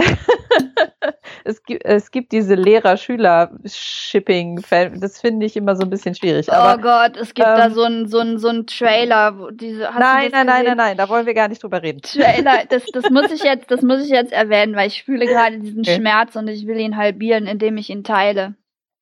es 1.44 1.62
gibt, 1.62 1.84
es 1.84 2.10
gibt 2.10 2.32
diese 2.32 2.54
Lehrer-Schüler-Shipping, 2.54 4.62
das 5.00 5.20
finde 5.20 5.46
ich 5.46 5.56
immer 5.56 5.76
so 5.76 5.82
ein 5.82 5.90
bisschen 5.90 6.14
schwierig. 6.14 6.46
Oh 6.48 6.52
aber, 6.52 6.82
Gott, 6.82 7.16
es 7.16 7.34
gibt 7.34 7.48
ähm, 7.48 7.56
da 7.56 7.70
so 7.70 7.82
einen 7.82 8.08
so 8.08 8.18
ein, 8.18 8.38
so 8.38 8.48
ein 8.48 8.66
Trailer, 8.66 9.38
wo 9.38 9.50
diese. 9.50 9.88
nein, 9.98 10.30
nein, 10.32 10.46
nein, 10.46 10.64
nein, 10.64 10.76
nein, 10.76 10.96
da 10.96 11.08
wollen 11.08 11.26
wir 11.26 11.34
gar 11.34 11.48
nicht 11.48 11.62
drüber 11.62 11.82
reden. 11.82 12.00
Trailer, 12.02 12.64
das, 12.68 12.84
das 12.92 13.10
muss 13.10 13.30
ich 13.30 13.42
jetzt, 13.42 13.70
das 13.70 13.82
muss 13.82 14.04
ich 14.04 14.10
jetzt 14.10 14.32
erwähnen, 14.32 14.76
weil 14.76 14.88
ich 14.88 15.04
fühle 15.04 15.26
gerade 15.26 15.58
diesen 15.58 15.80
okay. 15.80 15.96
Schmerz 15.96 16.36
und 16.36 16.48
ich 16.48 16.66
will 16.66 16.78
ihn 16.78 16.96
halbieren, 16.96 17.46
indem 17.46 17.76
ich 17.76 17.90
ihn 17.90 18.04
teile. 18.04 18.54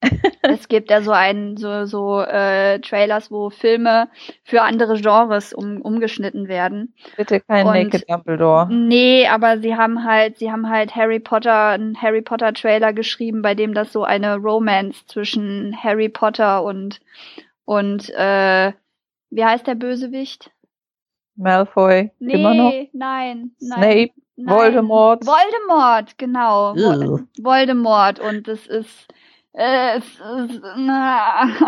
es 0.48 0.68
gibt 0.68 0.90
ja 0.90 1.02
so 1.02 1.12
einen, 1.12 1.56
so, 1.56 1.84
so 1.84 2.20
äh, 2.20 2.80
Trailers, 2.80 3.30
wo 3.30 3.50
Filme 3.50 4.08
für 4.44 4.62
andere 4.62 5.00
Genres 5.00 5.52
um, 5.52 5.80
umgeschnitten 5.80 6.48
werden. 6.48 6.94
Bitte 7.16 7.40
kein 7.40 7.66
und, 7.66 7.74
Naked 7.74 8.08
Dumbledore. 8.08 8.68
Nee, 8.72 9.26
aber 9.28 9.58
sie 9.58 9.76
haben 9.76 10.04
halt, 10.04 10.38
sie 10.38 10.50
haben 10.50 10.68
halt 10.68 10.94
Harry 10.96 11.20
Potter, 11.20 11.68
einen 11.68 12.00
Harry 12.00 12.22
Potter 12.22 12.52
Trailer 12.52 12.92
geschrieben, 12.92 13.42
bei 13.42 13.54
dem 13.54 13.74
das 13.74 13.92
so 13.92 14.04
eine 14.04 14.36
Romance 14.36 15.06
zwischen 15.06 15.76
Harry 15.82 16.08
Potter 16.08 16.62
und 16.62 17.00
und 17.64 18.08
äh, 18.10 18.72
wie 19.30 19.44
heißt 19.44 19.66
der 19.66 19.74
Bösewicht? 19.74 20.50
Malfoy. 21.36 22.10
Nee, 22.18 22.32
immer 22.32 22.54
noch? 22.54 22.72
nein, 22.72 22.88
nein. 22.92 23.52
Snape. 23.60 24.12
Nein. 24.40 24.56
Voldemort. 24.56 25.26
Voldemort, 25.26 26.16
genau. 26.16 26.72
Ugh. 26.72 27.24
Voldemort. 27.42 28.20
Und 28.20 28.46
es 28.46 28.66
ist 28.68 29.08
äh, 29.52 29.98
es 29.98 30.04
ist, 30.04 30.62
na. 30.76 31.48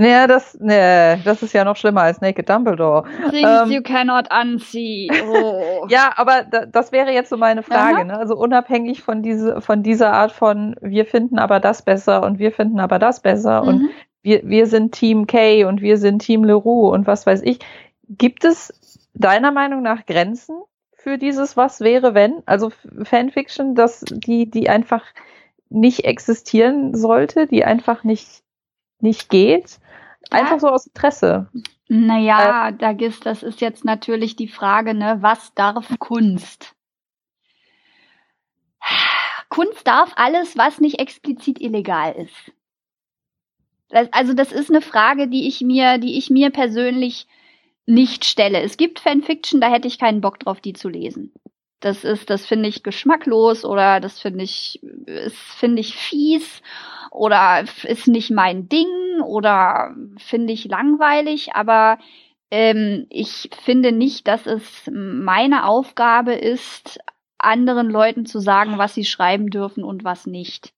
Naja, 0.00 0.26
das, 0.26 0.56
nee, 0.58 1.20
das 1.24 1.42
ist 1.42 1.52
ja 1.52 1.62
noch 1.62 1.76
schlimmer 1.76 2.00
als 2.00 2.22
Naked 2.22 2.48
Dumbledore. 2.48 3.04
Things 3.28 3.46
ähm, 3.66 3.70
you 3.70 3.82
cannot 3.82 4.28
unsee. 4.32 5.10
Oh. 5.30 5.86
ja, 5.90 6.14
aber 6.16 6.44
da, 6.44 6.64
das 6.64 6.90
wäre 6.90 7.12
jetzt 7.12 7.28
so 7.28 7.36
meine 7.36 7.62
Frage. 7.62 8.06
Ne? 8.06 8.16
Also 8.16 8.34
unabhängig 8.34 9.02
von, 9.02 9.22
diese, 9.22 9.60
von 9.60 9.82
dieser 9.82 10.14
Art 10.14 10.32
von, 10.32 10.74
wir 10.80 11.04
finden 11.04 11.38
aber 11.38 11.60
das 11.60 11.82
besser 11.82 12.22
und 12.22 12.38
wir 12.38 12.50
finden 12.50 12.80
aber 12.80 12.98
das 12.98 13.20
besser 13.20 13.60
mhm. 13.60 13.68
und 13.68 13.90
wir, 14.22 14.40
wir 14.44 14.66
sind 14.66 14.92
Team 14.92 15.26
K 15.26 15.64
und 15.66 15.82
wir 15.82 15.98
sind 15.98 16.20
Team 16.20 16.44
Leroux 16.44 16.88
und 16.90 17.06
was 17.06 17.26
weiß 17.26 17.42
ich. 17.42 17.58
Gibt 18.08 18.44
es 18.44 18.72
deiner 19.12 19.52
Meinung 19.52 19.82
nach 19.82 20.06
Grenzen 20.06 20.56
für 20.94 21.18
dieses 21.18 21.58
Was 21.58 21.80
wäre 21.80 22.14
wenn? 22.14 22.42
Also 22.46 22.70
Fanfiction, 23.02 23.74
dass 23.74 24.00
die, 24.08 24.50
die 24.50 24.70
einfach 24.70 25.02
nicht 25.70 26.04
existieren 26.04 26.94
sollte, 26.94 27.46
die 27.46 27.64
einfach 27.64 28.04
nicht, 28.04 28.42
nicht 28.98 29.30
geht. 29.30 29.78
Einfach 30.30 30.52
ja. 30.52 30.60
so 30.60 30.68
aus 30.68 30.86
Interesse. 30.86 31.48
Naja, 31.88 32.68
äh, 32.68 32.72
da 32.76 32.92
gibt's, 32.92 33.20
das 33.20 33.42
ist 33.42 33.60
jetzt 33.60 33.84
natürlich 33.84 34.36
die 34.36 34.48
Frage, 34.48 34.94
ne, 34.94 35.18
was 35.20 35.54
darf 35.54 35.98
Kunst? 35.98 36.74
Kunst 39.48 39.86
darf 39.86 40.12
alles, 40.16 40.56
was 40.56 40.80
nicht 40.80 41.00
explizit 41.00 41.60
illegal 41.60 42.12
ist. 42.12 42.52
Das, 43.88 44.08
also 44.12 44.34
das 44.34 44.52
ist 44.52 44.70
eine 44.70 44.80
Frage, 44.80 45.26
die 45.26 45.48
ich 45.48 45.60
mir, 45.60 45.98
die 45.98 46.16
ich 46.16 46.30
mir 46.30 46.50
persönlich 46.50 47.26
nicht 47.86 48.24
stelle. 48.24 48.60
Es 48.60 48.76
gibt 48.76 49.00
Fanfiction, 49.00 49.60
da 49.60 49.68
hätte 49.68 49.88
ich 49.88 49.98
keinen 49.98 50.20
Bock 50.20 50.38
drauf, 50.38 50.60
die 50.60 50.74
zu 50.74 50.88
lesen. 50.88 51.32
Das 51.80 52.04
ist, 52.04 52.30
das 52.30 52.46
finde 52.46 52.68
ich 52.68 52.82
geschmacklos 52.82 53.64
oder 53.64 54.00
das 54.00 54.20
finde 54.20 54.44
ich, 54.44 54.80
finde 55.56 55.80
ich 55.80 55.96
fies 55.96 56.62
oder 57.10 57.64
ist 57.84 58.06
nicht 58.06 58.30
mein 58.30 58.68
Ding 58.68 59.20
oder 59.24 59.94
finde 60.18 60.52
ich 60.52 60.66
langweilig, 60.66 61.54
aber 61.54 61.98
ähm, 62.50 63.06
ich 63.08 63.50
finde 63.64 63.92
nicht, 63.92 64.28
dass 64.28 64.46
es 64.46 64.90
meine 64.92 65.66
Aufgabe 65.66 66.34
ist, 66.34 67.00
anderen 67.38 67.88
Leuten 67.90 68.26
zu 68.26 68.40
sagen, 68.40 68.78
was 68.78 68.94
sie 68.94 69.04
schreiben 69.04 69.48
dürfen 69.48 69.84
und 69.84 70.04
was 70.04 70.26
nicht. 70.26 70.72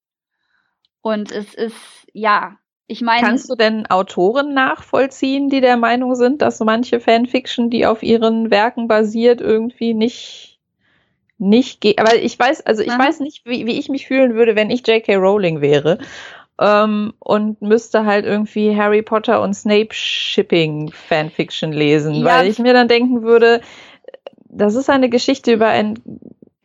Und 1.00 1.32
es 1.32 1.54
ist, 1.54 2.06
ja, 2.12 2.58
ich 2.86 3.00
meine. 3.00 3.26
Kannst 3.26 3.50
du 3.50 3.56
denn 3.56 3.86
Autoren 3.86 4.54
nachvollziehen, 4.54 5.48
die 5.48 5.60
der 5.60 5.76
Meinung 5.76 6.14
sind, 6.14 6.42
dass 6.42 6.60
manche 6.60 7.00
Fanfiction, 7.00 7.70
die 7.70 7.86
auf 7.86 8.02
ihren 8.02 8.50
Werken 8.50 8.86
basiert, 8.86 9.40
irgendwie 9.40 9.94
nicht 9.94 10.51
nicht. 11.42 11.98
Aber 11.98 12.16
ich 12.16 12.38
weiß, 12.38 12.64
also 12.64 12.82
ich 12.82 12.90
Aha. 12.90 12.98
weiß 12.98 13.20
nicht, 13.20 13.44
wie, 13.44 13.66
wie 13.66 13.78
ich 13.78 13.88
mich 13.88 14.06
fühlen 14.06 14.34
würde, 14.34 14.56
wenn 14.56 14.70
ich 14.70 14.86
J.K. 14.86 15.16
Rowling 15.16 15.60
wäre. 15.60 15.98
Ähm, 16.58 17.12
und 17.18 17.60
müsste 17.60 18.04
halt 18.04 18.24
irgendwie 18.24 18.76
Harry 18.76 19.02
Potter 19.02 19.42
und 19.42 19.54
Snape 19.54 19.88
Shipping 19.92 20.92
Fanfiction 20.92 21.72
lesen, 21.72 22.14
ja. 22.14 22.24
weil 22.24 22.46
ich 22.46 22.58
mir 22.58 22.72
dann 22.72 22.88
denken 22.88 23.22
würde, 23.22 23.60
das 24.48 24.74
ist 24.74 24.90
eine 24.90 25.08
Geschichte 25.08 25.52
über 25.52 25.66
ein 25.68 25.98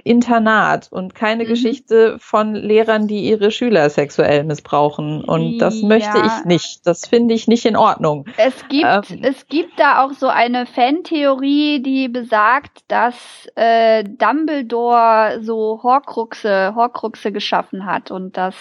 Internat 0.08 0.88
und 0.92 1.16
keine 1.16 1.44
mhm. 1.44 1.48
Geschichte 1.48 2.18
von 2.20 2.56
Lehrern, 2.56 3.08
die 3.08 3.28
ihre 3.28 3.52
Schüler 3.52 3.90
sexuell 3.90 4.44
missbrauchen. 4.44 5.24
Und 5.24 5.60
das 5.60 5.82
möchte 5.82 6.18
ich 6.18 6.46
nicht. 6.46 6.86
Das 6.86 7.08
finde 7.08 7.34
ich 7.34 7.48
nicht 7.48 7.66
in 7.66 7.76
Ordnung. 7.76 8.26
Es 8.38 8.68
gibt, 8.68 9.12
ähm, 9.12 9.20
es 9.24 9.48
gibt 9.48 9.80
da 9.80 10.04
auch 10.04 10.14
so 10.14 10.28
eine 10.28 10.66
Fantheorie, 10.66 11.82
die 11.82 12.08
besagt, 12.08 12.80
dass 12.88 13.16
äh, 13.56 14.04
Dumbledore 14.04 15.40
so 15.42 15.82
Horcruxe, 15.84 16.74
Horcruxe 16.76 17.32
geschaffen 17.32 17.86
hat 17.86 18.12
und 18.12 18.38
das 18.38 18.56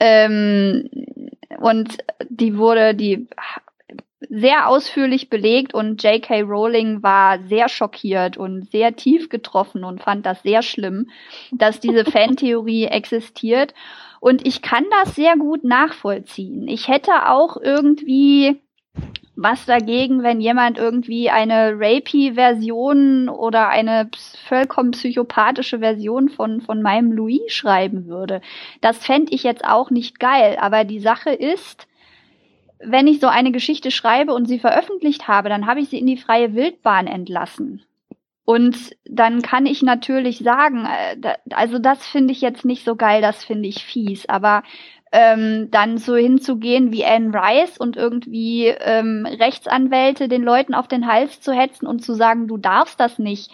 ähm, 0.00 0.88
und 1.60 1.98
die 2.28 2.58
wurde, 2.58 2.94
die 2.94 3.28
sehr 4.28 4.68
ausführlich 4.68 5.28
belegt 5.28 5.74
und 5.74 6.02
J.K. 6.02 6.42
Rowling 6.42 7.02
war 7.02 7.38
sehr 7.40 7.68
schockiert 7.68 8.36
und 8.36 8.70
sehr 8.70 8.96
tief 8.96 9.28
getroffen 9.28 9.84
und 9.84 10.02
fand 10.02 10.26
das 10.26 10.42
sehr 10.42 10.62
schlimm, 10.62 11.10
dass 11.52 11.80
diese 11.80 12.04
Fantheorie 12.10 12.86
existiert. 12.86 13.74
Und 14.20 14.46
ich 14.46 14.62
kann 14.62 14.84
das 15.02 15.14
sehr 15.14 15.36
gut 15.36 15.64
nachvollziehen. 15.64 16.66
Ich 16.68 16.88
hätte 16.88 17.28
auch 17.28 17.56
irgendwie 17.56 18.60
was 19.36 19.66
dagegen, 19.66 20.22
wenn 20.22 20.40
jemand 20.40 20.78
irgendwie 20.78 21.28
eine 21.28 21.72
Rapey-Version 21.76 23.28
oder 23.28 23.68
eine 23.68 24.08
vollkommen 24.48 24.92
psychopathische 24.92 25.80
Version 25.80 26.28
von, 26.28 26.60
von 26.60 26.82
meinem 26.82 27.10
Louis 27.12 27.52
schreiben 27.52 28.06
würde. 28.06 28.40
Das 28.80 29.04
fände 29.04 29.34
ich 29.34 29.42
jetzt 29.42 29.64
auch 29.64 29.90
nicht 29.90 30.20
geil. 30.20 30.56
Aber 30.60 30.84
die 30.84 31.00
Sache 31.00 31.30
ist, 31.30 31.88
wenn 32.78 33.06
ich 33.06 33.20
so 33.20 33.28
eine 33.28 33.52
Geschichte 33.52 33.90
schreibe 33.90 34.34
und 34.34 34.46
sie 34.46 34.58
veröffentlicht 34.58 35.28
habe, 35.28 35.48
dann 35.48 35.66
habe 35.66 35.80
ich 35.80 35.88
sie 35.88 35.98
in 35.98 36.06
die 36.06 36.16
freie 36.16 36.54
Wildbahn 36.54 37.06
entlassen. 37.06 37.82
Und 38.44 38.94
dann 39.06 39.40
kann 39.40 39.64
ich 39.64 39.82
natürlich 39.82 40.38
sagen, 40.38 40.86
äh, 40.86 41.36
also 41.50 41.78
das 41.78 42.06
finde 42.06 42.32
ich 42.32 42.42
jetzt 42.42 42.64
nicht 42.64 42.84
so 42.84 42.94
geil, 42.94 43.22
das 43.22 43.42
finde 43.42 43.68
ich 43.68 43.84
fies, 43.84 44.28
aber 44.28 44.62
ähm, 45.12 45.70
dann 45.70 45.96
so 45.96 46.16
hinzugehen 46.16 46.92
wie 46.92 47.04
Anne 47.04 47.32
Rice 47.32 47.78
und 47.78 47.96
irgendwie 47.96 48.66
ähm, 48.66 49.24
Rechtsanwälte 49.26 50.28
den 50.28 50.42
Leuten 50.42 50.74
auf 50.74 50.88
den 50.88 51.06
Hals 51.06 51.40
zu 51.40 51.52
hetzen 51.52 51.86
und 51.86 52.00
zu 52.00 52.14
sagen, 52.14 52.48
du 52.48 52.58
darfst 52.58 52.98
das 53.00 53.18
nicht. 53.18 53.50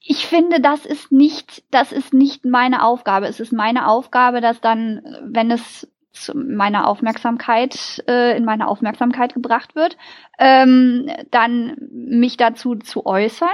Ich 0.00 0.26
finde, 0.26 0.60
das 0.60 0.86
ist 0.86 1.10
nicht, 1.10 1.64
das 1.70 1.92
ist 1.92 2.14
nicht 2.14 2.44
meine 2.44 2.84
Aufgabe. 2.84 3.26
Es 3.26 3.40
ist 3.40 3.52
meine 3.52 3.88
Aufgabe, 3.88 4.40
dass 4.40 4.60
dann, 4.60 5.02
wenn 5.22 5.50
es 5.50 5.90
meiner 6.34 6.86
Aufmerksamkeit, 6.86 8.02
äh, 8.08 8.36
in 8.36 8.44
meine 8.44 8.68
Aufmerksamkeit 8.68 9.34
gebracht 9.34 9.74
wird, 9.74 9.96
ähm, 10.38 11.10
dann 11.30 11.76
mich 11.90 12.36
dazu 12.36 12.76
zu 12.76 13.06
äußern. 13.06 13.48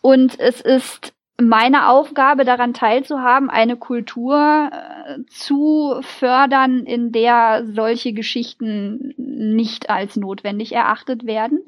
Und 0.00 0.38
es 0.38 0.60
ist 0.60 1.14
meine 1.40 1.88
Aufgabe, 1.88 2.44
daran 2.44 2.74
teilzuhaben, 2.74 3.50
eine 3.50 3.76
Kultur 3.76 4.70
äh, 4.70 5.24
zu 5.28 6.00
fördern, 6.02 6.84
in 6.84 7.10
der 7.10 7.64
solche 7.66 8.12
Geschichten 8.12 9.14
nicht 9.16 9.90
als 9.90 10.16
notwendig 10.16 10.72
erachtet 10.72 11.26
werden. 11.26 11.64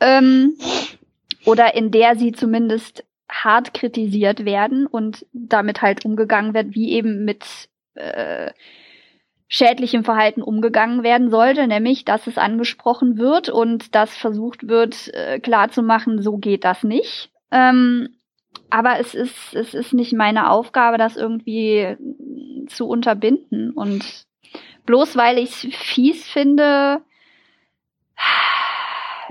Ähm, 0.00 0.54
oder 1.44 1.74
in 1.74 1.90
der 1.90 2.16
sie 2.16 2.32
zumindest 2.32 3.04
hart 3.30 3.74
kritisiert 3.74 4.44
werden 4.44 4.86
und 4.86 5.26
damit 5.32 5.82
halt 5.82 6.04
umgegangen 6.04 6.54
wird, 6.54 6.74
wie 6.74 6.92
eben 6.92 7.24
mit 7.24 7.44
äh, 7.94 8.50
schädlichem 9.48 10.04
Verhalten 10.04 10.42
umgegangen 10.42 11.02
werden 11.02 11.30
sollte, 11.30 11.66
nämlich 11.66 12.04
dass 12.04 12.26
es 12.26 12.36
angesprochen 12.36 13.16
wird 13.16 13.48
und 13.48 13.94
dass 13.94 14.16
versucht 14.16 14.68
wird 14.68 15.12
äh, 15.14 15.40
klarzumachen, 15.40 16.22
so 16.22 16.36
geht 16.36 16.64
das 16.64 16.84
nicht. 16.84 17.30
Ähm, 17.50 18.10
aber 18.70 19.00
es 19.00 19.14
ist, 19.14 19.54
es 19.54 19.72
ist 19.72 19.94
nicht 19.94 20.12
meine 20.12 20.50
Aufgabe, 20.50 20.98
das 20.98 21.16
irgendwie 21.16 21.96
zu 22.66 22.86
unterbinden. 22.86 23.70
Und 23.70 24.26
bloß 24.84 25.16
weil 25.16 25.38
ich 25.38 25.64
es 25.64 25.74
fies 25.74 26.28
finde, 26.28 27.00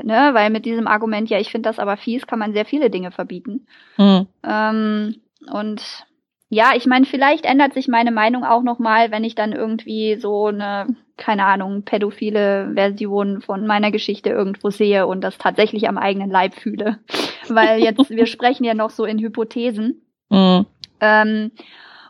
ne, 0.03 0.29
weil 0.33 0.49
mit 0.49 0.65
diesem 0.65 0.87
Argument, 0.87 1.29
ja, 1.29 1.39
ich 1.39 1.51
finde 1.51 1.69
das 1.69 1.79
aber 1.79 1.97
fies, 1.97 2.25
kann 2.25 2.39
man 2.39 2.53
sehr 2.53 2.65
viele 2.65 2.89
Dinge 2.89 3.11
verbieten. 3.11 3.67
Mhm. 3.97 4.27
Ähm, 4.43 5.15
und 5.51 6.06
ja, 6.49 6.71
ich 6.75 6.85
meine, 6.85 7.05
vielleicht 7.05 7.45
ändert 7.45 7.73
sich 7.73 7.87
meine 7.87 8.11
Meinung 8.11 8.43
auch 8.43 8.63
noch 8.63 8.79
mal, 8.79 9.11
wenn 9.11 9.23
ich 9.23 9.35
dann 9.35 9.51
irgendwie 9.51 10.15
so 10.15 10.47
eine, 10.47 10.87
keine 11.17 11.45
Ahnung, 11.45 11.83
pädophile 11.83 12.71
Version 12.73 13.41
von 13.41 13.67
meiner 13.67 13.91
Geschichte 13.91 14.29
irgendwo 14.29 14.69
sehe 14.69 15.07
und 15.07 15.21
das 15.21 15.37
tatsächlich 15.37 15.89
am 15.89 15.97
eigenen 15.97 16.29
Leib 16.29 16.55
fühle. 16.55 16.99
Weil 17.49 17.81
jetzt, 17.81 18.09
wir 18.09 18.25
sprechen 18.25 18.63
ja 18.63 18.73
noch 18.73 18.91
so 18.91 19.05
in 19.05 19.19
Hypothesen. 19.19 20.01
Mhm. 20.29 20.65
Ähm, 20.99 21.51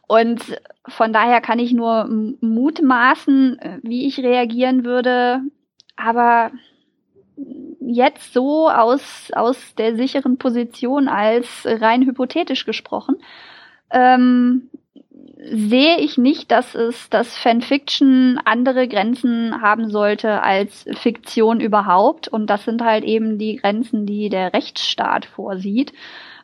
Und 0.08 0.42
von 0.88 1.12
daher 1.12 1.42
kann 1.42 1.60
ich 1.60 1.74
nur 1.74 2.08
mutmaßen, 2.42 3.60
wie 3.84 4.08
ich 4.08 4.20
reagieren 4.20 4.86
würde. 4.86 5.42
Aber 5.98 6.52
jetzt 7.82 8.34
so 8.34 8.70
aus, 8.70 9.32
aus 9.34 9.76
der 9.76 9.96
sicheren 9.96 10.38
Position 10.38 11.08
als 11.08 11.66
rein 11.66 12.06
hypothetisch 12.06 12.66
gesprochen, 12.66 13.18
ähm, 13.92 14.70
sehe 15.50 16.00
ich 16.00 16.18
nicht, 16.18 16.52
dass 16.52 16.76
es, 16.76 17.10
dass 17.10 17.38
Fanfiction 17.38 18.40
andere 18.44 18.88
Grenzen 18.88 19.62
haben 19.62 19.90
sollte 19.90 20.42
als 20.42 20.86
Fiktion 20.94 21.60
überhaupt. 21.60 22.28
Und 22.28 22.50
das 22.50 22.66
sind 22.66 22.84
halt 22.84 23.04
eben 23.04 23.38
die 23.38 23.58
Grenzen, 23.58 24.06
die 24.06 24.30
der 24.30 24.54
Rechtsstaat 24.54 25.26
vorsieht. 25.26 25.94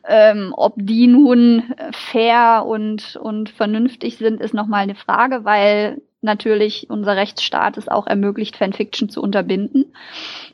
Ähm, 0.06 0.52
ob 0.56 0.74
die 0.76 1.06
nun 1.06 1.74
fair 1.92 2.64
und, 2.66 3.16
und 3.16 3.48
vernünftig 3.48 4.18
sind, 4.18 4.40
ist 4.40 4.54
nochmal 4.54 4.82
eine 4.82 4.94
Frage, 4.94 5.44
weil 5.44 6.02
natürlich 6.20 6.88
unser 6.90 7.16
Rechtsstaat 7.16 7.76
es 7.78 7.88
auch 7.88 8.06
ermöglicht, 8.06 8.56
Fanfiction 8.56 9.08
zu 9.08 9.22
unterbinden. 9.22 9.94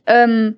Ähm, 0.07 0.57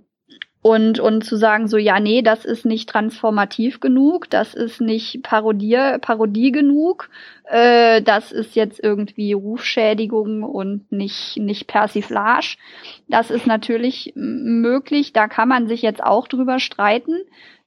und, 0.63 1.01
und 1.01 1.25
zu 1.25 1.37
sagen 1.37 1.67
so, 1.67 1.77
ja, 1.77 1.99
nee, 1.99 2.23
das 2.23 2.45
ist 2.45 2.65
nicht 2.65 2.89
transformativ 2.89 3.81
genug, 3.81 4.31
das 4.31 4.55
ist 4.55 4.81
nicht 4.81 5.21
Parodie, 5.25 5.99
Parodie 6.01 6.53
genug, 6.53 7.11
äh, 7.47 8.01
das 8.01 8.31
ist 8.31 8.55
jetzt 8.55 8.79
irgendwie 8.83 9.33
Rufschädigung 9.33 10.45
und 10.45 10.91
nicht, 10.93 11.37
nicht 11.37 11.67
Persiflage. 11.67 12.57
Das 13.09 13.33
ist 13.33 13.49
natürlich 13.49 14.13
möglich, 14.15 15.13
da 15.13 15.27
kann 15.27 15.49
man 15.49 15.67
sich 15.67 15.83
jetzt 15.83 16.03
auch 16.03 16.29
drüber 16.29 16.61
streiten, 16.61 17.17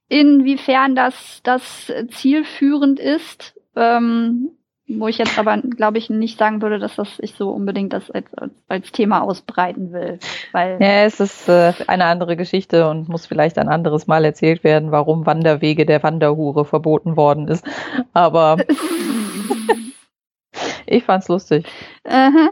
inwiefern 0.07 0.95
das, 0.95 1.41
das 1.43 1.91
zielführend 2.11 3.01
ist. 3.01 3.55
Ähm, 3.75 4.51
wo 4.87 5.07
ich 5.07 5.17
jetzt 5.17 5.39
aber, 5.39 5.57
glaube 5.57 5.97
ich, 5.97 6.09
nicht 6.09 6.37
sagen 6.37 6.61
würde, 6.61 6.77
dass 6.77 6.95
das 6.95 7.19
ich 7.19 7.33
so 7.33 7.49
unbedingt 7.49 7.93
das 7.93 8.11
als, 8.11 8.31
als, 8.35 8.51
als 8.67 8.91
Thema 8.91 9.21
ausbreiten 9.21 9.91
will. 9.91 10.19
Weil 10.51 10.77
ja, 10.79 11.05
es 11.05 11.19
ist 11.19 11.49
äh, 11.49 11.73
eine 11.87 12.05
andere 12.05 12.37
Geschichte 12.37 12.87
und 12.87 13.09
muss 13.09 13.25
vielleicht 13.25 13.57
ein 13.57 13.67
anderes 13.67 14.05
Mal 14.05 14.25
erzählt 14.25 14.63
werden, 14.63 14.91
warum 14.91 15.25
Wanderwege 15.25 15.85
der 15.85 16.03
Wanderhure 16.03 16.65
verboten 16.65 17.17
worden 17.17 17.47
ist. 17.47 17.65
Aber 18.13 18.57
ich 20.85 21.03
fand's 21.03 21.27
lustig. 21.27 21.65
Uh 22.07 22.49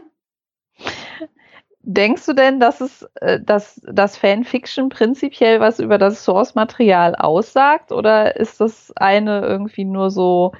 Denkst 1.86 2.24
du 2.24 2.32
denn, 2.32 2.60
dass 2.60 2.80
es, 2.80 3.02
äh, 3.20 3.40
dass 3.40 3.78
das 3.84 4.16
Fanfiction 4.16 4.88
prinzipiell 4.88 5.60
was 5.60 5.78
über 5.78 5.98
das 5.98 6.24
Source-Material 6.24 7.14
aussagt 7.14 7.92
oder 7.92 8.36
ist 8.36 8.62
das 8.62 8.90
eine 8.96 9.42
irgendwie 9.42 9.84
nur 9.84 10.10
so 10.10 10.52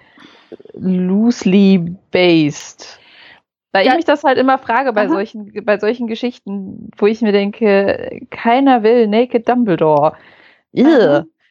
loosely 0.74 1.78
based. 2.10 2.98
Weil 3.72 3.86
ja. 3.86 3.92
ich 3.92 3.96
mich 3.96 4.04
das 4.04 4.22
halt 4.22 4.38
immer 4.38 4.58
frage 4.58 4.92
bei 4.92 5.08
solchen, 5.08 5.52
bei 5.64 5.78
solchen 5.78 6.06
Geschichten, 6.06 6.90
wo 6.96 7.06
ich 7.06 7.22
mir 7.22 7.32
denke, 7.32 8.20
keiner 8.30 8.84
will 8.84 9.08
Naked 9.08 9.48
Dumbledore. 9.48 10.16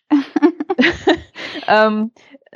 ähm, 1.67 2.11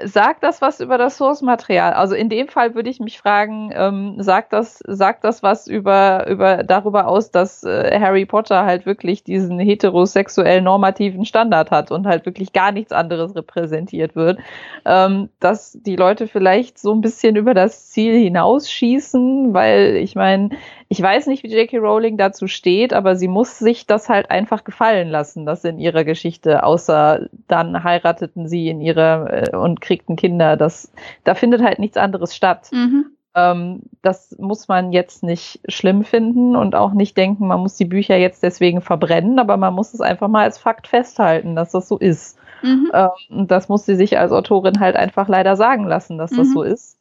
sagt 0.06 0.44
das 0.44 0.62
was 0.62 0.80
über 0.80 0.98
das 0.98 1.18
Source-Material? 1.18 1.94
Also 1.94 2.16
in 2.16 2.30
dem 2.30 2.48
Fall 2.48 2.76
würde 2.76 2.90
ich 2.90 3.00
mich 3.00 3.18
fragen, 3.18 3.72
ähm, 3.74 4.16
sagt 4.22 4.54
das, 4.54 4.80
sagt 4.86 5.24
das 5.24 5.44
was 5.44 5.68
über, 5.68 6.28
über 6.28 6.64
darüber 6.64 7.08
aus, 7.08 7.32
dass 7.32 7.64
äh, 7.64 8.00
Harry 8.00 8.26
Potter 8.26 8.66
halt 8.66 8.86
wirklich 8.86 9.24
diesen 9.24 9.60
heterosexuell 9.60 10.62
normativen 10.62 11.26
Standard 11.26 11.72
hat 11.72 11.92
und 11.92 12.06
halt 12.06 12.26
wirklich 12.26 12.54
gar 12.54 12.72
nichts 12.72 12.92
anderes 12.92 13.36
repräsentiert 13.36 14.16
wird, 14.16 14.40
ähm, 14.86 15.30
dass 15.40 15.78
die 15.82 15.96
Leute 15.96 16.28
vielleicht 16.28 16.80
so 16.80 16.94
ein 16.94 17.02
bisschen 17.02 17.36
über 17.36 17.54
das 17.54 17.90
Ziel 17.90 18.18
hinausschießen, 18.18 19.54
weil 19.54 19.96
ich 19.98 20.16
meine, 20.16 20.50
ich 20.90 21.02
weiß 21.02 21.28
nicht, 21.28 21.44
wie 21.44 21.54
J.K. 21.54 21.78
Rowling 21.80 22.18
dazu 22.18 22.48
steht, 22.48 22.94
aber 22.94 23.16
sie 23.16 23.28
muss 23.28 23.60
sich 23.60 23.88
das 23.88 24.08
halt 24.08 24.32
einfach 24.32 24.64
gefallen 24.64 25.10
lassen, 25.10 25.46
das 25.46 25.66
in 25.66 25.80
ihrer 25.80 26.06
Geschichte, 26.06 26.64
außer 26.64 27.28
dann 27.48 27.84
heirateten 27.84 28.48
sie 28.48 28.70
in 28.70 28.80
ihrer 28.80 29.54
äh, 29.54 29.56
und 29.56 29.82
kriegten 29.82 30.16
Kinder. 30.16 30.56
Das, 30.56 30.92
da 31.26 31.36
findet 31.36 31.62
halt 31.62 31.80
nichts 31.80 31.98
anderes 31.98 32.36
statt. 32.36 32.70
Mhm. 32.72 33.08
Ähm, 33.36 33.82
das 34.02 34.36
muss 34.40 34.70
man 34.70 34.94
jetzt 34.94 35.24
nicht 35.24 35.60
schlimm 35.68 36.06
finden 36.06 36.56
und 36.56 36.74
auch 36.74 36.94
nicht 36.94 37.18
denken, 37.18 37.48
man 37.48 37.60
muss 37.60 37.76
die 37.76 37.86
Bücher 37.86 38.16
jetzt 38.16 38.42
deswegen 38.42 38.82
verbrennen, 38.82 39.40
aber 39.40 39.58
man 39.58 39.74
muss 39.74 39.94
es 39.94 40.00
einfach 40.02 40.30
mal 40.30 40.44
als 40.44 40.58
Fakt 40.58 40.88
festhalten, 40.88 41.56
dass 41.56 41.72
das 41.72 41.90
so 41.90 41.98
ist. 41.98 42.40
Mhm. 42.64 42.92
Ähm, 42.94 43.10
und 43.30 43.52
das 43.52 43.68
muss 43.68 43.86
sie 43.86 43.96
sich 43.96 44.18
als 44.18 44.32
Autorin 44.32 44.80
halt 44.80 44.96
einfach 44.96 45.28
leider 45.28 45.58
sagen 45.58 45.84
lassen, 45.84 46.18
dass 46.18 46.32
das 46.32 46.48
mhm. 46.48 46.54
so 46.54 46.64
ist. 46.64 46.98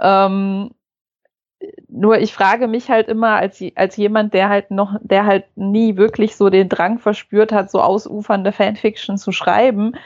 Ähm, 0.00 0.70
nur 1.88 2.18
ich 2.18 2.32
frage 2.32 2.68
mich 2.68 2.88
halt 2.88 3.08
immer 3.08 3.36
als, 3.36 3.62
als 3.74 3.96
jemand, 3.96 4.34
der 4.34 4.48
halt 4.48 4.70
noch, 4.70 4.96
der 5.00 5.26
halt 5.26 5.44
nie 5.56 5.96
wirklich 5.96 6.36
so 6.36 6.50
den 6.50 6.68
Drang 6.68 6.98
verspürt 6.98 7.52
hat, 7.52 7.70
so 7.70 7.80
ausufernde 7.80 8.52
Fanfiction 8.52 9.18
zu 9.18 9.32
schreiben, 9.32 9.96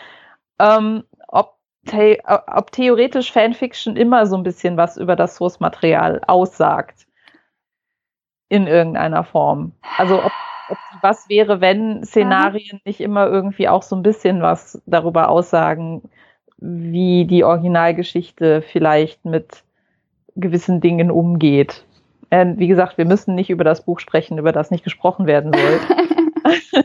ähm, 0.58 1.04
ob, 1.28 1.56
the 1.90 2.20
ob 2.24 2.72
theoretisch 2.72 3.32
Fanfiction 3.32 3.96
immer 3.96 4.26
so 4.26 4.36
ein 4.36 4.42
bisschen 4.42 4.76
was 4.76 4.96
über 4.96 5.16
das 5.16 5.36
Source-Material 5.36 6.22
aussagt. 6.26 7.06
In 8.48 8.66
irgendeiner 8.66 9.24
Form. 9.24 9.72
Also 9.96 10.18
ob, 10.18 10.32
ob 10.68 10.78
was 11.00 11.28
wäre, 11.30 11.62
wenn 11.62 12.04
Szenarien 12.04 12.80
nicht 12.84 13.00
immer 13.00 13.26
irgendwie 13.26 13.66
auch 13.68 13.82
so 13.82 13.96
ein 13.96 14.02
bisschen 14.02 14.42
was 14.42 14.82
darüber 14.84 15.30
aussagen, 15.30 16.02
wie 16.58 17.24
die 17.24 17.44
Originalgeschichte 17.44 18.60
vielleicht 18.62 19.24
mit 19.24 19.64
gewissen 20.36 20.80
Dingen 20.80 21.10
umgeht. 21.10 21.84
Ähm, 22.30 22.58
wie 22.58 22.68
gesagt, 22.68 22.98
wir 22.98 23.04
müssen 23.04 23.34
nicht 23.34 23.50
über 23.50 23.64
das 23.64 23.84
Buch 23.84 24.00
sprechen, 24.00 24.38
über 24.38 24.52
das 24.52 24.70
nicht 24.70 24.84
gesprochen 24.84 25.26
werden 25.26 25.52
soll. 25.52 26.82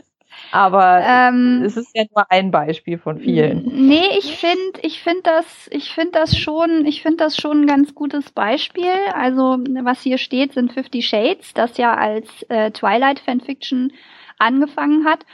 Aber 0.50 1.02
ähm, 1.04 1.62
es 1.64 1.76
ist 1.76 1.90
ja 1.94 2.04
nur 2.14 2.30
ein 2.30 2.50
Beispiel 2.50 2.98
von 2.98 3.18
vielen. 3.18 3.64
Nee, 3.88 4.18
ich 4.18 4.38
finde, 4.38 4.80
ich 4.82 5.02
finde 5.02 5.22
das, 5.24 5.68
ich 5.70 5.92
finde 5.92 6.12
das 6.12 6.36
schon, 6.36 6.86
ich 6.86 7.02
finde 7.02 7.18
das 7.18 7.36
schon 7.36 7.62
ein 7.62 7.66
ganz 7.66 7.94
gutes 7.94 8.30
Beispiel. 8.30 8.92
Also, 9.14 9.58
was 9.82 10.00
hier 10.00 10.18
steht, 10.18 10.54
sind 10.54 10.72
Fifty 10.72 11.02
Shades, 11.02 11.52
das 11.52 11.76
ja 11.76 11.94
als 11.94 12.42
äh, 12.48 12.70
Twilight 12.70 13.20
Fanfiction 13.20 13.92
angefangen 14.38 15.04
hat. 15.04 15.26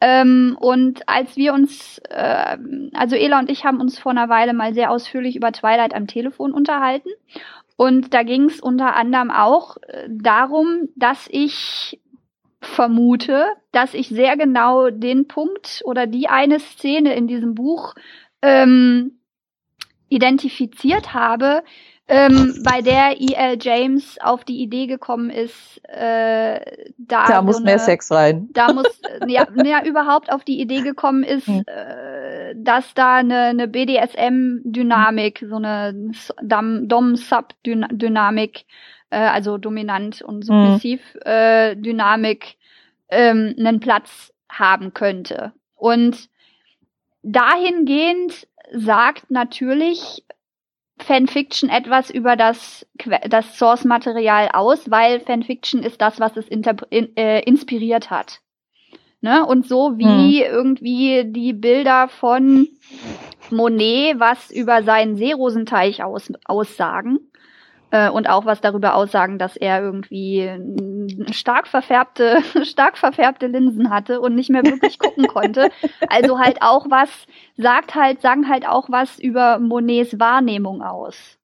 Ähm, 0.00 0.56
und 0.60 1.08
als 1.08 1.36
wir 1.36 1.54
uns, 1.54 1.98
äh, 2.10 2.56
also 2.94 3.16
Ela 3.16 3.38
und 3.38 3.50
ich 3.50 3.64
haben 3.64 3.80
uns 3.80 3.98
vor 3.98 4.12
einer 4.12 4.28
Weile 4.28 4.52
mal 4.52 4.74
sehr 4.74 4.90
ausführlich 4.90 5.34
über 5.34 5.50
Twilight 5.50 5.94
am 5.94 6.06
Telefon 6.06 6.52
unterhalten. 6.52 7.08
Und 7.80 8.12
da 8.12 8.24
ging 8.24 8.44
es 8.44 8.60
unter 8.60 8.94
anderem 8.94 9.30
auch 9.30 9.78
äh, 9.88 10.06
darum, 10.10 10.90
dass 10.96 11.26
ich 11.30 11.98
vermute, 12.60 13.46
dass 13.72 13.94
ich 13.94 14.10
sehr 14.10 14.36
genau 14.36 14.90
den 14.90 15.28
Punkt 15.28 15.80
oder 15.86 16.06
die 16.06 16.28
eine 16.28 16.60
Szene 16.60 17.14
in 17.14 17.26
diesem 17.26 17.54
Buch 17.54 17.94
ähm, 18.42 19.20
identifiziert 20.10 21.14
habe, 21.14 21.62
ähm, 22.10 22.60
bei 22.64 22.82
der 22.82 23.20
E.L. 23.20 23.58
James 23.60 24.18
auf 24.20 24.42
die 24.44 24.60
Idee 24.60 24.86
gekommen 24.86 25.30
ist, 25.30 25.80
äh, 25.84 26.60
da, 26.98 27.26
da 27.26 27.40
muss 27.40 27.56
so 27.56 27.62
eine, 27.62 27.70
mehr 27.70 27.78
Sex 27.78 28.10
rein. 28.10 28.48
Da 28.52 28.72
muss 28.72 29.00
ja, 29.28 29.46
ja 29.64 29.84
überhaupt 29.84 30.32
auf 30.32 30.42
die 30.42 30.60
Idee 30.60 30.80
gekommen 30.82 31.22
ist, 31.22 31.46
hm. 31.46 31.62
äh, 31.66 32.56
dass 32.56 32.94
da 32.94 33.14
eine, 33.16 33.44
eine 33.44 33.68
BDSM-Dynamik, 33.68 35.46
so 35.48 35.54
eine 35.56 35.94
Dom-Sub-Dynamik, 36.42 38.64
äh, 39.10 39.16
also 39.16 39.56
dominant 39.56 40.20
und 40.22 40.44
submissiv 40.44 41.00
hm. 41.24 41.80
Dynamik, 41.80 42.56
ähm, 43.08 43.54
einen 43.56 43.78
Platz 43.78 44.32
haben 44.50 44.94
könnte. 44.94 45.52
Und 45.76 46.28
dahingehend 47.22 48.48
sagt 48.72 49.30
natürlich 49.30 50.24
Fanfiction 51.02 51.68
etwas 51.68 52.10
über 52.10 52.36
das, 52.36 52.86
das 53.28 53.58
Source-Material 53.58 54.50
aus, 54.52 54.90
weil 54.90 55.20
Fanfiction 55.20 55.82
ist 55.82 56.00
das, 56.00 56.20
was 56.20 56.36
es 56.36 56.46
in, 56.48 56.62
äh, 57.16 57.40
inspiriert 57.42 58.10
hat. 58.10 58.40
Ne? 59.20 59.44
Und 59.44 59.66
so 59.66 59.98
wie 59.98 60.44
hm. 60.44 60.52
irgendwie 60.52 61.24
die 61.26 61.52
Bilder 61.52 62.08
von 62.08 62.68
Monet 63.50 64.18
was 64.18 64.50
über 64.50 64.82
seinen 64.82 65.16
Seerosenteich 65.16 66.02
aus, 66.02 66.32
aussagen, 66.44 67.29
und 68.12 68.28
auch 68.28 68.44
was 68.44 68.60
darüber 68.60 68.94
aussagen, 68.94 69.38
dass 69.38 69.56
er 69.56 69.82
irgendwie 69.82 70.48
stark 71.32 71.66
verfärbte, 71.66 72.38
stark 72.64 72.98
verfärbte 72.98 73.46
Linsen 73.48 73.90
hatte 73.90 74.20
und 74.20 74.34
nicht 74.34 74.50
mehr 74.50 74.64
wirklich 74.64 74.98
gucken 74.98 75.26
konnte. 75.28 75.70
Also 76.08 76.38
halt 76.38 76.62
auch 76.62 76.86
was, 76.88 77.26
sagt 77.56 77.94
halt, 77.94 78.20
sagen 78.20 78.48
halt 78.48 78.66
auch 78.66 78.90
was 78.90 79.18
über 79.18 79.58
Monets 79.58 80.18
Wahrnehmung 80.20 80.82
aus. 80.82 81.36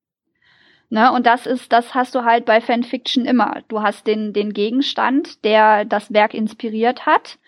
Ne, 0.89 1.11
und 1.13 1.27
das 1.27 1.47
ist, 1.47 1.73
das 1.73 1.95
hast 1.97 2.15
du 2.15 2.25
halt 2.25 2.45
bei 2.45 2.61
Fanfiction 2.61 3.25
immer. 3.25 3.63
Du 3.67 3.83
hast 3.83 4.07
den, 4.07 4.33
den 4.33 4.53
Gegenstand, 4.53 5.45
der 5.45 5.85
das 5.85 6.13
Werk 6.13 6.33
inspiriert 6.33 7.07
hat, 7.07 7.39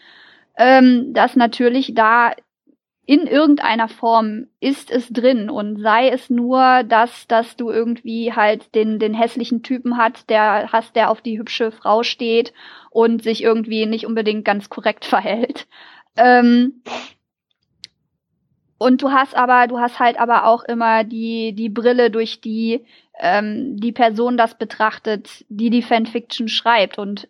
ähm, 0.56 1.14
das 1.14 1.36
natürlich 1.36 1.94
da 1.94 2.32
in 3.08 3.26
irgendeiner 3.26 3.88
Form 3.88 4.48
ist 4.60 4.90
es 4.90 5.08
drin 5.08 5.48
und 5.48 5.80
sei 5.80 6.10
es 6.10 6.28
nur, 6.28 6.82
dass, 6.84 7.26
dass 7.26 7.56
du 7.56 7.70
irgendwie 7.70 8.34
halt 8.34 8.74
den, 8.74 8.98
den 8.98 9.14
hässlichen 9.14 9.62
Typen 9.62 9.96
hat, 9.96 10.28
der 10.28 10.72
hast, 10.72 10.94
der 10.94 11.10
auf 11.10 11.22
die 11.22 11.38
hübsche 11.38 11.72
Frau 11.72 12.02
steht 12.02 12.52
und 12.90 13.22
sich 13.22 13.42
irgendwie 13.42 13.86
nicht 13.86 14.04
unbedingt 14.04 14.44
ganz 14.44 14.68
korrekt 14.68 15.04
verhält. 15.06 15.66
Ähm, 16.16 16.82
und 18.76 19.00
du 19.00 19.10
hast 19.10 19.34
aber, 19.34 19.68
du 19.68 19.78
hast 19.78 19.98
halt 19.98 20.20
aber 20.20 20.44
auch 20.44 20.64
immer 20.64 21.02
die, 21.02 21.54
die 21.54 21.70
Brille, 21.70 22.10
durch 22.10 22.42
die 22.42 22.84
ähm, 23.18 23.78
die 23.78 23.92
Person 23.92 24.36
das 24.36 24.58
betrachtet, 24.58 25.46
die 25.48 25.70
die 25.70 25.82
Fanfiction 25.82 26.46
schreibt. 26.48 26.98
Und 26.98 27.26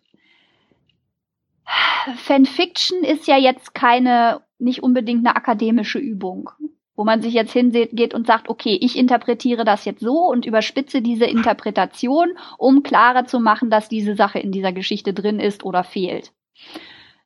Fanfiction 2.17 3.01
ist 3.05 3.27
ja 3.27 3.37
jetzt 3.37 3.73
keine, 3.73 4.41
nicht 4.59 4.83
unbedingt 4.83 5.25
eine 5.25 5.35
akademische 5.35 5.99
Übung, 5.99 6.49
wo 6.95 7.03
man 7.03 7.21
sich 7.21 7.33
jetzt 7.33 7.53
hingeht 7.53 8.13
und 8.13 8.27
sagt, 8.27 8.49
okay, 8.49 8.77
ich 8.81 8.97
interpretiere 8.97 9.63
das 9.65 9.85
jetzt 9.85 10.01
so 10.01 10.25
und 10.29 10.45
überspitze 10.45 11.01
diese 11.01 11.25
Interpretation, 11.25 12.29
um 12.57 12.83
klarer 12.83 13.25
zu 13.25 13.39
machen, 13.39 13.69
dass 13.69 13.89
diese 13.89 14.15
Sache 14.15 14.39
in 14.39 14.51
dieser 14.51 14.73
Geschichte 14.73 15.13
drin 15.13 15.39
ist 15.39 15.63
oder 15.63 15.83
fehlt. 15.83 16.33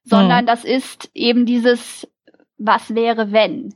Sondern 0.03 0.39
hm. 0.39 0.45
das 0.45 0.63
ist 0.63 1.09
eben 1.13 1.45
dieses, 1.45 2.07
was 2.57 2.93
wäre 2.93 3.31
wenn? 3.31 3.73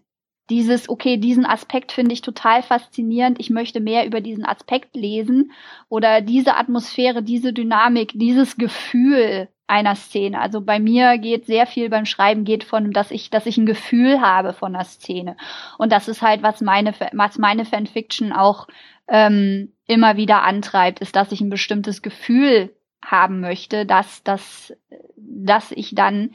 dieses, 0.49 0.87
okay, 0.89 1.17
diesen 1.17 1.45
Aspekt 1.45 1.91
finde 1.91 2.13
ich 2.13 2.21
total 2.21 2.63
faszinierend, 2.63 3.39
ich 3.39 3.49
möchte 3.49 3.79
mehr 3.79 4.05
über 4.05 4.21
diesen 4.21 4.45
Aspekt 4.45 4.95
lesen 4.95 5.51
oder 5.89 6.21
diese 6.21 6.55
Atmosphäre, 6.55 7.21
diese 7.21 7.53
Dynamik, 7.53 8.11
dieses 8.15 8.57
Gefühl 8.57 9.49
einer 9.67 9.95
Szene. 9.95 10.39
Also 10.39 10.61
bei 10.61 10.79
mir 10.79 11.17
geht 11.17 11.45
sehr 11.45 11.67
viel 11.67 11.89
beim 11.89 12.05
Schreiben 12.05 12.45
geht 12.45 12.63
von, 12.63 12.91
dass 12.91 13.11
ich, 13.11 13.29
dass 13.29 13.45
ich 13.45 13.57
ein 13.57 13.65
Gefühl 13.65 14.21
habe 14.21 14.53
von 14.53 14.73
einer 14.73 14.85
Szene. 14.85 15.35
Und 15.77 15.91
das 15.91 16.07
ist 16.07 16.21
halt, 16.21 16.41
was 16.41 16.61
meine, 16.61 16.93
was 17.11 17.37
meine 17.37 17.65
Fanfiction 17.65 18.31
auch 18.31 18.67
ähm, 19.09 19.73
immer 19.85 20.17
wieder 20.17 20.43
antreibt, 20.43 20.99
ist, 20.99 21.15
dass 21.15 21.31
ich 21.31 21.41
ein 21.41 21.49
bestimmtes 21.49 22.01
Gefühl 22.01 22.73
haben 23.03 23.41
möchte, 23.41 23.85
dass, 23.85 24.23
dass, 24.23 24.73
dass 25.15 25.71
ich 25.71 25.93
dann 25.93 26.33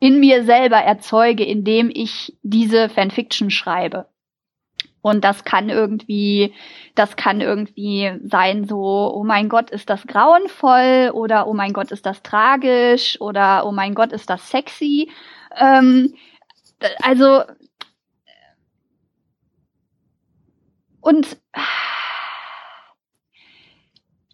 in 0.00 0.20
mir 0.20 0.44
selber 0.44 0.78
erzeuge, 0.78 1.44
indem 1.44 1.90
ich 1.92 2.36
diese 2.42 2.88
Fanfiction 2.88 3.50
schreibe. 3.50 4.06
Und 5.04 5.22
das 5.22 5.44
kann 5.44 5.68
irgendwie, 5.68 6.54
das 6.94 7.16
kann 7.16 7.42
irgendwie 7.42 8.18
sein 8.24 8.64
so, 8.64 9.12
oh 9.14 9.22
mein 9.22 9.50
Gott, 9.50 9.70
ist 9.70 9.90
das 9.90 10.06
grauenvoll 10.06 11.10
oder 11.12 11.46
oh 11.46 11.52
mein 11.52 11.74
Gott, 11.74 11.92
ist 11.92 12.06
das 12.06 12.22
tragisch 12.22 13.20
oder 13.20 13.66
oh 13.66 13.72
mein 13.72 13.94
Gott, 13.94 14.12
ist 14.12 14.30
das 14.30 14.48
sexy. 14.48 15.10
Ähm, 15.58 16.14
also 17.02 17.42
und 21.02 21.36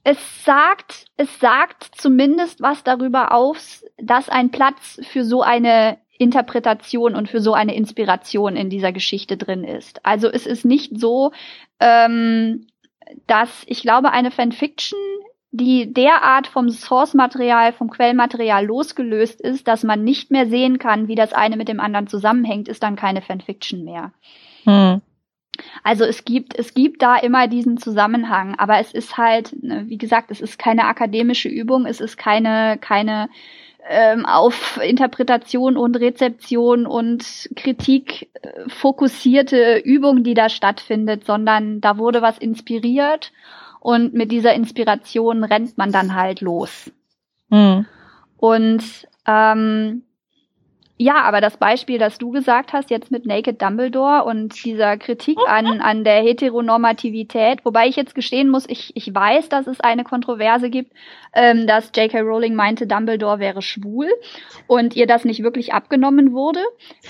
es 0.05 0.45
sagt, 0.45 1.07
es 1.17 1.41
sagt 1.41 1.83
zumindest 1.97 2.63
was 2.63 2.85
darüber 2.85 3.33
aus, 3.35 3.85
dass 3.99 4.29
ein 4.29 4.53
Platz 4.53 5.01
für 5.03 5.25
so 5.25 5.43
eine 5.43 5.99
Interpretation 6.21 7.15
und 7.15 7.31
für 7.31 7.41
so 7.41 7.55
eine 7.55 7.75
Inspiration 7.75 8.55
in 8.55 8.69
dieser 8.69 8.93
Geschichte 8.93 9.39
drin 9.39 9.65
ist. 9.65 10.05
Also 10.05 10.29
es 10.29 10.47
ist 10.47 10.67
nicht 10.67 11.01
so, 11.01 11.33
ähm, 11.81 12.67
dass 13.27 13.65
ich 13.67 13.81
glaube, 13.81 14.13
eine 14.13 14.31
Fanfiction, 14.31 14.99
die 15.51 15.95
derart 15.95 16.47
vom 16.47 16.69
Source-Material, 16.69 17.73
vom 17.73 17.89
Quellmaterial 17.89 18.67
losgelöst 18.67 19.41
ist, 19.41 19.67
dass 19.67 19.83
man 19.83 20.05
nicht 20.05 20.31
mehr 20.31 20.47
sehen 20.47 20.79
kann, 20.79 21.09
wie 21.09 21.15
das 21.15 21.33
eine 21.33 21.57
mit 21.57 21.69
dem 21.69 21.81
anderen 21.81 22.07
zusammenhängt, 22.07 22.69
ist 22.69 22.83
dann 22.83 22.97
keine 22.97 23.23
Fanfiction 23.23 23.83
mehr. 23.83 24.13
Hm. 24.65 25.01
Also 25.83 26.05
es 26.05 26.27
gibt, 26.27 26.57
es 26.59 26.75
gibt 26.75 27.01
da 27.01 27.17
immer 27.17 27.49
diesen 27.49 27.79
Zusammenhang, 27.79 28.57
aber 28.59 28.79
es 28.79 28.93
ist 28.93 29.17
halt, 29.17 29.57
ne, 29.63 29.85
wie 29.87 29.99
gesagt, 29.99 30.31
es 30.31 30.43
ist 30.43 30.59
keine 30.59 30.85
akademische 30.85 31.49
Übung, 31.49 31.87
es 31.87 32.01
ist 32.01 32.19
keine, 32.19 32.77
keine 32.79 33.31
ähm, 33.91 34.25
auf 34.25 34.79
Interpretation 34.83 35.77
und 35.77 35.97
Rezeption 35.97 36.87
und 36.87 37.51
Kritik 37.57 38.31
äh, 38.35 38.69
fokussierte 38.69 39.79
Übung, 39.79 40.23
die 40.23 40.35
da 40.35 40.49
stattfindet, 40.49 41.25
sondern 41.27 41.81
da 41.81 41.99
wurde 41.99 42.23
was 42.23 42.39
inspiriert 42.39 43.33
und 43.81 44.15
mit 44.15 44.31
dieser 44.31 44.55
Inspiration 44.55 45.43
rennt 45.43 45.77
man 45.77 45.91
dann 45.91 46.15
halt 46.15 46.41
los. 46.41 46.93
Mhm. 47.49 47.87
Und 48.37 48.85
ähm, 49.27 50.03
ja, 51.03 51.23
aber 51.23 51.41
das 51.41 51.57
Beispiel, 51.57 51.99
das 51.99 52.19
du 52.19 52.31
gesagt 52.31 52.75
hast, 52.75 52.91
jetzt 52.91 53.11
mit 53.11 53.25
Naked 53.25 53.63
Dumbledore 53.63 54.23
und 54.25 54.63
dieser 54.67 54.99
Kritik 54.99 55.39
an, 55.49 55.81
an 55.81 56.05
der 56.05 56.21
Heteronormativität, 56.23 57.65
wobei 57.65 57.87
ich 57.87 57.97
jetzt 57.97 58.15
gestehen 58.15 58.51
muss, 58.51 58.67
ich, 58.69 58.95
ich 58.95 59.15
weiß, 59.15 59.49
dass 59.49 59.67
es 59.67 59.81
eine 59.81 60.05
Kontroverse 60.05 60.69
gibt, 60.69 60.93
ähm, 61.33 61.67
dass 61.67 61.91
J.K. 61.97 62.21
Rowling 62.21 62.55
meinte, 62.55 62.87
Dumbledore 62.87 63.39
wäre 63.39 63.63
schwul 63.63 64.09
und 64.67 64.95
ihr 64.95 65.07
das 65.07 65.25
nicht 65.25 65.43
wirklich 65.43 65.73
abgenommen 65.73 66.33
wurde. 66.35 66.61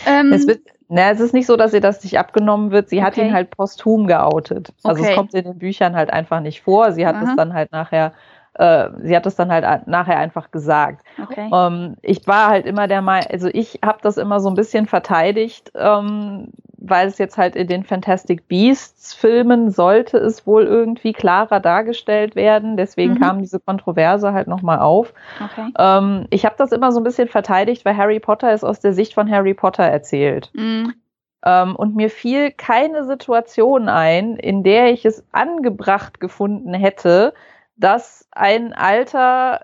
Ähm, 0.06 0.32
es 0.32 0.46
wird 0.46 0.60
na, 0.88 1.10
es 1.10 1.18
ist 1.18 1.34
nicht 1.34 1.46
so, 1.46 1.56
dass 1.56 1.74
ihr 1.74 1.80
das 1.80 2.02
nicht 2.04 2.18
abgenommen 2.18 2.70
wird. 2.70 2.88
Sie 2.88 2.98
okay. 2.98 3.04
hat 3.04 3.16
ihn 3.16 3.32
halt 3.32 3.50
posthum 3.50 4.06
geoutet. 4.06 4.72
Also 4.84 5.02
okay. 5.02 5.10
es 5.10 5.16
kommt 5.16 5.34
in 5.34 5.44
den 5.44 5.58
Büchern 5.58 5.96
halt 5.96 6.12
einfach 6.12 6.40
nicht 6.40 6.62
vor. 6.62 6.92
Sie 6.92 7.06
hat 7.06 7.16
es 7.22 7.34
dann 7.36 7.54
halt 7.54 7.70
nachher 7.70 8.12
äh, 8.54 8.88
sie 9.02 9.16
hat 9.16 9.26
es 9.26 9.36
dann 9.36 9.50
halt 9.50 9.86
nachher 9.86 10.18
einfach 10.18 10.50
gesagt. 10.50 11.04
Okay. 11.22 11.48
Ähm, 11.52 11.96
ich 12.02 12.26
war 12.26 12.48
halt 12.48 12.66
immer 12.66 12.88
der 12.88 13.02
Meinung, 13.02 13.30
also 13.30 13.48
ich 13.52 13.80
habe 13.84 13.98
das 14.02 14.16
immer 14.16 14.40
so 14.40 14.48
ein 14.48 14.54
bisschen 14.54 14.86
verteidigt, 14.86 15.70
ähm, 15.74 16.48
weil 16.76 17.08
es 17.08 17.18
jetzt 17.18 17.38
halt 17.38 17.54
in 17.56 17.68
den 17.68 17.84
Fantastic 17.84 18.48
Beasts 18.48 19.14
Filmen 19.14 19.70
sollte 19.70 20.18
es 20.18 20.46
wohl 20.46 20.64
irgendwie 20.64 21.12
klarer 21.12 21.60
dargestellt 21.60 22.34
werden. 22.34 22.76
Deswegen 22.76 23.14
mhm. 23.14 23.20
kam 23.20 23.38
diese 23.40 23.60
Kontroverse 23.60 24.32
halt 24.32 24.48
nochmal 24.48 24.80
auf. 24.80 25.12
Okay. 25.42 25.72
Ähm, 25.78 26.26
ich 26.30 26.44
habe 26.44 26.56
das 26.58 26.72
immer 26.72 26.90
so 26.90 27.00
ein 27.00 27.04
bisschen 27.04 27.28
verteidigt, 27.28 27.84
weil 27.84 27.96
Harry 27.96 28.18
Potter 28.18 28.52
ist 28.52 28.64
aus 28.64 28.80
der 28.80 28.94
Sicht 28.94 29.14
von 29.14 29.30
Harry 29.30 29.54
Potter 29.54 29.84
erzählt. 29.84 30.50
Mhm. 30.54 30.94
Um, 31.42 31.74
und 31.74 31.96
mir 31.96 32.10
fiel 32.10 32.50
keine 32.50 33.06
Situation 33.06 33.88
ein, 33.88 34.36
in 34.36 34.62
der 34.62 34.92
ich 34.92 35.06
es 35.06 35.24
angebracht 35.32 36.20
gefunden 36.20 36.74
hätte, 36.74 37.32
dass 37.80 38.26
ein 38.32 38.72
alter 38.72 39.60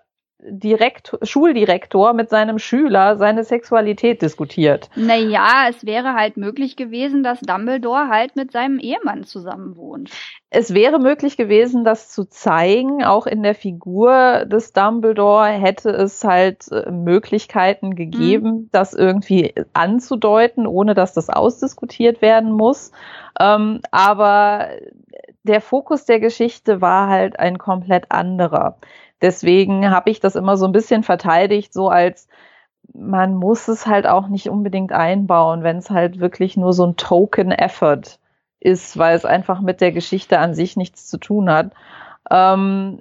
Direkt 0.49 1.17
Schuldirektor 1.23 2.13
mit 2.13 2.29
seinem 2.29 2.59
Schüler 2.59 3.17
seine 3.17 3.43
Sexualität 3.43 4.21
diskutiert. 4.21 4.91
Naja, 4.95 5.67
es 5.71 5.87
wäre 5.87 6.13
halt 6.13 6.37
möglich 6.37 6.77
gewesen, 6.77 7.23
dass 7.23 7.41
Dumbledore 7.41 8.09
halt 8.09 8.37
mit 8.37 8.53
seinem 8.53 8.79
Ehemann 8.79 9.25
zusammen 9.25 9.77
wohnt. 9.77 10.11
Es 10.51 10.75
wäre 10.75 10.99
möglich 10.99 11.39
gewesen, 11.39 11.85
das 11.85 12.11
zu 12.11 12.27
zeigen. 12.27 13.03
Auch 13.03 13.27
in 13.27 13.43
der 13.43 13.55
Figur 13.55 14.45
des 14.45 14.75
Dumbledore 14.75 15.49
hätte 15.49 15.89
es 15.89 16.23
halt 16.23 16.71
äh, 16.71 16.91
Möglichkeiten 16.91 17.97
gegeben, 17.97 18.51
mhm. 18.51 18.69
das 18.73 18.93
irgendwie 18.93 19.55
anzudeuten, 19.73 20.67
ohne 20.67 20.93
dass 20.93 21.15
das 21.15 21.31
ausdiskutiert 21.31 22.21
werden 22.21 22.53
muss. 22.53 22.93
Ähm, 23.41 23.81
aber 23.91 24.69
der 25.47 25.61
Fokus 25.61 26.05
der 26.05 26.21
Geschichte 26.21 26.81
war 26.81 27.09
halt 27.09 27.39
ein 27.39 27.59
komplett 27.59 28.11
anderer. 28.11 28.77
Deswegen 29.23 29.91
habe 29.91 30.11
ich 30.11 30.21
das 30.21 30.37
immer 30.37 30.57
so 30.57 30.67
ein 30.67 30.73
bisschen 30.73 31.03
verteidigt, 31.03 31.73
so 31.73 31.89
als 31.89 32.29
man 32.95 33.35
muss 33.35 33.69
es 33.69 33.87
halt 33.87 34.07
auch 34.07 34.29
nicht 34.29 34.49
unbedingt 34.49 34.93
einbauen, 34.93 35.63
wenn 35.63 35.79
es 35.79 35.91
halt 35.91 36.21
wirklich 36.21 36.57
nur 36.57 36.73
so 36.73 36.87
ein 36.87 36.97
Token-Effort 36.97 38.19
ist, 38.61 38.99
weil 38.99 39.17
es 39.17 39.25
einfach 39.25 39.61
mit 39.61 39.81
der 39.81 39.93
Geschichte 39.93 40.39
an 40.39 40.55
sich 40.55 40.77
nichts 40.77 41.07
zu 41.07 41.19
tun 41.19 41.51
hat. 41.51 41.73
Ähm, 42.31 43.01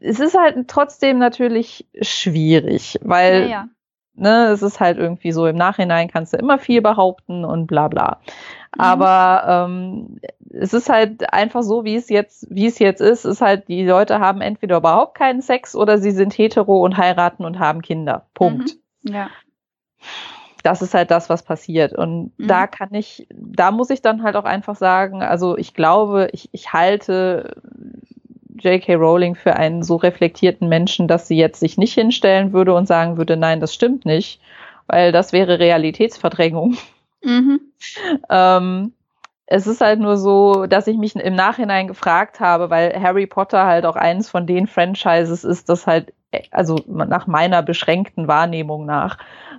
es 0.00 0.20
ist 0.20 0.36
halt 0.36 0.68
trotzdem 0.68 1.18
natürlich 1.18 1.86
schwierig, 2.00 2.98
weil 3.02 3.42
ja, 3.42 3.48
ja. 3.48 3.68
Ne, 4.18 4.46
es 4.46 4.62
ist 4.62 4.80
halt 4.80 4.96
irgendwie 4.96 5.30
so, 5.30 5.46
im 5.46 5.56
Nachhinein 5.56 6.08
kannst 6.08 6.32
du 6.32 6.38
immer 6.38 6.58
viel 6.58 6.80
behaupten 6.80 7.44
und 7.44 7.66
bla 7.66 7.88
bla. 7.88 8.20
Mhm. 8.76 8.80
Aber 8.80 9.66
ähm, 9.66 10.20
es 10.50 10.74
ist 10.74 10.88
halt 10.88 11.32
einfach 11.32 11.62
so, 11.62 11.84
wie 11.84 11.96
es 11.96 12.08
jetzt, 12.08 12.46
wie 12.50 12.66
es 12.66 12.78
jetzt 12.78 13.00
ist, 13.00 13.24
ist 13.24 13.40
halt, 13.40 13.68
die 13.68 13.84
Leute 13.84 14.20
haben 14.20 14.40
entweder 14.40 14.78
überhaupt 14.78 15.16
keinen 15.16 15.42
Sex 15.42 15.74
oder 15.74 15.98
sie 15.98 16.10
sind 16.10 16.36
hetero 16.36 16.84
und 16.84 16.96
heiraten 16.96 17.44
und 17.44 17.58
haben 17.58 17.82
Kinder. 17.82 18.26
Punkt. 18.34 18.76
Mhm. 19.02 19.14
Ja. 19.14 19.30
Das 20.62 20.82
ist 20.82 20.94
halt 20.94 21.10
das, 21.10 21.30
was 21.30 21.42
passiert. 21.42 21.92
Und 21.92 22.32
mhm. 22.38 22.48
da 22.48 22.66
kann 22.66 22.92
ich, 22.92 23.26
da 23.30 23.70
muss 23.70 23.90
ich 23.90 24.02
dann 24.02 24.22
halt 24.22 24.36
auch 24.36 24.44
einfach 24.44 24.76
sagen, 24.76 25.22
also 25.22 25.56
ich 25.56 25.74
glaube, 25.74 26.28
ich, 26.32 26.48
ich 26.52 26.72
halte 26.72 27.56
J.K. 28.58 28.94
Rowling 28.94 29.34
für 29.34 29.56
einen 29.56 29.82
so 29.82 29.96
reflektierten 29.96 30.68
Menschen, 30.68 31.08
dass 31.08 31.28
sie 31.28 31.36
jetzt 31.36 31.60
sich 31.60 31.78
nicht 31.78 31.94
hinstellen 31.94 32.52
würde 32.52 32.74
und 32.74 32.86
sagen 32.86 33.16
würde, 33.16 33.36
nein, 33.36 33.60
das 33.60 33.74
stimmt 33.74 34.04
nicht, 34.04 34.40
weil 34.86 35.12
das 35.12 35.32
wäre 35.32 35.58
Realitätsverdrängung. 35.58 36.76
Mhm. 37.26 37.60
ähm, 38.30 38.92
es 39.46 39.66
ist 39.66 39.80
halt 39.80 40.00
nur 40.00 40.16
so, 40.16 40.66
dass 40.66 40.86
ich 40.86 40.96
mich 40.96 41.14
im 41.14 41.34
Nachhinein 41.34 41.86
gefragt 41.88 42.40
habe, 42.40 42.70
weil 42.70 43.00
Harry 43.00 43.26
Potter 43.26 43.64
halt 43.66 43.84
auch 43.86 43.96
eines 43.96 44.28
von 44.28 44.46
den 44.46 44.66
Franchises 44.66 45.44
ist, 45.44 45.68
das 45.68 45.86
halt 45.86 46.12
also 46.50 46.76
nach 46.86 47.26
meiner 47.26 47.62
beschränkten 47.62 48.28
Wahrnehmung 48.28 48.84
nach, 48.84 49.18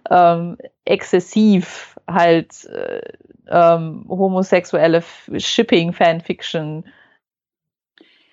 ähm, 0.09 0.57
exzessiv 0.85 1.97
halt 2.07 2.65
äh, 2.65 3.01
ähm, 3.49 4.05
homosexuelle 4.09 5.03
Shipping-Fanfiction 5.35 6.85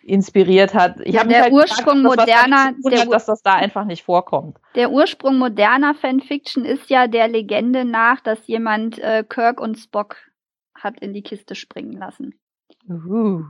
inspiriert 0.04 0.74
hat. 0.74 1.00
Ich 1.00 1.14
ja, 1.14 1.24
der 1.24 1.44
halt 1.44 1.52
Ursprung 1.52 2.02
gesagt, 2.02 2.20
moderner, 2.20 2.72
der, 2.84 3.06
dass 3.06 3.26
das 3.26 3.42
da 3.42 3.54
einfach 3.54 3.84
nicht 3.84 4.04
vorkommt. 4.04 4.58
Der 4.74 4.90
Ursprung 4.90 5.38
moderner 5.38 5.94
Fanfiction 5.94 6.64
ist 6.64 6.90
ja 6.90 7.06
der 7.06 7.28
Legende 7.28 7.84
nach, 7.84 8.20
dass 8.20 8.46
jemand 8.46 8.98
äh, 8.98 9.24
Kirk 9.26 9.60
und 9.60 9.76
Spock 9.76 10.16
hat 10.74 11.00
in 11.00 11.14
die 11.14 11.22
Kiste 11.22 11.54
springen 11.54 11.92
lassen. 11.92 12.34
Uh. 12.88 13.44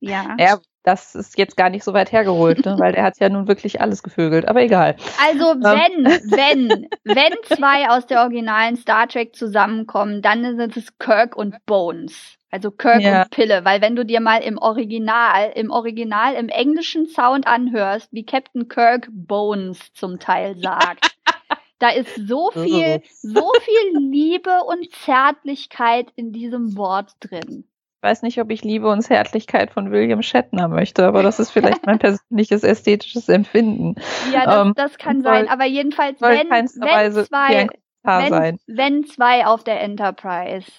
Ja. 0.00 0.36
ja. 0.38 0.58
Das 0.82 1.14
ist 1.14 1.38
jetzt 1.38 1.56
gar 1.56 1.70
nicht 1.70 1.82
so 1.82 1.94
weit 1.94 2.12
hergeholt, 2.12 2.66
ne? 2.66 2.76
weil 2.78 2.92
der 2.92 3.04
hat 3.04 3.18
ja 3.18 3.30
nun 3.30 3.48
wirklich 3.48 3.80
alles 3.80 4.02
gevögelt, 4.02 4.46
aber 4.46 4.60
egal. 4.60 4.96
Also 5.26 5.52
ähm. 5.52 5.62
wenn, 5.62 6.04
wenn, 6.30 6.88
wenn 7.04 7.32
zwei 7.44 7.88
aus 7.88 8.04
der 8.04 8.20
originalen 8.20 8.76
Star 8.76 9.08
Trek 9.08 9.34
zusammenkommen, 9.34 10.20
dann 10.20 10.58
sind 10.58 10.76
es 10.76 10.98
Kirk 10.98 11.36
und 11.36 11.56
Bones. 11.64 12.36
Also 12.54 12.70
Kirk 12.70 13.00
ja. 13.00 13.22
und 13.22 13.30
Pille, 13.30 13.64
weil 13.64 13.80
wenn 13.80 13.96
du 13.96 14.04
dir 14.04 14.20
mal 14.20 14.36
im 14.36 14.58
Original, 14.58 15.50
im 15.56 15.72
Original, 15.72 16.34
im 16.34 16.48
englischen 16.48 17.08
Sound 17.08 17.48
anhörst, 17.48 18.12
wie 18.12 18.24
Captain 18.24 18.68
Kirk 18.68 19.08
Bones 19.10 19.92
zum 19.92 20.20
Teil 20.20 20.56
sagt, 20.56 21.16
da 21.80 21.88
ist 21.88 22.14
so 22.14 22.52
viel, 22.52 23.02
so 23.10 23.50
viel 23.60 23.98
Liebe 24.08 24.52
und 24.68 24.88
Zärtlichkeit 24.92 26.12
in 26.14 26.30
diesem 26.30 26.76
Wort 26.76 27.16
drin. 27.18 27.64
Ich 27.96 28.02
weiß 28.08 28.22
nicht, 28.22 28.40
ob 28.40 28.52
ich 28.52 28.62
Liebe 28.62 28.88
und 28.88 29.02
Zärtlichkeit 29.02 29.72
von 29.72 29.90
William 29.90 30.22
Shatner 30.22 30.68
möchte, 30.68 31.04
aber 31.04 31.24
das 31.24 31.40
ist 31.40 31.50
vielleicht 31.50 31.84
mein 31.86 31.98
persönliches 31.98 32.62
ästhetisches 32.62 33.28
Empfinden. 33.28 33.96
Ja, 34.32 34.44
das, 34.44 34.66
ähm, 34.66 34.74
das 34.76 34.98
kann 34.98 35.22
sein, 35.22 35.48
aber 35.48 35.64
jedenfalls, 35.64 36.20
wenn, 36.20 36.48
wenn, 36.48 36.68
zwei, 36.68 37.68
wenn, 38.04 38.58
wenn 38.68 39.04
zwei 39.06 39.44
auf 39.44 39.64
der 39.64 39.80
Enterprise 39.80 40.70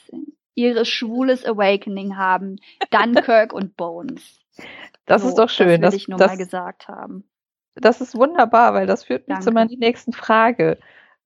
ihre 0.55 0.85
schwules 0.85 1.45
Awakening 1.45 2.17
haben, 2.17 2.57
dann 2.89 3.13
Kirk 3.15 3.53
und 3.53 3.77
Bones. 3.77 4.39
Das 5.05 5.21
so, 5.21 5.29
ist 5.29 5.35
doch 5.35 5.49
schön. 5.49 5.81
Das 5.81 5.93
will 5.93 5.97
ich 5.97 6.07
nur 6.07 6.17
das, 6.17 6.31
mal 6.31 6.37
gesagt 6.37 6.87
haben. 6.87 7.23
Das 7.75 8.01
ist 8.01 8.15
wunderbar, 8.15 8.73
weil 8.73 8.87
das 8.87 9.03
führt 9.03 9.27
mich 9.27 9.35
Danke. 9.35 9.43
zu 9.43 9.51
meiner 9.51 9.75
nächsten 9.75 10.13
Frage. 10.13 10.79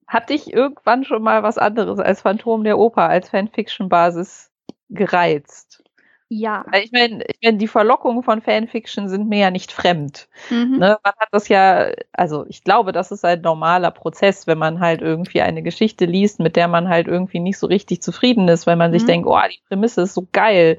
Hat 0.06 0.28
dich 0.30 0.52
irgendwann 0.52 1.04
schon 1.04 1.22
mal 1.22 1.42
was 1.42 1.56
anderes 1.56 2.00
als 2.00 2.22
Phantom 2.22 2.64
der 2.64 2.78
Oper 2.78 3.08
als 3.08 3.28
Fanfiction-Basis 3.30 4.50
gereizt? 4.88 5.84
Ja. 6.32 6.64
Ich 6.80 6.92
meine, 6.92 7.24
ich 7.24 7.38
mein, 7.42 7.58
die 7.58 7.66
Verlockungen 7.66 8.22
von 8.22 8.40
Fanfiction 8.40 9.08
sind 9.08 9.28
mir 9.28 9.40
ja 9.40 9.50
nicht 9.50 9.72
fremd. 9.72 10.28
Mhm. 10.48 10.78
Ne? 10.78 10.96
Man 11.02 11.12
hat 11.18 11.28
das 11.32 11.48
ja, 11.48 11.90
also 12.12 12.46
ich 12.48 12.62
glaube, 12.62 12.92
das 12.92 13.10
ist 13.10 13.24
ein 13.24 13.40
normaler 13.40 13.90
Prozess, 13.90 14.46
wenn 14.46 14.56
man 14.56 14.78
halt 14.78 15.02
irgendwie 15.02 15.42
eine 15.42 15.60
Geschichte 15.64 16.04
liest, 16.04 16.38
mit 16.38 16.54
der 16.54 16.68
man 16.68 16.88
halt 16.88 17.08
irgendwie 17.08 17.40
nicht 17.40 17.58
so 17.58 17.66
richtig 17.66 18.00
zufrieden 18.00 18.46
ist, 18.46 18.68
weil 18.68 18.76
man 18.76 18.92
mhm. 18.92 18.98
sich 18.98 19.06
denkt, 19.06 19.26
oh, 19.26 19.40
die 19.50 19.60
Prämisse 19.66 20.02
ist 20.02 20.14
so 20.14 20.28
geil, 20.30 20.78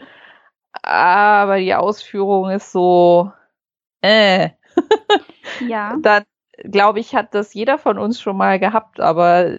aber 0.83 1.57
die 1.57 1.75
Ausführung 1.75 2.49
ist 2.49 2.71
so, 2.71 3.33
äh. 3.99 4.51
ja. 5.67 5.97
Dann 6.01 6.23
glaube 6.63 7.01
ich, 7.01 7.13
hat 7.13 7.35
das 7.35 7.53
jeder 7.53 7.77
von 7.77 7.97
uns 7.97 8.21
schon 8.21 8.37
mal 8.37 8.57
gehabt, 8.57 9.01
aber 9.01 9.57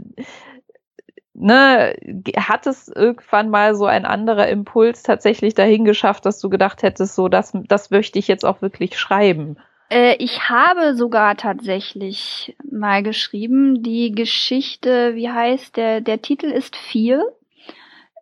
ne, 1.35 1.95
hat 2.37 2.67
es 2.67 2.89
irgendwann 2.89 3.49
mal 3.49 3.75
so 3.75 3.87
ein 3.87 4.05
anderer 4.05 4.49
Impuls 4.49 5.03
tatsächlich 5.03 5.55
dahin 5.55 5.85
geschafft, 5.85 6.27
dass 6.27 6.41
du 6.41 6.51
gedacht 6.51 6.83
hättest, 6.83 7.15
so, 7.15 7.29
das, 7.29 7.53
das 7.69 7.91
möchte 7.91 8.19
ich 8.19 8.29
jetzt 8.29 8.45
auch 8.45 8.63
wirklich 8.63 8.99
schreiben? 8.99 9.57
Äh, 9.93 10.17
ich 10.19 10.49
habe 10.49 10.95
sogar 10.95 11.37
tatsächlich 11.37 12.57
mal 12.71 13.03
geschrieben, 13.03 13.83
die 13.83 14.13
Geschichte, 14.13 15.15
wie 15.15 15.31
heißt 15.31 15.77
der, 15.77 16.01
der 16.01 16.23
Titel 16.23 16.47
ist. 16.47 16.77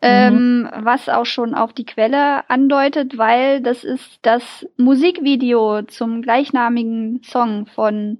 Ähm, 0.03 0.63
mhm. 0.63 0.71
was 0.79 1.11
auch 1.11 1.27
schon 1.27 1.55
auf 1.55 1.75
die 1.75 1.85
Quelle 1.85 2.49
andeutet, 2.49 3.19
weil 3.19 3.61
das 3.61 3.85
ist 3.85 4.19
das 4.23 4.67
Musikvideo 4.79 5.83
zum 5.83 6.23
gleichnamigen 6.23 7.23
Song 7.23 7.67
von 7.67 8.19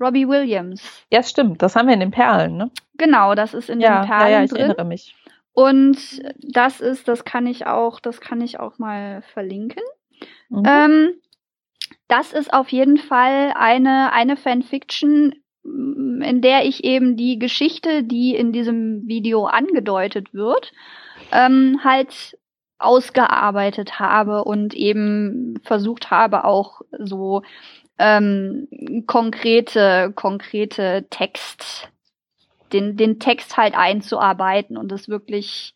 Robbie 0.00 0.26
Williams. 0.26 0.82
Ja, 1.12 1.22
stimmt. 1.22 1.62
Das 1.62 1.76
haben 1.76 1.86
wir 1.86 1.94
in 1.94 2.00
den 2.00 2.10
Perlen, 2.10 2.56
ne? 2.56 2.70
Genau, 3.00 3.34
das 3.34 3.54
ist 3.54 3.70
in 3.70 3.80
ja, 3.80 4.02
den 4.02 4.08
Perlen 4.08 4.30
ja, 4.30 4.38
ja, 4.38 4.44
ich 4.44 4.50
drin. 4.50 4.60
erinnere 4.60 4.84
mich. 4.84 5.14
Und 5.54 5.96
das 6.36 6.82
ist, 6.82 7.08
das 7.08 7.24
kann 7.24 7.46
ich 7.46 7.66
auch, 7.66 7.98
das 7.98 8.20
kann 8.20 8.42
ich 8.42 8.60
auch 8.60 8.78
mal 8.78 9.22
verlinken. 9.32 9.82
Mhm. 10.50 10.62
Ähm, 10.66 11.10
das 12.08 12.34
ist 12.34 12.52
auf 12.52 12.68
jeden 12.68 12.98
Fall 12.98 13.54
eine, 13.56 14.12
eine 14.12 14.36
Fanfiction, 14.36 15.34
in 15.64 16.42
der 16.42 16.66
ich 16.66 16.84
eben 16.84 17.16
die 17.16 17.38
Geschichte, 17.38 18.04
die 18.04 18.34
in 18.34 18.52
diesem 18.52 19.08
Video 19.08 19.46
angedeutet 19.46 20.34
wird, 20.34 20.72
ähm, 21.32 21.80
halt 21.82 22.36
ausgearbeitet 22.78 23.98
habe 23.98 24.44
und 24.44 24.74
eben 24.74 25.58
versucht 25.62 26.10
habe, 26.10 26.44
auch 26.44 26.82
so 26.98 27.42
ähm, 27.98 28.68
konkrete, 29.06 30.12
konkrete 30.14 31.06
Text, 31.08 31.90
den, 32.72 32.96
den 32.96 33.18
Text 33.18 33.56
halt 33.56 33.74
einzuarbeiten 33.76 34.76
und 34.76 34.92
es 34.92 35.08
wirklich 35.08 35.74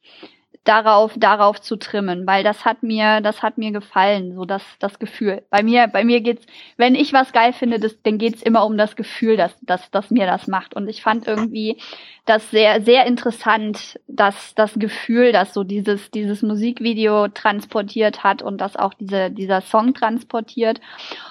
darauf, 0.64 1.12
darauf 1.16 1.60
zu 1.60 1.76
trimmen, 1.76 2.26
weil 2.26 2.42
das 2.42 2.64
hat 2.64 2.82
mir, 2.82 3.20
das 3.20 3.42
hat 3.42 3.58
mir 3.58 3.70
gefallen, 3.70 4.34
so 4.34 4.46
das, 4.46 4.62
das 4.78 4.98
Gefühl. 4.98 5.42
Bei 5.50 5.62
mir, 5.62 5.88
bei 5.88 6.04
mir 6.04 6.22
geht's, 6.22 6.46
wenn 6.78 6.94
ich 6.94 7.12
was 7.12 7.32
geil 7.32 7.52
finde, 7.52 7.78
das, 7.78 8.00
dann 8.02 8.16
geht's 8.16 8.42
immer 8.42 8.64
um 8.64 8.78
das 8.78 8.96
Gefühl, 8.96 9.36
dass, 9.36 9.54
dass, 9.60 9.90
dass 9.90 10.10
mir 10.10 10.26
das 10.26 10.48
macht. 10.48 10.74
Und 10.74 10.88
ich 10.88 11.02
fand 11.02 11.26
irgendwie 11.26 11.76
das 12.24 12.50
sehr, 12.50 12.80
sehr 12.80 13.04
interessant, 13.04 14.00
dass 14.08 14.54
das 14.54 14.72
Gefühl, 14.74 15.32
dass 15.32 15.52
so 15.52 15.62
dieses, 15.62 16.10
dieses 16.10 16.40
Musikvideo 16.40 17.28
transportiert 17.28 18.24
hat 18.24 18.40
und 18.40 18.62
dass 18.62 18.76
auch 18.76 18.94
diese, 18.94 19.30
dieser 19.30 19.60
Song 19.60 19.92
transportiert. 19.92 20.80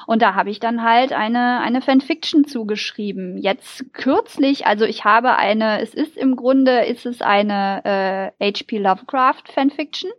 Und 0.05 0.22
da 0.22 0.35
habe 0.35 0.51
ich 0.51 0.60
dann 0.60 0.84
halt 0.84 1.11
eine, 1.11 1.61
eine 1.61 1.81
Fanfiction 1.81 2.45
zugeschrieben. 2.45 3.39
Jetzt 3.39 3.91
kürzlich, 3.93 4.68
also 4.68 4.85
ich 4.85 5.03
habe 5.03 5.35
eine, 5.38 5.81
es 5.81 5.95
ist 5.95 6.15
im 6.15 6.35
Grunde, 6.35 6.81
ist 6.85 7.07
es 7.07 7.23
eine 7.23 8.31
äh, 8.39 8.51
HP 8.51 8.77
Lovecraft 8.77 9.22
Fanfiction 9.53 10.11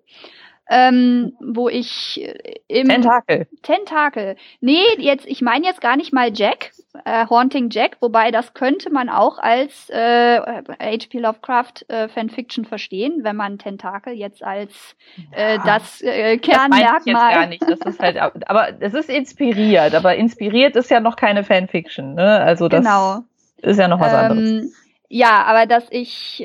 ähm, 0.70 1.34
wo 1.40 1.68
ich 1.68 2.20
äh, 2.22 2.56
im 2.68 2.88
Tentakel. 2.88 3.46
Tentakel. 3.62 4.36
Nee, 4.60 4.84
jetzt, 4.98 5.26
ich 5.26 5.42
meine 5.42 5.66
jetzt 5.66 5.80
gar 5.80 5.96
nicht 5.96 6.12
mal 6.12 6.30
Jack, 6.32 6.72
äh, 7.04 7.26
Haunting 7.28 7.68
Jack, 7.70 7.98
wobei 8.00 8.30
das 8.30 8.54
könnte 8.54 8.90
man 8.90 9.10
auch 9.10 9.38
als 9.38 9.90
äh, 9.90 10.40
H.P. 10.40 11.18
Lovecraft 11.18 11.84
äh, 11.88 12.08
Fanfiction 12.08 12.64
verstehen, 12.64 13.20
wenn 13.22 13.36
man 13.36 13.58
Tentakel 13.58 14.14
jetzt 14.14 14.42
als 14.42 14.96
äh, 15.32 15.58
das 15.66 16.00
äh, 16.00 16.38
Kernmerkmal. 16.38 16.80
Das 16.82 17.06
ich 17.06 17.12
jetzt 17.12 17.20
gar 17.20 17.46
nicht. 17.46 17.62
Das 17.62 17.80
ist 17.80 18.00
halt, 18.00 18.18
aber 18.48 18.68
es 18.80 18.94
ist 18.94 19.10
inspiriert, 19.10 19.94
aber 19.94 20.16
inspiriert 20.16 20.76
ist 20.76 20.90
ja 20.90 21.00
noch 21.00 21.16
keine 21.16 21.44
Fanfiction, 21.44 22.14
ne? 22.14 22.40
Also 22.40 22.68
das 22.68 22.80
genau. 22.80 23.18
ist 23.58 23.78
ja 23.78 23.88
noch 23.88 24.00
was 24.00 24.12
ähm, 24.12 24.18
anderes. 24.18 24.72
Ja, 25.10 25.44
aber 25.44 25.66
dass 25.66 25.86
ich 25.90 26.44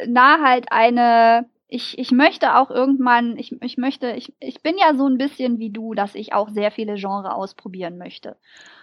äh, 0.00 0.06
na 0.08 0.40
halt 0.42 0.70
eine 0.70 1.46
ich, 1.70 1.98
ich 1.98 2.10
möchte 2.10 2.56
auch 2.56 2.70
irgendwann, 2.70 3.36
ich, 3.36 3.60
ich 3.60 3.76
möchte, 3.76 4.12
ich, 4.12 4.32
ich 4.40 4.62
bin 4.62 4.76
ja 4.78 4.94
so 4.94 5.06
ein 5.06 5.18
bisschen 5.18 5.58
wie 5.58 5.68
du, 5.70 5.92
dass 5.92 6.14
ich 6.14 6.32
auch 6.32 6.48
sehr 6.48 6.70
viele 6.70 6.94
Genre 6.94 7.34
ausprobieren 7.34 7.98
möchte. 7.98 8.36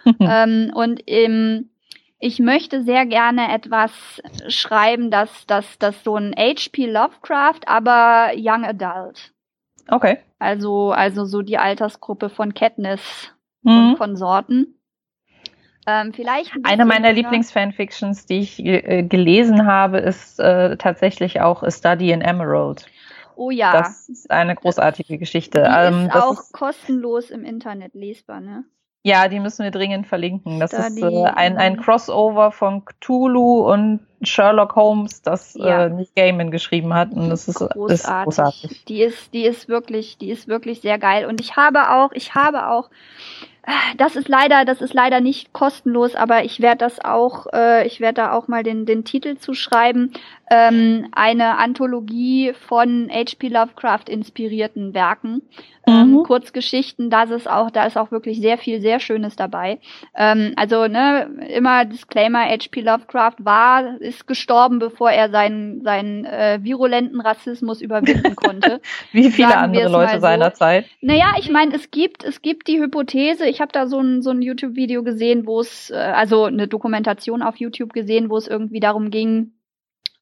ähm, 0.20 0.70
und 0.72 1.02
ähm, 1.08 1.70
ich 2.20 2.38
möchte 2.38 2.84
sehr 2.84 3.04
gerne 3.04 3.52
etwas 3.52 4.22
schreiben, 4.48 5.10
dass 5.10 5.46
das 5.46 5.78
das 5.78 6.02
so 6.04 6.16
ein 6.16 6.32
HP 6.38 6.86
Lovecraft, 6.86 7.66
aber 7.66 8.30
Young 8.36 8.64
Adult. 8.64 9.32
Okay. 9.88 10.18
Also, 10.38 10.92
also 10.92 11.24
so 11.24 11.42
die 11.42 11.58
Altersgruppe 11.58 12.30
von 12.30 12.54
Katniss 12.54 13.32
mhm. 13.62 13.90
und 13.90 13.98
Konsorten. 13.98 14.78
Ähm, 15.86 16.12
vielleicht 16.12 16.52
ein 16.52 16.64
Eine 16.64 16.84
meiner 16.84 17.12
Lieblingsfanfictions, 17.12 18.26
die 18.26 18.40
ich 18.40 18.64
äh, 18.64 19.04
gelesen 19.04 19.66
habe, 19.66 19.98
ist 19.98 20.40
äh, 20.40 20.76
tatsächlich 20.76 21.40
auch 21.40 21.62
A 21.62 21.70
Study 21.70 22.10
in 22.10 22.22
Emerald. 22.22 22.86
Oh 23.36 23.50
ja. 23.50 23.72
Das 23.72 24.08
ist 24.08 24.30
eine 24.30 24.56
großartige 24.56 25.18
Geschichte. 25.18 25.62
Die 25.62 25.86
ähm, 25.86 26.06
ist 26.06 26.16
auch 26.16 26.40
ist, 26.40 26.52
kostenlos 26.52 27.30
im 27.30 27.44
Internet 27.44 27.94
lesbar, 27.94 28.40
ne? 28.40 28.64
Ja, 29.04 29.28
die 29.28 29.38
müssen 29.38 29.62
wir 29.62 29.70
dringend 29.70 30.08
verlinken. 30.08 30.58
Das 30.58 30.72
Study 30.72 31.02
ist 31.02 31.12
äh, 31.12 31.30
ein, 31.36 31.58
ein 31.58 31.76
Crossover 31.76 32.50
von 32.50 32.84
Cthulhu 32.84 33.70
und 33.70 34.00
Sherlock 34.22 34.74
Holmes, 34.74 35.22
das 35.22 35.54
äh, 35.54 35.60
ja. 35.60 35.86
äh, 35.86 35.90
Neil 35.90 36.08
Gaiman 36.16 36.50
geschrieben 36.50 36.92
hat. 36.92 37.12
Und 37.12 37.30
das 37.30 37.46
ist 37.46 37.58
großartig. 37.58 37.94
ist 37.94 38.06
großartig. 38.24 38.84
Die 38.86 39.02
ist, 39.02 39.32
die 39.32 39.44
ist 39.44 39.68
wirklich, 39.68 40.18
die 40.18 40.30
ist 40.30 40.48
wirklich 40.48 40.80
sehr 40.80 40.98
geil. 40.98 41.26
Und 41.26 41.40
ich 41.40 41.54
habe 41.54 41.90
auch, 41.90 42.10
ich 42.14 42.34
habe 42.34 42.68
auch 42.68 42.90
das 43.96 44.16
ist 44.16 44.28
leider, 44.28 44.64
das 44.64 44.80
ist 44.80 44.94
leider 44.94 45.20
nicht 45.20 45.52
kostenlos, 45.52 46.14
aber 46.14 46.44
ich 46.44 46.60
werde 46.60 46.78
das 46.78 47.04
auch, 47.04 47.46
äh, 47.52 47.86
ich 47.86 48.00
werde 48.00 48.22
da 48.22 48.32
auch 48.32 48.48
mal 48.48 48.62
den, 48.62 48.86
den 48.86 49.04
Titel 49.04 49.36
zuschreiben. 49.36 50.12
Ähm, 50.50 51.08
eine 51.12 51.58
Anthologie 51.58 52.52
von 52.68 53.10
H.P. 53.10 53.48
Lovecraft 53.48 54.08
inspirierten 54.08 54.94
Werken. 54.94 55.42
Ähm, 55.88 56.12
mhm. 56.12 56.22
Kurzgeschichten, 56.24 57.10
da 57.10 57.22
ist 57.22 57.48
auch, 57.48 57.70
da 57.70 57.86
ist 57.86 57.96
auch 57.96 58.10
wirklich 58.10 58.40
sehr 58.40 58.58
viel, 58.58 58.80
sehr 58.80 58.98
Schönes 58.98 59.36
dabei. 59.36 59.78
Ähm, 60.16 60.52
also, 60.56 60.88
ne, 60.88 61.30
immer 61.54 61.84
Disclaimer, 61.84 62.40
H.P. 62.40 62.80
Lovecraft 62.80 63.36
war, 63.38 64.00
ist 64.00 64.26
gestorben, 64.26 64.80
bevor 64.80 65.12
er 65.12 65.30
seinen, 65.30 65.82
seinen 65.82 66.24
äh, 66.24 66.58
virulenten 66.60 67.20
Rassismus 67.20 67.80
überwinden 67.80 68.34
konnte. 68.36 68.80
Wie 69.12 69.30
viele 69.30 69.56
andere 69.56 69.88
Leute 69.88 70.14
so. 70.14 70.20
seiner 70.20 70.54
Zeit. 70.54 70.86
Naja, 71.00 71.34
ich 71.38 71.50
meine, 71.50 71.74
es 71.74 71.92
gibt, 71.92 72.24
es 72.24 72.42
gibt 72.42 72.66
die 72.66 72.80
Hypothese, 72.80 73.46
ich 73.46 73.60
habe 73.60 73.70
da 73.72 73.86
so 73.86 74.00
ein, 74.00 74.22
so 74.22 74.30
ein 74.30 74.42
YouTube-Video 74.42 75.04
gesehen, 75.04 75.46
wo 75.46 75.60
es, 75.60 75.90
äh, 75.90 75.94
also 75.94 76.44
eine 76.44 76.66
Dokumentation 76.66 77.42
auf 77.42 77.56
YouTube 77.56 77.92
gesehen, 77.92 78.28
wo 78.28 78.36
es 78.36 78.48
irgendwie 78.48 78.80
darum 78.80 79.10
ging, 79.10 79.52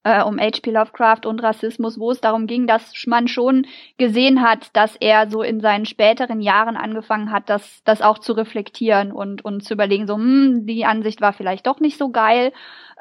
äh, 0.05 0.23
um 0.23 0.39
H.P. 0.39 0.71
Lovecraft 0.71 1.27
und 1.27 1.43
Rassismus, 1.43 1.99
wo 1.99 2.11
es 2.11 2.21
darum 2.21 2.47
ging, 2.47 2.67
dass 2.67 2.93
man 3.07 3.27
schon 3.27 3.67
gesehen 3.99 4.43
hat, 4.43 4.69
dass 4.75 4.97
er 4.97 5.31
so 5.31 5.43
in 5.43 5.61
seinen 5.61 5.87
späteren 5.87 6.41
Jahren 6.41 6.77
angefangen 6.77 7.33
hat, 7.33 7.49
das, 7.49 7.83
das 7.85 8.03
auch 8.03 8.19
zu 8.19 8.35
reflektieren 8.35 9.11
und, 9.11 9.45
und 9.45 9.65
zu 9.65 9.75
überlegen, 9.75 10.07
so, 10.07 10.17
hm, 10.17 10.67
die 10.67 10.85
Ansicht 10.85 11.21
war 11.21 11.33
vielleicht 11.33 11.67
doch 11.67 11.81
nicht 11.81 11.99
so 11.99 12.11
geil. 12.11 12.53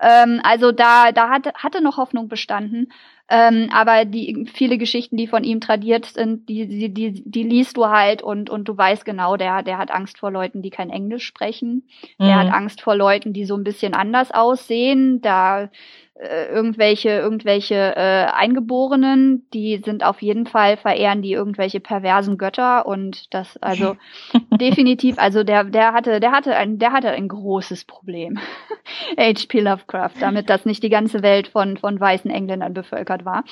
Ähm, 0.01 0.39
also 0.43 0.71
da, 0.71 1.11
da 1.11 1.29
hatte, 1.29 1.53
hatte 1.55 1.83
noch 1.83 1.97
Hoffnung 1.97 2.29
bestanden. 2.29 2.91
Ähm, 3.29 3.69
aber 3.73 4.03
die 4.05 4.47
viele 4.53 4.77
Geschichten, 4.77 5.15
die 5.15 5.27
von 5.27 5.45
ihm 5.45 5.61
tradiert 5.61 6.05
sind, 6.05 6.49
die, 6.49 6.67
die, 6.67 6.93
die, 6.93 7.23
die 7.25 7.43
liest 7.43 7.77
du 7.77 7.87
halt 7.87 8.21
und, 8.21 8.49
und 8.49 8.67
du 8.67 8.77
weißt 8.77 9.05
genau, 9.05 9.37
der, 9.37 9.63
der 9.63 9.77
hat 9.77 9.91
Angst 9.91 10.19
vor 10.19 10.29
Leuten, 10.29 10.61
die 10.61 10.69
kein 10.69 10.89
Englisch 10.89 11.25
sprechen. 11.25 11.87
Mhm. 12.19 12.25
Der 12.25 12.35
hat 12.35 12.53
Angst 12.53 12.81
vor 12.81 12.95
Leuten, 12.95 13.31
die 13.31 13.45
so 13.45 13.55
ein 13.55 13.63
bisschen 13.63 13.93
anders 13.93 14.31
aussehen. 14.31 15.21
Da 15.21 15.69
äh, 16.15 16.47
irgendwelche 16.47 17.09
irgendwelche 17.09 17.75
äh, 17.95 18.25
Eingeborenen, 18.31 19.47
die 19.51 19.81
sind 19.83 20.03
auf 20.03 20.21
jeden 20.21 20.45
Fall 20.45 20.77
verehren 20.77 21.21
die 21.21 21.33
irgendwelche 21.33 21.79
perversen 21.79 22.37
Götter 22.37 22.85
und 22.85 23.33
das 23.33 23.57
also 23.57 23.97
definitiv 24.59 25.17
also 25.17 25.43
der 25.43 25.63
der 25.63 25.93
hatte 25.93 26.19
der 26.19 26.31
hatte 26.31 26.55
ein 26.55 26.77
der 26.77 26.91
hatte 26.91 27.09
ein 27.09 27.27
großes 27.27 27.85
Problem 27.85 28.37
H.P. 29.17 29.59
Lovecraft 29.59 30.13
damit 30.19 30.49
dass 30.49 30.65
nicht 30.65 30.83
die 30.83 30.89
ganze 30.89 31.23
Welt 31.23 31.47
von 31.47 31.77
von 31.77 31.99
weißen 31.99 32.29
Engländern 32.29 32.73
bevölkert 32.73 33.25
war 33.25 33.43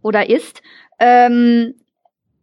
oder 0.00 0.30
ist 0.30 0.62
ähm, 1.00 1.74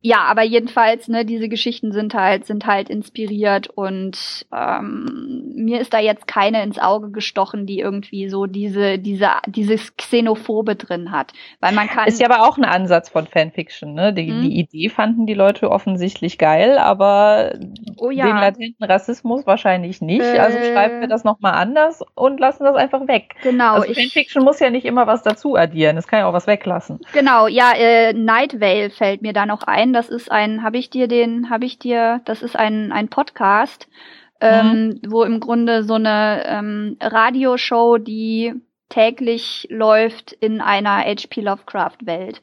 ja, 0.03 0.21
aber 0.21 0.41
jedenfalls, 0.41 1.07
ne, 1.07 1.25
diese 1.25 1.47
Geschichten 1.47 1.91
sind 1.91 2.15
halt, 2.15 2.47
sind 2.47 2.65
halt 2.65 2.89
inspiriert 2.89 3.67
und 3.67 4.47
ähm, 4.51 5.51
mir 5.55 5.79
ist 5.79 5.93
da 5.93 5.99
jetzt 5.99 6.25
keine 6.25 6.63
ins 6.63 6.79
Auge 6.79 7.11
gestochen, 7.11 7.67
die 7.67 7.79
irgendwie 7.79 8.27
so 8.27 8.47
diese, 8.47 8.97
diese, 8.97 9.29
dieses 9.45 9.95
Xenophobe 9.97 10.75
drin 10.75 11.11
hat. 11.11 11.33
Weil 11.59 11.73
man 11.73 11.87
kann. 11.87 12.07
Ist 12.07 12.19
ja 12.19 12.27
aber 12.31 12.47
auch 12.47 12.57
ein 12.57 12.65
Ansatz 12.65 13.09
von 13.09 13.27
Fanfiction, 13.27 13.93
ne? 13.93 14.11
Die, 14.11 14.27
hm? 14.27 14.41
die 14.41 14.57
Idee 14.57 14.89
fanden 14.89 15.27
die 15.27 15.35
Leute 15.35 15.69
offensichtlich 15.69 16.39
geil, 16.39 16.79
aber 16.79 17.53
oh, 17.97 18.09
ja. 18.09 18.25
den 18.25 18.37
latenten 18.37 18.83
Rassismus 18.83 19.45
wahrscheinlich 19.45 20.01
nicht. 20.01 20.21
Äh, 20.21 20.39
also 20.39 20.57
schreiben 20.57 21.01
wir 21.01 21.09
das 21.09 21.23
nochmal 21.23 21.53
anders 21.53 22.03
und 22.15 22.39
lassen 22.39 22.63
das 22.63 22.75
einfach 22.75 23.07
weg. 23.07 23.35
Genau. 23.43 23.75
Also 23.75 23.93
Fanfiction 23.93 24.43
muss 24.43 24.59
ja 24.59 24.71
nicht 24.71 24.85
immer 24.85 25.05
was 25.05 25.21
dazu 25.21 25.55
addieren, 25.55 25.95
es 25.97 26.07
kann 26.07 26.21
ja 26.21 26.27
auch 26.27 26.33
was 26.33 26.47
weglassen. 26.47 27.01
Genau, 27.13 27.45
ja, 27.45 27.73
äh, 27.77 28.13
Night 28.13 28.59
Vale 28.59 28.89
fällt 28.89 29.21
mir 29.21 29.33
da 29.33 29.45
noch 29.45 29.61
ein 29.61 29.90
das 29.93 30.09
ist 30.09 30.31
ein, 30.31 30.63
habe 30.63 30.77
ich 30.77 30.89
dir 30.89 31.07
den, 31.07 31.49
habe 31.49 31.65
ich 31.65 31.79
dir, 31.79 32.21
das 32.25 32.41
ist 32.41 32.55
ein, 32.55 32.91
ein 32.91 33.07
Podcast, 33.07 33.87
ähm, 34.39 34.87
mhm. 34.87 35.01
wo 35.07 35.23
im 35.23 35.39
Grunde 35.39 35.83
so 35.83 35.93
eine 35.95 36.43
ähm, 36.45 36.97
Radioshow, 36.99 37.97
die 37.97 38.53
täglich 38.89 39.67
läuft 39.69 40.33
in 40.33 40.61
einer 40.61 40.97
H.P. 40.97 41.41
Lovecraft-Welt. 41.41 42.41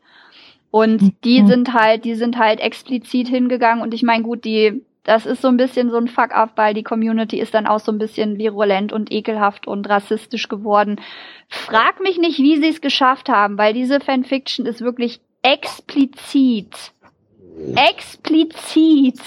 Und 0.70 1.02
mhm. 1.02 1.14
die 1.24 1.46
sind 1.46 1.72
halt, 1.72 2.04
die 2.04 2.14
sind 2.14 2.38
halt 2.38 2.60
explizit 2.60 3.28
hingegangen 3.28 3.82
und 3.82 3.94
ich 3.94 4.02
meine, 4.02 4.22
gut, 4.22 4.44
die, 4.44 4.82
das 5.04 5.24
ist 5.24 5.40
so 5.40 5.48
ein 5.48 5.56
bisschen 5.56 5.90
so 5.90 5.96
ein 5.96 6.08
Fuck-up, 6.08 6.52
weil 6.56 6.74
die 6.74 6.82
Community 6.82 7.40
ist 7.40 7.54
dann 7.54 7.66
auch 7.66 7.80
so 7.80 7.90
ein 7.90 7.98
bisschen 7.98 8.38
virulent 8.38 8.92
und 8.92 9.10
ekelhaft 9.10 9.66
und 9.66 9.88
rassistisch 9.88 10.48
geworden. 10.48 11.00
Frag 11.48 12.00
mich 12.00 12.18
nicht, 12.18 12.38
wie 12.38 12.56
sie 12.56 12.68
es 12.68 12.80
geschafft 12.80 13.28
haben, 13.28 13.56
weil 13.56 13.72
diese 13.72 14.00
Fanfiction 14.00 14.66
ist 14.66 14.82
wirklich 14.82 15.20
explizit 15.42 16.92
explizit 17.76 19.20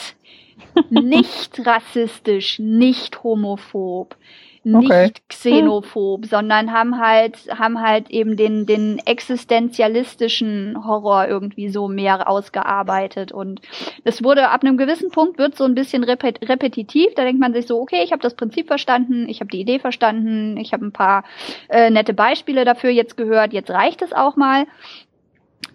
nicht 0.89 1.65
rassistisch, 1.65 2.59
nicht 2.59 3.23
homophob, 3.23 4.15
nicht 4.63 4.91
okay. 4.91 5.11
xenophob, 5.27 6.27
sondern 6.27 6.71
haben 6.71 6.99
halt, 6.99 7.35
haben 7.57 7.81
halt 7.81 8.11
eben 8.11 8.37
den, 8.37 8.67
den 8.67 8.99
existenzialistischen 8.99 10.85
Horror 10.85 11.27
irgendwie 11.27 11.69
so 11.69 11.87
mehr 11.87 12.29
ausgearbeitet. 12.29 13.31
Und 13.31 13.61
es 14.03 14.23
wurde 14.23 14.49
ab 14.49 14.63
einem 14.63 14.77
gewissen 14.77 15.09
Punkt 15.09 15.39
wird 15.39 15.55
so 15.55 15.63
ein 15.63 15.73
bisschen 15.73 16.03
repet 16.03 16.47
repetitiv. 16.47 17.07
Da 17.15 17.23
denkt 17.23 17.41
man 17.41 17.53
sich 17.53 17.65
so, 17.65 17.81
okay, 17.81 18.03
ich 18.03 18.11
habe 18.11 18.21
das 18.21 18.35
Prinzip 18.35 18.67
verstanden, 18.67 19.27
ich 19.27 19.39
habe 19.39 19.49
die 19.49 19.61
Idee 19.61 19.79
verstanden, 19.79 20.57
ich 20.57 20.73
habe 20.73 20.85
ein 20.85 20.93
paar 20.93 21.23
äh, 21.69 21.89
nette 21.89 22.13
Beispiele 22.13 22.63
dafür 22.63 22.91
jetzt 22.91 23.17
gehört, 23.17 23.53
jetzt 23.53 23.71
reicht 23.71 24.03
es 24.03 24.13
auch 24.13 24.35
mal. 24.35 24.67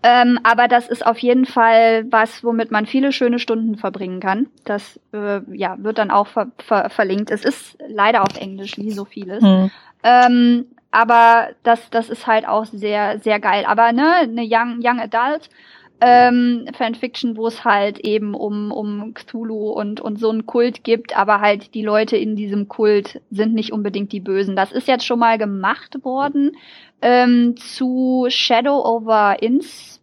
Ähm, 0.03 0.39
aber 0.43 0.69
das 0.69 0.89
ist 0.89 1.05
auf 1.05 1.19
jeden 1.19 1.47
Fall 1.47 2.05
was, 2.11 2.45
womit 2.45 2.71
man 2.71 2.87
viele 2.87 3.13
schöne 3.13 3.39
Stunden 3.39 3.77
verbringen 3.77 4.21
kann. 4.21 4.47
Das 4.65 5.01
äh, 5.13 5.41
ja, 5.53 5.77
wird 5.79 5.99
dann 5.99 6.11
auch 6.11 6.27
ver 6.29 6.49
ver 6.59 6.91
verlinkt. 6.91 7.31
Es 7.31 7.45
ist 7.45 7.77
leider 7.89 8.23
auf 8.23 8.37
Englisch, 8.39 8.77
wie 8.77 8.93
so 8.93 9.05
vieles. 9.05 9.43
Hm. 9.43 9.71
Ähm, 10.03 10.67
aber 10.91 11.49
das, 11.63 11.91
das 11.91 12.09
ist 12.09 12.27
halt 12.27 12.47
auch 12.47 12.65
sehr, 12.65 13.19
sehr 13.19 13.41
geil. 13.41 13.65
Aber 13.67 13.93
ne, 13.93 14.15
eine 14.23 14.43
Young, 14.49 14.79
Young 14.83 15.01
Adult 15.01 15.51
ähm, 16.01 16.67
Fanfiction, 16.77 17.37
wo 17.37 17.47
es 17.47 17.65
halt 17.65 18.01
eben 18.01 18.35
um, 18.35 18.71
um 18.71 19.15
Cthulhu 19.15 19.71
und, 19.71 20.01
und 20.01 20.19
so 20.19 20.31
einen 20.31 20.47
Kult 20.47 20.85
gibt, 20.85 21.17
aber 21.17 21.41
halt 21.41 21.75
die 21.75 21.83
Leute 21.83 22.17
in 22.17 22.37
diesem 22.37 22.69
Kult 22.69 23.21
sind 23.31 23.55
nicht 23.55 23.73
unbedingt 23.73 24.13
die 24.13 24.21
Bösen. 24.21 24.57
Das 24.57 24.73
ist 24.73 24.89
jetzt 24.89 25.07
schon 25.07 25.19
mal 25.19 25.39
gemacht 25.39 26.05
worden 26.05 26.53
ähm, 27.01 27.57
zu 27.57 28.27
Shadow 28.29 28.85
over 28.85 29.37
Ins 29.41 30.03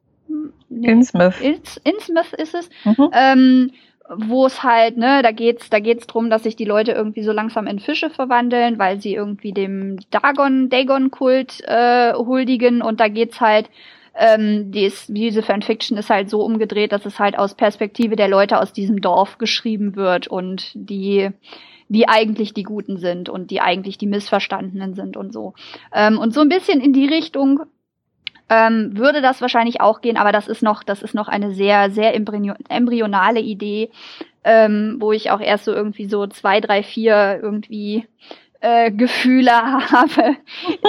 nee, 0.70 0.90
Innsmouth. 0.90 1.40
Ins, 1.42 1.78
Innsmouth 1.84 2.34
ist 2.34 2.56
es. 2.56 2.70
Mhm. 2.86 3.10
Ähm, 3.14 3.72
wo 4.16 4.46
es 4.46 4.64
halt, 4.64 4.98
ne, 4.98 5.22
da 5.24 5.32
geht's, 5.32 5.70
da 5.70 5.80
geht's 5.80 6.08
drum, 6.08 6.30
dass 6.30 6.44
sich 6.44 6.58
die 6.58 6.66
Leute 6.66 6.92
irgendwie 6.92 7.24
so 7.24 7.32
langsam 7.32 7.68
in 7.68 7.80
Fische 7.80 8.10
verwandeln, 8.10 8.78
weil 8.78 9.00
sie 9.00 9.14
irgendwie 9.14 9.54
dem 9.54 9.98
Dagon, 10.12 10.70
Dagon-Kult 10.70 11.62
äh, 11.66 12.14
huldigen 12.14 12.82
und 12.82 13.00
da 13.00 13.08
geht's 13.08 13.40
halt 13.40 13.70
ähm, 14.16 14.72
dies, 14.72 15.06
diese 15.08 15.42
Fanfiction 15.42 15.98
ist 15.98 16.10
halt 16.10 16.30
so 16.30 16.42
umgedreht, 16.44 16.92
dass 16.92 17.06
es 17.06 17.20
halt 17.20 17.38
aus 17.38 17.56
Perspektive 17.56 18.16
der 18.16 18.28
Leute 18.28 18.60
aus 18.60 18.74
diesem 18.74 19.02
Dorf 19.02 19.38
geschrieben 19.38 19.96
wird 19.96 20.28
und 20.28 20.72
die 20.76 21.32
die 21.90 22.08
eigentlich 22.08 22.54
die 22.54 22.64
Guten 22.64 22.98
sind 22.98 23.30
und 23.30 23.52
die 23.52 23.62
eigentlich 23.62 23.98
die 23.98 24.08
Missverstandenen 24.08 24.96
sind 24.96 25.16
und 25.16 25.32
so. 25.32 25.54
Ähm, 25.94 26.18
und 26.18 26.34
so 26.34 26.42
ein 26.42 26.50
bisschen 26.50 26.82
in 26.82 26.94
die 26.94 27.06
Richtung 27.06 27.62
ähm, 28.50 28.98
würde 28.98 29.22
das 29.22 29.42
wahrscheinlich 29.42 29.82
auch 29.82 30.02
gehen, 30.02 30.18
aber 30.18 30.32
das 30.32 30.48
ist 30.48 30.64
noch, 30.64 30.84
das 30.84 31.02
ist 31.02 31.14
noch 31.14 31.28
eine 31.28 31.54
sehr, 31.54 31.92
sehr 31.92 32.16
embryonale 32.16 33.40
Idee, 33.40 33.90
ähm, 34.44 34.98
wo 35.00 35.12
ich 35.12 35.32
auch 35.32 35.40
erst 35.40 35.66
so 35.66 35.74
irgendwie 35.74 36.06
so 36.06 36.28
zwei, 36.28 36.60
drei, 36.60 36.84
vier 36.84 37.40
irgendwie 37.42 38.08
äh, 38.64 38.92
Gefühle 38.92 39.52
habe, 39.52 40.38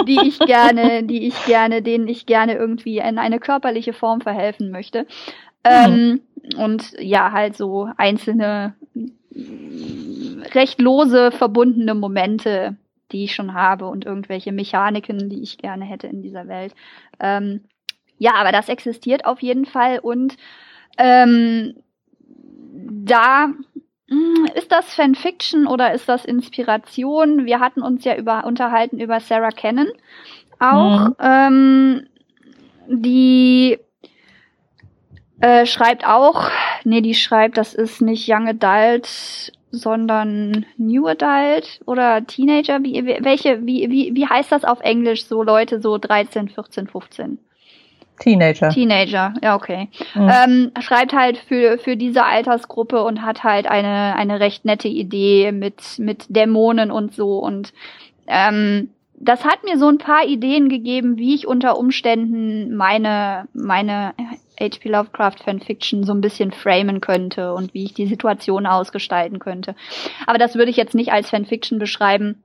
die 0.07 0.19
ich 0.25 0.39
gerne, 0.39 1.03
die 1.03 1.27
ich 1.27 1.45
gerne, 1.45 1.81
denen 1.81 2.07
ich 2.07 2.25
gerne 2.25 2.55
irgendwie 2.55 2.99
in 2.99 3.19
eine 3.19 3.39
körperliche 3.39 3.91
Form 3.91 4.21
verhelfen 4.21 4.71
möchte. 4.71 5.01
Mhm. 5.01 5.05
Ähm, 5.65 6.21
und 6.57 6.93
ja, 6.99 7.33
halt 7.33 7.57
so 7.57 7.89
einzelne 7.97 8.75
recht 10.53 10.79
lose 10.79 11.31
verbundene 11.31 11.95
Momente, 11.95 12.77
die 13.11 13.25
ich 13.25 13.35
schon 13.35 13.53
habe 13.53 13.87
und 13.87 14.05
irgendwelche 14.05 14.53
Mechaniken, 14.53 15.29
die 15.29 15.43
ich 15.43 15.57
gerne 15.57 15.83
hätte 15.83 16.07
in 16.07 16.21
dieser 16.21 16.47
Welt. 16.47 16.73
Ähm, 17.19 17.65
ja, 18.17 18.35
aber 18.35 18.53
das 18.53 18.69
existiert 18.69 19.25
auf 19.25 19.41
jeden 19.41 19.65
Fall 19.65 19.99
und 19.99 20.37
ähm, 20.97 21.75
da 22.73 23.49
ist 24.53 24.71
das 24.71 24.93
Fanfiction 24.93 25.67
oder 25.67 25.93
ist 25.93 26.07
das 26.07 26.25
Inspiration? 26.25 27.45
Wir 27.45 27.59
hatten 27.59 27.81
uns 27.81 28.03
ja 28.03 28.15
über 28.15 28.45
unterhalten 28.45 28.99
über 28.99 29.19
Sarah 29.19 29.51
Cannon 29.51 29.87
auch, 30.59 31.07
mhm. 31.07 31.15
ähm, 31.19 32.07
die 32.87 33.79
äh, 35.41 35.65
schreibt 35.65 36.05
auch, 36.05 36.49
nee, 36.83 37.01
die 37.01 37.15
schreibt, 37.15 37.57
das 37.57 37.73
ist 37.73 38.01
nicht 38.01 38.29
Young 38.29 38.47
Adult, 38.47 39.51
sondern 39.71 40.65
New 40.77 41.07
Adult 41.07 41.81
oder 41.85 42.25
Teenager. 42.25 42.81
Wie, 42.83 43.05
welche, 43.05 43.65
wie, 43.65 43.89
wie, 43.89 44.15
wie 44.15 44.27
heißt 44.27 44.51
das 44.51 44.63
auf 44.63 44.79
Englisch? 44.79 45.25
So 45.25 45.43
Leute, 45.43 45.81
so 45.81 45.97
13, 45.97 46.49
14, 46.49 46.87
15. 46.87 47.39
Teenager. 48.19 48.69
Teenager, 48.69 49.33
ja, 49.43 49.55
okay. 49.55 49.89
Mhm. 50.13 50.29
Ähm, 50.29 50.71
schreibt 50.79 51.13
halt 51.13 51.37
für, 51.37 51.77
für 51.77 51.97
diese 51.97 52.23
Altersgruppe 52.23 53.03
und 53.03 53.21
hat 53.21 53.43
halt 53.43 53.67
eine, 53.67 54.15
eine 54.15 54.39
recht 54.39 54.65
nette 54.65 54.87
Idee 54.87 55.51
mit, 55.51 55.99
mit 55.99 56.25
Dämonen 56.29 56.91
und 56.91 57.13
so. 57.13 57.39
Und 57.39 57.73
ähm, 58.27 58.89
das 59.17 59.45
hat 59.45 59.63
mir 59.63 59.77
so 59.77 59.87
ein 59.87 59.97
paar 59.97 60.25
Ideen 60.25 60.69
gegeben, 60.69 61.17
wie 61.17 61.35
ich 61.35 61.47
unter 61.47 61.77
Umständen 61.77 62.75
meine, 62.75 63.47
meine 63.53 64.13
H.P. 64.59 64.89
Lovecraft 64.89 65.37
Fanfiction 65.43 66.03
so 66.03 66.13
ein 66.13 66.21
bisschen 66.21 66.51
framen 66.51 67.01
könnte 67.01 67.53
und 67.53 67.73
wie 67.73 67.85
ich 67.85 67.93
die 67.93 68.07
Situation 68.07 68.65
ausgestalten 68.65 69.39
könnte. 69.39 69.75
Aber 70.27 70.37
das 70.37 70.55
würde 70.55 70.71
ich 70.71 70.77
jetzt 70.77 70.95
nicht 70.95 71.11
als 71.11 71.29
Fanfiction 71.29 71.79
beschreiben, 71.79 72.43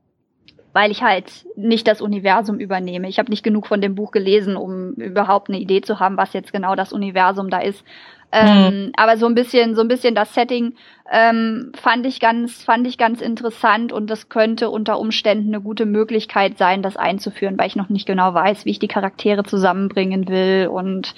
weil 0.72 0.90
ich 0.90 1.02
halt 1.02 1.46
nicht 1.56 1.86
das 1.86 2.00
Universum 2.00 2.58
übernehme. 2.58 3.08
Ich 3.08 3.18
habe 3.18 3.30
nicht 3.30 3.42
genug 3.42 3.66
von 3.66 3.80
dem 3.80 3.94
Buch 3.94 4.12
gelesen, 4.12 4.56
um 4.56 4.92
überhaupt 4.92 5.48
eine 5.48 5.58
Idee 5.58 5.80
zu 5.80 5.98
haben, 5.98 6.16
was 6.16 6.32
jetzt 6.32 6.52
genau 6.52 6.74
das 6.74 6.92
Universum 6.92 7.50
da 7.50 7.58
ist. 7.58 7.84
Ähm, 8.32 8.84
mhm. 8.86 8.92
Aber 8.96 9.16
so 9.16 9.26
ein 9.26 9.34
bisschen, 9.34 9.74
so 9.74 9.80
ein 9.80 9.88
bisschen 9.88 10.14
das 10.14 10.34
Setting 10.34 10.74
ähm, 11.10 11.72
fand 11.74 12.06
ich 12.06 12.20
ganz, 12.20 12.62
fand 12.62 12.86
ich 12.86 12.96
ganz 12.96 13.20
interessant 13.20 13.92
und 13.92 14.08
das 14.08 14.28
könnte 14.28 14.70
unter 14.70 15.00
Umständen 15.00 15.48
eine 15.48 15.60
gute 15.60 15.84
Möglichkeit 15.84 16.56
sein, 16.56 16.82
das 16.82 16.96
einzuführen, 16.96 17.58
weil 17.58 17.66
ich 17.66 17.74
noch 17.76 17.88
nicht 17.88 18.06
genau 18.06 18.32
weiß, 18.32 18.64
wie 18.64 18.70
ich 18.70 18.78
die 18.78 18.86
Charaktere 18.86 19.42
zusammenbringen 19.42 20.28
will 20.28 20.68
und 20.68 21.14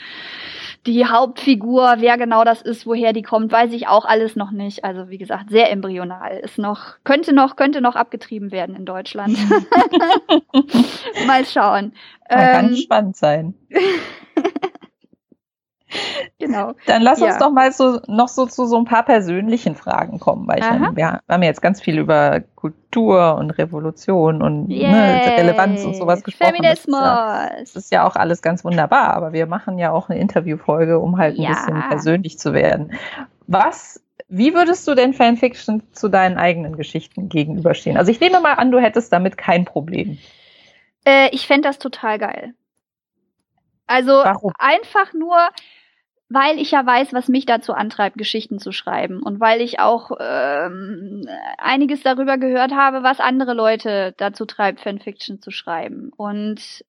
die 0.86 1.06
Hauptfigur, 1.06 1.96
wer 1.98 2.18
genau 2.18 2.44
das 2.44 2.60
ist, 2.60 2.86
woher 2.86 3.12
die 3.12 3.22
kommt, 3.22 3.52
weiß 3.52 3.72
ich 3.72 3.86
auch 3.86 4.04
alles 4.04 4.34
noch 4.34 4.50
nicht. 4.50 4.84
Also 4.84 5.08
wie 5.10 5.18
gesagt, 5.18 5.50
sehr 5.50 5.70
embryonal. 5.70 6.38
Ist 6.38 6.58
noch, 6.58 6.96
könnte 7.04 7.32
noch, 7.32 7.56
könnte 7.56 7.80
noch 7.80 7.94
abgetrieben 7.94 8.50
werden 8.50 8.74
in 8.74 8.84
Deutschland. 8.84 9.38
Mal 11.26 11.44
schauen. 11.44 11.92
Kann 12.28 12.70
ähm, 12.70 12.76
spannend 12.76 13.16
sein. 13.16 13.54
genau. 16.38 16.72
Dann 16.86 17.02
lass 17.02 17.20
uns 17.20 17.34
ja. 17.34 17.38
doch 17.38 17.50
mal 17.50 17.72
so 17.72 18.00
noch 18.06 18.28
so 18.28 18.46
zu 18.46 18.66
so 18.66 18.78
ein 18.78 18.84
paar 18.84 19.04
persönlichen 19.04 19.74
Fragen 19.74 20.18
kommen, 20.18 20.46
weil 20.48 20.60
ich 20.60 20.68
meine, 20.68 20.96
wir 20.96 21.20
haben 21.28 21.42
jetzt 21.42 21.62
ganz 21.62 21.80
viel 21.80 21.98
über 21.98 22.40
Kultur 22.56 23.36
und 23.36 23.50
Revolution 23.52 24.42
und 24.42 24.68
ne, 24.68 25.22
Relevanz 25.36 25.84
und 25.84 25.96
sowas 25.96 26.22
gesprochen. 26.22 26.54
Feminismus. 26.54 27.00
Das 27.00 27.44
ist, 27.44 27.50
ja, 27.50 27.58
das 27.60 27.76
ist, 27.76 27.92
ja, 27.92 28.06
auch 28.06 28.16
alles 28.16 28.42
ganz 28.42 28.64
wunderbar, 28.64 29.14
aber 29.14 29.32
wir 29.32 29.46
machen 29.46 29.78
ja 29.78 29.92
auch 29.92 30.08
eine 30.08 30.18
Interviewfolge, 30.18 30.98
um 30.98 31.18
halt 31.18 31.38
ein 31.38 31.42
ja. 31.42 31.50
bisschen 31.50 31.82
persönlich 31.88 32.38
zu 32.38 32.52
werden. 32.52 32.92
Was 33.46 34.00
wie 34.34 34.54
würdest 34.54 34.88
du 34.88 34.94
denn 34.94 35.12
Fanfiction 35.12 35.82
zu 35.92 36.08
deinen 36.08 36.38
eigenen 36.38 36.74
Geschichten 36.76 37.28
gegenüberstehen? 37.28 37.98
Also 37.98 38.10
ich 38.10 38.18
nehme 38.18 38.40
mal 38.40 38.54
an, 38.54 38.70
du 38.70 38.78
hättest 38.78 39.12
damit 39.12 39.36
kein 39.36 39.66
Problem. 39.66 40.18
Äh, 41.04 41.28
ich 41.32 41.46
fände 41.46 41.68
das 41.68 41.78
total 41.78 42.18
geil. 42.18 42.54
Also 43.86 44.12
Warum? 44.12 44.52
einfach 44.58 45.12
nur, 45.12 45.36
weil 46.32 46.58
ich 46.58 46.70
ja 46.70 46.84
weiß, 46.84 47.12
was 47.12 47.28
mich 47.28 47.46
dazu 47.46 47.72
antreibt, 47.72 48.16
Geschichten 48.16 48.58
zu 48.58 48.72
schreiben 48.72 49.22
und 49.22 49.40
weil 49.40 49.60
ich 49.60 49.80
auch 49.80 50.12
ähm, 50.18 51.26
einiges 51.58 52.02
darüber 52.02 52.38
gehört 52.38 52.72
habe, 52.72 53.02
was 53.02 53.20
andere 53.20 53.54
Leute 53.54 54.14
dazu 54.16 54.46
treibt, 54.46 54.80
Fanfiction 54.80 55.40
zu 55.40 55.50
schreiben 55.50 56.10
und 56.16 56.84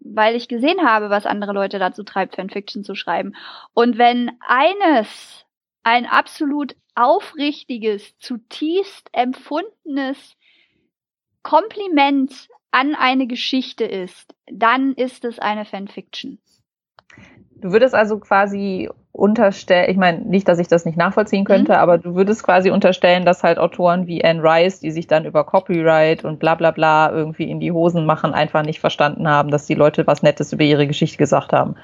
weil 0.00 0.36
ich 0.36 0.48
gesehen 0.48 0.86
habe, 0.88 1.10
was 1.10 1.26
andere 1.26 1.52
Leute 1.52 1.78
dazu 1.78 2.04
treibt, 2.04 2.36
Fanfiction 2.36 2.84
zu 2.84 2.94
schreiben. 2.94 3.34
Und 3.74 3.98
wenn 3.98 4.30
eines 4.40 5.44
ein 5.82 6.06
absolut 6.06 6.74
aufrichtiges, 6.94 8.18
zutiefst 8.18 9.08
empfundenes 9.12 10.36
Kompliment 11.42 12.48
an 12.70 12.94
eine 12.94 13.26
Geschichte 13.26 13.84
ist, 13.84 14.34
dann 14.46 14.94
ist 14.94 15.24
es 15.24 15.38
eine 15.38 15.64
Fanfiction. 15.64 16.38
Du 17.60 17.72
würdest 17.72 17.94
also 17.94 18.18
quasi 18.18 18.88
unterstellen, 19.12 19.90
ich 19.90 19.96
meine, 19.96 20.20
nicht, 20.20 20.46
dass 20.46 20.58
ich 20.58 20.68
das 20.68 20.84
nicht 20.84 20.98
nachvollziehen 20.98 21.44
könnte, 21.44 21.72
mhm. 21.72 21.78
aber 21.78 21.96
du 21.98 22.14
würdest 22.14 22.42
quasi 22.42 22.70
unterstellen, 22.70 23.24
dass 23.24 23.42
halt 23.42 23.58
Autoren 23.58 24.06
wie 24.06 24.22
Anne 24.22 24.42
Rice, 24.42 24.80
die 24.80 24.90
sich 24.90 25.06
dann 25.06 25.24
über 25.24 25.44
Copyright 25.44 26.24
und 26.24 26.38
bla 26.38 26.54
bla 26.54 26.70
bla 26.70 27.10
irgendwie 27.10 27.50
in 27.50 27.58
die 27.58 27.72
Hosen 27.72 28.04
machen, 28.04 28.34
einfach 28.34 28.62
nicht 28.62 28.78
verstanden 28.78 29.26
haben, 29.26 29.50
dass 29.50 29.66
die 29.66 29.74
Leute 29.74 30.06
was 30.06 30.22
Nettes 30.22 30.52
über 30.52 30.64
ihre 30.64 30.86
Geschichte 30.86 31.16
gesagt 31.16 31.52
haben. 31.54 31.76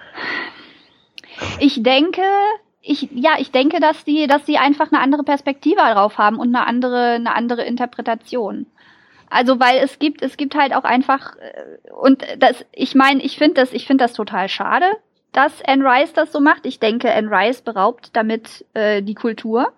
Ich 1.58 1.82
denke, 1.82 2.22
ich, 2.82 3.08
ja, 3.12 3.32
ich 3.38 3.50
denke, 3.50 3.80
dass 3.80 4.04
die, 4.04 4.26
dass 4.26 4.44
die 4.44 4.58
einfach 4.58 4.92
eine 4.92 5.00
andere 5.00 5.22
Perspektive 5.22 5.76
darauf 5.76 6.18
haben 6.18 6.38
und 6.38 6.54
eine 6.54 6.66
andere, 6.66 7.12
eine 7.12 7.34
andere 7.34 7.62
Interpretation. 7.64 8.66
Also 9.30 9.58
weil 9.58 9.78
es 9.78 9.98
gibt, 9.98 10.20
es 10.20 10.36
gibt 10.36 10.54
halt 10.54 10.74
auch 10.74 10.84
einfach 10.84 11.36
äh, 11.36 11.90
und 11.92 12.22
das, 12.38 12.66
ich 12.72 12.94
meine, 12.94 13.22
ich 13.22 13.38
finde 13.38 13.54
das, 13.54 13.72
ich 13.72 13.86
finde 13.86 14.04
das 14.04 14.12
total 14.12 14.50
schade, 14.50 14.86
dass 15.32 15.62
Anne 15.64 15.84
Rice 15.84 16.12
das 16.12 16.30
so 16.32 16.40
macht. 16.40 16.66
Ich 16.66 16.78
denke, 16.78 17.12
Anne 17.12 17.30
Rice 17.30 17.62
beraubt 17.62 18.10
damit 18.12 18.64
äh, 18.74 19.02
die 19.02 19.14
Kultur, 19.14 19.72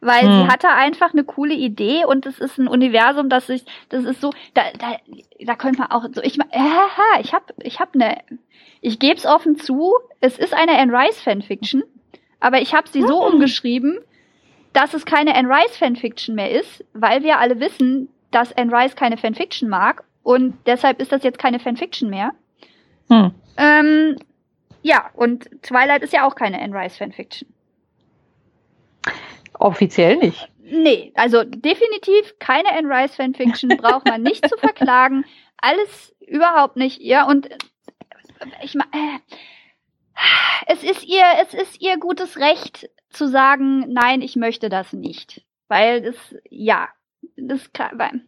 weil 0.00 0.22
hm. 0.22 0.32
sie 0.32 0.48
hatte 0.48 0.68
einfach 0.68 1.12
eine 1.12 1.24
coole 1.24 1.54
Idee 1.54 2.04
und 2.04 2.24
es 2.26 2.38
ist 2.38 2.58
ein 2.58 2.68
Universum, 2.68 3.28
das 3.28 3.48
sich, 3.48 3.64
das 3.88 4.04
ist 4.04 4.20
so, 4.20 4.32
da, 4.54 4.62
da, 4.78 4.96
da 5.40 5.56
könnte 5.56 5.80
man 5.80 5.90
auch 5.90 6.04
so, 6.12 6.22
ich, 6.22 6.38
äh, 6.38 7.20
ich 7.20 7.32
habe, 7.34 7.44
ich 7.62 7.80
habe 7.80 7.90
eine, 7.94 8.18
ich 8.80 8.98
gebe 8.98 9.16
es 9.16 9.26
offen 9.26 9.58
zu, 9.58 9.92
es 10.20 10.38
ist 10.38 10.54
eine 10.54 10.78
Anne 10.78 10.92
Rice 10.92 11.20
Fanfiction, 11.20 11.82
aber 12.40 12.60
ich 12.60 12.74
habe 12.74 12.88
sie 12.88 13.02
so 13.02 13.26
hm. 13.26 13.34
umgeschrieben, 13.34 13.98
dass 14.72 14.94
es 14.94 15.04
keine 15.04 15.34
Anne 15.34 15.48
Rice 15.48 15.76
Fanfiction 15.76 16.34
mehr 16.34 16.50
ist, 16.50 16.84
weil 16.94 17.22
wir 17.22 17.38
alle 17.38 17.60
wissen, 17.60 18.08
dass 18.30 18.56
Anne 18.56 18.72
Rice 18.72 18.96
keine 18.96 19.18
Fanfiction 19.18 19.68
mag 19.68 20.04
und 20.22 20.54
deshalb 20.66 21.00
ist 21.00 21.12
das 21.12 21.24
jetzt 21.24 21.38
keine 21.38 21.58
Fanfiction 21.58 22.08
mehr. 22.08 22.32
Hm. 23.08 23.32
Ähm, 23.56 24.16
ja, 24.82 25.10
und 25.14 25.48
Twilight 25.62 26.02
ist 26.02 26.12
ja 26.12 26.26
auch 26.26 26.34
keine 26.34 26.60
Anne 26.60 26.74
Rice 26.74 26.96
Fanfiction. 26.96 27.52
Offiziell 29.54 30.16
nicht. 30.16 30.48
Nee, 30.58 31.12
also 31.14 31.44
definitiv 31.44 32.38
keine 32.38 32.70
Anne 32.70 32.88
Rice 32.88 33.14
Fanfiction, 33.14 33.68
braucht 33.76 34.06
man 34.06 34.22
nicht 34.22 34.48
zu 34.48 34.56
verklagen. 34.58 35.24
Alles 35.56 36.14
überhaupt 36.20 36.76
nicht. 36.76 37.00
Ja, 37.00 37.26
und 37.28 37.50
äh, 37.50 37.56
ich 38.62 38.74
meine, 38.74 38.90
äh, 38.92 39.18
es 40.66 40.82
ist 40.82 41.04
ihr, 41.04 41.24
es 41.42 41.54
ist 41.54 41.80
ihr 41.80 41.98
gutes 41.98 42.38
Recht 42.38 42.90
zu 43.10 43.28
sagen, 43.28 43.92
nein, 43.92 44.22
ich 44.22 44.36
möchte 44.36 44.68
das 44.68 44.92
nicht. 44.92 45.44
Weil 45.68 46.04
es, 46.04 46.34
ja, 46.50 46.88
das 47.36 47.72
kann, 47.72 47.98
weil, 47.98 48.22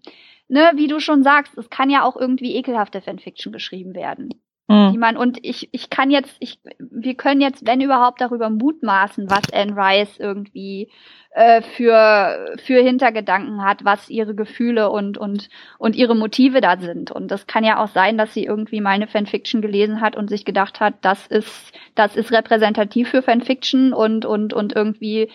ne, 0.48 0.72
wie 0.76 0.86
du 0.86 1.01
schon 1.01 1.22
sagst, 1.22 1.56
es 1.59 1.70
kann 1.70 1.90
ja 1.90 2.02
auch 2.05 2.16
irgendwie 2.16 2.56
ekelhafte 2.56 3.01
Fanfiction 3.01 3.52
geschrieben 3.52 3.94
werden. 3.94 4.44
Mhm. 4.66 4.93
Die 4.93 4.99
man, 4.99 5.16
und 5.16 5.39
ich, 5.43 5.69
ich 5.73 5.91
kann 5.91 6.11
jetzt, 6.11 6.36
ich, 6.41 6.59
wir 6.78 7.15
können 7.15 7.41
jetzt, 7.41 7.66
wenn 7.66 7.82
überhaupt, 7.82 8.20
darüber 8.20 8.49
mutmaßen, 8.49 9.28
was 9.28 9.53
Anne 9.53 9.77
Rice 9.77 10.19
irgendwie 10.19 10.91
äh, 11.31 11.61
für, 11.61 12.57
für 12.65 12.81
Hintergedanken 12.81 13.62
hat, 13.62 13.85
was 13.85 14.09
ihre 14.09 14.35
Gefühle 14.35 14.91
und, 14.91 15.19
und, 15.19 15.51
und 15.78 15.97
ihre 15.97 16.15
Motive 16.15 16.62
da 16.62 16.78
sind. 16.78 17.11
Und 17.11 17.31
das 17.31 17.47
kann 17.47 17.65
ja 17.65 17.82
auch 17.82 17.89
sein, 17.89 18.16
dass 18.16 18.32
sie 18.32 18.45
irgendwie 18.45 18.81
mal 18.81 18.91
eine 18.91 19.07
Fanfiction 19.07 19.61
gelesen 19.61 20.01
hat 20.01 20.16
und 20.16 20.31
sich 20.31 20.47
gedacht 20.47 20.81
hat, 20.81 20.95
das 21.03 21.27
ist, 21.27 21.73
das 21.95 22.16
ist 22.16 22.32
repräsentativ 22.32 23.11
für 23.11 23.20
Fanfiction 23.20 23.93
und, 23.93 24.24
und, 24.24 24.55
und 24.55 24.74
irgendwie, 24.74 25.31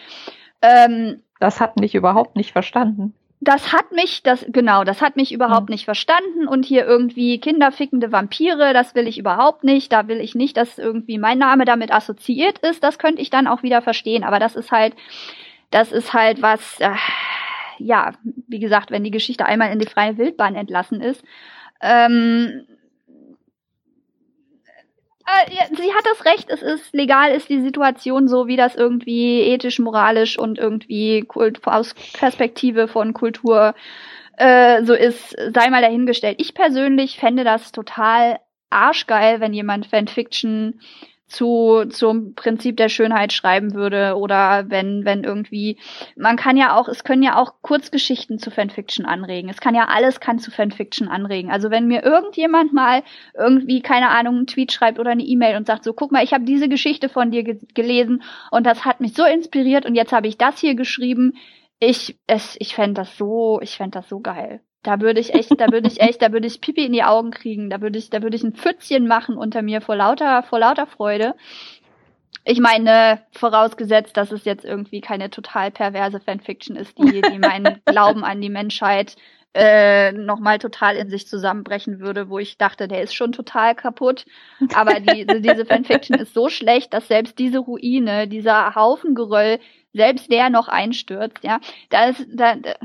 ähm, 0.63 1.21
das 1.39 1.61
hat 1.61 1.77
mich 1.77 1.93
überhaupt 1.93 2.35
nicht 2.35 2.51
verstanden 2.51 3.13
das 3.41 3.71
hat 3.71 3.91
mich, 3.91 4.21
das, 4.21 4.45
genau, 4.49 4.83
das 4.83 5.01
hat 5.01 5.15
mich 5.15 5.31
überhaupt 5.31 5.69
mhm. 5.69 5.73
nicht 5.73 5.85
verstanden 5.85 6.47
und 6.47 6.65
hier 6.65 6.85
irgendwie 6.85 7.39
kinderfickende 7.39 8.11
Vampire, 8.11 8.73
das 8.73 8.95
will 8.95 9.07
ich 9.07 9.17
überhaupt 9.17 9.63
nicht, 9.63 9.91
da 9.93 10.07
will 10.07 10.19
ich 10.19 10.35
nicht, 10.35 10.57
dass 10.57 10.77
irgendwie 10.77 11.17
mein 11.17 11.37
Name 11.37 11.63
damit 11.65 11.93
assoziiert 11.93 12.59
ist, 12.59 12.83
das 12.83 12.99
könnte 12.99 13.21
ich 13.21 13.29
dann 13.29 13.47
auch 13.47 13.63
wieder 13.63 13.81
verstehen, 13.81 14.23
aber 14.23 14.39
das 14.39 14.55
ist 14.55 14.71
halt, 14.71 14.93
das 15.71 15.91
ist 15.91 16.13
halt 16.13 16.41
was, 16.41 16.79
äh, 16.79 16.95
ja, 17.77 18.11
wie 18.23 18.59
gesagt, 18.59 18.91
wenn 18.91 19.05
die 19.05 19.11
Geschichte 19.11 19.45
einmal 19.45 19.71
in 19.71 19.79
die 19.79 19.87
freie 19.87 20.17
Wildbahn 20.17 20.55
entlassen 20.55 20.99
ist, 20.99 21.23
ähm, 21.81 22.65
äh, 25.29 25.53
ja, 25.53 25.65
sie 25.67 25.93
hat 25.93 26.05
das 26.05 26.25
Recht, 26.25 26.49
es 26.49 26.61
ist 26.61 26.93
legal, 26.93 27.31
ist 27.31 27.49
die 27.49 27.61
Situation 27.61 28.27
so, 28.27 28.47
wie 28.47 28.57
das 28.57 28.75
irgendwie 28.75 29.41
ethisch, 29.41 29.79
moralisch 29.79 30.37
und 30.37 30.57
irgendwie 30.57 31.21
Kult, 31.21 31.65
aus 31.65 31.93
Perspektive 32.13 32.87
von 32.87 33.13
Kultur 33.13 33.75
äh, 34.37 34.83
so 34.83 34.93
ist, 34.93 35.35
sei 35.53 35.69
mal 35.69 35.81
dahingestellt. 35.81 36.37
Ich 36.39 36.53
persönlich 36.53 37.19
fände 37.19 37.43
das 37.43 37.71
total 37.71 38.39
arschgeil, 38.69 39.39
wenn 39.39 39.53
jemand 39.53 39.87
Fanfiction 39.87 40.79
zu 41.29 41.85
zum 41.89 42.33
Prinzip 42.35 42.77
der 42.77 42.89
Schönheit 42.89 43.33
schreiben 43.33 43.73
würde 43.73 44.15
oder 44.15 44.69
wenn 44.69 45.05
wenn 45.05 45.23
irgendwie 45.23 45.77
man 46.15 46.35
kann 46.35 46.57
ja 46.57 46.75
auch 46.75 46.87
es 46.87 47.03
können 47.03 47.23
ja 47.23 47.37
auch 47.37 47.61
Kurzgeschichten 47.61 48.39
zu 48.39 48.51
Fanfiction 48.51 49.05
anregen. 49.05 49.49
Es 49.49 49.61
kann 49.61 49.75
ja 49.75 49.87
alles 49.87 50.19
kann 50.19 50.39
zu 50.39 50.51
Fanfiction 50.51 51.07
anregen. 51.07 51.51
Also 51.51 51.71
wenn 51.71 51.87
mir 51.87 52.03
irgendjemand 52.03 52.73
mal 52.73 53.03
irgendwie 53.37 53.81
keine 53.81 54.09
Ahnung 54.09 54.37
einen 54.37 54.47
Tweet 54.47 54.71
schreibt 54.71 54.99
oder 54.99 55.11
eine 55.11 55.23
E-Mail 55.23 55.55
und 55.57 55.67
sagt 55.67 55.83
so 55.83 55.93
guck 55.93 56.11
mal, 56.11 56.23
ich 56.23 56.33
habe 56.33 56.45
diese 56.45 56.69
Geschichte 56.69 57.09
von 57.09 57.31
dir 57.31 57.43
ge 57.43 57.59
gelesen 57.73 58.23
und 58.51 58.65
das 58.65 58.85
hat 58.85 58.99
mich 58.99 59.13
so 59.13 59.25
inspiriert 59.25 59.85
und 59.85 59.95
jetzt 59.95 60.11
habe 60.11 60.27
ich 60.27 60.37
das 60.37 60.59
hier 60.59 60.75
geschrieben. 60.75 61.33
Ich 61.79 62.19
es 62.27 62.55
ich 62.59 62.75
fände 62.75 62.95
das 63.01 63.17
so 63.17 63.59
ich 63.61 63.77
fände 63.77 63.99
das 63.99 64.09
so 64.09 64.19
geil. 64.19 64.61
Da 64.83 65.01
würde 65.01 65.19
ich 65.19 65.33
echt, 65.33 65.59
da 65.59 65.71
würde 65.71 65.89
ich 65.89 65.99
echt, 65.99 66.21
da 66.21 66.31
würde 66.31 66.47
ich 66.47 66.61
Pipi 66.61 66.85
in 66.85 66.93
die 66.93 67.03
Augen 67.03 67.31
kriegen, 67.31 67.69
da 67.69 67.81
würde 67.81 67.99
ich, 67.99 68.09
da 68.09 68.21
würde 68.21 68.37
ich 68.37 68.43
ein 68.43 68.53
Pfützchen 68.53 69.07
machen 69.07 69.37
unter 69.37 69.61
mir 69.61 69.81
vor 69.81 69.95
lauter, 69.95 70.43
vor 70.43 70.59
lauter 70.59 70.87
Freude. 70.87 71.35
Ich 72.45 72.59
meine, 72.61 73.21
vorausgesetzt, 73.31 74.15
dass 74.15 74.31
es 74.31 74.45
jetzt 74.45 74.63
irgendwie 74.63 75.01
keine 75.01 75.29
total 75.29 75.71
perverse 75.71 76.21
Fanfiction 76.21 76.77
ist, 76.77 76.97
die, 76.97 77.21
die 77.21 77.39
meinen 77.39 77.81
Glauben 77.85 78.23
an 78.23 78.39
die 78.39 78.49
Menschheit 78.49 79.17
äh, 79.53 80.13
nochmal 80.13 80.59
total 80.59 80.95
in 80.95 81.09
sich 81.09 81.27
zusammenbrechen 81.27 81.99
würde, 81.99 82.29
wo 82.29 82.39
ich 82.39 82.57
dachte, 82.57 82.87
der 82.87 83.01
ist 83.01 83.13
schon 83.13 83.31
total 83.31 83.75
kaputt. 83.75 84.25
Aber 84.73 84.99
die, 84.99 85.25
diese 85.41 85.65
Fanfiction 85.65 86.17
ist 86.17 86.33
so 86.33 86.49
schlecht, 86.49 86.93
dass 86.93 87.07
selbst 87.07 87.37
diese 87.39 87.59
Ruine, 87.59 88.27
dieser 88.27 88.75
Haufen 88.75 89.15
Geröll, 89.15 89.59
selbst 89.93 90.31
der 90.31 90.49
noch 90.49 90.67
einstürzt, 90.67 91.43
ja. 91.43 91.59
Da 91.89 92.05
ist, 92.05 92.25
da, 92.31 92.55
da 92.55 92.75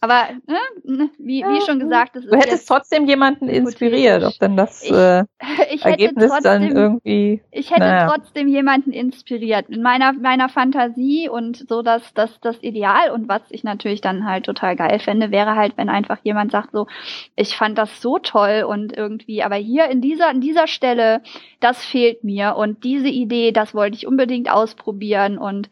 aber 0.00 0.28
ne, 0.46 0.58
ne 0.84 1.10
wie, 1.18 1.42
wie 1.42 1.60
schon 1.60 1.78
gesagt, 1.78 2.16
das 2.16 2.24
du 2.24 2.34
hättest 2.34 2.66
trotzdem 2.66 3.06
jemanden 3.06 3.48
inspiriert, 3.48 4.24
ob 4.24 4.32
denn 4.38 4.56
das 4.56 4.82
ich, 4.82 4.92
äh, 4.92 5.24
ich 5.70 5.84
Ergebnis 5.84 6.30
trotzdem, 6.30 6.42
dann 6.42 6.76
irgendwie. 6.76 7.42
Ich 7.50 7.70
hätte 7.70 7.80
naja. 7.80 8.08
trotzdem 8.08 8.48
jemanden 8.48 8.92
inspiriert 8.92 9.68
in 9.68 9.82
meiner 9.82 10.14
meiner 10.14 10.48
Fantasie 10.48 11.28
und 11.28 11.68
so 11.68 11.82
dass 11.82 12.14
das 12.14 12.40
das 12.40 12.62
Ideal 12.62 13.10
und 13.10 13.28
was 13.28 13.42
ich 13.50 13.62
natürlich 13.62 14.00
dann 14.00 14.24
halt 14.24 14.46
total 14.46 14.74
geil 14.74 15.00
fände, 15.00 15.30
wäre 15.30 15.54
halt, 15.54 15.76
wenn 15.76 15.90
einfach 15.90 16.18
jemand 16.22 16.50
sagt 16.50 16.72
so, 16.72 16.86
ich 17.36 17.54
fand 17.54 17.76
das 17.76 18.00
so 18.00 18.18
toll 18.18 18.64
und 18.66 18.96
irgendwie, 18.96 19.42
aber 19.42 19.56
hier 19.56 19.90
in 19.90 20.00
dieser 20.00 20.28
an 20.28 20.40
dieser 20.40 20.66
Stelle, 20.66 21.20
das 21.60 21.84
fehlt 21.84 22.24
mir 22.24 22.56
und 22.56 22.84
diese 22.84 23.08
Idee, 23.08 23.52
das 23.52 23.74
wollte 23.74 23.96
ich 23.96 24.06
unbedingt 24.06 24.50
ausprobieren 24.50 25.36
und 25.36 25.68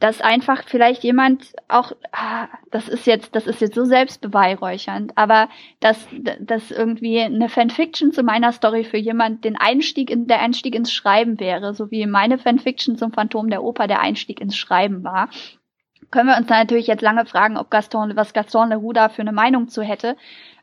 dass 0.00 0.22
einfach 0.22 0.64
vielleicht 0.64 1.04
jemand 1.04 1.52
auch, 1.68 1.92
ah, 2.10 2.48
das 2.70 2.88
ist 2.88 3.06
jetzt, 3.06 3.36
das 3.36 3.46
ist 3.46 3.60
jetzt 3.60 3.74
so 3.74 3.84
selbstbeweihräuchernd, 3.84 5.12
aber 5.16 5.50
dass, 5.78 6.08
dass 6.40 6.70
irgendwie 6.70 7.20
eine 7.20 7.50
Fanfiction 7.50 8.10
zu 8.10 8.22
meiner 8.22 8.52
Story 8.52 8.82
für 8.84 8.96
jemand 8.96 9.44
den 9.44 9.56
Einstieg 9.56 10.10
in, 10.10 10.26
der 10.26 10.40
Einstieg 10.40 10.74
ins 10.74 10.90
Schreiben 10.90 11.38
wäre, 11.38 11.74
so 11.74 11.90
wie 11.90 12.06
meine 12.06 12.38
Fanfiction 12.38 12.96
zum 12.96 13.12
Phantom 13.12 13.50
der 13.50 13.62
Oper 13.62 13.86
der 13.86 14.00
Einstieg 14.00 14.40
ins 14.40 14.56
Schreiben 14.56 15.04
war. 15.04 15.28
Können 16.10 16.30
wir 16.30 16.38
uns 16.38 16.48
natürlich 16.48 16.86
jetzt 16.86 17.02
lange 17.02 17.26
fragen, 17.26 17.58
ob 17.58 17.70
Gaston, 17.70 18.16
was 18.16 18.32
Gaston 18.32 18.70
Leroux 18.70 18.94
da 18.94 19.10
für 19.10 19.22
eine 19.22 19.32
Meinung 19.32 19.68
zu 19.68 19.82
hätte. 19.82 20.16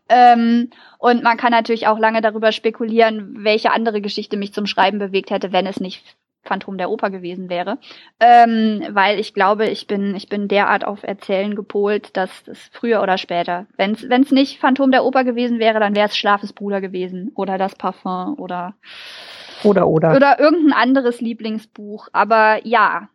Ähm, 0.10 0.72
und 0.98 1.22
man 1.22 1.38
kann 1.38 1.52
natürlich 1.52 1.88
auch 1.88 2.00
lange 2.00 2.22
darüber 2.22 2.52
spekulieren, 2.52 3.44
welche 3.44 3.72
andere 3.72 4.02
Geschichte 4.02 4.36
mich 4.36 4.52
zum 4.52 4.66
Schreiben 4.66 4.98
bewegt 4.98 5.30
hätte, 5.30 5.52
wenn 5.52 5.68
es 5.68 5.80
nicht 5.80 6.18
Phantom 6.48 6.78
der 6.78 6.90
Oper 6.90 7.10
gewesen 7.10 7.50
wäre, 7.50 7.78
ähm, 8.20 8.82
weil 8.92 9.20
ich 9.20 9.34
glaube, 9.34 9.68
ich 9.68 9.88
bin 9.88 10.16
ich 10.16 10.30
bin 10.30 10.48
derart 10.48 10.86
auf 10.86 11.04
Erzählen 11.04 11.56
gepolt, 11.56 12.16
dass 12.18 12.44
das 12.44 12.58
früher 12.72 13.02
oder 13.02 13.18
später, 13.18 13.68
wenn 13.76 13.94
es 13.94 14.32
nicht 14.32 14.60
Phantom 14.60 14.92
der 14.92 15.06
Oper 15.06 15.24
gewesen 15.24 15.60
wäre, 15.60 15.80
dann 15.80 15.96
wäre 15.96 16.08
es 16.08 16.18
Schlafes 16.18 16.54
Bruder 16.54 16.82
gewesen 16.82 17.32
oder 17.36 17.58
das 17.58 17.76
Parfum 17.76 18.40
oder 18.40 18.74
oder 19.64 19.88
oder. 19.88 20.16
Oder 20.16 20.40
irgendein 20.40 20.74
anderes 20.74 21.22
Lieblingsbuch. 21.22 22.10
Aber 22.14 22.66
ja, 22.66 23.10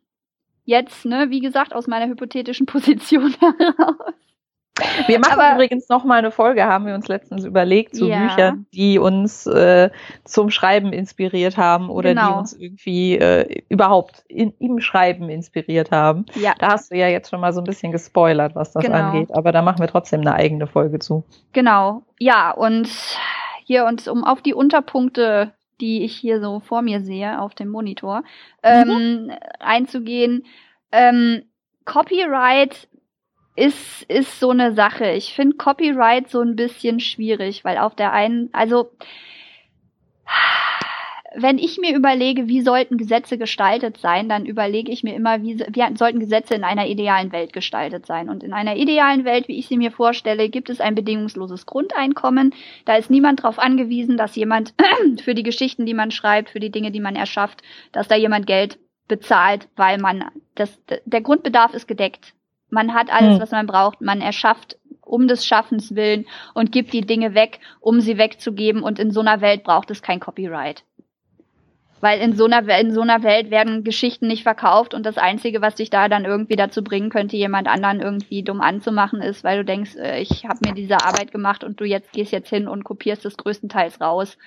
jetzt 0.65 1.05
ne, 1.05 1.27
wie 1.31 1.41
gesagt, 1.41 1.75
aus 1.75 1.87
meiner 1.87 2.09
hypothetischen 2.09 2.67
Position 2.73 3.35
heraus 3.41 4.15
wir 5.07 5.19
machen 5.19 5.39
Aber, 5.39 5.55
übrigens 5.55 5.89
noch 5.91 6.05
mal 6.05 6.19
eine 6.19 6.31
Folge, 6.31 6.65
haben 6.65 6.87
wir 6.87 6.95
uns 6.95 7.07
letztens 7.07 7.45
überlegt, 7.45 7.95
zu 7.95 8.09
ja. 8.09 8.21
Büchern, 8.21 8.67
die 8.73 8.99
uns 8.99 9.47
äh, 9.47 9.91
zum 10.25 10.51
Schreiben 10.51 10.95
inspiriert 10.95 11.59
haben 11.59 11.91
oder 11.91 12.11
genau. 12.11 12.29
die 12.29 12.39
uns 12.39 12.53
irgendwie 12.55 13.19
äh, 13.19 13.63
überhaupt 13.69 14.25
in, 14.29 14.55
im 14.59 14.81
Schreiben 14.81 15.29
inspiriert 15.29 15.91
haben. 15.91 16.25
Ja. 16.35 16.55
Da 16.59 16.73
hast 16.73 16.91
du 16.91 16.97
ja 16.97 17.09
jetzt 17.09 17.29
schon 17.29 17.41
mal 17.41 17.53
so 17.53 17.61
ein 17.61 17.65
bisschen 17.65 17.93
gespoilert, 17.93 18.55
was 18.55 18.73
das 18.73 18.83
genau. 18.83 18.97
angeht. 18.97 19.35
Aber 19.35 19.53
da 19.53 19.61
machen 19.61 19.81
wir 19.81 19.89
trotzdem 19.89 20.21
eine 20.23 20.35
eigene 20.35 20.67
Folge 20.67 20.99
zu. 20.99 21.25
Genau. 21.53 22.03
Ja, 22.19 22.51
und 22.51 22.89
hier 23.65 23.85
uns 23.85 24.09
um 24.09 24.25
auf 24.25 24.41
die 24.41 24.55
Unterpunkte, 24.55 25.53
die 25.83 26.03
ich 26.03 26.17
hier 26.17 26.41
so 26.41 26.61
vor 26.61 26.81
mir 26.81 27.03
sehe 27.03 27.41
auf 27.41 27.55
dem 27.55 27.69
Monitor, 27.69 28.23
ähm, 28.63 28.89
mhm. 28.89 29.33
einzugehen. 29.59 30.45
Ähm, 30.93 31.43
Copyright 31.85 32.89
ist, 33.55 34.03
ist 34.09 34.41
so 34.41 34.51
eine 34.51 34.75
Sache. 34.75 35.11
Ich 35.11 35.35
finde 35.35 35.57
Copyright 35.57 36.31
so 36.31 36.41
ein 36.41 36.57
bisschen 36.57 37.01
schwierig, 37.01 37.65
weil 37.65 37.79
auf 37.79 37.95
der 37.95 38.13
einen, 38.13 38.49
also 38.53 38.91
wenn 41.35 41.59
ich 41.59 41.79
mir 41.79 41.95
überlege, 41.95 42.49
wie 42.49 42.61
sollten 42.61 42.99
Gesetze 42.99 43.39
gestaltet 43.39 43.99
sein, 43.99 44.29
dann 44.29 44.45
überlege 44.45 44.93
ich 44.93 45.03
mir 45.03 45.15
immer, 45.15 45.43
wie, 45.43 45.59
wie 45.59 45.97
sollten 45.97 46.21
Gesetze 46.21 46.55
in 46.55 46.65
einer 46.65 46.87
idealen 46.87 47.33
Welt 47.33 47.53
gestaltet 47.53 48.07
sein. 48.07 48.29
Und 48.29 48.43
in 48.43 48.53
einer 48.53 48.77
idealen 48.77 49.25
Welt, 49.25 49.49
wie 49.49 49.59
ich 49.59 49.67
sie 49.67 49.77
mir 49.77 49.91
vorstelle, 49.91 50.49
gibt 50.49 50.71
es 50.71 50.81
ein 50.81 50.95
bedingungsloses 50.95 51.67
Grundeinkommen. 51.67 52.55
Da 52.85 52.97
ist 52.97 53.11
niemand 53.11 53.41
darauf 53.41 53.59
angewiesen, 53.59 54.17
dass 54.17 54.37
jemand 54.37 54.75
für 55.23 55.35
die 55.35 55.43
Geschichten, 55.43 55.87
die 55.87 55.95
man 55.95 56.11
schreibt, 56.11 56.51
für 56.51 56.61
die 56.61 56.71
Dinge, 56.71 56.91
die 56.91 57.01
man 57.01 57.17
erschafft, 57.17 57.63
dass 57.93 58.09
da 58.09 58.17
jemand 58.17 58.47
Geld 58.47 58.79
bezahlt, 59.09 59.69
weil 59.77 59.99
man 59.99 60.25
das, 60.55 60.79
der 61.05 61.21
Grundbedarf 61.21 61.75
ist 61.75 61.89
gedeckt. 61.89 62.35
Man 62.73 62.95
hat 62.95 63.13
alles, 63.13 63.35
hm. 63.35 63.41
was 63.41 63.51
man 63.51 63.67
braucht. 63.67 64.01
Man 64.01 64.23
erschafft 64.23 64.79
um 65.03 65.29
des 65.29 65.47
Schaffens 65.47 65.95
willen 65.95 66.25
und 66.55 66.73
gibt 66.73 66.95
die 66.95 67.03
Dinge 67.03 67.35
weg, 67.35 67.61
um 67.81 68.01
sie 68.01 68.17
wegzugeben. 68.17 68.83
Und 68.83 68.99
in 68.99 69.11
so 69.11 69.21
einer 69.21 69.43
Welt 69.43 69.63
braucht 69.63 69.91
es 69.91 70.01
kein 70.01 70.21
Copyright. 70.21 70.83
Weil 72.01 72.21
in 72.21 72.35
so 72.35 72.47
einer, 72.47 72.67
in 72.81 72.93
so 72.93 73.03
einer 73.03 73.23
Welt 73.23 73.51
werden 73.51 73.85
Geschichten 73.85 74.27
nicht 74.27 74.43
verkauft 74.43 74.95
und 74.95 75.05
das 75.05 75.19
Einzige, 75.19 75.61
was 75.61 75.75
dich 75.75 75.91
da 75.91 76.09
dann 76.09 76.25
irgendwie 76.25 76.57
dazu 76.57 76.83
bringen 76.83 77.11
könnte, 77.11 77.37
jemand 77.37 77.69
anderen 77.69 78.01
irgendwie 78.01 78.43
dumm 78.43 78.63
anzumachen, 78.63 79.21
ist, 79.21 79.45
weil 79.45 79.59
du 79.59 79.65
denkst, 79.67 79.97
äh, 79.97 80.21
ich 80.21 80.47
habe 80.47 80.59
mir 80.67 80.73
diese 80.73 80.97
Arbeit 81.05 81.31
gemacht 81.31 81.63
und 81.65 81.79
du 81.79 81.85
jetzt 81.85 82.11
gehst 82.13 82.33
jetzt 82.33 82.49
hin 82.49 82.67
und 82.67 82.83
kopierst 82.83 83.27
es 83.27 83.37
größtenteils 83.37 84.01
raus 84.01 84.39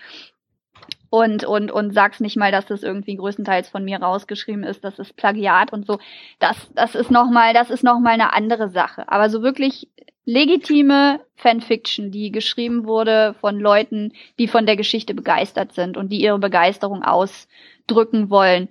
und, 1.16 1.46
und, 1.46 1.72
und 1.72 1.94
sag's 1.94 2.20
nicht 2.20 2.36
mal, 2.36 2.52
dass 2.52 2.66
das 2.66 2.84
irgendwie 2.84 3.16
größtenteils 3.16 3.70
von 3.70 3.86
mir 3.86 4.02
rausgeschrieben 4.02 4.66
ist, 4.66 4.84
das 4.84 5.00
ist 5.00 5.16
Plagiat 5.16 5.72
und 5.72 5.88
so. 5.88 5.98
Das, 6.40 6.58
das 6.74 6.94
ist 6.94 7.10
nochmal, 7.10 7.54
das 7.54 7.70
ist 7.70 7.86
nochmal 7.86 8.16
eine 8.16 8.34
andere 8.34 8.70
Sache. 8.70 9.08
Aber 9.08 9.30
so 9.30 9.42
wirklich 9.42 9.88
legitime 10.26 11.22
Fanfiction, 11.38 12.12
die 12.12 12.34
geschrieben 12.34 12.86
wurde 12.86 13.34
von 13.40 13.62
Leuten, 13.62 14.12
die 14.40 14.50
von 14.50 14.66
der 14.66 14.76
Geschichte 14.76 15.14
begeistert 15.14 15.72
sind 15.72 15.96
und 15.96 16.12
die 16.12 16.20
ihre 16.20 16.38
Begeisterung 16.40 17.02
ausdrücken 17.02 18.30
wollen. 18.30 18.68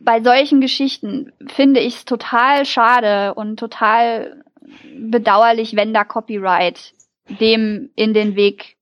Bei 0.00 0.22
solchen 0.22 0.62
Geschichten 0.62 1.32
finde 1.48 1.80
ich 1.80 1.96
es 1.96 2.04
total 2.06 2.64
schade 2.64 3.34
und 3.34 3.58
total 3.58 4.42
bedauerlich, 4.96 5.76
wenn 5.76 5.92
da 5.92 6.04
Copyright 6.04 6.94
dem 7.28 7.90
in 7.94 8.14
den 8.14 8.36
Weg 8.36 8.76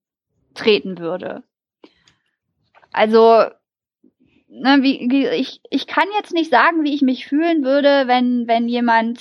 treten 0.55 0.99
würde. 0.99 1.43
Also, 2.97 3.45
ne, 4.49 4.79
wie, 4.81 5.27
ich, 5.29 5.61
ich 5.69 5.87
kann 5.87 6.07
jetzt 6.17 6.33
nicht 6.33 6.51
sagen, 6.51 6.83
wie 6.83 6.95
ich 6.95 7.03
mich 7.03 7.27
fühlen 7.27 7.63
würde, 7.63 8.05
wenn, 8.07 8.49
wenn 8.49 8.69
jemand 8.69 9.21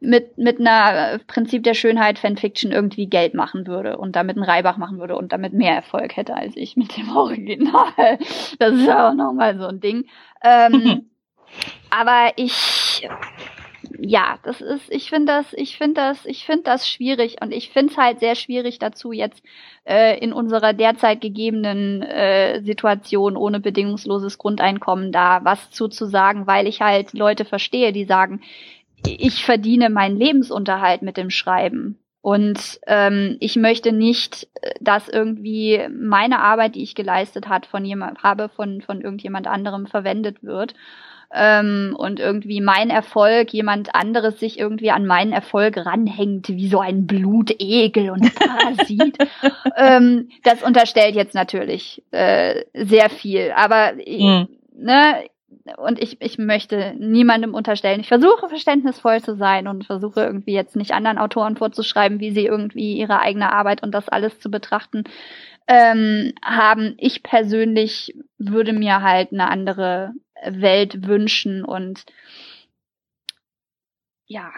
mit, 0.00 0.36
mit 0.36 0.58
einer 0.58 1.20
Prinzip 1.28 1.62
der 1.62 1.74
Schönheit 1.74 2.18
Fanfiction 2.18 2.72
irgendwie 2.72 3.06
Geld 3.06 3.34
machen 3.34 3.68
würde 3.68 3.96
und 3.96 4.16
damit 4.16 4.36
einen 4.36 4.44
Reibach 4.44 4.76
machen 4.76 4.98
würde 4.98 5.14
und 5.14 5.32
damit 5.32 5.52
mehr 5.52 5.76
Erfolg 5.76 6.16
hätte 6.16 6.34
als 6.34 6.56
ich 6.56 6.76
mit 6.76 6.96
dem 6.96 7.10
Original. 7.16 8.18
Das 8.58 8.74
ist 8.74 8.90
auch 8.90 9.14
nochmal 9.14 9.56
so 9.56 9.66
ein 9.66 9.78
Ding. 9.78 10.08
Ähm, 10.42 11.08
aber 11.90 12.32
ich, 12.34 13.08
ja, 13.98 14.38
das 14.42 14.60
ist, 14.60 14.90
ich 14.90 15.10
finde 15.10 15.32
das, 15.32 15.52
ich 15.54 15.76
finde 15.76 15.94
das, 15.94 16.26
ich 16.26 16.44
finde 16.44 16.64
das 16.64 16.88
schwierig 16.88 17.36
und 17.40 17.52
ich 17.52 17.70
finde 17.70 17.92
es 17.92 17.98
halt 17.98 18.20
sehr 18.20 18.34
schwierig 18.34 18.78
dazu 18.78 19.12
jetzt 19.12 19.42
äh, 19.84 20.18
in 20.18 20.32
unserer 20.32 20.72
derzeit 20.72 21.20
gegebenen 21.20 22.02
äh, 22.02 22.62
Situation 22.62 23.36
ohne 23.36 23.60
bedingungsloses 23.60 24.38
Grundeinkommen 24.38 25.12
da 25.12 25.40
was 25.44 25.70
zuzusagen, 25.70 26.46
weil 26.46 26.66
ich 26.66 26.80
halt 26.80 27.12
Leute 27.12 27.44
verstehe, 27.44 27.92
die 27.92 28.04
sagen, 28.04 28.40
ich 29.06 29.44
verdiene 29.44 29.90
meinen 29.90 30.16
Lebensunterhalt 30.16 31.02
mit 31.02 31.16
dem 31.16 31.30
Schreiben. 31.30 31.98
Und 32.20 32.78
ähm, 32.86 33.36
ich 33.40 33.56
möchte 33.56 33.90
nicht, 33.90 34.46
dass 34.80 35.08
irgendwie 35.08 35.88
meine 35.90 36.38
Arbeit, 36.38 36.76
die 36.76 36.84
ich 36.84 36.94
geleistet 36.94 37.48
hat, 37.48 37.66
von 37.66 37.84
jemand 37.84 38.22
habe, 38.22 38.48
von, 38.48 38.80
von 38.80 39.00
irgendjemand 39.00 39.48
anderem 39.48 39.86
verwendet 39.88 40.44
wird 40.44 40.74
ähm, 41.34 41.96
und 41.98 42.20
irgendwie 42.20 42.60
mein 42.60 42.90
Erfolg, 42.90 43.52
jemand 43.52 43.94
anderes 43.94 44.38
sich 44.38 44.58
irgendwie 44.58 44.90
an 44.90 45.06
meinen 45.06 45.32
Erfolg 45.32 45.76
ranhängt, 45.78 46.48
wie 46.48 46.68
so 46.68 46.80
ein 46.80 47.06
Blutegel 47.06 48.10
und 48.10 48.34
Parasit. 48.34 49.16
ähm, 49.76 50.28
das 50.44 50.62
unterstellt 50.62 51.14
jetzt 51.14 51.34
natürlich 51.34 52.02
äh, 52.10 52.64
sehr 52.74 53.08
viel. 53.08 53.52
Aber 53.56 53.92
mhm. 53.94 54.48
ne, 54.76 55.24
und 55.76 56.02
ich, 56.02 56.20
ich 56.20 56.38
möchte 56.38 56.94
niemandem 56.98 57.54
unterstellen. 57.54 58.00
Ich 58.00 58.08
versuche 58.08 58.48
verständnisvoll 58.48 59.20
zu 59.20 59.36
sein 59.36 59.68
und 59.68 59.84
versuche 59.84 60.20
irgendwie 60.20 60.54
jetzt 60.54 60.76
nicht 60.76 60.92
anderen 60.92 61.18
Autoren 61.18 61.56
vorzuschreiben, 61.56 62.20
wie 62.20 62.32
sie 62.32 62.46
irgendwie 62.46 62.96
ihre 62.96 63.20
eigene 63.20 63.52
Arbeit 63.52 63.82
und 63.82 63.92
das 63.92 64.08
alles 64.08 64.40
zu 64.40 64.50
betrachten 64.50 65.04
ähm, 65.68 66.32
haben. 66.44 66.94
Ich 66.98 67.22
persönlich 67.22 68.14
würde 68.38 68.72
mir 68.72 69.02
halt 69.02 69.32
eine 69.32 69.48
andere 69.48 70.12
Welt 70.44 71.06
wünschen 71.06 71.64
und 71.64 72.04
ja, 74.26 74.50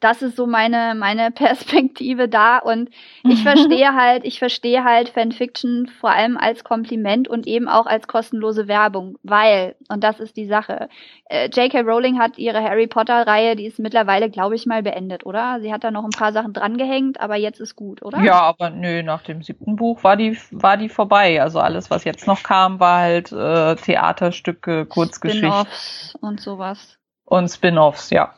das 0.00 0.22
ist 0.22 0.36
so 0.36 0.46
meine, 0.46 0.94
meine 0.96 1.30
Perspektive 1.30 2.28
da 2.28 2.58
und 2.58 2.90
ich 3.22 3.42
verstehe 3.42 3.94
halt, 3.94 4.24
ich 4.24 4.38
verstehe 4.38 4.82
halt 4.84 5.10
Fanfiction 5.10 5.90
vor 6.00 6.10
allem 6.10 6.36
als 6.36 6.64
Kompliment 6.64 7.28
und 7.28 7.46
eben 7.46 7.68
auch 7.68 7.86
als 7.86 8.08
kostenlose 8.08 8.66
Werbung, 8.66 9.18
weil, 9.22 9.76
und 9.88 10.02
das 10.02 10.18
ist 10.18 10.36
die 10.36 10.46
Sache, 10.46 10.88
äh, 11.26 11.48
J.K. 11.48 11.80
Rowling 11.82 12.18
hat 12.18 12.38
ihre 12.38 12.62
Harry 12.62 12.86
Potter 12.86 13.26
Reihe, 13.26 13.56
die 13.56 13.66
ist 13.66 13.78
mittlerweile, 13.78 14.30
glaube 14.30 14.56
ich, 14.56 14.66
mal 14.66 14.82
beendet, 14.82 15.24
oder? 15.24 15.60
Sie 15.60 15.72
hat 15.72 15.84
da 15.84 15.90
noch 15.90 16.04
ein 16.04 16.10
paar 16.10 16.32
Sachen 16.32 16.52
drangehängt, 16.52 17.20
aber 17.20 17.36
jetzt 17.36 17.60
ist 17.60 17.76
gut, 17.76 18.02
oder? 18.02 18.20
Ja, 18.20 18.40
aber 18.40 18.70
nö, 18.70 19.02
nach 19.02 19.22
dem 19.22 19.42
siebten 19.42 19.76
Buch 19.76 20.02
war 20.02 20.16
die, 20.16 20.36
war 20.50 20.76
die 20.76 20.88
vorbei. 20.88 21.40
Also 21.40 21.60
alles, 21.60 21.90
was 21.90 22.04
jetzt 22.04 22.26
noch 22.26 22.42
kam, 22.42 22.80
war 22.80 23.00
halt 23.00 23.32
äh, 23.32 23.76
Theaterstücke, 23.76 24.86
Kurzgeschichten. 24.86 25.50
Spin-offs 25.50 26.14
und 26.20 26.40
sowas. 26.40 26.98
Und 27.24 27.48
Spin-offs, 27.48 28.10
ja. 28.10 28.34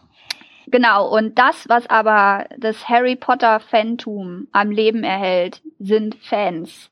Genau, 0.67 1.09
und 1.09 1.39
das, 1.39 1.69
was 1.69 1.89
aber 1.89 2.47
das 2.59 2.89
Harry 2.89 3.17
Potter 3.17 3.61
Phantom 3.61 4.49
am 4.53 4.71
Leben 4.71 5.05
erhält, 5.05 5.61
sind 5.79 6.15
Fans. 6.17 6.91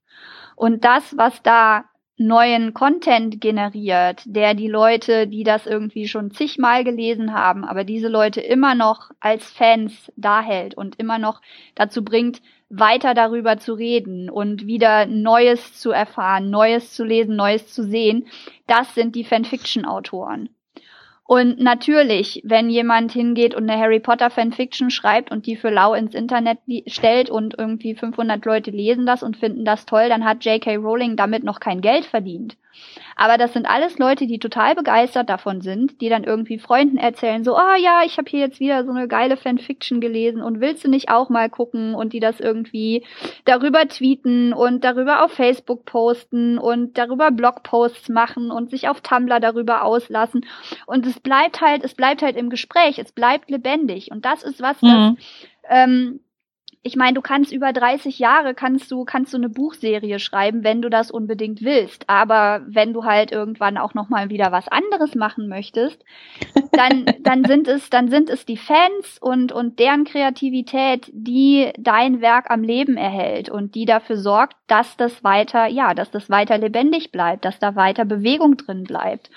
Und 0.56 0.84
das, 0.84 1.16
was 1.16 1.42
da 1.42 1.84
neuen 2.20 2.74
Content 2.74 3.40
generiert, 3.40 4.22
der 4.26 4.52
die 4.52 4.68
Leute, 4.68 5.26
die 5.26 5.42
das 5.42 5.66
irgendwie 5.66 6.06
schon 6.06 6.30
zigmal 6.30 6.84
gelesen 6.84 7.32
haben, 7.32 7.64
aber 7.64 7.82
diese 7.82 8.08
Leute 8.08 8.42
immer 8.42 8.74
noch 8.74 9.10
als 9.20 9.50
Fans 9.50 10.12
dahält 10.16 10.74
und 10.74 10.96
immer 10.98 11.18
noch 11.18 11.40
dazu 11.74 12.04
bringt, 12.04 12.42
weiter 12.68 13.14
darüber 13.14 13.56
zu 13.56 13.72
reden 13.72 14.28
und 14.28 14.66
wieder 14.66 15.06
Neues 15.06 15.80
zu 15.80 15.92
erfahren, 15.92 16.50
Neues 16.50 16.92
zu 16.92 17.04
lesen, 17.04 17.36
Neues 17.36 17.72
zu 17.72 17.82
sehen, 17.84 18.26
das 18.66 18.94
sind 18.94 19.16
die 19.16 19.24
Fanfiction-Autoren. 19.24 20.50
Und 21.30 21.60
natürlich, 21.60 22.42
wenn 22.44 22.70
jemand 22.70 23.12
hingeht 23.12 23.54
und 23.54 23.70
eine 23.70 23.80
Harry 23.80 24.00
Potter 24.00 24.30
Fanfiction 24.30 24.90
schreibt 24.90 25.30
und 25.30 25.46
die 25.46 25.54
für 25.54 25.70
lau 25.70 25.94
ins 25.94 26.12
Internet 26.12 26.58
stellt 26.88 27.30
und 27.30 27.54
irgendwie 27.56 27.94
500 27.94 28.44
Leute 28.44 28.72
lesen 28.72 29.06
das 29.06 29.22
und 29.22 29.36
finden 29.36 29.64
das 29.64 29.86
toll, 29.86 30.08
dann 30.08 30.24
hat 30.24 30.44
J.K. 30.44 30.74
Rowling 30.74 31.14
damit 31.14 31.44
noch 31.44 31.60
kein 31.60 31.82
Geld 31.82 32.04
verdient. 32.04 32.56
Aber 33.16 33.36
das 33.36 33.52
sind 33.52 33.68
alles 33.68 33.98
Leute, 33.98 34.26
die 34.26 34.38
total 34.38 34.74
begeistert 34.74 35.28
davon 35.28 35.60
sind, 35.60 36.00
die 36.00 36.08
dann 36.08 36.24
irgendwie 36.24 36.58
Freunden 36.58 36.96
erzählen, 36.96 37.44
so, 37.44 37.54
ah 37.56 37.74
oh, 37.74 37.80
ja, 37.80 38.00
ich 38.04 38.16
habe 38.16 38.30
hier 38.30 38.40
jetzt 38.40 38.60
wieder 38.60 38.84
so 38.84 38.92
eine 38.92 39.08
geile 39.08 39.36
Fanfiction 39.36 40.00
gelesen 40.00 40.42
und 40.42 40.60
willst 40.60 40.84
du 40.84 40.88
nicht 40.88 41.10
auch 41.10 41.28
mal 41.28 41.50
gucken 41.50 41.94
und 41.94 42.12
die 42.12 42.20
das 42.20 42.40
irgendwie 42.40 43.04
darüber 43.44 43.86
tweeten 43.88 44.52
und 44.52 44.84
darüber 44.84 45.24
auf 45.24 45.32
Facebook 45.32 45.84
posten 45.84 46.58
und 46.58 46.96
darüber 46.96 47.30
Blogposts 47.30 48.08
machen 48.08 48.50
und 48.50 48.70
sich 48.70 48.88
auf 48.88 49.00
Tumblr 49.02 49.38
darüber 49.40 49.84
auslassen. 49.84 50.46
Und 50.86 51.06
es 51.06 51.19
bleibt 51.22 51.60
halt, 51.60 51.84
es 51.84 51.94
bleibt 51.94 52.22
halt 52.22 52.36
im 52.36 52.50
Gespräch, 52.50 52.98
es 52.98 53.12
bleibt 53.12 53.50
lebendig. 53.50 54.10
Und 54.10 54.24
das 54.24 54.42
ist 54.42 54.60
was, 54.60 54.80
mhm. 54.82 55.16
das 55.16 55.48
ähm, 55.68 56.20
ich 56.82 56.96
meine, 56.96 57.12
du 57.12 57.20
kannst 57.20 57.52
über 57.52 57.74
30 57.74 58.18
Jahre 58.18 58.54
kannst 58.54 58.90
du 58.90 59.04
kannst 59.04 59.34
du 59.34 59.36
eine 59.36 59.50
Buchserie 59.50 60.18
schreiben, 60.18 60.64
wenn 60.64 60.80
du 60.80 60.88
das 60.88 61.10
unbedingt 61.10 61.62
willst. 61.62 62.08
Aber 62.08 62.62
wenn 62.66 62.94
du 62.94 63.04
halt 63.04 63.32
irgendwann 63.32 63.76
auch 63.76 63.92
noch 63.92 64.08
mal 64.08 64.30
wieder 64.30 64.50
was 64.50 64.66
anderes 64.66 65.14
machen 65.14 65.46
möchtest, 65.48 66.02
dann 66.72 67.04
dann 67.20 67.44
sind 67.44 67.68
es 67.68 67.90
dann 67.90 68.08
sind 68.08 68.30
es 68.30 68.46
die 68.46 68.56
Fans 68.56 69.18
und 69.20 69.52
und 69.52 69.78
deren 69.78 70.04
Kreativität, 70.04 71.10
die 71.12 71.70
dein 71.78 72.22
Werk 72.22 72.50
am 72.50 72.62
Leben 72.62 72.96
erhält 72.96 73.50
und 73.50 73.74
die 73.74 73.84
dafür 73.84 74.16
sorgt, 74.16 74.56
dass 74.66 74.96
das 74.96 75.22
weiter 75.22 75.66
ja, 75.66 75.92
dass 75.92 76.10
das 76.10 76.30
weiter 76.30 76.56
lebendig 76.56 77.12
bleibt, 77.12 77.44
dass 77.44 77.58
da 77.58 77.76
weiter 77.76 78.06
Bewegung 78.06 78.56
drin 78.56 78.84
bleibt. 78.84 79.30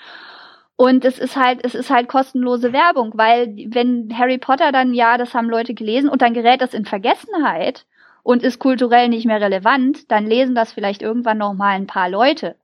Und 0.76 1.04
es 1.04 1.18
ist 1.18 1.36
halt, 1.36 1.60
es 1.64 1.74
ist 1.74 1.90
halt 1.90 2.08
kostenlose 2.08 2.72
Werbung, 2.72 3.12
weil 3.14 3.54
wenn 3.68 4.16
Harry 4.18 4.38
Potter 4.38 4.72
dann, 4.72 4.92
ja, 4.92 5.16
das 5.18 5.32
haben 5.32 5.48
Leute 5.48 5.74
gelesen 5.74 6.08
und 6.08 6.20
dann 6.20 6.34
gerät 6.34 6.60
das 6.60 6.74
in 6.74 6.84
Vergessenheit 6.84 7.86
und 8.24 8.42
ist 8.42 8.58
kulturell 8.58 9.08
nicht 9.08 9.26
mehr 9.26 9.40
relevant, 9.40 10.10
dann 10.10 10.26
lesen 10.26 10.54
das 10.54 10.72
vielleicht 10.72 11.02
irgendwann 11.02 11.38
noch 11.38 11.54
mal 11.54 11.76
ein 11.76 11.86
paar 11.86 12.08
Leute. 12.08 12.56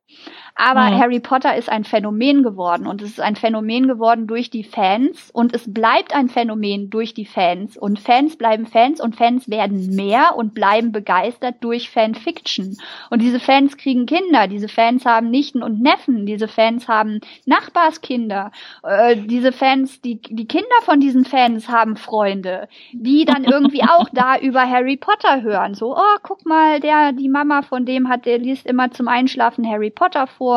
Aber 0.63 0.91
mhm. 0.91 0.99
Harry 0.99 1.21
Potter 1.21 1.57
ist 1.57 1.71
ein 1.71 1.85
Phänomen 1.85 2.43
geworden 2.43 2.87
und 2.87 3.01
es 3.01 3.13
ist 3.13 3.21
ein 3.21 3.35
Phänomen 3.35 3.89
geworden 3.89 4.27
durch 4.27 4.51
die 4.51 4.63
Fans 4.63 5.31
und 5.33 5.55
es 5.55 5.73
bleibt 5.73 6.15
ein 6.15 6.29
Phänomen 6.29 6.91
durch 6.91 7.15
die 7.15 7.25
Fans 7.25 7.79
und 7.79 7.99
Fans 7.99 8.37
bleiben 8.37 8.67
Fans 8.67 9.01
und 9.01 9.17
Fans 9.17 9.49
werden 9.49 9.97
mehr 9.97 10.37
und 10.37 10.53
bleiben 10.53 10.93
begeistert 10.93 11.57
durch 11.63 11.89
Fanfiction. 11.89 12.77
Und 13.09 13.23
diese 13.23 13.41
Fans 13.41 13.79
kriegen 13.79 14.05
Kinder, 14.05 14.49
diese 14.49 14.69
Fans 14.69 15.07
haben 15.07 15.31
Nichten 15.31 15.63
und 15.63 15.81
Neffen, 15.81 16.27
diese 16.27 16.47
Fans 16.47 16.89
haben 16.89 17.21
Nachbarskinder, 17.47 18.53
äh, 18.83 19.17
diese 19.17 19.53
Fans, 19.53 20.03
die, 20.03 20.21
die 20.21 20.47
Kinder 20.47 20.67
von 20.83 21.01
diesen 21.01 21.25
Fans 21.25 21.71
haben 21.71 21.97
Freunde, 21.97 22.69
die 22.93 23.25
dann 23.25 23.45
irgendwie 23.45 23.83
auch 23.89 24.11
da 24.13 24.37
über 24.37 24.69
Harry 24.69 24.99
Potter 24.99 25.41
hören. 25.41 25.73
So, 25.73 25.97
oh, 25.97 26.19
guck 26.23 26.45
mal, 26.45 26.81
der, 26.81 27.13
die 27.13 27.31
Mama 27.31 27.63
von 27.63 27.87
dem 27.87 28.11
hat, 28.11 28.27
der 28.27 28.37
liest 28.37 28.67
immer 28.67 28.91
zum 28.91 29.09
Einschlafen 29.09 29.67
Harry 29.67 29.89
Potter 29.89 30.27
vor. 30.27 30.50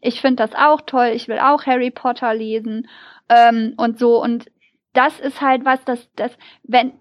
Ich 0.00 0.20
finde 0.20 0.46
das 0.46 0.54
auch 0.54 0.80
toll. 0.80 1.12
Ich 1.14 1.28
will 1.28 1.38
auch 1.38 1.66
Harry 1.66 1.90
Potter 1.90 2.34
lesen 2.34 2.88
ähm, 3.28 3.74
und 3.76 3.98
so. 3.98 4.22
Und 4.22 4.50
das 4.92 5.20
ist 5.20 5.40
halt 5.40 5.64
was, 5.64 5.84
das, 5.84 6.08
das, 6.16 6.36
wenn 6.62 6.92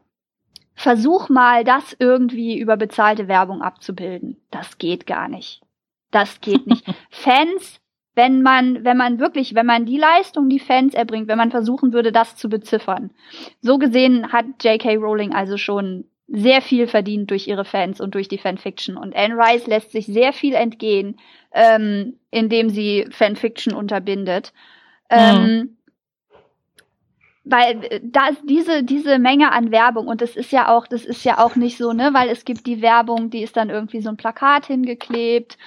versuch 0.76 1.30
mal, 1.30 1.64
das 1.64 1.96
irgendwie 2.00 2.58
über 2.60 2.78
bezahlte 2.78 3.28
Werbung 3.28 3.62
abzubilden. 3.62 4.42
Das 4.52 4.78
geht 4.78 5.06
gar 5.06 5.28
nicht. 5.28 5.62
Das 6.12 6.42
geht 6.42 6.66
nicht. 6.68 6.86
Fans 7.10 7.80
wenn 8.16 8.44
man, 8.44 8.84
wenn 8.84 8.98
man 8.98 9.20
wirklich, 9.20 9.56
wenn 9.56 9.66
man 9.66 9.86
die 9.86 9.98
Leistung, 9.98 10.50
die 10.50 10.60
Fans 10.60 10.94
erbringt, 10.94 11.28
wenn 11.28 11.38
man 11.38 11.52
versuchen 11.52 11.94
würde, 11.94 12.12
das 12.12 12.36
zu 12.36 12.48
beziffern. 12.48 13.12
So 13.62 13.78
gesehen 13.78 14.32
hat 14.32 14.46
J.K. 14.62 14.96
Rowling 14.98 15.34
also 15.34 15.58
schon 15.58 16.06
sehr 16.36 16.64
viel 16.64 16.88
verdient 16.88 17.30
durch 17.30 17.48
ihre 17.48 17.64
Fans 17.64 18.02
und 18.02 18.16
durch 18.16 18.28
die 18.28 18.40
Fanfiction. 18.40 18.98
Und 18.98 19.16
Anne 19.16 19.36
Rice 19.38 19.68
lässt 19.68 19.92
sich 19.92 20.08
sehr 20.08 20.34
viel 20.34 20.56
entgehen, 20.56 21.20
ähm, 21.54 22.18
indem 22.32 22.70
sie 22.70 23.06
Fanfiction 23.12 23.76
unterbindet. 23.76 24.52
Mhm. 25.12 25.18
Ähm, 25.18 25.78
weil 27.44 27.84
äh, 27.84 28.00
da 28.04 28.30
ist 28.30 28.42
diese 28.46 28.84
diese 28.84 29.20
Menge 29.20 29.52
an 29.52 29.70
Werbung 29.70 30.08
und 30.08 30.22
das 30.22 30.36
ist 30.36 30.52
ja 30.52 30.70
auch 30.70 30.88
das 30.88 31.06
ist 31.06 31.24
ja 31.24 31.38
auch 31.38 31.56
nicht 31.56 31.78
so 31.78 31.94
ne 31.94 32.10
weil 32.14 32.30
es 32.30 32.46
gibt 32.46 32.66
die 32.66 32.82
Werbung 32.82 33.30
die 33.30 33.44
ist 33.44 33.58
dann 33.58 33.70
irgendwie 33.70 34.02
so 34.02 34.10
ein 34.10 34.18
Plakat 34.18 34.66
hingeklebt 34.66 35.58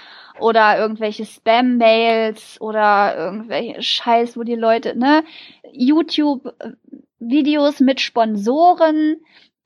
oder 0.40 0.78
irgendwelche 0.78 1.26
Spam 1.26 1.76
Mails 1.76 2.58
oder 2.60 3.14
irgendwelche 3.16 3.82
Scheiß 3.82 4.38
wo 4.38 4.42
die 4.42 4.54
Leute 4.54 4.98
ne 4.98 5.22
YouTube 5.70 6.54
Videos 7.18 7.80
mit 7.80 8.00
Sponsoren 8.00 9.16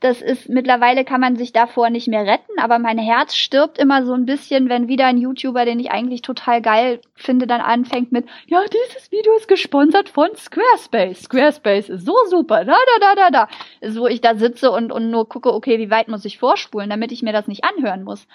das 0.01 0.23
ist 0.23 0.49
mittlerweile 0.49 1.05
kann 1.05 1.21
man 1.21 1.37
sich 1.37 1.53
davor 1.53 1.91
nicht 1.91 2.09
mehr 2.09 2.25
retten, 2.25 2.59
aber 2.59 2.79
mein 2.79 2.97
Herz 2.97 3.35
stirbt 3.35 3.79
immer 3.79 4.05
so 4.07 4.15
ein 4.15 4.25
bisschen, 4.25 4.71
wenn 4.71 4.89
wieder 4.89 5.07
ein 5.07 5.19
YouTuber, 5.19 5.67
den 5.67 5.79
ich 5.79 5.91
eigentlich 5.91 6.23
total 6.23 6.63
geil 6.63 7.01
finde, 7.15 7.47
dann 7.47 7.61
anfängt 7.61 8.11
mit, 8.11 8.27
ja, 8.47 8.63
dieses 8.65 9.13
Video 9.13 9.35
ist 9.37 9.47
gesponsert 9.47 10.09
von 10.09 10.31
Squarespace. 10.35 11.25
Squarespace 11.25 11.91
ist 11.91 12.07
so 12.07 12.15
super, 12.29 12.65
da, 12.65 12.73
da, 12.73 13.15
da, 13.15 13.15
da, 13.15 13.31
da. 13.31 13.49
Ist, 13.83 13.99
wo 13.99 14.07
ich 14.07 14.23
da 14.23 14.35
sitze 14.35 14.71
und, 14.71 14.91
und 14.91 15.11
nur 15.11 15.29
gucke, 15.29 15.53
okay, 15.53 15.79
wie 15.79 15.91
weit 15.91 16.09
muss 16.09 16.25
ich 16.25 16.39
vorspulen, 16.39 16.89
damit 16.89 17.13
ich 17.13 17.23
mir 17.23 17.35
das 17.35 17.47
nicht 17.47 17.65
anhören 17.65 18.03
muss. 18.03 18.27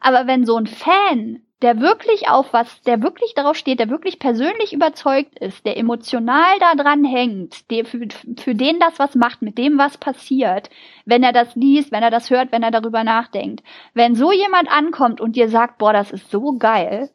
Aber 0.00 0.26
wenn 0.26 0.44
so 0.44 0.56
ein 0.56 0.66
Fan 0.66 1.42
der 1.64 1.80
wirklich 1.80 2.28
auf 2.28 2.52
was, 2.52 2.82
der 2.82 3.02
wirklich 3.02 3.32
darauf 3.34 3.56
steht, 3.56 3.80
der 3.80 3.88
wirklich 3.88 4.18
persönlich 4.18 4.74
überzeugt 4.74 5.38
ist, 5.38 5.64
der 5.64 5.78
emotional 5.78 6.58
da 6.60 6.74
dran 6.74 7.04
hängt, 7.04 7.70
der 7.70 7.86
für, 7.86 8.06
für 8.36 8.54
den 8.54 8.78
das 8.78 8.98
was 8.98 9.14
macht, 9.14 9.40
mit 9.40 9.56
dem 9.56 9.78
was 9.78 9.96
passiert, 9.96 10.68
wenn 11.06 11.22
er 11.22 11.32
das 11.32 11.56
liest, 11.56 11.90
wenn 11.90 12.02
er 12.02 12.10
das 12.10 12.28
hört, 12.28 12.52
wenn 12.52 12.62
er 12.62 12.70
darüber 12.70 13.02
nachdenkt. 13.02 13.64
Wenn 13.94 14.14
so 14.14 14.30
jemand 14.30 14.70
ankommt 14.70 15.22
und 15.22 15.36
dir 15.36 15.48
sagt, 15.48 15.78
boah, 15.78 15.94
das 15.94 16.10
ist 16.10 16.30
so 16.30 16.58
geil, 16.58 17.08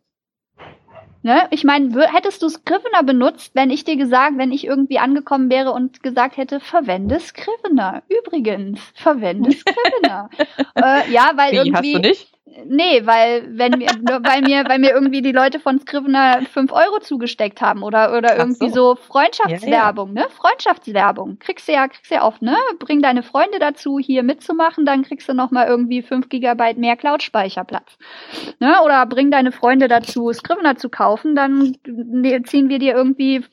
Ne? 1.22 1.48
Ich 1.52 1.66
meine, 1.66 1.94
hättest 2.14 2.42
du 2.42 2.48
Scrivener 2.48 3.04
benutzt, 3.04 3.54
wenn 3.54 3.72
ich 3.72 3.84
dir 3.84 3.98
gesagt, 3.98 4.38
wenn 4.38 4.54
ich 4.54 4.66
irgendwie 4.66 5.00
angekommen 5.00 5.50
wäre 5.50 5.72
und 5.74 6.02
gesagt 6.02 6.38
hätte, 6.38 6.62
verwende 6.62 7.20
Scrivener. 7.20 8.04
Übrigens, 8.08 8.80
verwende 8.96 9.52
Scrivener. 9.52 10.30
äh, 10.76 11.12
ja, 11.12 11.32
weil 11.36 11.52
Wie, 11.52 11.58
irgendwie. 11.58 11.96
Hast 11.96 12.06
du 12.06 12.08
nicht? 12.10 12.39
Nee, 12.66 13.06
weil 13.06 13.58
wenn 13.58 13.78
mir, 13.78 13.88
weil 14.24 14.42
mir, 14.42 14.64
weil 14.68 14.80
mir 14.80 14.92
irgendwie 14.92 15.22
die 15.22 15.32
Leute 15.32 15.60
von 15.60 15.80
Scrivener 15.80 16.42
fünf 16.52 16.72
Euro 16.72 17.00
zugesteckt 17.00 17.62
haben 17.62 17.84
oder 17.84 18.18
oder 18.18 18.38
irgendwie 18.38 18.70
so. 18.70 18.96
so. 18.96 18.96
Freundschaftswerbung, 18.96 20.16
ja, 20.16 20.22
ja. 20.22 20.28
ne? 20.28 20.34
Freundschaftswerbung. 20.34 21.40
Kriegst 21.40 21.68
du 21.68 21.74
ja, 21.74 21.88
kriegst 21.88 22.10
du 22.10 22.16
ja 22.16 22.24
oft, 22.24 22.42
ne? 22.42 22.56
Bring 22.80 23.02
deine 23.02 23.24
Freunde 23.24 23.60
dazu, 23.60 24.00
hier 24.00 24.24
mitzumachen, 24.24 24.86
dann 24.86 25.04
kriegst 25.04 25.30
du 25.30 25.34
nochmal 25.34 25.68
irgendwie 25.68 26.02
fünf 26.02 26.30
Gigabyte 26.30 26.78
mehr 26.78 26.96
Cloud-Speicherplatz. 26.96 27.98
Ne? 28.60 28.82
Oder 28.84 29.06
bring 29.06 29.32
deine 29.32 29.52
Freunde 29.52 29.88
dazu, 29.88 30.32
Scrivener 30.34 30.76
zu 30.76 30.90
kaufen, 30.90 31.36
dann 31.36 31.76
ne, 31.86 32.42
ziehen 32.44 32.70
wir 32.70 32.80
dir 32.80 32.96
irgendwie 32.96 33.46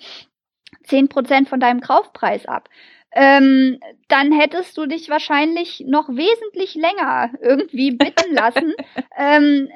zehn 0.85 1.09
Prozent 1.09 1.49
von 1.49 1.61
deinem 1.61 1.81
Kaufpreis 1.81 2.47
ab 2.47 2.69
ähm, 3.17 3.81
dann 4.09 4.31
hättest 4.31 4.77
du 4.77 4.85
dich 4.85 5.09
wahrscheinlich 5.09 5.85
noch 5.87 6.09
wesentlich 6.11 6.75
länger 6.75 7.31
irgendwie 7.41 7.91
bitten 7.91 8.35
lassen, 8.35 8.75
ähm, 9.17 9.69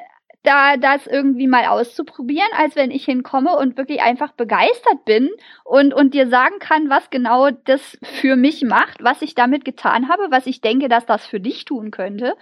da 0.43 0.77
das 0.77 1.07
irgendwie 1.07 1.47
mal 1.47 1.67
auszuprobieren, 1.67 2.49
als 2.57 2.75
wenn 2.75 2.91
ich 2.91 3.05
hinkomme 3.05 3.57
und 3.57 3.77
wirklich 3.77 4.01
einfach 4.01 4.33
begeistert 4.33 5.05
bin 5.05 5.31
und, 5.65 5.93
und 5.93 6.15
dir 6.15 6.29
sagen 6.29 6.59
kann, 6.59 6.89
was 6.89 7.11
genau 7.11 7.51
das 7.51 7.99
für 8.03 8.37
mich 8.37 8.63
macht, 8.63 9.03
was 9.03 9.21
ich 9.21 9.35
damit 9.35 9.65
getan 9.65 10.09
habe, 10.09 10.29
was 10.31 10.47
ich 10.47 10.61
denke, 10.61 10.89
dass 10.89 11.05
das 11.05 11.27
für 11.27 11.41
dich 11.41 11.67
tun 11.67 11.91
könnte. 11.91 12.37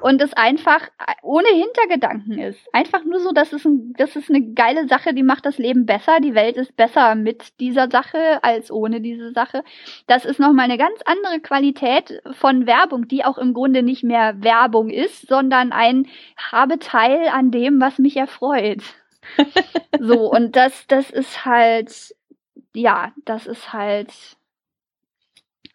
Und 0.00 0.22
es 0.22 0.32
einfach 0.34 0.88
ohne 1.22 1.48
Hintergedanken 1.48 2.38
ist. 2.38 2.60
Einfach 2.72 3.04
nur 3.04 3.18
so, 3.18 3.32
dass 3.32 3.52
es, 3.52 3.64
ein, 3.64 3.94
das 3.96 4.14
ist 4.14 4.30
eine 4.30 4.52
geile 4.54 4.86
Sache, 4.86 5.12
die 5.12 5.24
macht 5.24 5.44
das 5.44 5.58
Leben 5.58 5.86
besser, 5.86 6.20
die 6.20 6.34
Welt 6.34 6.56
ist 6.56 6.76
besser 6.76 7.16
mit 7.16 7.58
dieser 7.58 7.90
Sache 7.90 8.42
als 8.42 8.70
ohne 8.70 9.00
diese 9.00 9.32
Sache. 9.32 9.64
Das 10.06 10.24
ist 10.24 10.38
nochmal 10.38 10.66
eine 10.66 10.78
ganz 10.78 11.00
andere 11.04 11.40
Qualität 11.40 12.22
von 12.32 12.66
Werbung, 12.66 13.08
die 13.08 13.24
auch 13.24 13.38
im 13.38 13.54
Grunde 13.54 13.82
nicht 13.82 14.04
mehr 14.04 14.42
Werbung 14.42 14.88
ist, 14.88 15.26
sondern 15.26 15.72
ein 15.72 16.06
habe 16.50 16.78
Teil 16.78 17.28
an 17.28 17.39
dem, 17.42 17.80
was 17.80 17.98
mich 17.98 18.16
erfreut. 18.16 18.82
so, 20.00 20.30
und 20.30 20.56
das, 20.56 20.86
das 20.86 21.10
ist 21.10 21.44
halt, 21.44 22.14
ja, 22.74 23.12
das 23.24 23.46
ist 23.46 23.72
halt, 23.72 24.12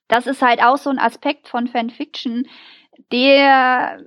das 0.07 0.27
ist 0.27 0.41
halt 0.41 0.61
auch 0.61 0.77
so 0.77 0.89
ein 0.89 0.99
Aspekt 0.99 1.47
von 1.47 1.67
Fanfiction, 1.67 2.47
der, 3.11 4.03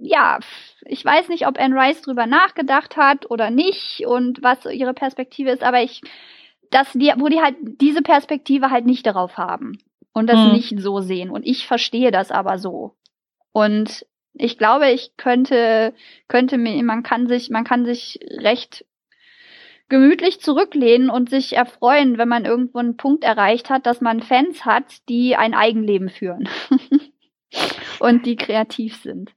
ja, 0.00 0.38
ich 0.86 1.04
weiß 1.04 1.28
nicht, 1.28 1.46
ob 1.46 1.58
Anne 1.58 1.74
Rice 1.74 2.02
drüber 2.02 2.26
nachgedacht 2.26 2.96
hat 2.96 3.30
oder 3.30 3.50
nicht 3.50 4.04
und 4.06 4.42
was 4.42 4.64
ihre 4.66 4.94
Perspektive 4.94 5.50
ist, 5.50 5.62
aber 5.62 5.82
ich, 5.82 6.02
dass 6.70 6.92
die, 6.92 7.12
wo 7.16 7.28
die 7.28 7.40
halt 7.40 7.56
diese 7.60 8.02
Perspektive 8.02 8.70
halt 8.70 8.86
nicht 8.86 9.06
darauf 9.06 9.36
haben 9.38 9.78
und 10.14 10.28
das 10.28 10.38
hm. 10.38 10.52
nicht 10.52 10.78
so 10.80 11.00
sehen. 11.00 11.30
Und 11.30 11.46
ich 11.46 11.66
verstehe 11.66 12.10
das 12.10 12.30
aber 12.30 12.58
so. 12.58 12.94
Und 13.52 14.06
ich 14.34 14.58
glaube, 14.58 14.90
ich 14.90 15.16
könnte, 15.16 15.94
könnte 16.28 16.58
mir, 16.58 16.82
man 16.82 17.02
kann 17.02 17.26
sich, 17.28 17.50
man 17.50 17.64
kann 17.64 17.84
sich 17.84 18.20
recht 18.38 18.84
gemütlich 19.88 20.40
zurücklehnen 20.40 21.10
und 21.10 21.30
sich 21.30 21.56
erfreuen, 21.56 22.18
wenn 22.18 22.28
man 22.28 22.44
irgendwo 22.44 22.78
einen 22.78 22.96
Punkt 22.96 23.22
erreicht 23.22 23.70
hat, 23.70 23.86
dass 23.86 24.00
man 24.00 24.22
Fans 24.22 24.64
hat, 24.64 25.08
die 25.08 25.36
ein 25.36 25.54
Eigenleben 25.54 26.08
führen 26.08 26.48
und 28.00 28.26
die 28.26 28.36
kreativ 28.36 28.96
sind. 28.96 29.32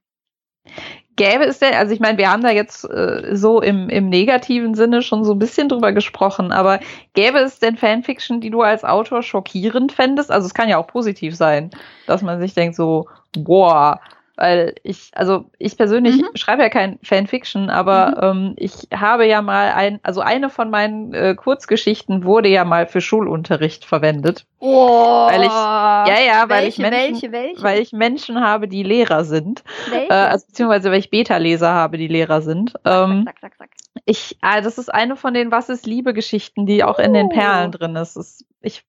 Gäbe 1.16 1.44
es 1.44 1.58
denn, 1.58 1.74
also 1.74 1.92
ich 1.92 2.00
meine, 2.00 2.18
wir 2.18 2.30
haben 2.30 2.42
da 2.42 2.50
jetzt 2.50 2.84
äh, 2.84 3.34
so 3.34 3.60
im, 3.60 3.88
im 3.88 4.08
negativen 4.08 4.74
Sinne 4.74 5.02
schon 5.02 5.24
so 5.24 5.32
ein 5.32 5.38
bisschen 5.38 5.68
drüber 5.68 5.92
gesprochen, 5.92 6.52
aber 6.52 6.80
gäbe 7.12 7.38
es 7.38 7.58
denn 7.58 7.76
Fanfiction, 7.76 8.40
die 8.40 8.50
du 8.50 8.62
als 8.62 8.84
Autor 8.84 9.22
schockierend 9.22 9.92
fändest? 9.92 10.30
Also 10.30 10.46
es 10.46 10.54
kann 10.54 10.68
ja 10.68 10.78
auch 10.78 10.86
positiv 10.86 11.34
sein, 11.34 11.70
dass 12.06 12.22
man 12.22 12.40
sich 12.40 12.54
denkt 12.54 12.76
so, 12.76 13.08
boah, 13.32 14.00
weil 14.38 14.76
ich, 14.84 15.10
also 15.14 15.50
ich 15.58 15.76
persönlich 15.76 16.16
mhm. 16.16 16.28
schreibe 16.34 16.62
ja 16.62 16.68
kein 16.68 16.98
Fanfiction, 17.02 17.70
aber 17.70 18.32
mhm. 18.32 18.38
ähm, 18.38 18.54
ich 18.56 18.88
habe 18.94 19.26
ja 19.26 19.42
mal 19.42 19.72
ein, 19.72 19.98
also 20.04 20.20
eine 20.20 20.48
von 20.48 20.70
meinen 20.70 21.12
äh, 21.12 21.34
Kurzgeschichten 21.34 22.24
wurde 22.24 22.48
ja 22.48 22.64
mal 22.64 22.86
für 22.86 23.00
Schulunterricht 23.00 23.84
verwendet. 23.84 24.46
Oh, 24.60 25.26
weil 25.26 25.42
ich, 25.42 25.48
ja, 25.48 26.20
ja, 26.24 26.48
weil 26.48 26.62
welche, 26.62 26.68
ich 26.68 26.78
Menschen, 26.78 27.32
welche, 27.32 27.32
welche? 27.32 27.62
weil 27.62 27.80
ich 27.80 27.92
Menschen 27.92 28.40
habe, 28.40 28.68
die 28.68 28.84
Lehrer 28.84 29.24
sind, 29.24 29.64
welche? 29.90 30.10
äh, 30.10 30.14
also 30.14 30.46
beziehungsweise 30.46 30.90
weil 30.90 31.00
ich 31.00 31.10
Beta-Leser 31.10 31.72
habe, 31.72 31.98
die 31.98 32.08
Lehrer 32.08 32.40
sind. 32.40 32.74
Ähm, 32.84 33.24
sag, 33.26 33.40
sag, 33.40 33.52
sag. 33.58 33.68
Ich, 34.04 34.38
ah, 34.40 34.60
das 34.60 34.78
ist 34.78 34.94
eine 34.94 35.16
von 35.16 35.34
den 35.34 35.50
Was 35.50 35.68
ist 35.68 35.86
Liebe 35.86 36.14
Geschichten, 36.14 36.64
die 36.64 36.84
auch 36.84 37.00
in 37.00 37.12
den 37.12 37.26
Oh. 37.26 37.30
Perlen 37.30 37.72
drin 37.72 37.96
ist. 37.96 38.16
ist 38.16 38.44
ich 38.60 38.84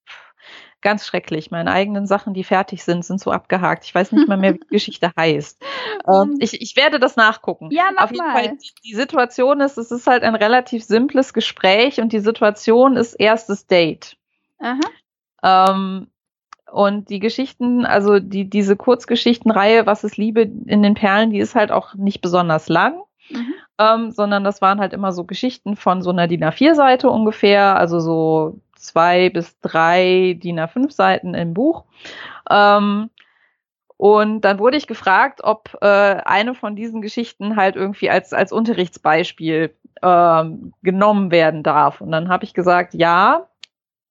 ganz 0.82 1.06
schrecklich. 1.06 1.52
Meine 1.52 1.72
eigenen 1.72 2.06
Sachen, 2.08 2.34
die 2.34 2.44
fertig 2.44 2.84
sind, 2.84 3.04
sind 3.04 3.20
so 3.20 3.32
abgehakt. 3.32 3.86
Ich 3.86 3.94
weiß 3.94 4.12
nicht 4.12 4.28
mal 4.28 4.38
mehr, 4.38 4.54
wie 4.56 4.60
die 4.60 4.68
Geschichte 4.72 5.12
heißt. 5.18 5.62
Ähm, 6.08 6.36
ich, 6.40 6.62
ich 6.62 6.76
werde 6.76 7.00
das 7.00 7.16
nachgucken. 7.16 7.70
Ja, 7.72 7.90
mach 7.96 8.06
Auf 8.06 8.12
jeden 8.12 8.26
mal. 8.26 8.34
Fall, 8.34 8.58
die, 8.58 8.72
die 8.86 8.96
Situation 8.96 9.62
ist, 9.62 9.78
es 9.78 9.92
ist 9.92 10.08
halt 10.08 10.24
ein 10.24 10.36
relativ 10.36 10.84
simples 10.84 11.34
Gespräch 11.34 12.00
und 12.00 12.14
die 12.14 12.20
Situation 12.20 12.98
ist 12.98 13.14
erstes 13.14 13.68
Date. 13.68 14.18
Aha. 14.60 14.80
Ähm, 15.44 16.08
und 16.72 17.10
die 17.10 17.20
Geschichten, 17.20 17.86
also 17.86 18.20
die, 18.20 18.50
diese 18.50 18.76
Kurzgeschichtenreihe, 18.76 19.86
Was 19.86 20.04
ist 20.04 20.18
Liebe 20.18 20.42
in 20.42 20.84
den 20.84 20.94
Perlen, 20.94 21.32
die 21.32 21.40
ist 21.40 21.56
halt 21.56 21.72
auch 21.72 21.96
nicht 21.96 22.22
besonders 22.22 22.70
lang, 22.70 23.02
Mhm. 23.32 23.54
ähm, 23.78 24.12
sondern 24.12 24.44
das 24.44 24.60
waren 24.60 24.80
halt 24.80 24.92
immer 24.92 25.12
so 25.12 25.24
Geschichten 25.24 25.76
von 25.76 26.02
so 26.02 26.10
einer 26.10 26.28
DIN 26.28 26.44
A4-Seite 26.44 27.10
ungefähr, 27.12 27.78
also 27.78 28.00
so 28.00 28.60
zwei 28.80 29.30
bis 29.30 29.60
drei 29.60 30.38
DIN 30.42 30.60
A5 30.60 30.92
Seiten 30.92 31.34
im 31.34 31.54
Buch. 31.54 31.86
Ähm, 32.50 33.10
und 33.98 34.42
dann 34.42 34.60
wurde 34.60 34.78
ich 34.78 34.88
gefragt, 34.88 35.42
ob 35.44 35.78
äh, 35.82 35.86
eine 35.86 36.56
von 36.56 36.76
diesen 36.78 37.02
Geschichten 37.02 37.58
halt 37.58 37.76
irgendwie 37.76 38.10
als, 38.10 38.32
als 38.32 38.54
Unterrichtsbeispiel 38.54 39.76
ähm, 40.02 40.74
genommen 40.82 41.32
werden 41.32 41.64
darf. 41.64 42.00
Und 42.00 42.12
dann 42.12 42.30
habe 42.30 42.46
ich 42.46 42.54
gesagt, 42.54 42.94
ja, 42.94 43.49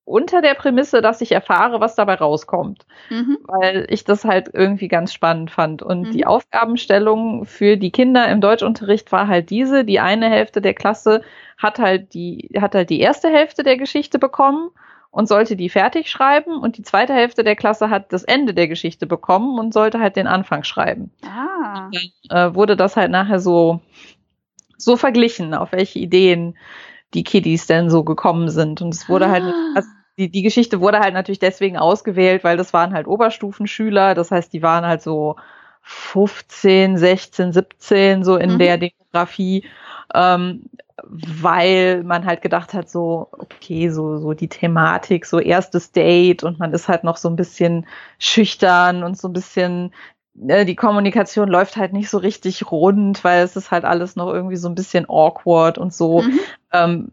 unter 0.09 0.41
der 0.43 0.55
Prämisse, 0.55 1.03
dass 1.03 1.21
ich 1.21 1.33
erfahre, 1.33 1.81
was 1.81 1.95
dabei 1.95 2.15
rauskommt, 2.15 2.87
Mhm. 3.11 3.39
weil 3.47 3.87
ich 3.91 4.05
das 4.05 4.25
halt 4.25 4.51
irgendwie 4.53 4.89
ganz 4.89 5.13
spannend 5.13 5.51
fand. 5.51 5.83
Und 5.83 6.09
Mhm. 6.09 6.11
die 6.13 6.27
Aufgabenstellung 6.27 7.45
für 7.45 7.77
die 7.77 7.91
Kinder 7.91 8.27
im 8.29 8.41
Deutschunterricht 8.41 9.13
war 9.13 9.29
halt 9.29 9.51
diese. 9.51 9.85
Die 9.85 10.01
eine 10.01 10.29
Hälfte 10.31 10.61
der 10.61 10.75
Klasse 10.75 11.23
hat 11.57 11.79
halt 11.79 12.15
die, 12.15 12.51
hat 12.61 12.75
halt 12.75 12.91
die 12.91 13.01
erste 13.01 13.29
Hälfte 13.29 13.63
der 13.63 13.77
Geschichte 13.77 14.19
bekommen 14.19 14.71
und 15.11 15.29
sollte 15.29 15.57
die 15.57 15.69
fertig 15.69 16.11
schreiben. 16.11 16.59
Und 16.59 16.79
die 16.79 16.83
zweite 16.83 17.13
Hälfte 17.15 17.45
der 17.45 17.57
Klasse 17.57 17.91
hat 17.91 18.13
das 18.13 18.25
Ende 18.25 18.55
der 18.55 18.69
Geschichte 18.69 19.07
bekommen 19.07 19.59
und 19.59 19.73
sollte 19.75 20.01
halt 20.01 20.17
den 20.17 20.27
Anfang 20.27 20.65
schreiben. 20.65 21.11
Ah. 21.27 21.91
Äh, 22.31 22.55
wurde 22.55 22.77
das 22.77 22.97
halt 22.97 23.11
nachher 23.11 23.41
so, 23.41 23.81
so 24.77 24.97
verglichen, 24.97 25.55
auf 25.55 25.73
welche 25.73 25.99
Ideen 25.99 26.57
die 27.15 27.25
Kiddies 27.25 27.67
denn 27.67 27.89
so 27.89 28.05
gekommen 28.05 28.51
sind. 28.51 28.83
Und 28.83 28.93
es 28.95 29.09
wurde 29.09 29.29
halt, 29.31 29.43
also 29.75 29.89
die, 30.19 30.31
die 30.31 30.43
Geschichte 30.43 30.81
wurde 30.81 31.01
halt 31.01 31.15
natürlich 31.15 31.39
deswegen 31.39 31.77
ausgewählt, 31.77 32.45
weil 32.45 32.57
das 32.57 32.73
waren 32.73 32.93
halt 32.95 33.07
Oberstufenschüler, 33.07 34.15
das 34.15 34.31
heißt, 34.31 34.53
die 34.53 34.63
waren 34.63 34.85
halt 34.87 35.03
so 35.03 35.37
15, 35.83 36.97
16, 36.99 37.53
17, 37.53 38.25
so 38.25 38.37
in 38.37 38.55
Mhm. 38.55 38.59
der 38.59 38.79
Demografie, 38.79 39.65
ähm, 40.15 40.65
weil 41.05 42.03
man 42.05 42.25
halt 42.27 42.43
gedacht 42.43 42.75
hat, 42.75 42.91
so, 42.91 43.29
okay, 43.33 43.89
so, 43.91 44.19
so 44.19 44.33
die 44.35 44.49
Thematik, 44.49 45.25
so 45.27 45.39
erstes 45.39 45.93
Date 45.93 46.43
und 46.45 46.59
man 46.59 46.73
ist 46.73 46.89
halt 46.89 47.05
noch 47.05 47.17
so 47.17 47.29
ein 47.29 47.37
bisschen 47.37 47.87
schüchtern 48.19 49.05
und 49.05 49.17
so 49.17 49.29
ein 49.29 49.33
bisschen, 49.33 49.95
die 50.41 50.77
Kommunikation 50.77 51.49
läuft 51.49 51.77
halt 51.77 51.93
nicht 51.93 52.09
so 52.09 52.19
richtig 52.19 52.71
rund, 52.71 53.25
weil 53.25 53.43
es 53.43 53.57
ist 53.57 53.71
halt 53.71 53.85
alles 53.85 54.15
noch 54.15 54.33
irgendwie 54.33 54.57
so 54.57 54.69
ein 54.69 54.75
bisschen 54.75 55.09
awkward 55.09 55.79
und 55.79 55.93
so 55.93 56.23
Mhm. 56.23 56.41
ähm, 56.73 57.09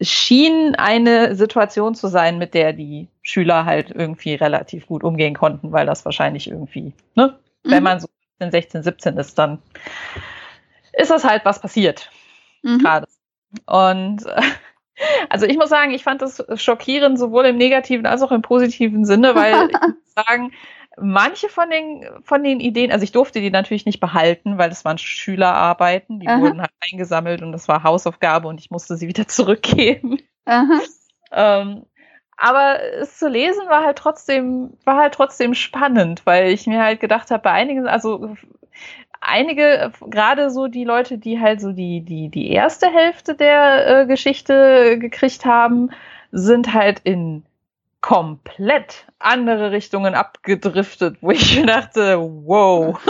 schien 0.00 0.74
eine 0.76 1.34
Situation 1.34 1.94
zu 1.94 2.06
sein, 2.08 2.38
mit 2.38 2.54
der 2.54 2.72
die 2.72 3.08
Schüler 3.22 3.64
halt 3.64 3.90
irgendwie 3.90 4.34
relativ 4.34 4.86
gut 4.86 5.02
umgehen 5.02 5.34
konnten, 5.34 5.72
weil 5.72 5.86
das 5.86 6.04
wahrscheinlich 6.04 6.48
irgendwie, 6.48 6.92
ne, 7.14 7.36
wenn 7.64 7.78
Mhm. 7.82 7.84
man 7.84 8.00
so 8.00 8.08
16, 8.38 8.82
17 8.82 9.16
ist, 9.18 9.38
dann 9.38 9.58
ist 10.92 11.10
das 11.10 11.24
halt 11.24 11.44
was 11.44 11.60
passiert 11.60 12.10
Mhm. 12.62 12.78
gerade. 12.78 13.08
Und 13.66 14.24
äh, 14.26 14.40
also 15.30 15.46
ich 15.46 15.56
muss 15.56 15.68
sagen, 15.68 15.92
ich 15.92 16.04
fand 16.04 16.22
das 16.22 16.44
schockierend, 16.56 17.18
sowohl 17.18 17.46
im 17.46 17.56
negativen 17.56 18.06
als 18.06 18.22
auch 18.22 18.32
im 18.32 18.42
positiven 18.42 19.04
Sinne, 19.04 19.34
weil 19.34 19.54
ich 19.70 19.80
muss 19.80 20.14
sagen, 20.26 20.52
manche 21.00 21.48
von 21.48 21.70
den, 21.70 22.04
von 22.22 22.42
den 22.42 22.60
Ideen, 22.60 22.92
also 22.92 23.04
ich 23.04 23.12
durfte 23.12 23.40
die 23.40 23.50
natürlich 23.50 23.86
nicht 23.86 24.00
behalten, 24.00 24.58
weil 24.58 24.68
das 24.68 24.84
waren 24.84 24.98
Schülerarbeiten, 24.98 26.20
die 26.20 26.28
Aha. 26.28 26.40
wurden 26.40 26.60
halt 26.60 26.72
eingesammelt 26.80 27.42
und 27.42 27.52
das 27.52 27.68
war 27.68 27.82
Hausaufgabe 27.82 28.48
und 28.48 28.60
ich 28.60 28.70
musste 28.70 28.96
sie 28.96 29.08
wieder 29.08 29.26
zurückgeben. 29.28 30.18
Ähm, 31.30 31.86
aber 32.36 32.80
es 33.00 33.18
zu 33.18 33.28
lesen 33.28 33.68
war 33.68 33.84
halt 33.84 33.98
trotzdem, 33.98 34.72
war 34.84 34.96
halt 34.96 35.14
trotzdem 35.14 35.54
spannend, 35.54 36.22
weil 36.24 36.48
ich 36.48 36.66
mir 36.66 36.82
halt 36.82 37.00
gedacht 37.00 37.30
habe, 37.30 37.42
bei 37.42 37.52
einigen, 37.52 37.86
also 37.86 38.36
einige, 39.20 39.92
gerade 40.00 40.50
so 40.50 40.66
die 40.66 40.84
Leute, 40.84 41.18
die 41.18 41.40
halt 41.40 41.60
so 41.60 41.72
die, 41.72 42.00
die, 42.00 42.28
die 42.28 42.50
erste 42.50 42.88
Hälfte 42.88 43.34
der 43.34 44.00
äh, 44.00 44.06
Geschichte 44.06 44.98
gekriegt 44.98 45.44
haben, 45.44 45.90
sind 46.32 46.74
halt 46.74 47.00
in 47.04 47.44
komplett 48.02 49.06
andere 49.18 49.70
Richtungen 49.70 50.14
abgedriftet, 50.14 51.16
wo 51.22 51.30
ich 51.30 51.56
mir 51.56 51.66
dachte, 51.66 52.18
wow. 52.18 53.00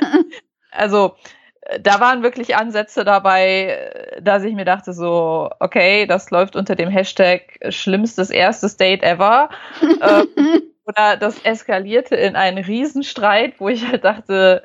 also, 0.70 1.16
äh, 1.62 1.80
da 1.80 1.98
waren 2.00 2.22
wirklich 2.22 2.54
Ansätze 2.54 3.04
dabei, 3.04 3.90
äh, 4.16 4.22
dass 4.22 4.44
ich 4.44 4.54
mir 4.54 4.66
dachte 4.66 4.92
so, 4.92 5.50
okay, 5.58 6.06
das 6.06 6.30
läuft 6.30 6.54
unter 6.54 6.76
dem 6.76 6.90
Hashtag 6.90 7.58
schlimmstes 7.70 8.30
erstes 8.30 8.76
Date 8.76 9.02
ever. 9.02 9.48
ähm, 9.82 10.28
oder 10.86 11.16
das 11.16 11.40
eskalierte 11.40 12.14
in 12.14 12.36
einen 12.36 12.62
Riesenstreit, 12.62 13.54
wo 13.58 13.68
ich 13.68 13.88
halt 13.88 14.04
dachte, 14.04 14.62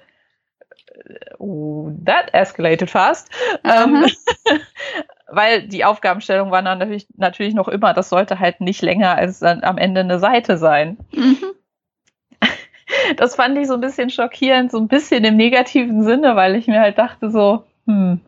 oh, 1.39 1.91
that 2.05 2.33
escalated 2.33 2.89
fast. 2.89 3.29
Ähm, 3.63 4.05
weil 5.31 5.67
die 5.67 5.85
Aufgabenstellung 5.85 6.51
war 6.51 6.61
dann 6.61 6.79
natürlich, 6.79 7.07
natürlich 7.15 7.53
noch 7.53 7.67
immer, 7.67 7.93
das 7.93 8.09
sollte 8.09 8.39
halt 8.39 8.61
nicht 8.61 8.81
länger 8.81 9.15
als 9.15 9.39
dann 9.39 9.63
am 9.63 9.77
Ende 9.77 10.01
eine 10.01 10.19
Seite 10.19 10.57
sein. 10.57 10.97
Mhm. 11.11 11.37
das 13.17 13.35
fand 13.35 13.57
ich 13.57 13.67
so 13.67 13.73
ein 13.73 13.81
bisschen 13.81 14.09
schockierend, 14.09 14.71
so 14.71 14.77
ein 14.77 14.87
bisschen 14.87 15.23
im 15.23 15.37
negativen 15.37 16.03
Sinne, 16.03 16.35
weil 16.35 16.55
ich 16.55 16.67
mir 16.67 16.81
halt 16.81 16.97
dachte 16.97 17.31
so, 17.31 17.63
hm, 17.87 18.19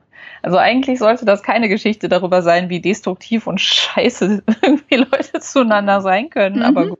also 0.41 0.57
eigentlich 0.57 0.99
sollte 0.99 1.25
das 1.25 1.43
keine 1.43 1.69
Geschichte 1.69 2.09
darüber 2.09 2.41
sein, 2.41 2.69
wie 2.69 2.81
destruktiv 2.81 3.47
und 3.47 3.61
scheiße 3.61 4.43
irgendwie 4.61 4.95
Leute 4.95 5.39
zueinander 5.39 6.01
sein 6.01 6.29
können, 6.29 6.57
mhm. 6.57 6.63
aber 6.63 6.87
gut. 6.87 6.99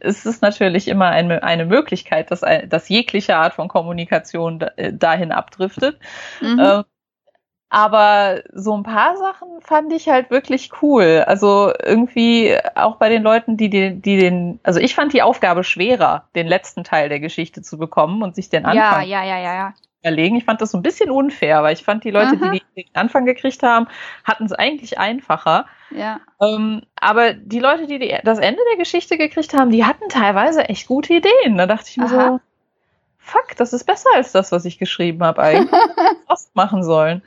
Es 0.00 0.26
ist 0.26 0.42
natürlich 0.42 0.88
immer 0.88 1.10
eine, 1.10 1.44
eine 1.44 1.64
Möglichkeit, 1.64 2.32
dass, 2.32 2.40
dass 2.40 2.88
jegliche 2.88 3.36
Art 3.36 3.54
von 3.54 3.68
Kommunikation 3.68 4.60
äh, 4.60 4.92
dahin 4.92 5.30
abdriftet. 5.30 5.96
Mhm. 6.40 6.60
Ähm, 6.60 6.84
aber 7.70 8.42
so 8.52 8.76
ein 8.76 8.82
paar 8.82 9.16
Sachen 9.16 9.48
fand 9.60 9.92
ich 9.92 10.08
halt 10.08 10.30
wirklich 10.30 10.70
cool. 10.82 11.24
Also 11.26 11.72
irgendwie 11.82 12.56
auch 12.74 12.96
bei 12.96 13.08
den 13.08 13.22
Leuten, 13.22 13.56
die 13.56 13.70
den, 13.70 14.02
die 14.02 14.18
den, 14.18 14.58
also 14.64 14.80
ich 14.80 14.96
fand 14.96 15.12
die 15.12 15.22
Aufgabe 15.22 15.62
schwerer, 15.62 16.24
den 16.34 16.48
letzten 16.48 16.82
Teil 16.82 17.08
der 17.08 17.20
Geschichte 17.20 17.62
zu 17.62 17.78
bekommen 17.78 18.22
und 18.22 18.34
sich 18.34 18.50
den 18.50 18.66
Anfang 18.66 19.06
ja, 19.06 19.22
ja, 19.22 19.24
ja, 19.24 19.38
ja, 19.38 19.54
ja. 19.54 19.74
erlegen. 20.02 20.34
Ich 20.34 20.44
fand 20.44 20.60
das 20.60 20.72
so 20.72 20.78
ein 20.78 20.82
bisschen 20.82 21.12
unfair, 21.12 21.62
weil 21.62 21.74
ich 21.74 21.84
fand, 21.84 22.02
die 22.02 22.10
Leute, 22.10 22.36
Aha. 22.40 22.50
die 22.50 22.62
den 22.76 22.94
Anfang 22.94 23.24
gekriegt 23.24 23.62
haben, 23.62 23.86
hatten 24.24 24.46
es 24.46 24.52
eigentlich 24.52 24.98
einfacher. 24.98 25.66
Ja. 25.90 26.20
Ähm, 26.42 26.82
aber 27.00 27.34
die 27.34 27.60
Leute, 27.60 27.86
die, 27.86 28.00
die 28.00 28.18
das 28.24 28.40
Ende 28.40 28.60
der 28.72 28.78
Geschichte 28.78 29.16
gekriegt 29.16 29.54
haben, 29.54 29.70
die 29.70 29.84
hatten 29.84 30.08
teilweise 30.08 30.68
echt 30.68 30.88
gute 30.88 31.14
Ideen. 31.14 31.56
Da 31.56 31.66
dachte 31.66 31.88
ich 31.88 31.96
mir 31.98 32.06
Aha. 32.06 32.26
so, 32.26 32.40
fuck, 33.20 33.56
das 33.56 33.72
ist 33.72 33.84
besser 33.84 34.10
als 34.14 34.32
das, 34.32 34.50
was 34.50 34.64
ich 34.64 34.78
geschrieben 34.78 35.22
habe 35.22 35.42
eigentlich. 35.42 35.70
was 36.26 36.50
machen 36.54 36.82
sollen. 36.82 37.22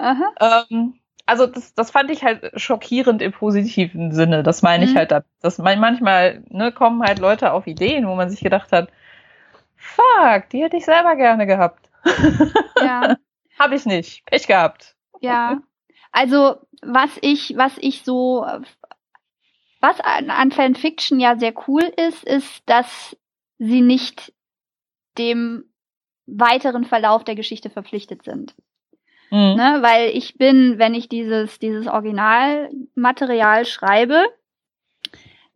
Ähm, 0.00 0.94
also 1.26 1.46
das, 1.46 1.74
das 1.74 1.90
fand 1.90 2.10
ich 2.10 2.24
halt 2.24 2.52
schockierend 2.60 3.22
im 3.22 3.32
positiven 3.32 4.12
Sinne. 4.12 4.42
Das 4.42 4.62
meine 4.62 4.84
ich 4.84 4.94
mhm. 4.94 4.98
halt, 4.98 5.14
dass 5.40 5.58
manchmal 5.58 6.42
ne, 6.48 6.72
kommen 6.72 7.02
halt 7.02 7.18
Leute 7.18 7.52
auf 7.52 7.66
Ideen, 7.66 8.06
wo 8.06 8.14
man 8.14 8.30
sich 8.30 8.40
gedacht 8.40 8.72
hat, 8.72 8.88
fuck, 9.76 10.48
die 10.50 10.62
hätte 10.62 10.76
ich 10.76 10.84
selber 10.84 11.16
gerne 11.16 11.46
gehabt. 11.46 11.88
Ja. 12.80 13.16
Habe 13.58 13.74
ich 13.74 13.84
nicht. 13.84 14.24
Pech 14.26 14.46
gehabt. 14.46 14.96
Ja. 15.20 15.60
Also 16.10 16.56
was 16.82 17.10
ich, 17.20 17.54
was 17.56 17.78
ich 17.78 18.02
so, 18.02 18.44
was 19.80 20.00
an, 20.00 20.30
an 20.30 20.50
Fanfiction 20.50 21.20
ja 21.20 21.36
sehr 21.36 21.54
cool 21.68 21.82
ist, 21.96 22.24
ist, 22.24 22.62
dass 22.66 23.16
sie 23.58 23.80
nicht 23.80 24.32
dem 25.18 25.64
weiteren 26.26 26.84
Verlauf 26.84 27.24
der 27.24 27.34
Geschichte 27.34 27.70
verpflichtet 27.70 28.24
sind. 28.24 28.54
Mhm. 29.30 29.54
Ne, 29.56 29.78
weil 29.80 30.10
ich 30.10 30.36
bin, 30.36 30.78
wenn 30.78 30.94
ich 30.94 31.08
dieses, 31.08 31.58
dieses 31.58 31.86
Originalmaterial 31.86 33.64
schreibe, 33.64 34.26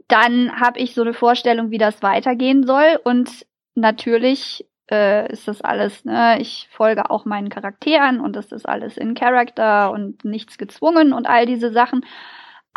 dann 0.09 0.59
habe 0.61 0.79
ich 0.79 0.95
so 0.95 1.03
eine 1.03 1.13
Vorstellung, 1.13 1.71
wie 1.71 1.79
das 1.79 2.03
weitergehen 2.03 2.65
soll. 2.67 2.99
Und 3.05 3.47
natürlich 3.75 4.67
äh, 4.91 5.31
ist 5.31 5.49
das 5.49 5.61
alles, 5.61 6.05
ne, 6.05 6.41
ich 6.41 6.69
folge 6.71 7.11
auch 7.11 7.25
meinen 7.25 7.49
Charakteren 7.49 8.21
und 8.21 8.35
das 8.35 8.53
ist 8.53 8.67
alles 8.67 8.97
in 8.97 9.15
Character 9.15 9.91
und 9.91 10.25
nichts 10.25 10.59
gezwungen 10.59 11.13
und 11.13 11.27
all 11.27 11.45
diese 11.45 11.73
Sachen 11.73 12.05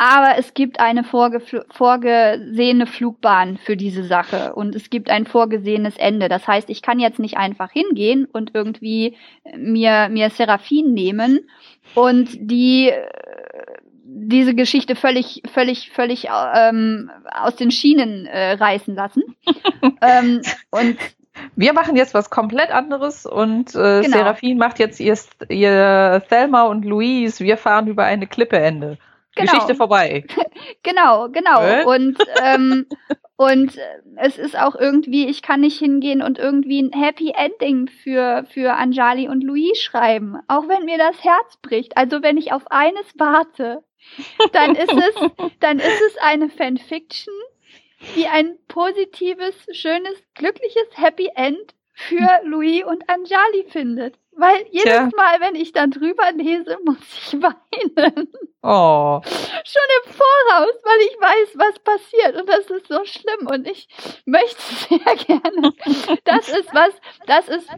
aber 0.00 0.38
es 0.38 0.54
gibt 0.54 0.80
eine 0.80 1.04
vorgesehene 1.04 2.86
Flugbahn 2.86 3.58
für 3.58 3.76
diese 3.76 4.02
Sache 4.02 4.54
und 4.54 4.74
es 4.74 4.88
gibt 4.88 5.10
ein 5.10 5.26
vorgesehenes 5.26 5.98
Ende. 5.98 6.30
Das 6.30 6.48
heißt, 6.48 6.70
ich 6.70 6.80
kann 6.80 7.00
jetzt 7.00 7.18
nicht 7.18 7.36
einfach 7.36 7.70
hingehen 7.70 8.24
und 8.24 8.52
irgendwie 8.54 9.18
mir, 9.54 10.08
mir 10.08 10.30
Seraphin 10.30 10.94
nehmen 10.94 11.40
und 11.94 12.30
die 12.40 12.90
diese 14.02 14.54
Geschichte 14.54 14.96
völlig, 14.96 15.42
völlig, 15.52 15.90
völlig 15.90 16.28
ähm, 16.54 17.10
aus 17.30 17.56
den 17.56 17.70
Schienen 17.70 18.24
äh, 18.24 18.52
reißen 18.52 18.94
lassen. 18.94 19.22
ähm, 20.00 20.40
und 20.70 20.96
wir 21.56 21.74
machen 21.74 21.94
jetzt 21.94 22.14
was 22.14 22.30
komplett 22.30 22.70
anderes 22.70 23.26
und 23.26 23.74
äh, 23.74 24.00
genau. 24.00 24.16
Seraphin 24.16 24.56
macht 24.56 24.78
jetzt 24.78 24.98
ihr, 24.98 25.18
ihr 25.50 26.22
Thelma 26.30 26.62
und 26.62 26.86
Louise, 26.86 27.44
wir 27.44 27.58
fahren 27.58 27.86
über 27.86 28.04
eine 28.04 28.26
Klippe 28.26 28.58
Ende. 28.58 28.96
Genau. 29.34 29.52
Geschichte 29.52 29.74
vorbei. 29.74 30.24
genau, 30.82 31.28
genau. 31.28 31.62
Äh? 31.62 31.84
Und 31.84 32.18
ähm, 32.42 32.86
und 33.36 33.78
es 34.16 34.38
ist 34.38 34.58
auch 34.58 34.74
irgendwie, 34.74 35.26
ich 35.26 35.42
kann 35.42 35.60
nicht 35.60 35.78
hingehen 35.78 36.20
und 36.20 36.38
irgendwie 36.38 36.82
ein 36.82 36.92
Happy 36.92 37.32
Ending 37.36 37.88
für 37.88 38.44
für 38.50 38.74
Anjali 38.74 39.28
und 39.28 39.42
Louis 39.42 39.80
schreiben, 39.80 40.38
auch 40.48 40.68
wenn 40.68 40.84
mir 40.84 40.98
das 40.98 41.22
Herz 41.22 41.56
bricht. 41.62 41.96
Also 41.96 42.22
wenn 42.22 42.36
ich 42.36 42.52
auf 42.52 42.70
eines 42.70 43.06
warte, 43.16 43.84
dann 44.52 44.74
ist 44.74 44.92
es 44.92 45.14
dann 45.60 45.78
ist 45.78 46.02
es 46.08 46.16
eine 46.20 46.50
Fanfiction, 46.50 47.34
die 48.16 48.26
ein 48.26 48.58
positives, 48.66 49.54
schönes, 49.72 50.22
glückliches 50.34 50.88
Happy 50.94 51.30
End 51.34 51.74
für 51.92 52.28
Louis 52.44 52.84
und 52.84 53.08
Anjali 53.08 53.64
findet. 53.68 54.19
Weil 54.32 54.64
jedes 54.70 54.84
Tja. 54.84 55.10
Mal, 55.16 55.40
wenn 55.40 55.54
ich 55.54 55.72
dann 55.72 55.90
drüber 55.90 56.30
lese, 56.32 56.78
muss 56.84 56.96
ich 57.12 57.32
weinen. 57.42 58.28
Oh. 58.62 59.20
Schon 59.24 59.88
im 59.98 60.12
Voraus, 60.12 60.74
weil 60.84 61.00
ich 61.06 61.20
weiß, 61.20 61.58
was 61.58 61.78
passiert. 61.80 62.40
Und 62.40 62.48
das 62.48 62.70
ist 62.70 62.88
so 62.88 63.04
schlimm. 63.04 63.46
Und 63.46 63.66
ich 63.68 63.88
möchte 64.26 64.60
sehr 64.88 65.16
gerne. 65.16 65.72
Das 66.24 66.48
ist 66.48 66.72
was, 66.74 66.92
das 67.26 67.48
ist, 67.48 67.68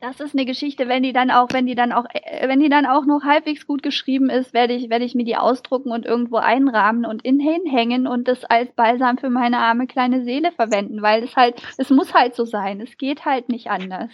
das 0.00 0.20
ist 0.20 0.34
eine 0.34 0.46
Geschichte, 0.46 0.88
wenn 0.88 1.02
die 1.02 1.12
dann 1.12 1.30
auch, 1.30 1.48
wenn 1.52 1.66
die 1.66 1.74
dann 1.74 1.92
auch, 1.92 2.06
äh, 2.12 2.48
wenn 2.48 2.60
die 2.60 2.68
dann 2.68 2.86
auch 2.86 3.04
noch 3.04 3.22
halbwegs 3.22 3.66
gut 3.66 3.82
geschrieben 3.82 4.30
ist, 4.30 4.54
werde 4.54 4.74
ich, 4.74 4.90
werde 4.90 5.04
ich 5.04 5.14
mir 5.14 5.24
die 5.24 5.36
ausdrucken 5.36 5.90
und 5.92 6.06
irgendwo 6.06 6.36
einrahmen 6.36 7.04
und 7.06 7.24
in 7.24 7.40
hinhängen 7.40 8.06
und 8.06 8.26
das 8.28 8.44
als 8.44 8.72
Balsam 8.72 9.18
für 9.18 9.30
meine 9.30 9.58
arme 9.58 9.86
kleine 9.86 10.24
Seele 10.24 10.52
verwenden, 10.52 11.02
weil 11.02 11.24
es 11.24 11.36
halt, 11.36 11.62
es 11.78 11.90
muss 11.90 12.14
halt 12.14 12.34
so 12.34 12.44
sein. 12.44 12.80
Es 12.80 12.96
geht 12.96 13.24
halt 13.24 13.48
nicht 13.48 13.68
anders 13.70 14.10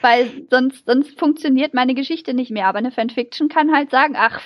weil 0.00 0.46
sonst, 0.50 0.86
sonst 0.86 1.18
funktioniert 1.18 1.74
meine 1.74 1.94
Geschichte 1.94 2.34
nicht 2.34 2.50
mehr. 2.50 2.66
Aber 2.66 2.78
eine 2.78 2.90
Fanfiction 2.90 3.48
kann 3.48 3.74
halt 3.74 3.90
sagen, 3.90 4.14
ach, 4.16 4.40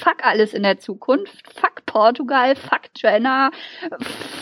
fuck 0.00 0.24
alles 0.24 0.54
in 0.54 0.62
der 0.62 0.78
Zukunft, 0.78 1.42
fuck 1.54 1.84
Portugal, 1.86 2.56
fuck 2.56 2.82
Jenna, 2.96 3.50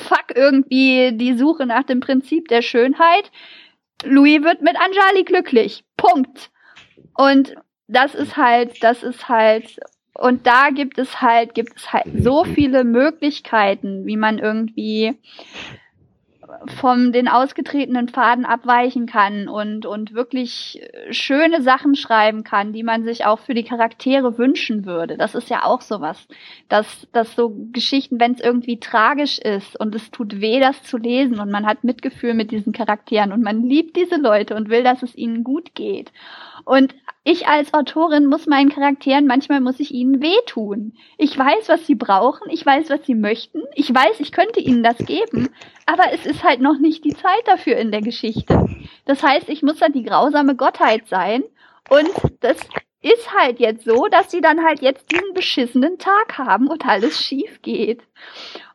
fuck 0.08 0.34
irgendwie 0.34 1.12
die 1.12 1.36
Suche 1.36 1.66
nach 1.66 1.84
dem 1.84 2.00
Prinzip 2.00 2.48
der 2.48 2.62
Schönheit. 2.62 3.30
Louis 4.04 4.42
wird 4.42 4.62
mit 4.62 4.76
Anjali 4.76 5.24
glücklich. 5.24 5.84
Punkt. 5.96 6.50
Und 7.14 7.54
das 7.86 8.14
ist 8.14 8.36
halt, 8.36 8.82
das 8.82 9.02
ist 9.02 9.28
halt, 9.28 9.78
und 10.14 10.46
da 10.46 10.70
gibt 10.70 10.98
es 10.98 11.20
halt, 11.20 11.54
gibt 11.54 11.76
es 11.76 11.92
halt 11.92 12.06
so 12.22 12.44
viele 12.44 12.84
Möglichkeiten, 12.84 14.06
wie 14.06 14.16
man 14.16 14.38
irgendwie 14.38 15.18
von 16.80 17.12
den 17.12 17.28
ausgetretenen 17.28 18.08
Pfaden 18.08 18.44
abweichen 18.44 19.06
kann 19.06 19.48
und, 19.48 19.86
und 19.86 20.14
wirklich 20.14 20.80
schöne 21.10 21.62
Sachen 21.62 21.94
schreiben 21.94 22.44
kann, 22.44 22.72
die 22.72 22.82
man 22.82 23.04
sich 23.04 23.24
auch 23.24 23.38
für 23.38 23.54
die 23.54 23.64
Charaktere 23.64 24.38
wünschen 24.38 24.84
würde. 24.84 25.16
Das 25.16 25.34
ist 25.34 25.50
ja 25.50 25.64
auch 25.64 25.80
sowas, 25.80 26.26
dass, 26.68 27.06
dass 27.12 27.34
so 27.34 27.54
Geschichten, 27.72 28.20
wenn 28.20 28.32
es 28.32 28.40
irgendwie 28.40 28.78
tragisch 28.78 29.38
ist 29.38 29.78
und 29.78 29.94
es 29.94 30.10
tut 30.10 30.40
weh, 30.40 30.60
das 30.60 30.82
zu 30.82 30.96
lesen 30.96 31.38
und 31.40 31.50
man 31.50 31.66
hat 31.66 31.84
Mitgefühl 31.84 32.34
mit 32.34 32.50
diesen 32.50 32.72
Charakteren 32.72 33.32
und 33.32 33.42
man 33.42 33.62
liebt 33.62 33.96
diese 33.96 34.16
Leute 34.16 34.54
und 34.54 34.68
will, 34.68 34.82
dass 34.82 35.02
es 35.02 35.14
ihnen 35.14 35.44
gut 35.44 35.74
geht. 35.74 36.12
Und 36.64 36.94
ich 37.24 37.46
als 37.46 37.72
Autorin 37.72 38.26
muss 38.26 38.46
meinen 38.46 38.70
Charakteren, 38.70 39.26
manchmal 39.26 39.60
muss 39.60 39.80
ich 39.80 39.92
ihnen 39.92 40.20
wehtun. 40.20 40.92
Ich 41.16 41.36
weiß, 41.38 41.68
was 41.68 41.86
sie 41.86 41.94
brauchen, 41.94 42.50
ich 42.50 42.64
weiß, 42.64 42.90
was 42.90 43.04
sie 43.06 43.14
möchten, 43.14 43.62
ich 43.74 43.92
weiß, 43.92 44.20
ich 44.20 44.30
könnte 44.30 44.60
ihnen 44.60 44.82
das 44.82 44.98
geben, 44.98 45.48
aber 45.86 46.12
es 46.12 46.26
ist 46.26 46.43
halt 46.44 46.60
noch 46.60 46.78
nicht 46.78 47.04
die 47.04 47.14
Zeit 47.14 47.42
dafür 47.46 47.76
in 47.76 47.90
der 47.90 48.02
Geschichte. 48.02 48.66
Das 49.04 49.22
heißt, 49.22 49.48
ich 49.48 49.62
muss 49.62 49.78
dann 49.78 49.92
die 49.92 50.04
grausame 50.04 50.54
Gottheit 50.54 51.08
sein 51.08 51.42
und 51.90 52.10
das 52.40 52.58
ist 53.02 53.34
halt 53.38 53.60
jetzt 53.60 53.84
so, 53.84 54.06
dass 54.06 54.30
sie 54.30 54.40
dann 54.40 54.64
halt 54.64 54.80
jetzt 54.80 55.10
diesen 55.10 55.34
beschissenen 55.34 55.98
Tag 55.98 56.38
haben 56.38 56.68
und 56.68 56.86
alles 56.86 57.20
schief 57.20 57.60
geht. 57.60 58.02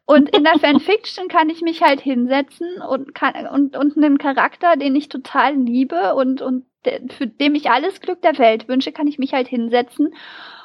Und 0.05 0.35
in 0.35 0.43
der 0.43 0.59
Fanfiction 0.59 1.27
kann 1.27 1.49
ich 1.49 1.61
mich 1.61 1.81
halt 1.81 2.01
hinsetzen 2.01 2.81
und 2.81 3.15
kann 3.15 3.47
und 3.47 3.77
und 3.77 3.97
einen 3.97 4.17
Charakter, 4.17 4.75
den 4.75 4.95
ich 4.95 5.09
total 5.09 5.55
liebe 5.55 6.15
und 6.15 6.41
und 6.41 6.65
für 7.09 7.27
dem 7.27 7.55
ich 7.55 7.69
alles 7.69 7.99
Glück 7.99 8.21
der 8.21 8.37
Welt 8.37 8.67
wünsche, 8.67 8.91
kann 8.91 9.07
ich 9.07 9.19
mich 9.19 9.33
halt 9.33 9.47
hinsetzen 9.47 10.13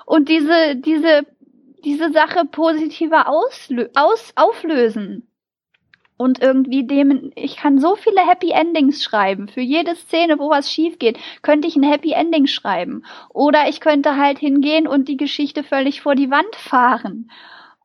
und 0.06 0.28
diese, 0.28 0.76
diese, 0.76 1.26
diese 1.85 2.12
Sache 2.12 2.44
positiver 2.44 3.28
auslö 3.28 3.89
aus, 3.94 4.32
auflösen. 4.36 5.28
Und 6.24 6.40
irgendwie 6.40 6.86
dem, 6.86 7.32
ich 7.34 7.59
kann 7.59 7.78
so 7.78 7.96
viele 7.96 8.26
Happy 8.26 8.52
Endings 8.52 9.05
schreiben. 9.05 9.46
Für 9.46 9.60
jede 9.60 9.94
Szene, 9.94 10.38
wo 10.38 10.48
was 10.48 10.72
schief 10.72 10.98
geht, 10.98 11.18
könnte 11.42 11.68
ich 11.68 11.76
ein 11.76 11.82
Happy 11.82 12.12
Ending 12.12 12.46
schreiben. 12.46 13.05
Oder 13.28 13.68
ich 13.68 13.78
könnte 13.78 14.16
halt 14.16 14.38
hingehen 14.38 14.88
und 14.88 15.06
die 15.06 15.18
Geschichte 15.18 15.62
völlig 15.62 16.01
vor 16.01 16.14
die 16.14 16.30
Wand 16.30 16.56
fahren. 16.56 17.30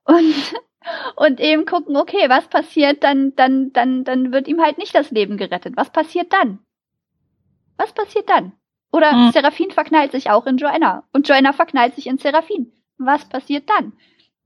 Und, 0.05 0.53
und 1.17 1.41
eben 1.41 1.65
gucken, 1.65 1.97
okay, 1.97 2.29
was 2.29 2.47
passiert, 2.47 3.03
dann, 3.03 3.35
dann, 3.35 3.73
dann, 3.73 4.05
dann 4.05 4.31
wird 4.31 4.47
ihm 4.47 4.61
halt 4.61 4.77
nicht 4.77 4.95
das 4.95 5.11
Leben 5.11 5.35
gerettet. 5.35 5.73
Was 5.75 5.89
passiert 5.89 6.31
dann? 6.31 6.59
Was 7.75 7.91
passiert 7.91 8.29
dann? 8.29 8.53
Oder 8.93 9.11
hm. 9.11 9.31
Seraphin 9.33 9.71
verknallt 9.71 10.13
sich 10.13 10.29
auch 10.29 10.45
in 10.45 10.55
Joanna 10.55 11.03
und 11.11 11.27
Joanna 11.27 11.51
verknallt 11.51 11.95
sich 11.95 12.07
in 12.07 12.19
Seraphin. 12.19 12.71
Was 12.97 13.27
passiert 13.27 13.69
dann? 13.69 13.91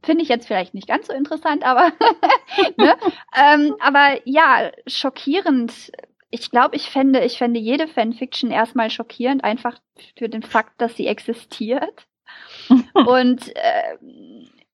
Finde 0.03 0.23
ich 0.23 0.29
jetzt 0.29 0.47
vielleicht 0.47 0.73
nicht 0.73 0.87
ganz 0.87 1.07
so 1.07 1.13
interessant, 1.13 1.63
aber, 1.63 1.91
ne? 2.77 2.95
ähm, 3.35 3.75
aber 3.79 4.19
ja, 4.25 4.71
schockierend 4.85 5.91
ich 6.33 6.49
glaube, 6.49 6.75
ich 6.75 6.89
fände, 6.89 7.23
ich 7.23 7.37
fände 7.37 7.59
jede 7.59 7.87
Fanfiction 7.87 8.49
erstmal 8.49 8.89
schockierend, 8.89 9.43
einfach 9.43 9.77
für 10.17 10.29
den 10.29 10.41
Fakt, 10.41 10.81
dass 10.81 10.97
sie 10.97 11.05
existiert. 11.05 12.07
Und 12.93 13.55
äh, 13.55 13.97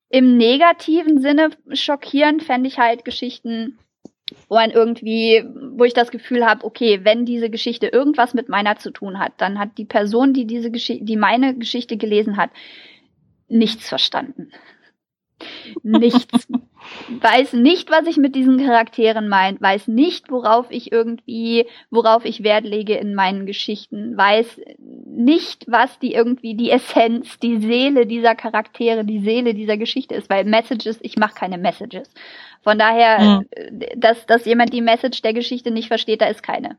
im 0.07 0.37
negativen 0.37 1.19
Sinne 1.19 1.49
schockierend 1.73 2.43
fände 2.43 2.69
ich 2.69 2.79
halt 2.79 3.03
Geschichten, 3.03 3.77
wo 4.47 4.55
man 4.55 4.71
irgendwie, 4.71 5.43
wo 5.73 5.83
ich 5.83 5.93
das 5.93 6.11
Gefühl 6.11 6.45
habe, 6.45 6.63
okay, 6.63 7.01
wenn 7.03 7.25
diese 7.25 7.49
Geschichte 7.49 7.87
irgendwas 7.87 8.33
mit 8.33 8.47
meiner 8.47 8.77
zu 8.77 8.89
tun 8.89 9.19
hat, 9.19 9.33
dann 9.35 9.59
hat 9.59 9.77
die 9.77 9.85
Person, 9.85 10.33
die 10.33 10.45
diese 10.45 10.71
Geschichte, 10.71 11.03
die 11.03 11.17
meine 11.17 11.55
Geschichte 11.55 11.97
gelesen 11.97 12.37
hat, 12.37 12.51
nichts 13.49 13.89
verstanden. 13.89 14.51
Nichts. 15.83 16.47
weiß 17.21 17.53
nicht, 17.53 17.89
was 17.91 18.07
ich 18.07 18.17
mit 18.17 18.35
diesen 18.35 18.57
Charakteren 18.57 19.27
meine, 19.27 19.59
weiß 19.59 19.87
nicht, 19.87 20.31
worauf 20.31 20.67
ich 20.69 20.91
irgendwie, 20.91 21.65
worauf 21.89 22.25
ich 22.25 22.43
Wert 22.43 22.65
lege 22.65 22.95
in 22.95 23.15
meinen 23.15 23.45
Geschichten, 23.45 24.17
weiß 24.17 24.61
nicht, 25.05 25.65
was 25.67 25.99
die 25.99 26.13
irgendwie 26.13 26.55
die 26.55 26.71
Essenz, 26.71 27.39
die 27.39 27.57
Seele 27.57 28.05
dieser 28.05 28.35
Charaktere, 28.35 29.03
die 29.05 29.19
Seele 29.19 29.53
dieser 29.53 29.77
Geschichte 29.77 30.15
ist, 30.15 30.29
weil 30.29 30.45
Messages, 30.45 30.99
ich 31.01 31.17
mache 31.17 31.35
keine 31.35 31.57
Messages. 31.57 32.09
Von 32.61 32.79
daher, 32.79 33.41
mhm. 33.41 33.45
dass, 33.97 34.25
dass 34.25 34.45
jemand 34.45 34.73
die 34.73 34.81
Message 34.81 35.21
der 35.21 35.33
Geschichte 35.33 35.71
nicht 35.71 35.87
versteht, 35.87 36.21
da 36.21 36.27
ist 36.27 36.43
keine. 36.43 36.77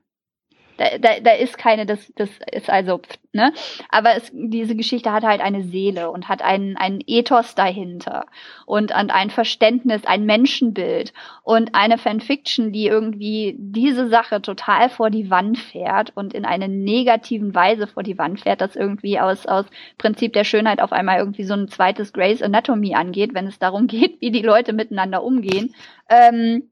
Da, 0.81 0.97
da, 0.97 1.21
da 1.21 1.33
ist 1.33 1.59
keine, 1.59 1.85
das, 1.85 2.11
das 2.17 2.31
ist 2.51 2.71
also, 2.71 3.03
ne? 3.35 3.53
Aber 3.91 4.17
es, 4.17 4.31
diese 4.33 4.75
Geschichte 4.75 5.13
hat 5.13 5.25
halt 5.25 5.43
eine 5.43 5.63
Seele 5.63 6.11
und 6.11 6.31
hat 6.31 6.41
einen, 6.41 6.79
einen 6.79 7.03
Ethos 7.07 7.55
dahinter 7.55 8.25
und, 8.65 8.91
und 8.91 9.11
ein 9.11 9.29
Verständnis, 9.29 10.07
ein 10.07 10.25
Menschenbild 10.25 11.13
und 11.43 11.75
eine 11.75 11.99
Fanfiction, 11.99 12.73
die 12.73 12.87
irgendwie 12.87 13.57
diese 13.59 14.09
Sache 14.09 14.41
total 14.41 14.89
vor 14.89 15.11
die 15.11 15.29
Wand 15.29 15.59
fährt 15.59 16.17
und 16.17 16.33
in 16.33 16.47
einer 16.47 16.69
negativen 16.69 17.55
Weise 17.55 17.87
vor 17.87 18.03
die 18.03 18.17
Wand 18.17 18.41
fährt, 18.41 18.63
das 18.63 18.75
irgendwie 18.75 19.21
aus, 19.21 19.45
aus 19.45 19.67
Prinzip 19.99 20.33
der 20.33 20.45
Schönheit 20.45 20.81
auf 20.81 20.93
einmal 20.93 21.19
irgendwie 21.19 21.45
so 21.45 21.53
ein 21.53 21.69
zweites 21.69 22.15
Grace 22.15 22.41
Anatomy 22.41 22.95
angeht, 22.95 23.35
wenn 23.35 23.47
es 23.47 23.59
darum 23.59 23.87
geht, 23.87 24.19
wie 24.23 24.31
die 24.31 24.41
Leute 24.41 24.73
miteinander 24.73 25.23
umgehen. 25.23 25.75
Ähm, 26.09 26.70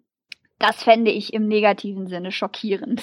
das 0.58 0.82
fände 0.82 1.10
ich 1.10 1.32
im 1.32 1.46
negativen 1.46 2.06
Sinne 2.06 2.32
schockierend. 2.32 3.02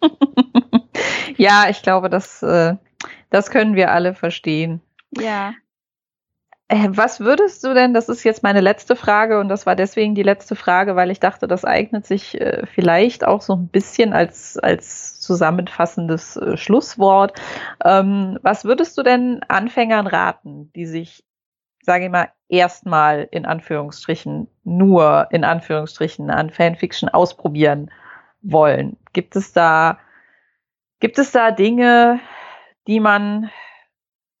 ja, 1.36 1.68
ich 1.68 1.82
glaube, 1.82 2.10
das, 2.10 2.42
äh, 2.42 2.76
das 3.30 3.50
können 3.50 3.74
wir 3.74 3.92
alle 3.92 4.14
verstehen. 4.14 4.80
Ja. 5.16 5.54
Äh, 6.68 6.88
was 6.90 7.20
würdest 7.20 7.62
du 7.62 7.74
denn, 7.74 7.94
das 7.94 8.08
ist 8.08 8.24
jetzt 8.24 8.42
meine 8.42 8.60
letzte 8.60 8.96
Frage 8.96 9.38
und 9.38 9.48
das 9.48 9.66
war 9.66 9.76
deswegen 9.76 10.16
die 10.16 10.24
letzte 10.24 10.56
Frage, 10.56 10.96
weil 10.96 11.12
ich 11.12 11.20
dachte, 11.20 11.46
das 11.46 11.64
eignet 11.64 12.06
sich 12.06 12.40
äh, 12.40 12.66
vielleicht 12.66 13.24
auch 13.24 13.40
so 13.40 13.54
ein 13.54 13.68
bisschen 13.68 14.12
als, 14.12 14.58
als 14.58 15.20
zusammenfassendes 15.20 16.36
äh, 16.36 16.56
Schlusswort. 16.56 17.40
Ähm, 17.84 18.38
was 18.42 18.64
würdest 18.64 18.98
du 18.98 19.04
denn 19.04 19.40
Anfängern 19.46 20.08
raten, 20.08 20.72
die 20.74 20.86
sich 20.86 21.22
sage 21.86 22.06
ich 22.06 22.10
mal, 22.10 22.28
erstmal 22.48 23.28
in 23.30 23.44
Anführungsstrichen 23.46 24.48
nur 24.64 25.28
in 25.30 25.44
Anführungsstrichen 25.44 26.30
an 26.30 26.50
Fanfiction 26.50 27.08
ausprobieren 27.08 27.90
wollen? 28.42 28.96
Gibt 29.12 29.36
es 29.36 29.52
da, 29.52 29.98
gibt 31.00 31.18
es 31.18 31.32
da 31.32 31.50
Dinge, 31.50 32.20
die 32.86 33.00
man, 33.00 33.50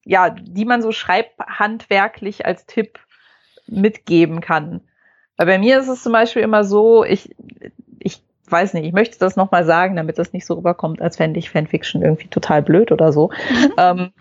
ja, 0.04 0.30
die 0.30 0.64
man 0.64 0.82
so 0.82 0.92
schreibhandwerklich 0.92 2.46
als 2.46 2.66
Tipp 2.66 3.00
mitgeben 3.66 4.40
kann? 4.40 4.82
Weil 5.36 5.46
bei 5.46 5.58
mir 5.58 5.78
ist 5.78 5.88
es 5.88 6.02
zum 6.02 6.12
Beispiel 6.12 6.42
immer 6.42 6.64
so, 6.64 7.04
ich, 7.04 7.34
ich 7.98 8.22
weiß 8.48 8.74
nicht, 8.74 8.86
ich 8.86 8.92
möchte 8.92 9.18
das 9.18 9.36
nochmal 9.36 9.64
sagen, 9.64 9.96
damit 9.96 10.18
das 10.18 10.32
nicht 10.32 10.46
so 10.46 10.54
rüberkommt, 10.54 11.02
als 11.02 11.16
fände 11.16 11.38
ich 11.38 11.50
Fanfiction 11.50 12.02
irgendwie 12.02 12.28
total 12.28 12.62
blöd 12.62 12.92
oder 12.92 13.12
so. 13.12 13.30
Mhm. 13.50 13.72
Ähm, 13.76 14.12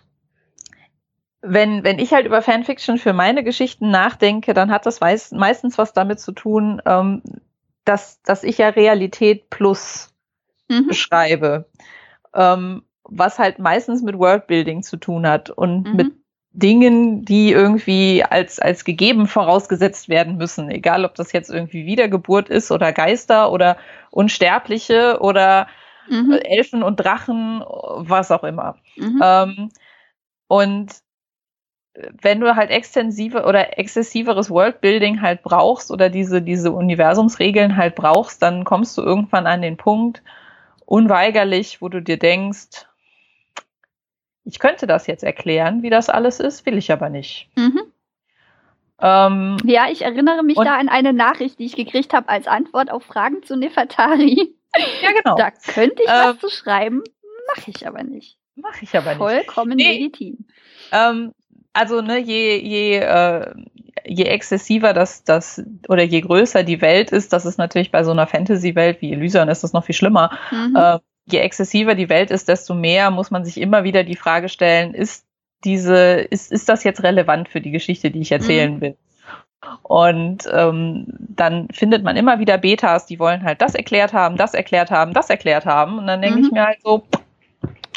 wenn, 1.45 1.83
wenn 1.83 1.99
ich 1.99 2.11
halt 2.11 2.25
über 2.25 2.41
Fanfiction 2.41 2.97
für 2.97 3.13
meine 3.13 3.43
Geschichten 3.43 3.91
nachdenke, 3.91 4.53
dann 4.53 4.71
hat 4.71 4.85
das 4.85 4.99
meistens 4.99 5.77
was 5.77 5.93
damit 5.93 6.19
zu 6.19 6.31
tun, 6.31 6.81
ähm, 6.85 7.21
dass, 7.83 8.21
dass 8.23 8.43
ich 8.43 8.57
ja 8.57 8.69
Realität 8.69 9.49
plus 9.49 10.13
mhm. 10.69 10.87
beschreibe. 10.87 11.65
Ähm, 12.33 12.83
was 13.03 13.37
halt 13.37 13.59
meistens 13.59 14.01
mit 14.01 14.17
Worldbuilding 14.17 14.81
zu 14.81 14.97
tun 14.97 15.27
hat 15.27 15.51
und 15.51 15.83
mhm. 15.83 15.95
mit 15.95 16.11
Dingen, 16.51 17.25
die 17.25 17.51
irgendwie 17.51 18.23
als, 18.23 18.59
als 18.59 18.85
gegeben 18.85 19.27
vorausgesetzt 19.27 20.09
werden 20.09 20.37
müssen. 20.37 20.69
Egal, 20.69 21.05
ob 21.05 21.13
das 21.15 21.33
jetzt 21.33 21.49
irgendwie 21.49 21.85
Wiedergeburt 21.85 22.49
ist 22.49 22.71
oder 22.71 22.93
Geister 22.93 23.51
oder 23.51 23.77
Unsterbliche 24.09 25.19
oder 25.19 25.67
mhm. 26.09 26.31
Elfen 26.31 26.81
und 26.81 26.95
Drachen, 26.95 27.61
was 27.61 28.31
auch 28.31 28.43
immer. 28.43 28.77
Mhm. 28.95 29.21
Ähm, 29.21 29.69
und 30.47 31.04
wenn 32.21 32.39
du 32.39 32.55
halt 32.55 32.71
extensive 32.71 33.45
oder 33.45 33.77
exzessiveres 33.79 34.49
Worldbuilding 34.49 35.21
halt 35.21 35.43
brauchst 35.43 35.91
oder 35.91 36.09
diese, 36.09 36.41
diese 36.41 36.71
Universumsregeln 36.71 37.77
halt 37.77 37.95
brauchst, 37.95 38.41
dann 38.41 38.65
kommst 38.65 38.97
du 38.97 39.01
irgendwann 39.01 39.47
an 39.47 39.61
den 39.61 39.77
Punkt, 39.77 40.21
unweigerlich, 40.85 41.81
wo 41.81 41.89
du 41.89 42.01
dir 42.01 42.17
denkst, 42.17 42.85
ich 44.43 44.59
könnte 44.59 44.87
das 44.87 45.07
jetzt 45.07 45.23
erklären, 45.23 45.81
wie 45.81 45.89
das 45.89 46.09
alles 46.09 46.39
ist, 46.39 46.65
will 46.65 46.77
ich 46.77 46.91
aber 46.91 47.09
nicht. 47.09 47.49
Mhm. 47.55 47.81
Ähm, 48.99 49.57
ja, 49.65 49.89
ich 49.89 50.03
erinnere 50.03 50.43
mich 50.43 50.55
da 50.55 50.77
an 50.77 50.87
eine 50.87 51.13
Nachricht, 51.13 51.59
die 51.59 51.65
ich 51.65 51.75
gekriegt 51.75 52.13
habe 52.13 52.29
als 52.29 52.47
Antwort 52.47 52.91
auf 52.91 53.03
Fragen 53.03 53.43
zu 53.43 53.57
Nefertari. 53.57 54.55
Ja, 55.01 55.11
genau. 55.11 55.35
Da 55.37 55.51
könnte 55.51 56.03
ich 56.03 56.09
ähm, 56.09 56.23
was 56.23 56.39
zu 56.39 56.49
schreiben, 56.49 57.03
mache 57.55 57.71
ich 57.71 57.87
aber 57.87 58.03
nicht. 58.03 58.37
Mache 58.55 58.83
ich 58.83 58.95
aber 58.95 59.09
nicht. 59.09 59.17
Vollkommen 59.17 59.75
nee. 59.75 59.93
legitim. 59.93 60.45
Ähm, 60.91 61.33
also 61.75 62.01
ne, 62.01 62.19
je, 62.19 62.57
je, 62.57 62.97
äh, 62.97 63.53
je 64.05 64.25
exzessiver 64.25 64.93
das, 64.93 65.23
das 65.23 65.61
oder 65.89 66.03
je 66.03 66.21
größer 66.21 66.63
die 66.63 66.81
Welt 66.81 67.11
ist, 67.11 67.33
das 67.33 67.45
ist 67.45 67.57
natürlich 67.57 67.91
bei 67.91 68.03
so 68.03 68.11
einer 68.11 68.27
Fantasy-Welt 68.27 69.01
wie 69.01 69.11
Elysion 69.11 69.49
ist 69.49 69.63
das 69.63 69.73
noch 69.73 69.83
viel 69.83 69.95
schlimmer. 69.95 70.31
Mhm. 70.51 70.75
Äh, 70.75 70.99
je 71.25 71.39
exzessiver 71.39 71.95
die 71.95 72.09
Welt 72.09 72.31
ist, 72.31 72.47
desto 72.47 72.73
mehr 72.73 73.11
muss 73.11 73.31
man 73.31 73.43
sich 73.43 73.59
immer 73.59 73.83
wieder 73.83 74.03
die 74.03 74.15
Frage 74.15 74.47
stellen, 74.49 74.93
ist 74.93 75.25
diese, 75.63 75.97
ist, 76.29 76.51
ist 76.51 76.69
das 76.69 76.83
jetzt 76.83 77.03
relevant 77.03 77.49
für 77.49 77.61
die 77.61 77.71
Geschichte, 77.71 78.11
die 78.11 78.21
ich 78.21 78.31
erzählen 78.31 78.75
mhm. 78.75 78.81
will? 78.81 78.97
Und 79.81 80.47
ähm, 80.51 81.07
dann 81.19 81.67
findet 81.69 82.03
man 82.03 82.15
immer 82.15 82.39
wieder 82.39 82.57
Betas, 82.59 83.07
die 83.07 83.19
wollen 83.19 83.43
halt 83.43 83.61
das 83.61 83.73
erklärt 83.73 84.13
haben, 84.13 84.37
das 84.37 84.53
erklärt 84.53 84.91
haben, 84.91 85.13
das 85.13 85.29
erklärt 85.29 85.65
haben. 85.65 85.97
Und 85.97 86.07
dann 86.07 86.21
denke 86.21 86.37
mhm. 86.37 86.45
ich 86.45 86.51
mir 86.51 86.65
halt 86.65 86.81
so, 86.83 87.03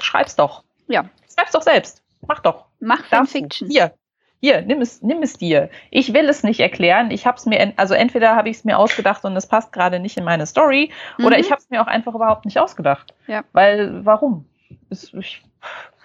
schreib's 0.01 0.35
doch. 0.35 0.65
Ja. 0.89 1.05
Schreib's 1.33 1.53
doch 1.53 1.63
selbst. 1.63 2.03
Mach 2.27 2.41
doch. 2.41 2.68
Mach 2.81 3.05
Fanfiction. 3.05 3.69
Hier, 3.69 3.93
hier, 4.41 4.63
nimm 4.63 4.81
es, 4.81 5.03
nimm 5.03 5.23
es 5.23 5.35
dir. 5.35 5.69
Ich 5.91 6.15
will 6.15 6.29
es 6.29 6.43
nicht 6.43 6.61
erklären. 6.61 7.11
Ich 7.11 7.27
habe 7.27 7.37
es 7.37 7.47
mir, 7.47 7.73
also 7.77 7.95
entweder 7.95 8.37
habe 8.37 8.49
ich 8.49 8.59
es 8.59 8.65
mir 8.65 8.79
ausgedacht 8.79 9.25
und 9.25 9.37
es 9.37 9.47
passt 9.47 9.73
gerade 9.73 9.99
nicht 9.99 10.17
in 10.17 10.25
meine 10.25 10.47
Story, 10.47 10.91
mhm. 11.19 11.27
oder 11.27 11.39
ich 11.39 11.51
habe 11.51 11.61
es 11.61 11.71
mir 11.71 11.83
auch 11.83 11.89
einfach 11.89 12.15
überhaupt 12.15 12.45
nicht 12.45 12.59
ausgedacht. 12.59 13.15
Ja. 13.27 13.43
Weil, 13.53 14.05
warum? 14.05 14.47
Es, 14.91 15.13
ich, 15.13 15.43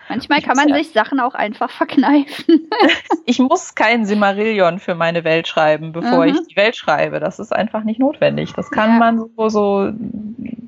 Manchmal 0.10 0.42
kann 0.42 0.58
man 0.58 0.74
sich 0.74 0.92
Sachen 0.92 1.20
auch 1.20 1.34
einfach 1.34 1.70
verkneifen. 1.70 2.70
ich 3.26 3.40
muss 3.40 3.76
kein 3.76 4.06
Simmerillion 4.06 4.80
für 4.80 4.96
meine 4.96 5.24
Welt 5.24 5.48
schreiben, 5.48 5.92
bevor 5.92 6.26
mhm. 6.26 6.34
ich 6.34 6.48
die 6.48 6.56
Welt 6.56 6.76
schreibe. 6.76 7.20
Das 7.20 7.40
ist 7.40 7.54
einfach 7.54 7.84
nicht 7.84 8.00
notwendig. 8.00 8.54
Das 8.54 8.70
kann 8.70 8.92
ja. 8.92 8.98
man 8.98 9.30
so, 9.38 9.50
so 9.50 9.92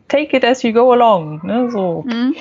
take 0.07 0.37
it 0.37 0.45
as 0.45 0.63
you 0.63 0.71
go 0.71 0.91
along. 0.91 1.45
Ne? 1.45 1.69
So. 1.69 2.05
Mhm. 2.07 2.35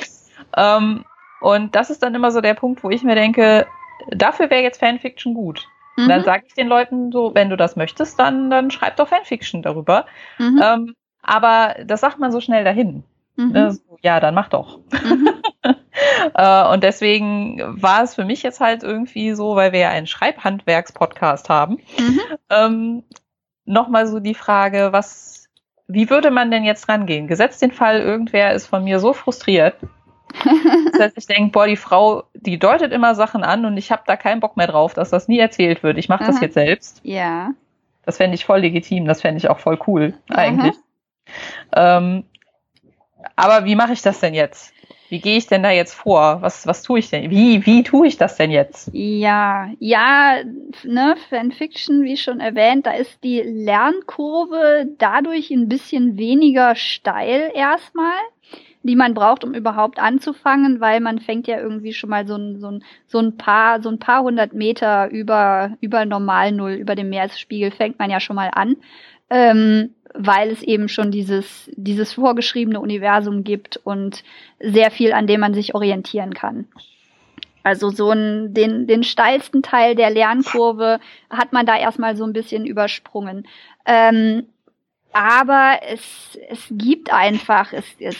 Ähm, 0.56 1.04
und 1.40 1.74
das 1.74 1.90
ist 1.90 2.02
dann 2.02 2.14
immer 2.14 2.30
so 2.30 2.40
der 2.40 2.54
Punkt, 2.54 2.82
wo 2.82 2.90
ich 2.90 3.02
mir 3.02 3.14
denke, 3.14 3.66
dafür 4.10 4.50
wäre 4.50 4.62
jetzt 4.62 4.80
Fanfiction 4.80 5.34
gut. 5.34 5.66
Mhm. 5.96 6.08
dann 6.08 6.24
sage 6.24 6.44
ich 6.46 6.54
den 6.54 6.66
Leuten 6.66 7.12
so, 7.12 7.34
wenn 7.34 7.50
du 7.50 7.56
das 7.56 7.76
möchtest, 7.76 8.18
dann, 8.18 8.50
dann 8.50 8.70
schreib 8.70 8.96
doch 8.96 9.08
Fanfiction 9.08 9.62
darüber. 9.62 10.06
Mhm. 10.38 10.60
Ähm, 10.62 10.94
aber 11.22 11.76
das 11.84 12.00
sagt 12.00 12.18
man 12.18 12.32
so 12.32 12.40
schnell 12.40 12.64
dahin. 12.64 13.04
Mhm. 13.36 13.52
Ne? 13.52 13.72
So, 13.72 13.98
ja, 14.02 14.20
dann 14.20 14.34
mach 14.34 14.48
doch. 14.48 14.80
Mhm. 14.92 15.28
äh, 16.34 16.68
und 16.72 16.82
deswegen 16.82 17.80
war 17.80 18.02
es 18.02 18.14
für 18.14 18.24
mich 18.24 18.42
jetzt 18.42 18.60
halt 18.60 18.82
irgendwie 18.82 19.34
so, 19.34 19.56
weil 19.56 19.72
wir 19.72 19.80
ja 19.80 19.88
einen 19.90 20.06
Schreibhandwerks-Podcast 20.06 21.48
haben, 21.48 21.78
mhm. 21.98 22.20
ähm, 22.50 23.04
nochmal 23.64 24.06
so 24.06 24.20
die 24.20 24.34
Frage, 24.34 24.88
was, 24.90 25.48
wie 25.86 26.10
würde 26.10 26.30
man 26.30 26.50
denn 26.50 26.64
jetzt 26.64 26.88
rangehen? 26.88 27.26
Gesetzt 27.26 27.62
den 27.62 27.72
Fall, 27.72 28.00
irgendwer 28.00 28.52
ist 28.52 28.66
von 28.66 28.84
mir 28.84 29.00
so 29.00 29.12
frustriert, 29.12 29.76
das 30.92 31.00
heißt, 31.00 31.18
ich 31.18 31.26
denke, 31.26 31.52
boah, 31.52 31.66
die 31.66 31.76
Frau, 31.76 32.24
die 32.34 32.58
deutet 32.58 32.92
immer 32.92 33.14
Sachen 33.14 33.44
an 33.44 33.64
und 33.64 33.76
ich 33.76 33.92
habe 33.92 34.02
da 34.06 34.16
keinen 34.16 34.40
Bock 34.40 34.56
mehr 34.56 34.66
drauf, 34.66 34.94
dass 34.94 35.10
das 35.10 35.28
nie 35.28 35.38
erzählt 35.38 35.82
wird. 35.82 35.98
Ich 35.98 36.08
mache 36.08 36.24
das 36.24 36.40
jetzt 36.40 36.54
selbst. 36.54 37.00
Ja. 37.04 37.52
Das 38.04 38.18
fände 38.18 38.34
ich 38.34 38.44
voll 38.44 38.60
legitim, 38.60 39.06
das 39.06 39.22
fände 39.22 39.38
ich 39.38 39.48
auch 39.48 39.58
voll 39.58 39.78
cool, 39.86 40.14
eigentlich. 40.28 40.74
Ähm, 41.74 42.24
aber 43.36 43.64
wie 43.64 43.76
mache 43.76 43.92
ich 43.92 44.02
das 44.02 44.20
denn 44.20 44.34
jetzt? 44.34 44.74
Wie 45.08 45.20
gehe 45.20 45.36
ich 45.36 45.46
denn 45.46 45.62
da 45.62 45.70
jetzt 45.70 45.94
vor? 45.94 46.42
Was, 46.42 46.66
was 46.66 46.82
tue 46.82 46.98
ich 46.98 47.10
denn? 47.10 47.30
Wie, 47.30 47.64
wie 47.66 47.82
tue 47.82 48.06
ich 48.06 48.16
das 48.16 48.36
denn 48.36 48.50
jetzt? 48.50 48.90
Ja, 48.92 49.70
ja, 49.78 50.38
ne, 50.82 51.16
Fanfiction, 51.30 52.02
wie 52.02 52.16
schon 52.16 52.40
erwähnt, 52.40 52.86
da 52.86 52.92
ist 52.92 53.22
die 53.22 53.40
Lernkurve 53.40 54.86
dadurch 54.98 55.50
ein 55.50 55.68
bisschen 55.68 56.16
weniger 56.16 56.74
steil 56.74 57.52
erstmal. 57.54 58.18
Die 58.84 58.96
man 58.96 59.14
braucht, 59.14 59.44
um 59.44 59.54
überhaupt 59.54 59.98
anzufangen, 59.98 60.80
weil 60.80 61.00
man 61.00 61.18
fängt 61.18 61.46
ja 61.48 61.58
irgendwie 61.58 61.94
schon 61.94 62.10
mal 62.10 62.26
so 62.26 62.36
ein, 62.36 62.60
so 62.60 62.70
ein, 62.70 62.84
so 63.06 63.18
ein 63.18 63.36
paar, 63.36 63.82
so 63.82 63.88
ein 63.88 63.98
paar 63.98 64.22
hundert 64.22 64.52
Meter 64.52 65.10
über, 65.10 65.76
über 65.80 66.04
Normalnull, 66.04 66.74
über 66.74 66.94
dem 66.94 67.08
Meeresspiegel 67.08 67.70
fängt 67.70 67.98
man 67.98 68.10
ja 68.10 68.20
schon 68.20 68.36
mal 68.36 68.50
an. 68.52 68.76
Ähm, 69.30 69.94
weil 70.16 70.50
es 70.50 70.62
eben 70.62 70.88
schon 70.88 71.10
dieses, 71.10 71.68
dieses 71.74 72.12
vorgeschriebene 72.12 72.78
Universum 72.78 73.42
gibt 73.42 73.78
und 73.78 74.22
sehr 74.60 74.92
viel, 74.92 75.12
an 75.12 75.26
dem 75.26 75.40
man 75.40 75.54
sich 75.54 75.74
orientieren 75.74 76.34
kann. 76.34 76.66
Also 77.64 77.88
so 77.88 78.10
ein, 78.10 78.52
den, 78.52 78.86
den 78.86 79.02
steilsten 79.02 79.62
Teil 79.62 79.94
der 79.94 80.10
Lernkurve 80.10 81.00
hat 81.30 81.52
man 81.54 81.64
da 81.64 81.76
erstmal 81.76 82.14
so 82.16 82.24
ein 82.24 82.34
bisschen 82.34 82.66
übersprungen. 82.66 83.48
Ähm, 83.86 84.44
aber 85.14 85.78
es, 85.88 86.38
es 86.48 86.66
gibt 86.70 87.12
einfach, 87.12 87.72
es, 87.72 87.84
es, 88.00 88.16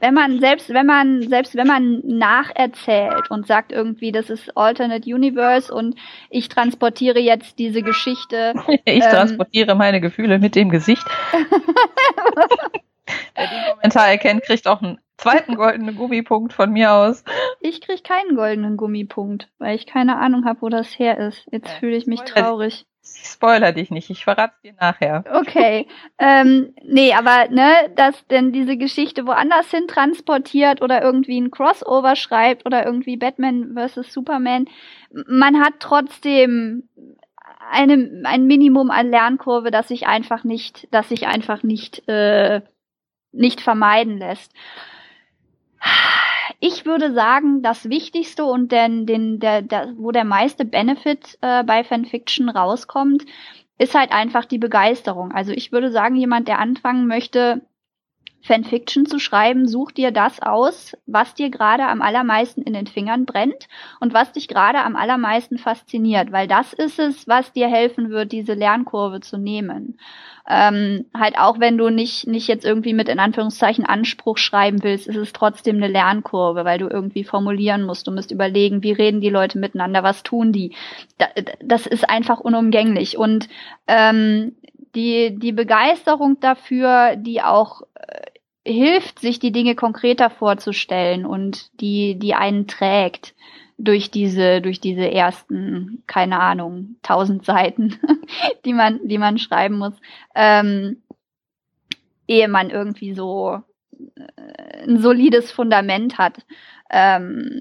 wenn 0.00 0.14
man 0.14 0.40
selbst 0.40 0.70
wenn 0.70 0.86
man 0.86 1.28
selbst 1.28 1.54
wenn 1.54 1.66
man 1.66 2.00
nacherzählt 2.04 3.30
und 3.30 3.46
sagt 3.46 3.72
irgendwie 3.72 4.10
das 4.10 4.30
ist 4.30 4.56
Alternate 4.56 5.08
Universe 5.08 5.72
und 5.72 5.96
ich 6.30 6.48
transportiere 6.48 7.20
jetzt 7.20 7.58
diese 7.58 7.82
Geschichte 7.82 8.54
ich 8.84 9.04
ähm, 9.04 9.10
transportiere 9.10 9.74
meine 9.74 10.00
Gefühle 10.00 10.38
mit 10.38 10.54
dem 10.56 10.70
Gesicht. 10.70 11.04
Wer 13.34 13.46
den 13.48 13.72
Kommentar 13.72 14.08
erkennt 14.08 14.42
kriegt 14.42 14.66
auch 14.66 14.80
einen 14.80 14.98
zweiten 15.16 15.56
goldenen 15.56 15.94
Gummipunkt 15.94 16.54
von 16.54 16.70
mir 16.72 16.92
aus. 16.92 17.22
Ich 17.60 17.82
krieg 17.82 18.02
keinen 18.02 18.34
goldenen 18.34 18.76
Gummipunkt 18.76 19.48
weil 19.58 19.76
ich 19.76 19.86
keine 19.86 20.18
Ahnung 20.18 20.44
habe 20.44 20.62
wo 20.62 20.68
das 20.68 20.98
her 20.98 21.18
ist. 21.18 21.46
Jetzt 21.50 21.68
ja, 21.68 21.74
fühle 21.76 21.96
ich 21.96 22.06
mich 22.06 22.20
traurig 22.20 22.86
ich 23.04 23.26
spoiler 23.26 23.72
dich 23.72 23.90
nicht, 23.90 24.10
ich 24.10 24.24
verrate 24.24 24.54
dir 24.62 24.74
nachher. 24.80 25.24
Okay. 25.32 25.86
ähm, 26.18 26.74
nee, 26.82 27.12
aber 27.12 27.48
ne, 27.50 27.90
dass 27.94 28.26
denn 28.28 28.52
diese 28.52 28.76
Geschichte 28.76 29.26
woanders 29.26 29.70
hin 29.70 29.86
transportiert 29.88 30.82
oder 30.82 31.02
irgendwie 31.02 31.40
ein 31.40 31.50
Crossover 31.50 32.16
schreibt 32.16 32.66
oder 32.66 32.84
irgendwie 32.84 33.16
Batman 33.16 33.74
vs. 33.76 34.12
Superman, 34.12 34.66
man 35.26 35.60
hat 35.60 35.74
trotzdem 35.80 36.88
eine, 37.70 38.22
ein 38.24 38.46
Minimum 38.46 38.90
an 38.90 39.10
Lernkurve, 39.10 39.70
das 39.70 39.88
sich 39.88 40.06
einfach 40.06 40.44
nicht, 40.44 40.88
das 40.90 41.08
sich 41.08 41.26
einfach 41.26 41.62
nicht, 41.62 42.06
äh, 42.08 42.62
nicht 43.32 43.60
vermeiden 43.60 44.18
lässt 44.18 44.52
ich 46.66 46.86
würde 46.86 47.12
sagen, 47.12 47.60
das 47.60 47.90
Wichtigste 47.90 48.46
und 48.46 48.72
den, 48.72 49.04
den, 49.04 49.38
der, 49.38 49.60
der, 49.60 49.92
wo 49.98 50.12
der 50.12 50.24
meiste 50.24 50.64
Benefit 50.64 51.36
äh, 51.42 51.62
bei 51.62 51.84
Fanfiction 51.84 52.48
rauskommt, 52.48 53.26
ist 53.76 53.94
halt 53.94 54.12
einfach 54.12 54.46
die 54.46 54.56
Begeisterung. 54.56 55.30
Also 55.32 55.52
ich 55.52 55.72
würde 55.72 55.92
sagen, 55.92 56.16
jemand, 56.16 56.48
der 56.48 56.60
anfangen 56.60 57.06
möchte, 57.06 57.60
Fanfiction 58.44 59.06
zu 59.06 59.18
schreiben, 59.18 59.66
such 59.66 59.92
dir 59.92 60.10
das 60.10 60.42
aus, 60.42 60.94
was 61.06 61.34
dir 61.34 61.48
gerade 61.48 61.84
am 61.84 62.02
allermeisten 62.02 62.60
in 62.60 62.74
den 62.74 62.86
Fingern 62.86 63.24
brennt 63.24 63.68
und 64.00 64.12
was 64.12 64.32
dich 64.32 64.48
gerade 64.48 64.80
am 64.80 64.96
allermeisten 64.96 65.56
fasziniert, 65.56 66.30
weil 66.30 66.46
das 66.46 66.74
ist 66.74 66.98
es, 66.98 67.26
was 67.26 67.52
dir 67.52 67.68
helfen 67.68 68.10
wird, 68.10 68.32
diese 68.32 68.52
Lernkurve 68.52 69.20
zu 69.20 69.38
nehmen. 69.38 69.98
Ähm, 70.46 71.06
halt 71.18 71.38
auch 71.38 71.58
wenn 71.58 71.78
du 71.78 71.88
nicht, 71.88 72.26
nicht 72.26 72.46
jetzt 72.46 72.66
irgendwie 72.66 72.92
mit 72.92 73.08
in 73.08 73.18
Anführungszeichen 73.18 73.86
Anspruch 73.86 74.36
schreiben 74.36 74.82
willst, 74.82 75.06
ist 75.06 75.16
es 75.16 75.32
trotzdem 75.32 75.76
eine 75.76 75.88
Lernkurve, 75.88 76.66
weil 76.66 76.78
du 76.78 76.86
irgendwie 76.86 77.24
formulieren 77.24 77.82
musst. 77.82 78.06
Du 78.06 78.10
musst 78.10 78.30
überlegen, 78.30 78.82
wie 78.82 78.92
reden 78.92 79.22
die 79.22 79.30
Leute 79.30 79.58
miteinander, 79.58 80.02
was 80.02 80.22
tun 80.22 80.52
die. 80.52 80.74
das 81.62 81.86
ist 81.86 82.10
einfach 82.10 82.40
unumgänglich. 82.40 83.16
Und 83.16 83.48
ähm, 83.86 84.54
die, 84.94 85.34
die 85.38 85.52
Begeisterung 85.52 86.38
dafür, 86.40 87.16
die 87.16 87.42
auch 87.42 87.82
äh, 87.94 88.33
hilft, 88.66 89.18
sich 89.18 89.38
die 89.38 89.52
Dinge 89.52 89.74
konkreter 89.74 90.30
vorzustellen 90.30 91.26
und 91.26 91.80
die, 91.80 92.18
die 92.18 92.34
einen 92.34 92.66
trägt 92.66 93.34
durch 93.76 94.10
diese, 94.10 94.60
durch 94.60 94.80
diese 94.80 95.10
ersten, 95.10 96.02
keine 96.06 96.40
Ahnung, 96.40 96.96
tausend 97.02 97.44
Seiten, 97.44 97.98
die 98.64 98.72
man, 98.72 99.06
die 99.06 99.18
man 99.18 99.38
schreiben 99.38 99.78
muss, 99.78 99.94
ähm, 100.34 101.02
ehe 102.26 102.48
man 102.48 102.70
irgendwie 102.70 103.14
so 103.14 103.60
äh, 104.16 104.84
ein 104.84 104.98
solides 104.98 105.50
Fundament 105.50 106.18
hat. 106.18 106.38
Ähm, 106.90 107.60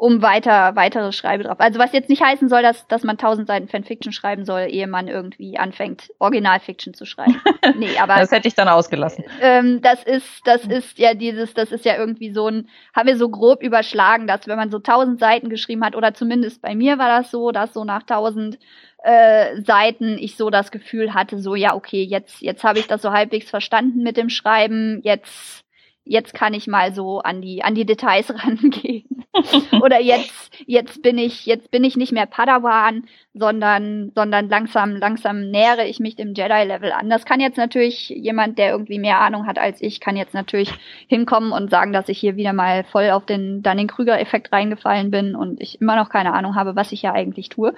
um 0.00 0.22
weiter 0.22 0.76
weitere 0.76 1.12
Schreibe 1.12 1.44
drauf. 1.44 1.60
Also 1.60 1.78
was 1.78 1.92
jetzt 1.92 2.08
nicht 2.08 2.22
heißen 2.22 2.48
soll, 2.48 2.62
dass, 2.62 2.86
dass 2.86 3.04
man 3.04 3.18
tausend 3.18 3.46
Seiten 3.46 3.68
Fanfiction 3.68 4.12
schreiben 4.12 4.46
soll, 4.46 4.62
ehe 4.70 4.86
man 4.86 5.08
irgendwie 5.08 5.58
anfängt, 5.58 6.10
Originalfiction 6.18 6.94
zu 6.94 7.04
schreiben. 7.04 7.38
nee, 7.78 7.98
aber 7.98 8.14
das 8.14 8.30
hätte 8.30 8.48
ich 8.48 8.54
dann 8.54 8.68
ausgelassen. 8.68 9.24
Ähm, 9.42 9.82
das 9.82 10.02
ist, 10.02 10.40
das 10.46 10.64
ist 10.64 10.98
ja 10.98 11.12
dieses, 11.12 11.52
das 11.52 11.70
ist 11.70 11.84
ja 11.84 11.98
irgendwie 11.98 12.32
so 12.32 12.46
ein, 12.48 12.70
haben 12.96 13.08
wir 13.08 13.18
so 13.18 13.28
grob 13.28 13.62
überschlagen, 13.62 14.26
dass 14.26 14.46
wenn 14.46 14.56
man 14.56 14.70
so 14.70 14.78
tausend 14.78 15.20
Seiten 15.20 15.50
geschrieben 15.50 15.84
hat, 15.84 15.94
oder 15.94 16.14
zumindest 16.14 16.62
bei 16.62 16.74
mir 16.74 16.96
war 16.96 17.20
das 17.20 17.30
so, 17.30 17.50
dass 17.50 17.74
so 17.74 17.84
nach 17.84 18.04
tausend 18.04 18.58
äh, 19.04 19.60
Seiten 19.60 20.16
ich 20.18 20.38
so 20.38 20.48
das 20.48 20.70
Gefühl 20.70 21.12
hatte, 21.12 21.38
so 21.38 21.54
ja 21.54 21.74
okay, 21.74 22.02
jetzt 22.04 22.40
jetzt 22.40 22.64
habe 22.64 22.78
ich 22.78 22.86
das 22.86 23.02
so 23.02 23.12
halbwegs 23.12 23.50
verstanden 23.50 24.02
mit 24.02 24.16
dem 24.16 24.30
Schreiben, 24.30 25.00
jetzt 25.02 25.62
jetzt 26.04 26.34
kann 26.34 26.54
ich 26.54 26.66
mal 26.66 26.94
so 26.94 27.20
an 27.20 27.42
die 27.42 27.62
an 27.62 27.74
die 27.74 27.84
Details 27.84 28.32
rangehen. 28.46 29.04
Oder 29.82 30.00
jetzt 30.00 30.50
jetzt 30.66 31.02
bin 31.02 31.18
ich 31.18 31.46
jetzt 31.46 31.70
bin 31.70 31.84
ich 31.84 31.96
nicht 31.96 32.12
mehr 32.12 32.26
Padawan, 32.26 33.04
sondern 33.34 34.12
sondern 34.14 34.48
langsam 34.48 34.96
langsam 34.96 35.50
nähere 35.50 35.86
ich 35.86 36.00
mich 36.00 36.16
dem 36.16 36.34
Jedi 36.34 36.64
Level 36.64 36.92
an. 36.92 37.10
Das 37.10 37.24
kann 37.24 37.40
jetzt 37.40 37.56
natürlich 37.56 38.08
jemand, 38.08 38.58
der 38.58 38.70
irgendwie 38.70 38.98
mehr 38.98 39.20
Ahnung 39.20 39.46
hat 39.46 39.58
als 39.58 39.80
ich, 39.80 40.00
kann 40.00 40.16
jetzt 40.16 40.34
natürlich 40.34 40.72
hinkommen 41.08 41.52
und 41.52 41.70
sagen, 41.70 41.92
dass 41.92 42.08
ich 42.08 42.18
hier 42.18 42.36
wieder 42.36 42.52
mal 42.52 42.84
voll 42.84 43.10
auf 43.10 43.26
den 43.26 43.62
dann 43.62 43.78
den 43.78 43.88
Krüger 43.88 44.20
Effekt 44.20 44.52
reingefallen 44.52 45.10
bin 45.10 45.34
und 45.34 45.60
ich 45.60 45.80
immer 45.80 45.96
noch 45.96 46.08
keine 46.10 46.32
Ahnung 46.32 46.54
habe, 46.54 46.76
was 46.76 46.92
ich 46.92 47.02
ja 47.02 47.12
eigentlich 47.12 47.48
tue. 47.48 47.74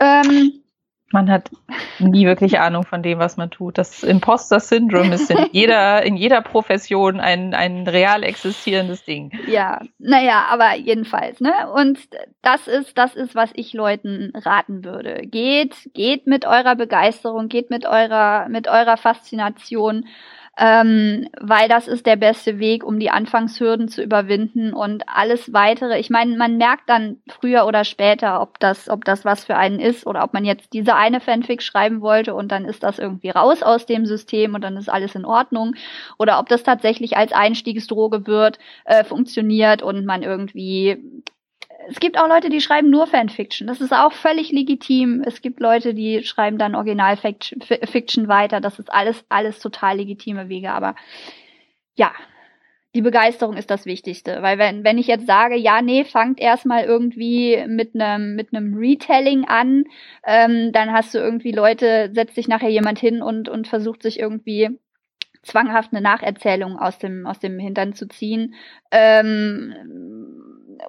Ähm, 0.00 0.63
man 1.12 1.30
hat 1.30 1.50
nie 1.98 2.26
wirklich 2.26 2.58
Ahnung 2.58 2.84
von 2.84 3.02
dem, 3.02 3.18
was 3.18 3.36
man 3.36 3.50
tut. 3.50 3.78
Das 3.78 4.02
Imposter-Syndrom 4.02 5.12
ist 5.12 5.30
in 5.30 5.46
jeder, 5.52 6.02
in 6.02 6.16
jeder 6.16 6.42
Profession 6.42 7.20
ein, 7.20 7.54
ein 7.54 7.86
real 7.86 8.22
existierendes 8.22 9.04
Ding. 9.04 9.30
Ja, 9.46 9.80
naja, 9.98 10.46
aber 10.50 10.74
jedenfalls, 10.76 11.40
ne? 11.40 11.52
Und 11.72 11.98
das 12.42 12.66
ist, 12.66 12.98
das 12.98 13.14
ist, 13.14 13.34
was 13.34 13.50
ich 13.54 13.72
Leuten 13.72 14.32
raten 14.34 14.84
würde. 14.84 15.22
Geht, 15.26 15.90
geht 15.94 16.26
mit 16.26 16.46
eurer 16.46 16.74
Begeisterung, 16.74 17.48
geht 17.48 17.70
mit 17.70 17.86
eurer, 17.86 18.48
mit 18.48 18.66
eurer 18.68 18.96
Faszination 18.96 20.06
ähm, 20.56 21.28
weil 21.40 21.68
das 21.68 21.88
ist 21.88 22.06
der 22.06 22.16
beste 22.16 22.58
Weg, 22.58 22.84
um 22.84 23.00
die 23.00 23.10
Anfangshürden 23.10 23.88
zu 23.88 24.02
überwinden 24.02 24.72
und 24.72 25.08
alles 25.08 25.52
weitere. 25.52 25.98
Ich 25.98 26.10
meine, 26.10 26.36
man 26.36 26.56
merkt 26.56 26.88
dann 26.88 27.16
früher 27.28 27.66
oder 27.66 27.84
später, 27.84 28.40
ob 28.40 28.60
das, 28.60 28.88
ob 28.88 29.04
das 29.04 29.24
was 29.24 29.44
für 29.44 29.56
einen 29.56 29.80
ist 29.80 30.06
oder 30.06 30.22
ob 30.22 30.32
man 30.32 30.44
jetzt 30.44 30.72
diese 30.72 30.94
eine 30.94 31.20
Fanfic 31.20 31.62
schreiben 31.62 32.00
wollte 32.00 32.34
und 32.34 32.52
dann 32.52 32.64
ist 32.64 32.82
das 32.82 32.98
irgendwie 32.98 33.30
raus 33.30 33.62
aus 33.62 33.86
dem 33.86 34.06
System 34.06 34.54
und 34.54 34.62
dann 34.62 34.76
ist 34.76 34.88
alles 34.88 35.14
in 35.14 35.24
Ordnung 35.24 35.74
oder 36.18 36.38
ob 36.38 36.48
das 36.48 36.62
tatsächlich 36.62 37.16
als 37.16 37.32
Einstiegsdroge 37.32 38.26
wird, 38.26 38.58
äh, 38.84 39.04
funktioniert 39.04 39.82
und 39.82 40.04
man 40.04 40.22
irgendwie 40.22 41.02
es 41.88 42.00
gibt 42.00 42.18
auch 42.18 42.28
Leute, 42.28 42.50
die 42.50 42.60
schreiben 42.60 42.90
nur 42.90 43.06
Fanfiction. 43.06 43.66
Das 43.66 43.80
ist 43.80 43.92
auch 43.92 44.12
völlig 44.12 44.52
legitim. 44.52 45.22
Es 45.24 45.42
gibt 45.42 45.60
Leute, 45.60 45.94
die 45.94 46.22
schreiben 46.22 46.58
dann 46.58 46.74
Originalfiction 46.74 48.28
weiter. 48.28 48.60
Das 48.60 48.78
ist 48.78 48.92
alles, 48.92 49.24
alles 49.28 49.58
total 49.60 49.96
legitime 49.96 50.48
Wege. 50.48 50.72
Aber 50.72 50.94
ja, 51.94 52.12
die 52.94 53.02
Begeisterung 53.02 53.56
ist 53.56 53.70
das 53.70 53.86
Wichtigste. 53.86 54.40
Weil 54.40 54.58
wenn, 54.58 54.84
wenn 54.84 54.98
ich 54.98 55.06
jetzt 55.06 55.26
sage, 55.26 55.56
ja, 55.56 55.82
nee, 55.82 56.04
fangt 56.04 56.40
erstmal 56.40 56.84
irgendwie 56.84 57.64
mit 57.66 57.94
einem 57.94 58.36
mit 58.36 58.48
Retelling 58.52 59.44
an, 59.46 59.84
ähm, 60.24 60.70
dann 60.72 60.92
hast 60.92 61.14
du 61.14 61.18
irgendwie 61.18 61.52
Leute, 61.52 62.10
setzt 62.14 62.36
sich 62.36 62.48
nachher 62.48 62.70
jemand 62.70 62.98
hin 62.98 63.22
und, 63.22 63.48
und 63.48 63.66
versucht 63.66 64.02
sich 64.02 64.20
irgendwie 64.20 64.78
zwanghaft 65.42 65.92
eine 65.92 66.00
Nacherzählung 66.00 66.78
aus 66.78 66.98
dem, 66.98 67.26
aus 67.26 67.38
dem 67.38 67.58
Hintern 67.58 67.94
zu 67.94 68.08
ziehen. 68.08 68.54
Ähm, 68.90 69.74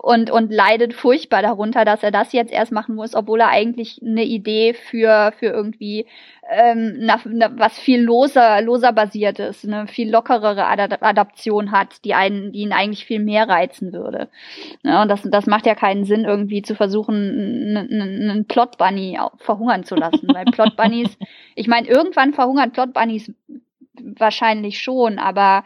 und, 0.02 0.32
und 0.32 0.52
leidet 0.52 0.94
furchtbar 0.94 1.42
darunter, 1.42 1.86
dass 1.86 2.04
er 2.04 2.12
das 2.12 2.34
jetzt 2.34 2.52
erst 2.52 2.72
machen 2.72 2.96
muss, 2.96 3.16
obwohl 3.16 3.42
er 3.42 3.50
eigentlich 3.50 4.02
eine 4.02 4.24
Idee 4.24 4.74
für, 4.74 5.34
für 5.38 5.48
irgendwie 5.48 6.06
ähm, 6.50 6.98
na, 7.00 7.20
na, 7.26 7.52
was 7.58 7.80
viel 7.80 8.02
loser, 8.02 8.62
loser 8.62 8.94
basiertes, 8.94 9.66
eine 9.66 9.88
viel 9.88 10.12
lockerere 10.12 10.66
Ad 10.66 10.98
Adaption 11.02 11.72
hat, 11.72 12.06
die 12.06 12.14
einen, 12.14 12.52
die 12.52 12.60
ihn 12.60 12.72
eigentlich 12.72 13.06
viel 13.06 13.20
mehr 13.20 13.50
reizen 13.50 13.94
würde. 13.94 14.30
Ja, 14.84 15.02
und 15.02 15.10
das, 15.10 15.22
das 15.24 15.48
macht 15.48 15.66
ja 15.66 15.74
keinen 15.74 16.06
Sinn, 16.06 16.26
irgendwie 16.26 16.62
zu 16.62 16.76
versuchen, 16.76 17.78
einen 17.78 18.46
Plot 18.46 18.78
Bunny 18.78 19.18
verhungern 19.38 19.84
zu 19.84 19.96
lassen. 19.96 20.28
Weil 20.34 20.46
Plot 20.46 20.76
Bunnies, 20.76 21.18
ich 21.56 21.68
meine, 21.68 21.88
irgendwann 21.88 22.34
verhungern 22.34 22.72
Plot 22.72 22.94
Bunnies 22.94 23.34
wahrscheinlich 24.00 24.80
schon, 24.80 25.18
aber 25.18 25.64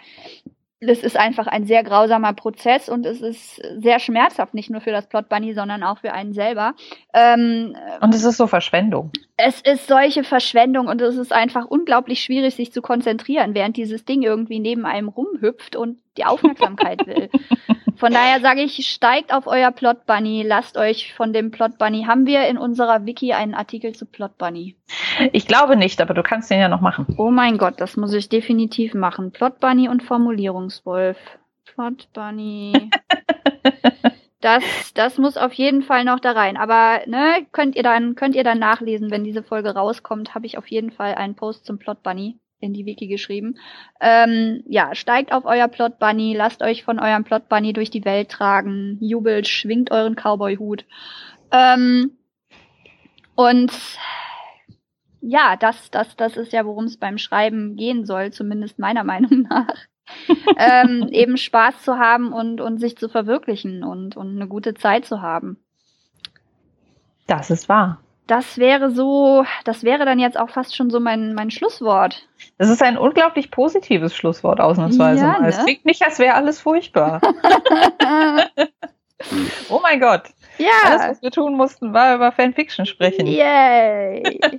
es 0.81 1.03
ist 1.03 1.17
einfach 1.17 1.47
ein 1.47 1.65
sehr 1.65 1.83
grausamer 1.83 2.33
Prozess 2.33 2.87
und 2.87 3.05
es 3.05 3.21
ist 3.21 3.61
sehr 3.77 3.99
schmerzhaft, 3.99 4.53
nicht 4.53 4.69
nur 4.69 4.79
für 4.79 4.91
das 4.91 5.07
Plot 5.07 5.27
Bunny, 5.27 5.53
sondern 5.53 5.83
auch 5.83 5.99
für 5.99 6.13
einen 6.13 6.33
selber. 6.33 6.73
Ähm, 7.13 7.75
und 7.99 8.15
es 8.15 8.23
ist 8.23 8.37
so 8.37 8.47
Verschwendung. 8.47 9.11
Es 9.35 9.59
ist 9.61 9.87
solche 9.87 10.23
Verschwendung 10.23 10.87
und 10.87 11.01
es 11.01 11.17
ist 11.17 11.33
einfach 11.33 11.65
unglaublich 11.65 12.21
schwierig, 12.21 12.55
sich 12.55 12.71
zu 12.71 12.81
konzentrieren, 12.81 13.55
während 13.55 13.75
dieses 13.75 14.05
Ding 14.05 14.21
irgendwie 14.21 14.59
neben 14.59 14.85
einem 14.85 15.09
rumhüpft 15.09 15.75
und 15.75 15.97
die 16.19 16.25
Aufmerksamkeit 16.25 17.07
will. 17.07 17.29
Von 17.95 18.11
daher 18.13 18.41
sage 18.41 18.61
ich, 18.61 18.87
steigt 18.87 19.33
auf 19.33 19.47
euer 19.47 19.71
Plot 19.71 20.05
Bunny, 20.05 20.43
lasst 20.43 20.77
euch 20.77 21.13
von 21.13 21.33
dem 21.33 21.51
Plot 21.51 21.77
Bunny. 21.77 22.03
Haben 22.03 22.25
wir 22.25 22.47
in 22.47 22.57
unserer 22.57 23.05
Wiki 23.05 23.33
einen 23.33 23.53
Artikel 23.53 23.93
zu 23.93 24.05
Plot 24.05 24.37
Bunny? 24.37 24.75
Ich 25.31 25.47
glaube 25.47 25.75
nicht, 25.75 26.01
aber 26.01 26.13
du 26.13 26.23
kannst 26.23 26.51
den 26.51 26.59
ja 26.59 26.67
noch 26.67 26.81
machen. 26.81 27.05
Oh 27.17 27.31
mein 27.31 27.57
Gott, 27.57 27.75
das 27.77 27.97
muss 27.97 28.13
ich 28.13 28.29
definitiv 28.29 28.93
machen. 28.93 29.31
Plot 29.31 29.59
Bunny 29.59 29.87
und 29.89 30.03
Formulierungswolf. 30.03 31.17
Plot 31.65 32.07
Bunny. 32.13 32.89
Das, 34.41 34.63
das 34.93 35.17
muss 35.17 35.35
auf 35.35 35.51
jeden 35.51 35.81
Fall 35.81 36.05
noch 36.05 36.21
da 36.21 36.31
rein. 36.31 36.55
Aber 36.55 37.01
ne, 37.07 37.45
könnt 37.51 37.75
ihr 37.75 37.83
dann, 37.83 38.15
könnt 38.15 38.35
ihr 38.35 38.45
dann 38.45 38.57
nachlesen, 38.57 39.11
wenn 39.11 39.25
diese 39.25 39.43
Folge 39.43 39.75
rauskommt, 39.75 40.33
habe 40.33 40.45
ich 40.45 40.57
auf 40.57 40.67
jeden 40.67 40.91
Fall 40.91 41.15
einen 41.15 41.35
Post 41.35 41.65
zum 41.65 41.77
Plot 41.77 42.03
Bunny 42.03 42.39
in 42.59 42.73
die 42.73 42.85
Wiki 42.85 43.07
geschrieben. 43.07 43.57
Ähm, 44.01 44.63
ja, 44.67 44.95
steigt 44.95 45.31
auf 45.31 45.45
euer 45.45 45.67
Plot 45.67 45.99
Bunny, 45.99 46.33
lasst 46.35 46.61
euch 46.61 46.83
von 46.83 46.99
eurem 46.99 47.23
Plot 47.23 47.49
Bunny 47.49 47.73
durch 47.73 47.89
die 47.89 48.05
Welt 48.05 48.29
tragen, 48.29 48.97
jubelt, 49.01 49.47
schwingt 49.47 49.91
euren 49.91 50.15
Cowboy-Hut. 50.15 50.85
Ähm, 51.51 52.11
und 53.35 53.71
ja, 55.21 55.55
das, 55.55 55.91
das, 55.91 56.15
das 56.15 56.37
ist 56.37 56.53
ja, 56.53 56.65
worum 56.65 56.85
es 56.85 56.97
beim 56.97 57.17
Schreiben 57.17 57.75
gehen 57.75 58.05
soll, 58.05 58.31
zumindest 58.31 58.79
meiner 58.79 59.03
Meinung 59.05 59.47
nach. 59.49 59.75
ähm, 60.57 61.07
eben 61.11 61.37
Spaß 61.37 61.83
zu 61.83 61.97
haben 61.97 62.33
und, 62.33 62.61
und 62.61 62.79
sich 62.79 62.97
zu 62.97 63.09
verwirklichen 63.09 63.83
und, 63.83 64.17
und 64.17 64.35
eine 64.35 64.47
gute 64.47 64.73
Zeit 64.73 65.05
zu 65.05 65.21
haben. 65.21 65.57
Das 67.27 67.51
ist 67.51 67.69
wahr. 67.69 68.01
Das 68.29 68.59
wäre 68.59 68.91
so, 68.91 69.43
das 69.65 69.83
wäre 69.83 70.05
dann 70.05 70.19
jetzt 70.19 70.39
auch 70.39 70.51
fast 70.51 70.75
schon 70.75 70.91
so 70.91 70.99
mein, 70.99 71.33
mein 71.33 71.49
Schlusswort. 71.49 72.27
Das 72.59 72.69
ist 72.69 72.83
ein 72.83 72.95
unglaublich 72.95 73.49
positives 73.49 74.15
Schlusswort 74.15 74.61
ausnahmsweise. 74.61 75.25
Ja, 75.25 75.39
ne? 75.39 75.47
Es 75.47 75.57
klingt 75.63 75.83
nicht, 75.83 76.03
als 76.03 76.19
wäre 76.19 76.35
alles 76.35 76.61
furchtbar. 76.61 77.21
oh 79.69 79.79
mein 79.81 79.99
Gott. 79.99 80.25
Ja. 80.59 80.69
Alles, 80.85 81.07
was 81.07 81.21
wir 81.23 81.31
tun 81.31 81.55
mussten, 81.55 81.91
war 81.91 82.13
über 82.13 82.31
Fanfiction 82.31 82.85
sprechen. 82.85 83.25
Yay. 83.25 84.39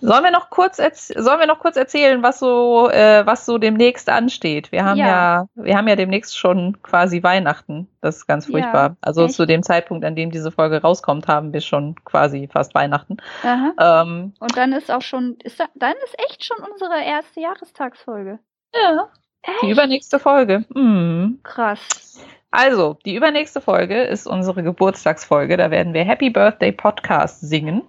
Sollen 0.00 0.24
wir 0.24 0.30
noch 0.32 0.50
kurz, 0.50 0.76
sollen 0.78 1.40
wir 1.40 1.46
noch 1.46 1.60
kurz 1.60 1.76
erzählen, 1.76 2.22
was 2.22 2.40
so, 2.40 2.90
äh, 2.90 3.24
was 3.24 3.46
so 3.46 3.58
demnächst 3.58 4.08
ansteht? 4.08 4.72
Wir 4.72 4.84
haben 4.84 4.98
ja. 4.98 5.06
ja. 5.06 5.46
wir 5.54 5.76
haben 5.76 5.86
ja 5.86 5.96
demnächst 5.96 6.36
schon 6.36 6.82
quasi 6.82 7.22
Weihnachten. 7.22 7.88
Das 8.00 8.16
ist 8.16 8.26
ganz 8.26 8.46
furchtbar. 8.46 8.88
Ja, 8.90 8.96
also 9.00 9.26
echt? 9.26 9.34
zu 9.34 9.46
dem 9.46 9.62
Zeitpunkt, 9.62 10.04
an 10.04 10.16
dem 10.16 10.30
diese 10.30 10.50
Folge 10.50 10.82
rauskommt, 10.82 11.28
haben 11.28 11.52
wir 11.52 11.60
schon 11.60 11.94
quasi 12.04 12.48
fast 12.52 12.74
Weihnachten. 12.74 13.18
Ähm, 13.44 14.34
Und 14.38 14.56
dann 14.56 14.72
ist 14.72 14.90
auch 14.90 15.02
schon, 15.02 15.36
ist 15.44 15.60
da, 15.60 15.66
dann 15.74 15.94
ist 16.04 16.16
echt 16.28 16.44
schon 16.44 16.58
unsere 16.68 17.02
erste 17.04 17.40
Jahrestagsfolge. 17.40 18.38
Ja. 18.74 19.08
Echt? 19.42 19.62
Die 19.62 19.70
übernächste 19.70 20.18
Folge. 20.18 20.64
Mhm. 20.74 21.40
Krass. 21.44 22.20
Also, 22.50 22.96
die 23.04 23.14
übernächste 23.14 23.60
Folge 23.60 24.02
ist 24.02 24.26
unsere 24.26 24.62
Geburtstagsfolge. 24.62 25.56
Da 25.56 25.70
werden 25.70 25.94
wir 25.94 26.04
Happy 26.04 26.30
Birthday 26.30 26.72
Podcast 26.72 27.40
singen. 27.40 27.82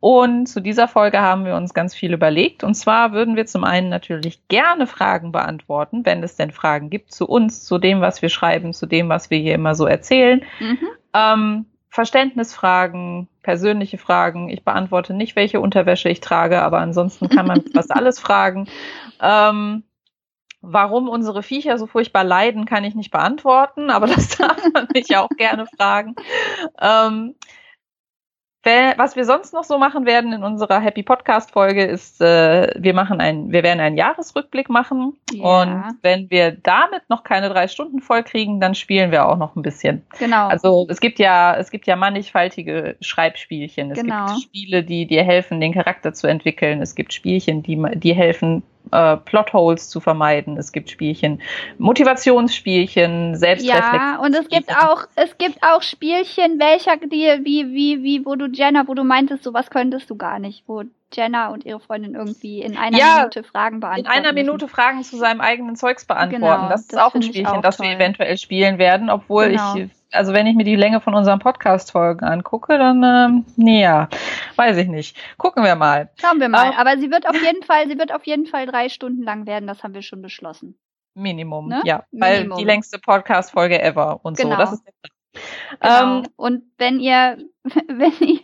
Und 0.00 0.46
zu 0.46 0.60
dieser 0.60 0.88
Folge 0.88 1.20
haben 1.20 1.44
wir 1.44 1.56
uns 1.56 1.74
ganz 1.74 1.94
viel 1.94 2.12
überlegt. 2.12 2.64
Und 2.64 2.74
zwar 2.74 3.12
würden 3.12 3.36
wir 3.36 3.46
zum 3.46 3.64
einen 3.64 3.88
natürlich 3.88 4.46
gerne 4.48 4.86
Fragen 4.86 5.32
beantworten, 5.32 6.04
wenn 6.04 6.22
es 6.22 6.36
denn 6.36 6.50
Fragen 6.50 6.90
gibt 6.90 7.12
zu 7.12 7.26
uns, 7.26 7.64
zu 7.64 7.78
dem, 7.78 8.00
was 8.00 8.22
wir 8.22 8.28
schreiben, 8.28 8.72
zu 8.72 8.86
dem, 8.86 9.08
was 9.08 9.30
wir 9.30 9.38
hier 9.38 9.54
immer 9.54 9.74
so 9.74 9.86
erzählen. 9.86 10.42
Mhm. 10.60 10.78
Ähm, 11.14 11.66
Verständnisfragen, 11.88 13.28
persönliche 13.42 13.98
Fragen. 13.98 14.48
Ich 14.48 14.64
beantworte 14.64 15.12
nicht, 15.12 15.36
welche 15.36 15.60
Unterwäsche 15.60 16.08
ich 16.08 16.20
trage, 16.20 16.62
aber 16.62 16.78
ansonsten 16.78 17.28
kann 17.28 17.46
man 17.46 17.62
fast 17.74 17.90
alles 17.94 18.18
fragen. 18.18 18.66
Ähm, 19.20 19.82
warum 20.62 21.08
unsere 21.08 21.42
Viecher 21.42 21.76
so 21.76 21.86
furchtbar 21.86 22.24
leiden, 22.24 22.64
kann 22.64 22.84
ich 22.84 22.94
nicht 22.94 23.10
beantworten, 23.10 23.90
aber 23.90 24.06
das 24.06 24.38
darf 24.38 24.62
man 24.72 24.88
mich 24.94 25.14
auch 25.16 25.28
gerne 25.36 25.66
fragen. 25.66 26.14
Ähm, 26.80 27.34
was 28.64 29.16
wir 29.16 29.24
sonst 29.24 29.52
noch 29.52 29.64
so 29.64 29.78
machen 29.78 30.06
werden 30.06 30.32
in 30.32 30.44
unserer 30.44 30.80
Happy 30.80 31.02
Podcast 31.02 31.50
Folge 31.50 31.84
ist, 31.84 32.20
äh, 32.20 32.72
wir 32.78 32.94
machen 32.94 33.20
ein, 33.20 33.50
wir 33.50 33.62
werden 33.62 33.80
einen 33.80 33.96
Jahresrückblick 33.96 34.68
machen 34.68 35.14
ja. 35.32 35.62
und 35.62 35.98
wenn 36.02 36.30
wir 36.30 36.52
damit 36.52 37.02
noch 37.08 37.24
keine 37.24 37.48
drei 37.48 37.68
Stunden 37.68 38.00
voll 38.00 38.22
kriegen, 38.22 38.60
dann 38.60 38.74
spielen 38.74 39.10
wir 39.10 39.26
auch 39.26 39.36
noch 39.36 39.56
ein 39.56 39.62
bisschen. 39.62 40.02
Genau. 40.18 40.48
Also 40.48 40.86
es 40.88 41.00
gibt 41.00 41.18
ja, 41.18 41.56
es 41.56 41.70
gibt 41.70 41.86
ja 41.86 41.96
mannigfaltige 41.96 42.96
Schreibspielchen. 43.00 43.90
Es 43.90 43.98
genau. 43.98 44.26
gibt 44.26 44.42
Spiele, 44.42 44.84
die 44.84 45.06
dir 45.06 45.24
helfen, 45.24 45.60
den 45.60 45.74
Charakter 45.74 46.12
zu 46.12 46.26
entwickeln. 46.26 46.80
Es 46.82 46.94
gibt 46.94 47.12
Spielchen, 47.12 47.62
die, 47.62 47.80
die 47.94 48.14
helfen, 48.14 48.62
äh, 48.90 49.16
Plotholes 49.16 49.88
zu 49.88 50.00
vermeiden. 50.00 50.56
Es 50.56 50.72
gibt 50.72 50.90
Spielchen, 50.90 51.40
Motivationsspielchen, 51.78 53.36
Selbstreflexion. 53.36 53.94
Ja, 53.94 54.18
und 54.18 54.34
es 54.34 54.48
gibt 54.48 54.70
auch, 54.70 55.04
es 55.14 55.36
gibt 55.38 55.58
auch 55.62 55.82
Spielchen, 55.82 56.58
welcher 56.58 56.96
die, 56.96 57.44
wie, 57.44 57.72
wie, 57.72 58.02
wie, 58.02 58.26
wo 58.26 58.34
du 58.36 58.46
Jenna, 58.46 58.86
wo 58.88 58.94
du 58.94 59.04
meintest, 59.04 59.44
sowas 59.44 59.70
könntest 59.70 60.10
du 60.10 60.16
gar 60.16 60.38
nicht, 60.38 60.64
wo 60.66 60.82
Jenna 61.12 61.48
und 61.48 61.64
ihre 61.64 61.80
Freundin 61.80 62.14
irgendwie 62.14 62.62
in 62.62 62.76
einer 62.76 62.98
ja, 62.98 63.16
Minute 63.18 63.42
Fragen 63.42 63.80
beantworten. 63.80 64.06
In 64.06 64.12
einer 64.12 64.32
Minute 64.32 64.64
müssen. 64.64 64.74
Fragen 64.74 65.02
zu 65.02 65.16
seinem 65.16 65.40
eigenen 65.40 65.76
Zeugs 65.76 66.04
beantworten. 66.04 66.42
Genau, 66.42 66.68
das 66.68 66.82
ist 66.82 66.92
das 66.92 67.00
auch 67.00 67.14
ein 67.14 67.22
Spielchen, 67.22 67.46
auch 67.46 67.62
das 67.62 67.78
wir 67.78 67.90
eventuell 67.90 68.36
spielen 68.38 68.78
werden, 68.78 69.10
obwohl 69.10 69.50
genau. 69.50 69.76
ich 69.76 69.90
also 70.12 70.32
wenn 70.32 70.46
ich 70.46 70.54
mir 70.54 70.64
die 70.64 70.76
Länge 70.76 71.00
von 71.00 71.14
unseren 71.14 71.38
Podcast-Folgen 71.38 72.24
angucke, 72.24 72.78
dann 72.78 73.02
ähm, 73.02 73.46
nee, 73.56 73.82
ja, 73.82 74.08
weiß 74.56 74.76
ich 74.76 74.88
nicht. 74.88 75.16
Gucken 75.38 75.64
wir 75.64 75.74
mal. 75.74 76.10
Schauen 76.20 76.38
wir 76.38 76.48
mal. 76.48 76.72
Ähm, 76.72 76.78
Aber 76.78 76.98
sie 76.98 77.10
wird 77.10 77.26
auf 77.26 77.40
jeden 77.42 77.62
Fall, 77.62 77.88
sie 77.88 77.98
wird 77.98 78.14
auf 78.14 78.26
jeden 78.26 78.46
Fall 78.46 78.66
drei 78.66 78.88
Stunden 78.88 79.22
lang 79.22 79.46
werden. 79.46 79.66
Das 79.66 79.82
haben 79.82 79.94
wir 79.94 80.02
schon 80.02 80.22
beschlossen. 80.22 80.78
Minimum, 81.14 81.68
ne? 81.68 81.82
ja, 81.84 82.04
weil 82.10 82.48
die 82.56 82.64
längste 82.64 82.98
Podcast-Folge 82.98 83.82
ever 83.82 84.20
und 84.22 84.38
genau. 84.38 84.52
so. 84.52 84.56
Das 84.56 84.72
ist 84.72 84.84
genau. 85.80 86.18
Ähm, 86.18 86.26
und 86.36 86.64
wenn 86.78 87.00
ihr, 87.00 87.38
wenn 87.88 88.12
ihr 88.20 88.40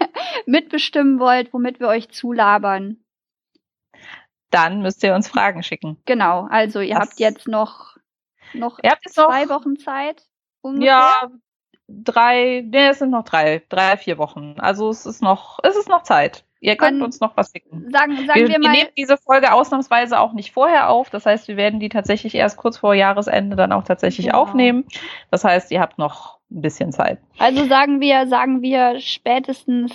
mitbestimmen 0.46 1.18
wollt, 1.18 1.52
womit 1.52 1.80
wir 1.80 1.88
euch 1.88 2.10
zulabern, 2.10 2.98
dann 4.50 4.80
müsst 4.80 5.02
ihr 5.02 5.14
uns 5.14 5.28
Fragen 5.28 5.62
schicken. 5.62 5.98
Genau. 6.06 6.46
Also 6.50 6.80
ihr 6.80 6.94
das 6.94 7.10
habt 7.10 7.20
jetzt 7.20 7.48
noch 7.48 7.96
noch 8.54 8.78
zwei 9.08 9.44
noch, 9.44 9.50
Wochen 9.50 9.76
Zeit. 9.76 10.26
Ungefähr? 10.62 10.86
Ja, 10.86 11.30
drei, 11.88 12.64
nee, 12.66 12.88
es 12.88 12.98
sind 12.98 13.10
noch 13.10 13.24
drei, 13.24 13.62
drei, 13.68 13.96
vier 13.96 14.18
Wochen. 14.18 14.54
Also 14.58 14.90
es 14.90 15.06
ist 15.06 15.22
noch, 15.22 15.58
es 15.62 15.76
ist 15.76 15.88
noch 15.88 16.02
Zeit. 16.02 16.44
Ihr 16.60 16.76
könnt 16.76 16.98
Wann, 16.98 17.04
uns 17.04 17.20
noch 17.20 17.36
was 17.36 17.52
schicken. 17.52 17.88
Sagen, 17.92 18.16
sagen 18.26 18.40
wir, 18.40 18.48
wir, 18.48 18.58
mal. 18.58 18.62
Wir 18.62 18.70
nehmen 18.70 18.90
diese 18.96 19.16
Folge 19.16 19.52
ausnahmsweise 19.52 20.18
auch 20.18 20.32
nicht 20.32 20.52
vorher 20.52 20.88
auf. 20.88 21.08
Das 21.08 21.24
heißt, 21.24 21.46
wir 21.46 21.56
werden 21.56 21.78
die 21.78 21.88
tatsächlich 21.88 22.34
erst 22.34 22.56
kurz 22.56 22.78
vor 22.78 22.94
Jahresende 22.94 23.54
dann 23.54 23.72
auch 23.72 23.84
tatsächlich 23.84 24.26
genau. 24.26 24.40
aufnehmen. 24.40 24.84
Das 25.30 25.44
heißt, 25.44 25.70
ihr 25.70 25.80
habt 25.80 25.98
noch 25.98 26.37
ein 26.50 26.62
bisschen 26.62 26.92
Zeit. 26.92 27.18
Also 27.38 27.64
sagen 27.66 28.00
wir, 28.00 28.26
sagen 28.26 28.62
wir 28.62 29.00
spätestens, 29.00 29.92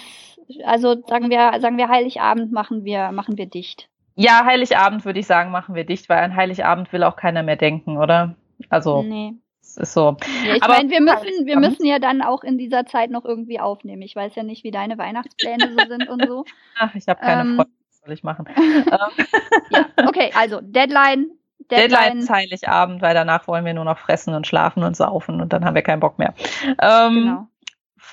also 0.65 0.95
sagen 1.07 1.29
wir, 1.29 1.59
sagen 1.59 1.77
wir 1.77 1.89
Heiligabend 1.89 2.51
machen 2.51 2.83
wir, 2.83 3.11
machen 3.11 3.37
wir 3.37 3.45
dicht. 3.45 3.89
Ja, 4.15 4.45
Heiligabend 4.45 5.05
würde 5.05 5.19
ich 5.19 5.27
sagen, 5.27 5.51
machen 5.51 5.73
wir 5.73 5.85
dicht, 5.85 6.07
weil 6.09 6.19
an 6.19 6.35
Heiligabend 6.35 6.93
will 6.93 7.03
auch 7.03 7.15
keiner 7.15 7.43
mehr 7.43 7.55
denken, 7.55 7.97
oder? 7.97 8.35
Also. 8.69 9.01
Nee 9.01 9.33
ist 9.77 9.93
so. 9.93 10.17
Ja, 10.45 10.55
ich 10.55 10.67
meine, 10.67 10.89
wir 10.89 11.01
müssen, 11.01 11.45
wir 11.45 11.59
müssen 11.59 11.85
ja 11.85 11.99
dann 11.99 12.21
auch 12.21 12.43
in 12.43 12.57
dieser 12.57 12.85
Zeit 12.85 13.09
noch 13.09 13.25
irgendwie 13.25 13.59
aufnehmen. 13.59 14.01
Ich 14.01 14.15
weiß 14.15 14.35
ja 14.35 14.43
nicht, 14.43 14.63
wie 14.63 14.71
deine 14.71 14.97
Weihnachtspläne 14.97 15.71
so 15.71 15.87
sind 15.87 16.09
und 16.09 16.25
so. 16.27 16.45
Ach, 16.77 16.93
ich 16.95 17.07
habe 17.07 17.19
keine 17.19 17.41
ähm, 17.41 17.55
Freunde, 17.55 17.71
was 17.87 17.99
soll 17.99 18.13
ich 18.13 18.23
machen? 18.23 18.45
ja, 19.71 19.85
okay, 20.07 20.31
also 20.35 20.59
Deadline. 20.61 21.31
Deadline, 21.69 22.19
ist 22.19 22.29
Heiligabend, 22.29 23.01
weil 23.01 23.13
danach 23.13 23.47
wollen 23.47 23.65
wir 23.65 23.73
nur 23.73 23.85
noch 23.85 23.97
fressen 23.97 24.33
und 24.33 24.47
schlafen 24.47 24.83
und 24.83 24.95
saufen 24.95 25.41
und 25.41 25.53
dann 25.53 25.65
haben 25.65 25.75
wir 25.75 25.81
keinen 25.81 25.99
Bock 25.99 26.19
mehr. 26.19 26.33
Ähm, 26.81 27.13
genau 27.13 27.47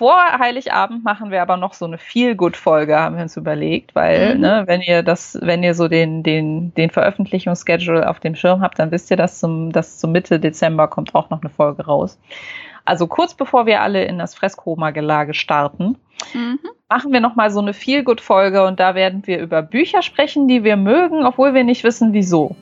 vor 0.00 0.16
Heiligabend 0.38 1.04
machen 1.04 1.30
wir 1.30 1.42
aber 1.42 1.58
noch 1.58 1.74
so 1.74 1.84
eine 1.84 1.98
Feel-Good-Folge, 1.98 2.98
haben 2.98 3.16
wir 3.16 3.22
uns 3.22 3.36
überlegt, 3.36 3.94
weil, 3.94 4.36
mhm. 4.36 4.40
ne, 4.40 4.62
wenn 4.66 4.80
ihr 4.80 5.02
das, 5.02 5.36
wenn 5.42 5.62
ihr 5.62 5.74
so 5.74 5.88
den, 5.88 6.22
den, 6.22 6.72
den 6.72 6.88
Veröffentlichungsschedule 6.88 8.08
auf 8.08 8.18
dem 8.18 8.34
Schirm 8.34 8.62
habt, 8.62 8.78
dann 8.78 8.92
wisst 8.92 9.10
ihr, 9.10 9.18
dass 9.18 9.40
zum, 9.40 9.72
dass 9.72 9.98
zum 9.98 10.12
Mitte 10.12 10.40
Dezember 10.40 10.88
kommt 10.88 11.14
auch 11.14 11.28
noch 11.28 11.42
eine 11.42 11.50
Folge 11.50 11.84
raus. 11.84 12.18
Also 12.86 13.08
kurz 13.08 13.34
bevor 13.34 13.66
wir 13.66 13.82
alle 13.82 14.04
in 14.04 14.18
das 14.18 14.34
Fresskoma-Gelage 14.34 15.34
starten, 15.34 15.98
mhm. 16.32 16.60
machen 16.88 17.12
wir 17.12 17.20
nochmal 17.20 17.50
so 17.50 17.60
eine 17.60 17.74
Feel-Good-Folge 17.74 18.64
und 18.64 18.80
da 18.80 18.94
werden 18.94 19.26
wir 19.26 19.38
über 19.38 19.60
Bücher 19.60 20.00
sprechen, 20.00 20.48
die 20.48 20.64
wir 20.64 20.76
mögen, 20.76 21.26
obwohl 21.26 21.52
wir 21.52 21.64
nicht 21.64 21.84
wissen, 21.84 22.14
wieso. 22.14 22.56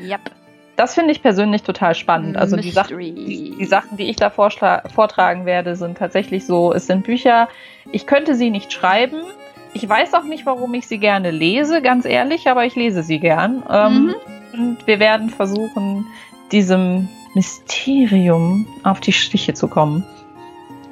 Yep. 0.00 0.30
Das 0.76 0.94
finde 0.94 1.12
ich 1.12 1.22
persönlich 1.22 1.62
total 1.62 1.94
spannend. 1.94 2.36
Also 2.36 2.56
die, 2.56 2.70
Sach 2.70 2.88
die, 2.88 3.54
die, 3.58 3.64
Sachen, 3.66 3.96
die 3.98 4.04
ich 4.04 4.16
da 4.16 4.30
vortragen 4.30 5.44
werde, 5.44 5.76
sind 5.76 5.98
tatsächlich 5.98 6.46
so, 6.46 6.72
es 6.72 6.86
sind 6.86 7.04
Bücher, 7.04 7.48
ich 7.92 8.06
könnte 8.06 8.34
sie 8.34 8.50
nicht 8.50 8.72
schreiben. 8.72 9.20
Ich 9.74 9.86
weiß 9.86 10.14
auch 10.14 10.24
nicht, 10.24 10.46
warum 10.46 10.72
ich 10.74 10.86
sie 10.86 10.98
gerne 10.98 11.30
lese, 11.30 11.82
ganz 11.82 12.04
ehrlich, 12.04 12.48
aber 12.48 12.64
ich 12.64 12.74
lese 12.74 13.02
sie 13.02 13.18
gern. 13.18 13.62
Ähm, 13.70 13.92
mhm. 13.92 14.14
Und 14.52 14.86
wir 14.86 14.98
werden 14.98 15.30
versuchen, 15.30 16.06
diesem 16.50 17.08
Mysterium 17.34 18.66
auf 18.82 19.00
die 19.00 19.12
Stiche 19.12 19.54
zu 19.54 19.68
kommen. 19.68 20.04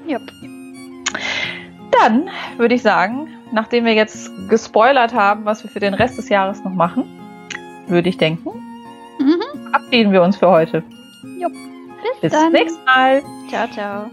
Yep. 0.09 0.22
Dann 1.90 2.31
würde 2.56 2.74
ich 2.74 2.82
sagen, 2.82 3.28
nachdem 3.52 3.85
wir 3.85 3.94
jetzt 3.94 4.31
gespoilert 4.48 5.14
haben, 5.14 5.44
was 5.44 5.62
wir 5.62 5.70
für 5.70 5.81
den 5.81 5.94
Rest 5.94 6.18
des 6.18 6.28
Jahres 6.28 6.62
noch 6.64 6.72
machen, 6.72 7.05
würde 7.89 8.09
ich 8.09 8.16
denken, 8.16 8.51
mhm. 9.21 9.71
verabschieden 9.71 10.13
wir 10.13 10.23
uns 10.23 10.37
für 10.37 10.49
heute. 10.49 10.83
Jo. 11.39 11.49
Bis, 11.49 12.21
Bis 12.21 12.33
zum 12.33 12.53
nächsten 12.53 12.85
Mal. 12.85 13.23
Ciao, 13.49 13.69
ciao. 13.69 14.11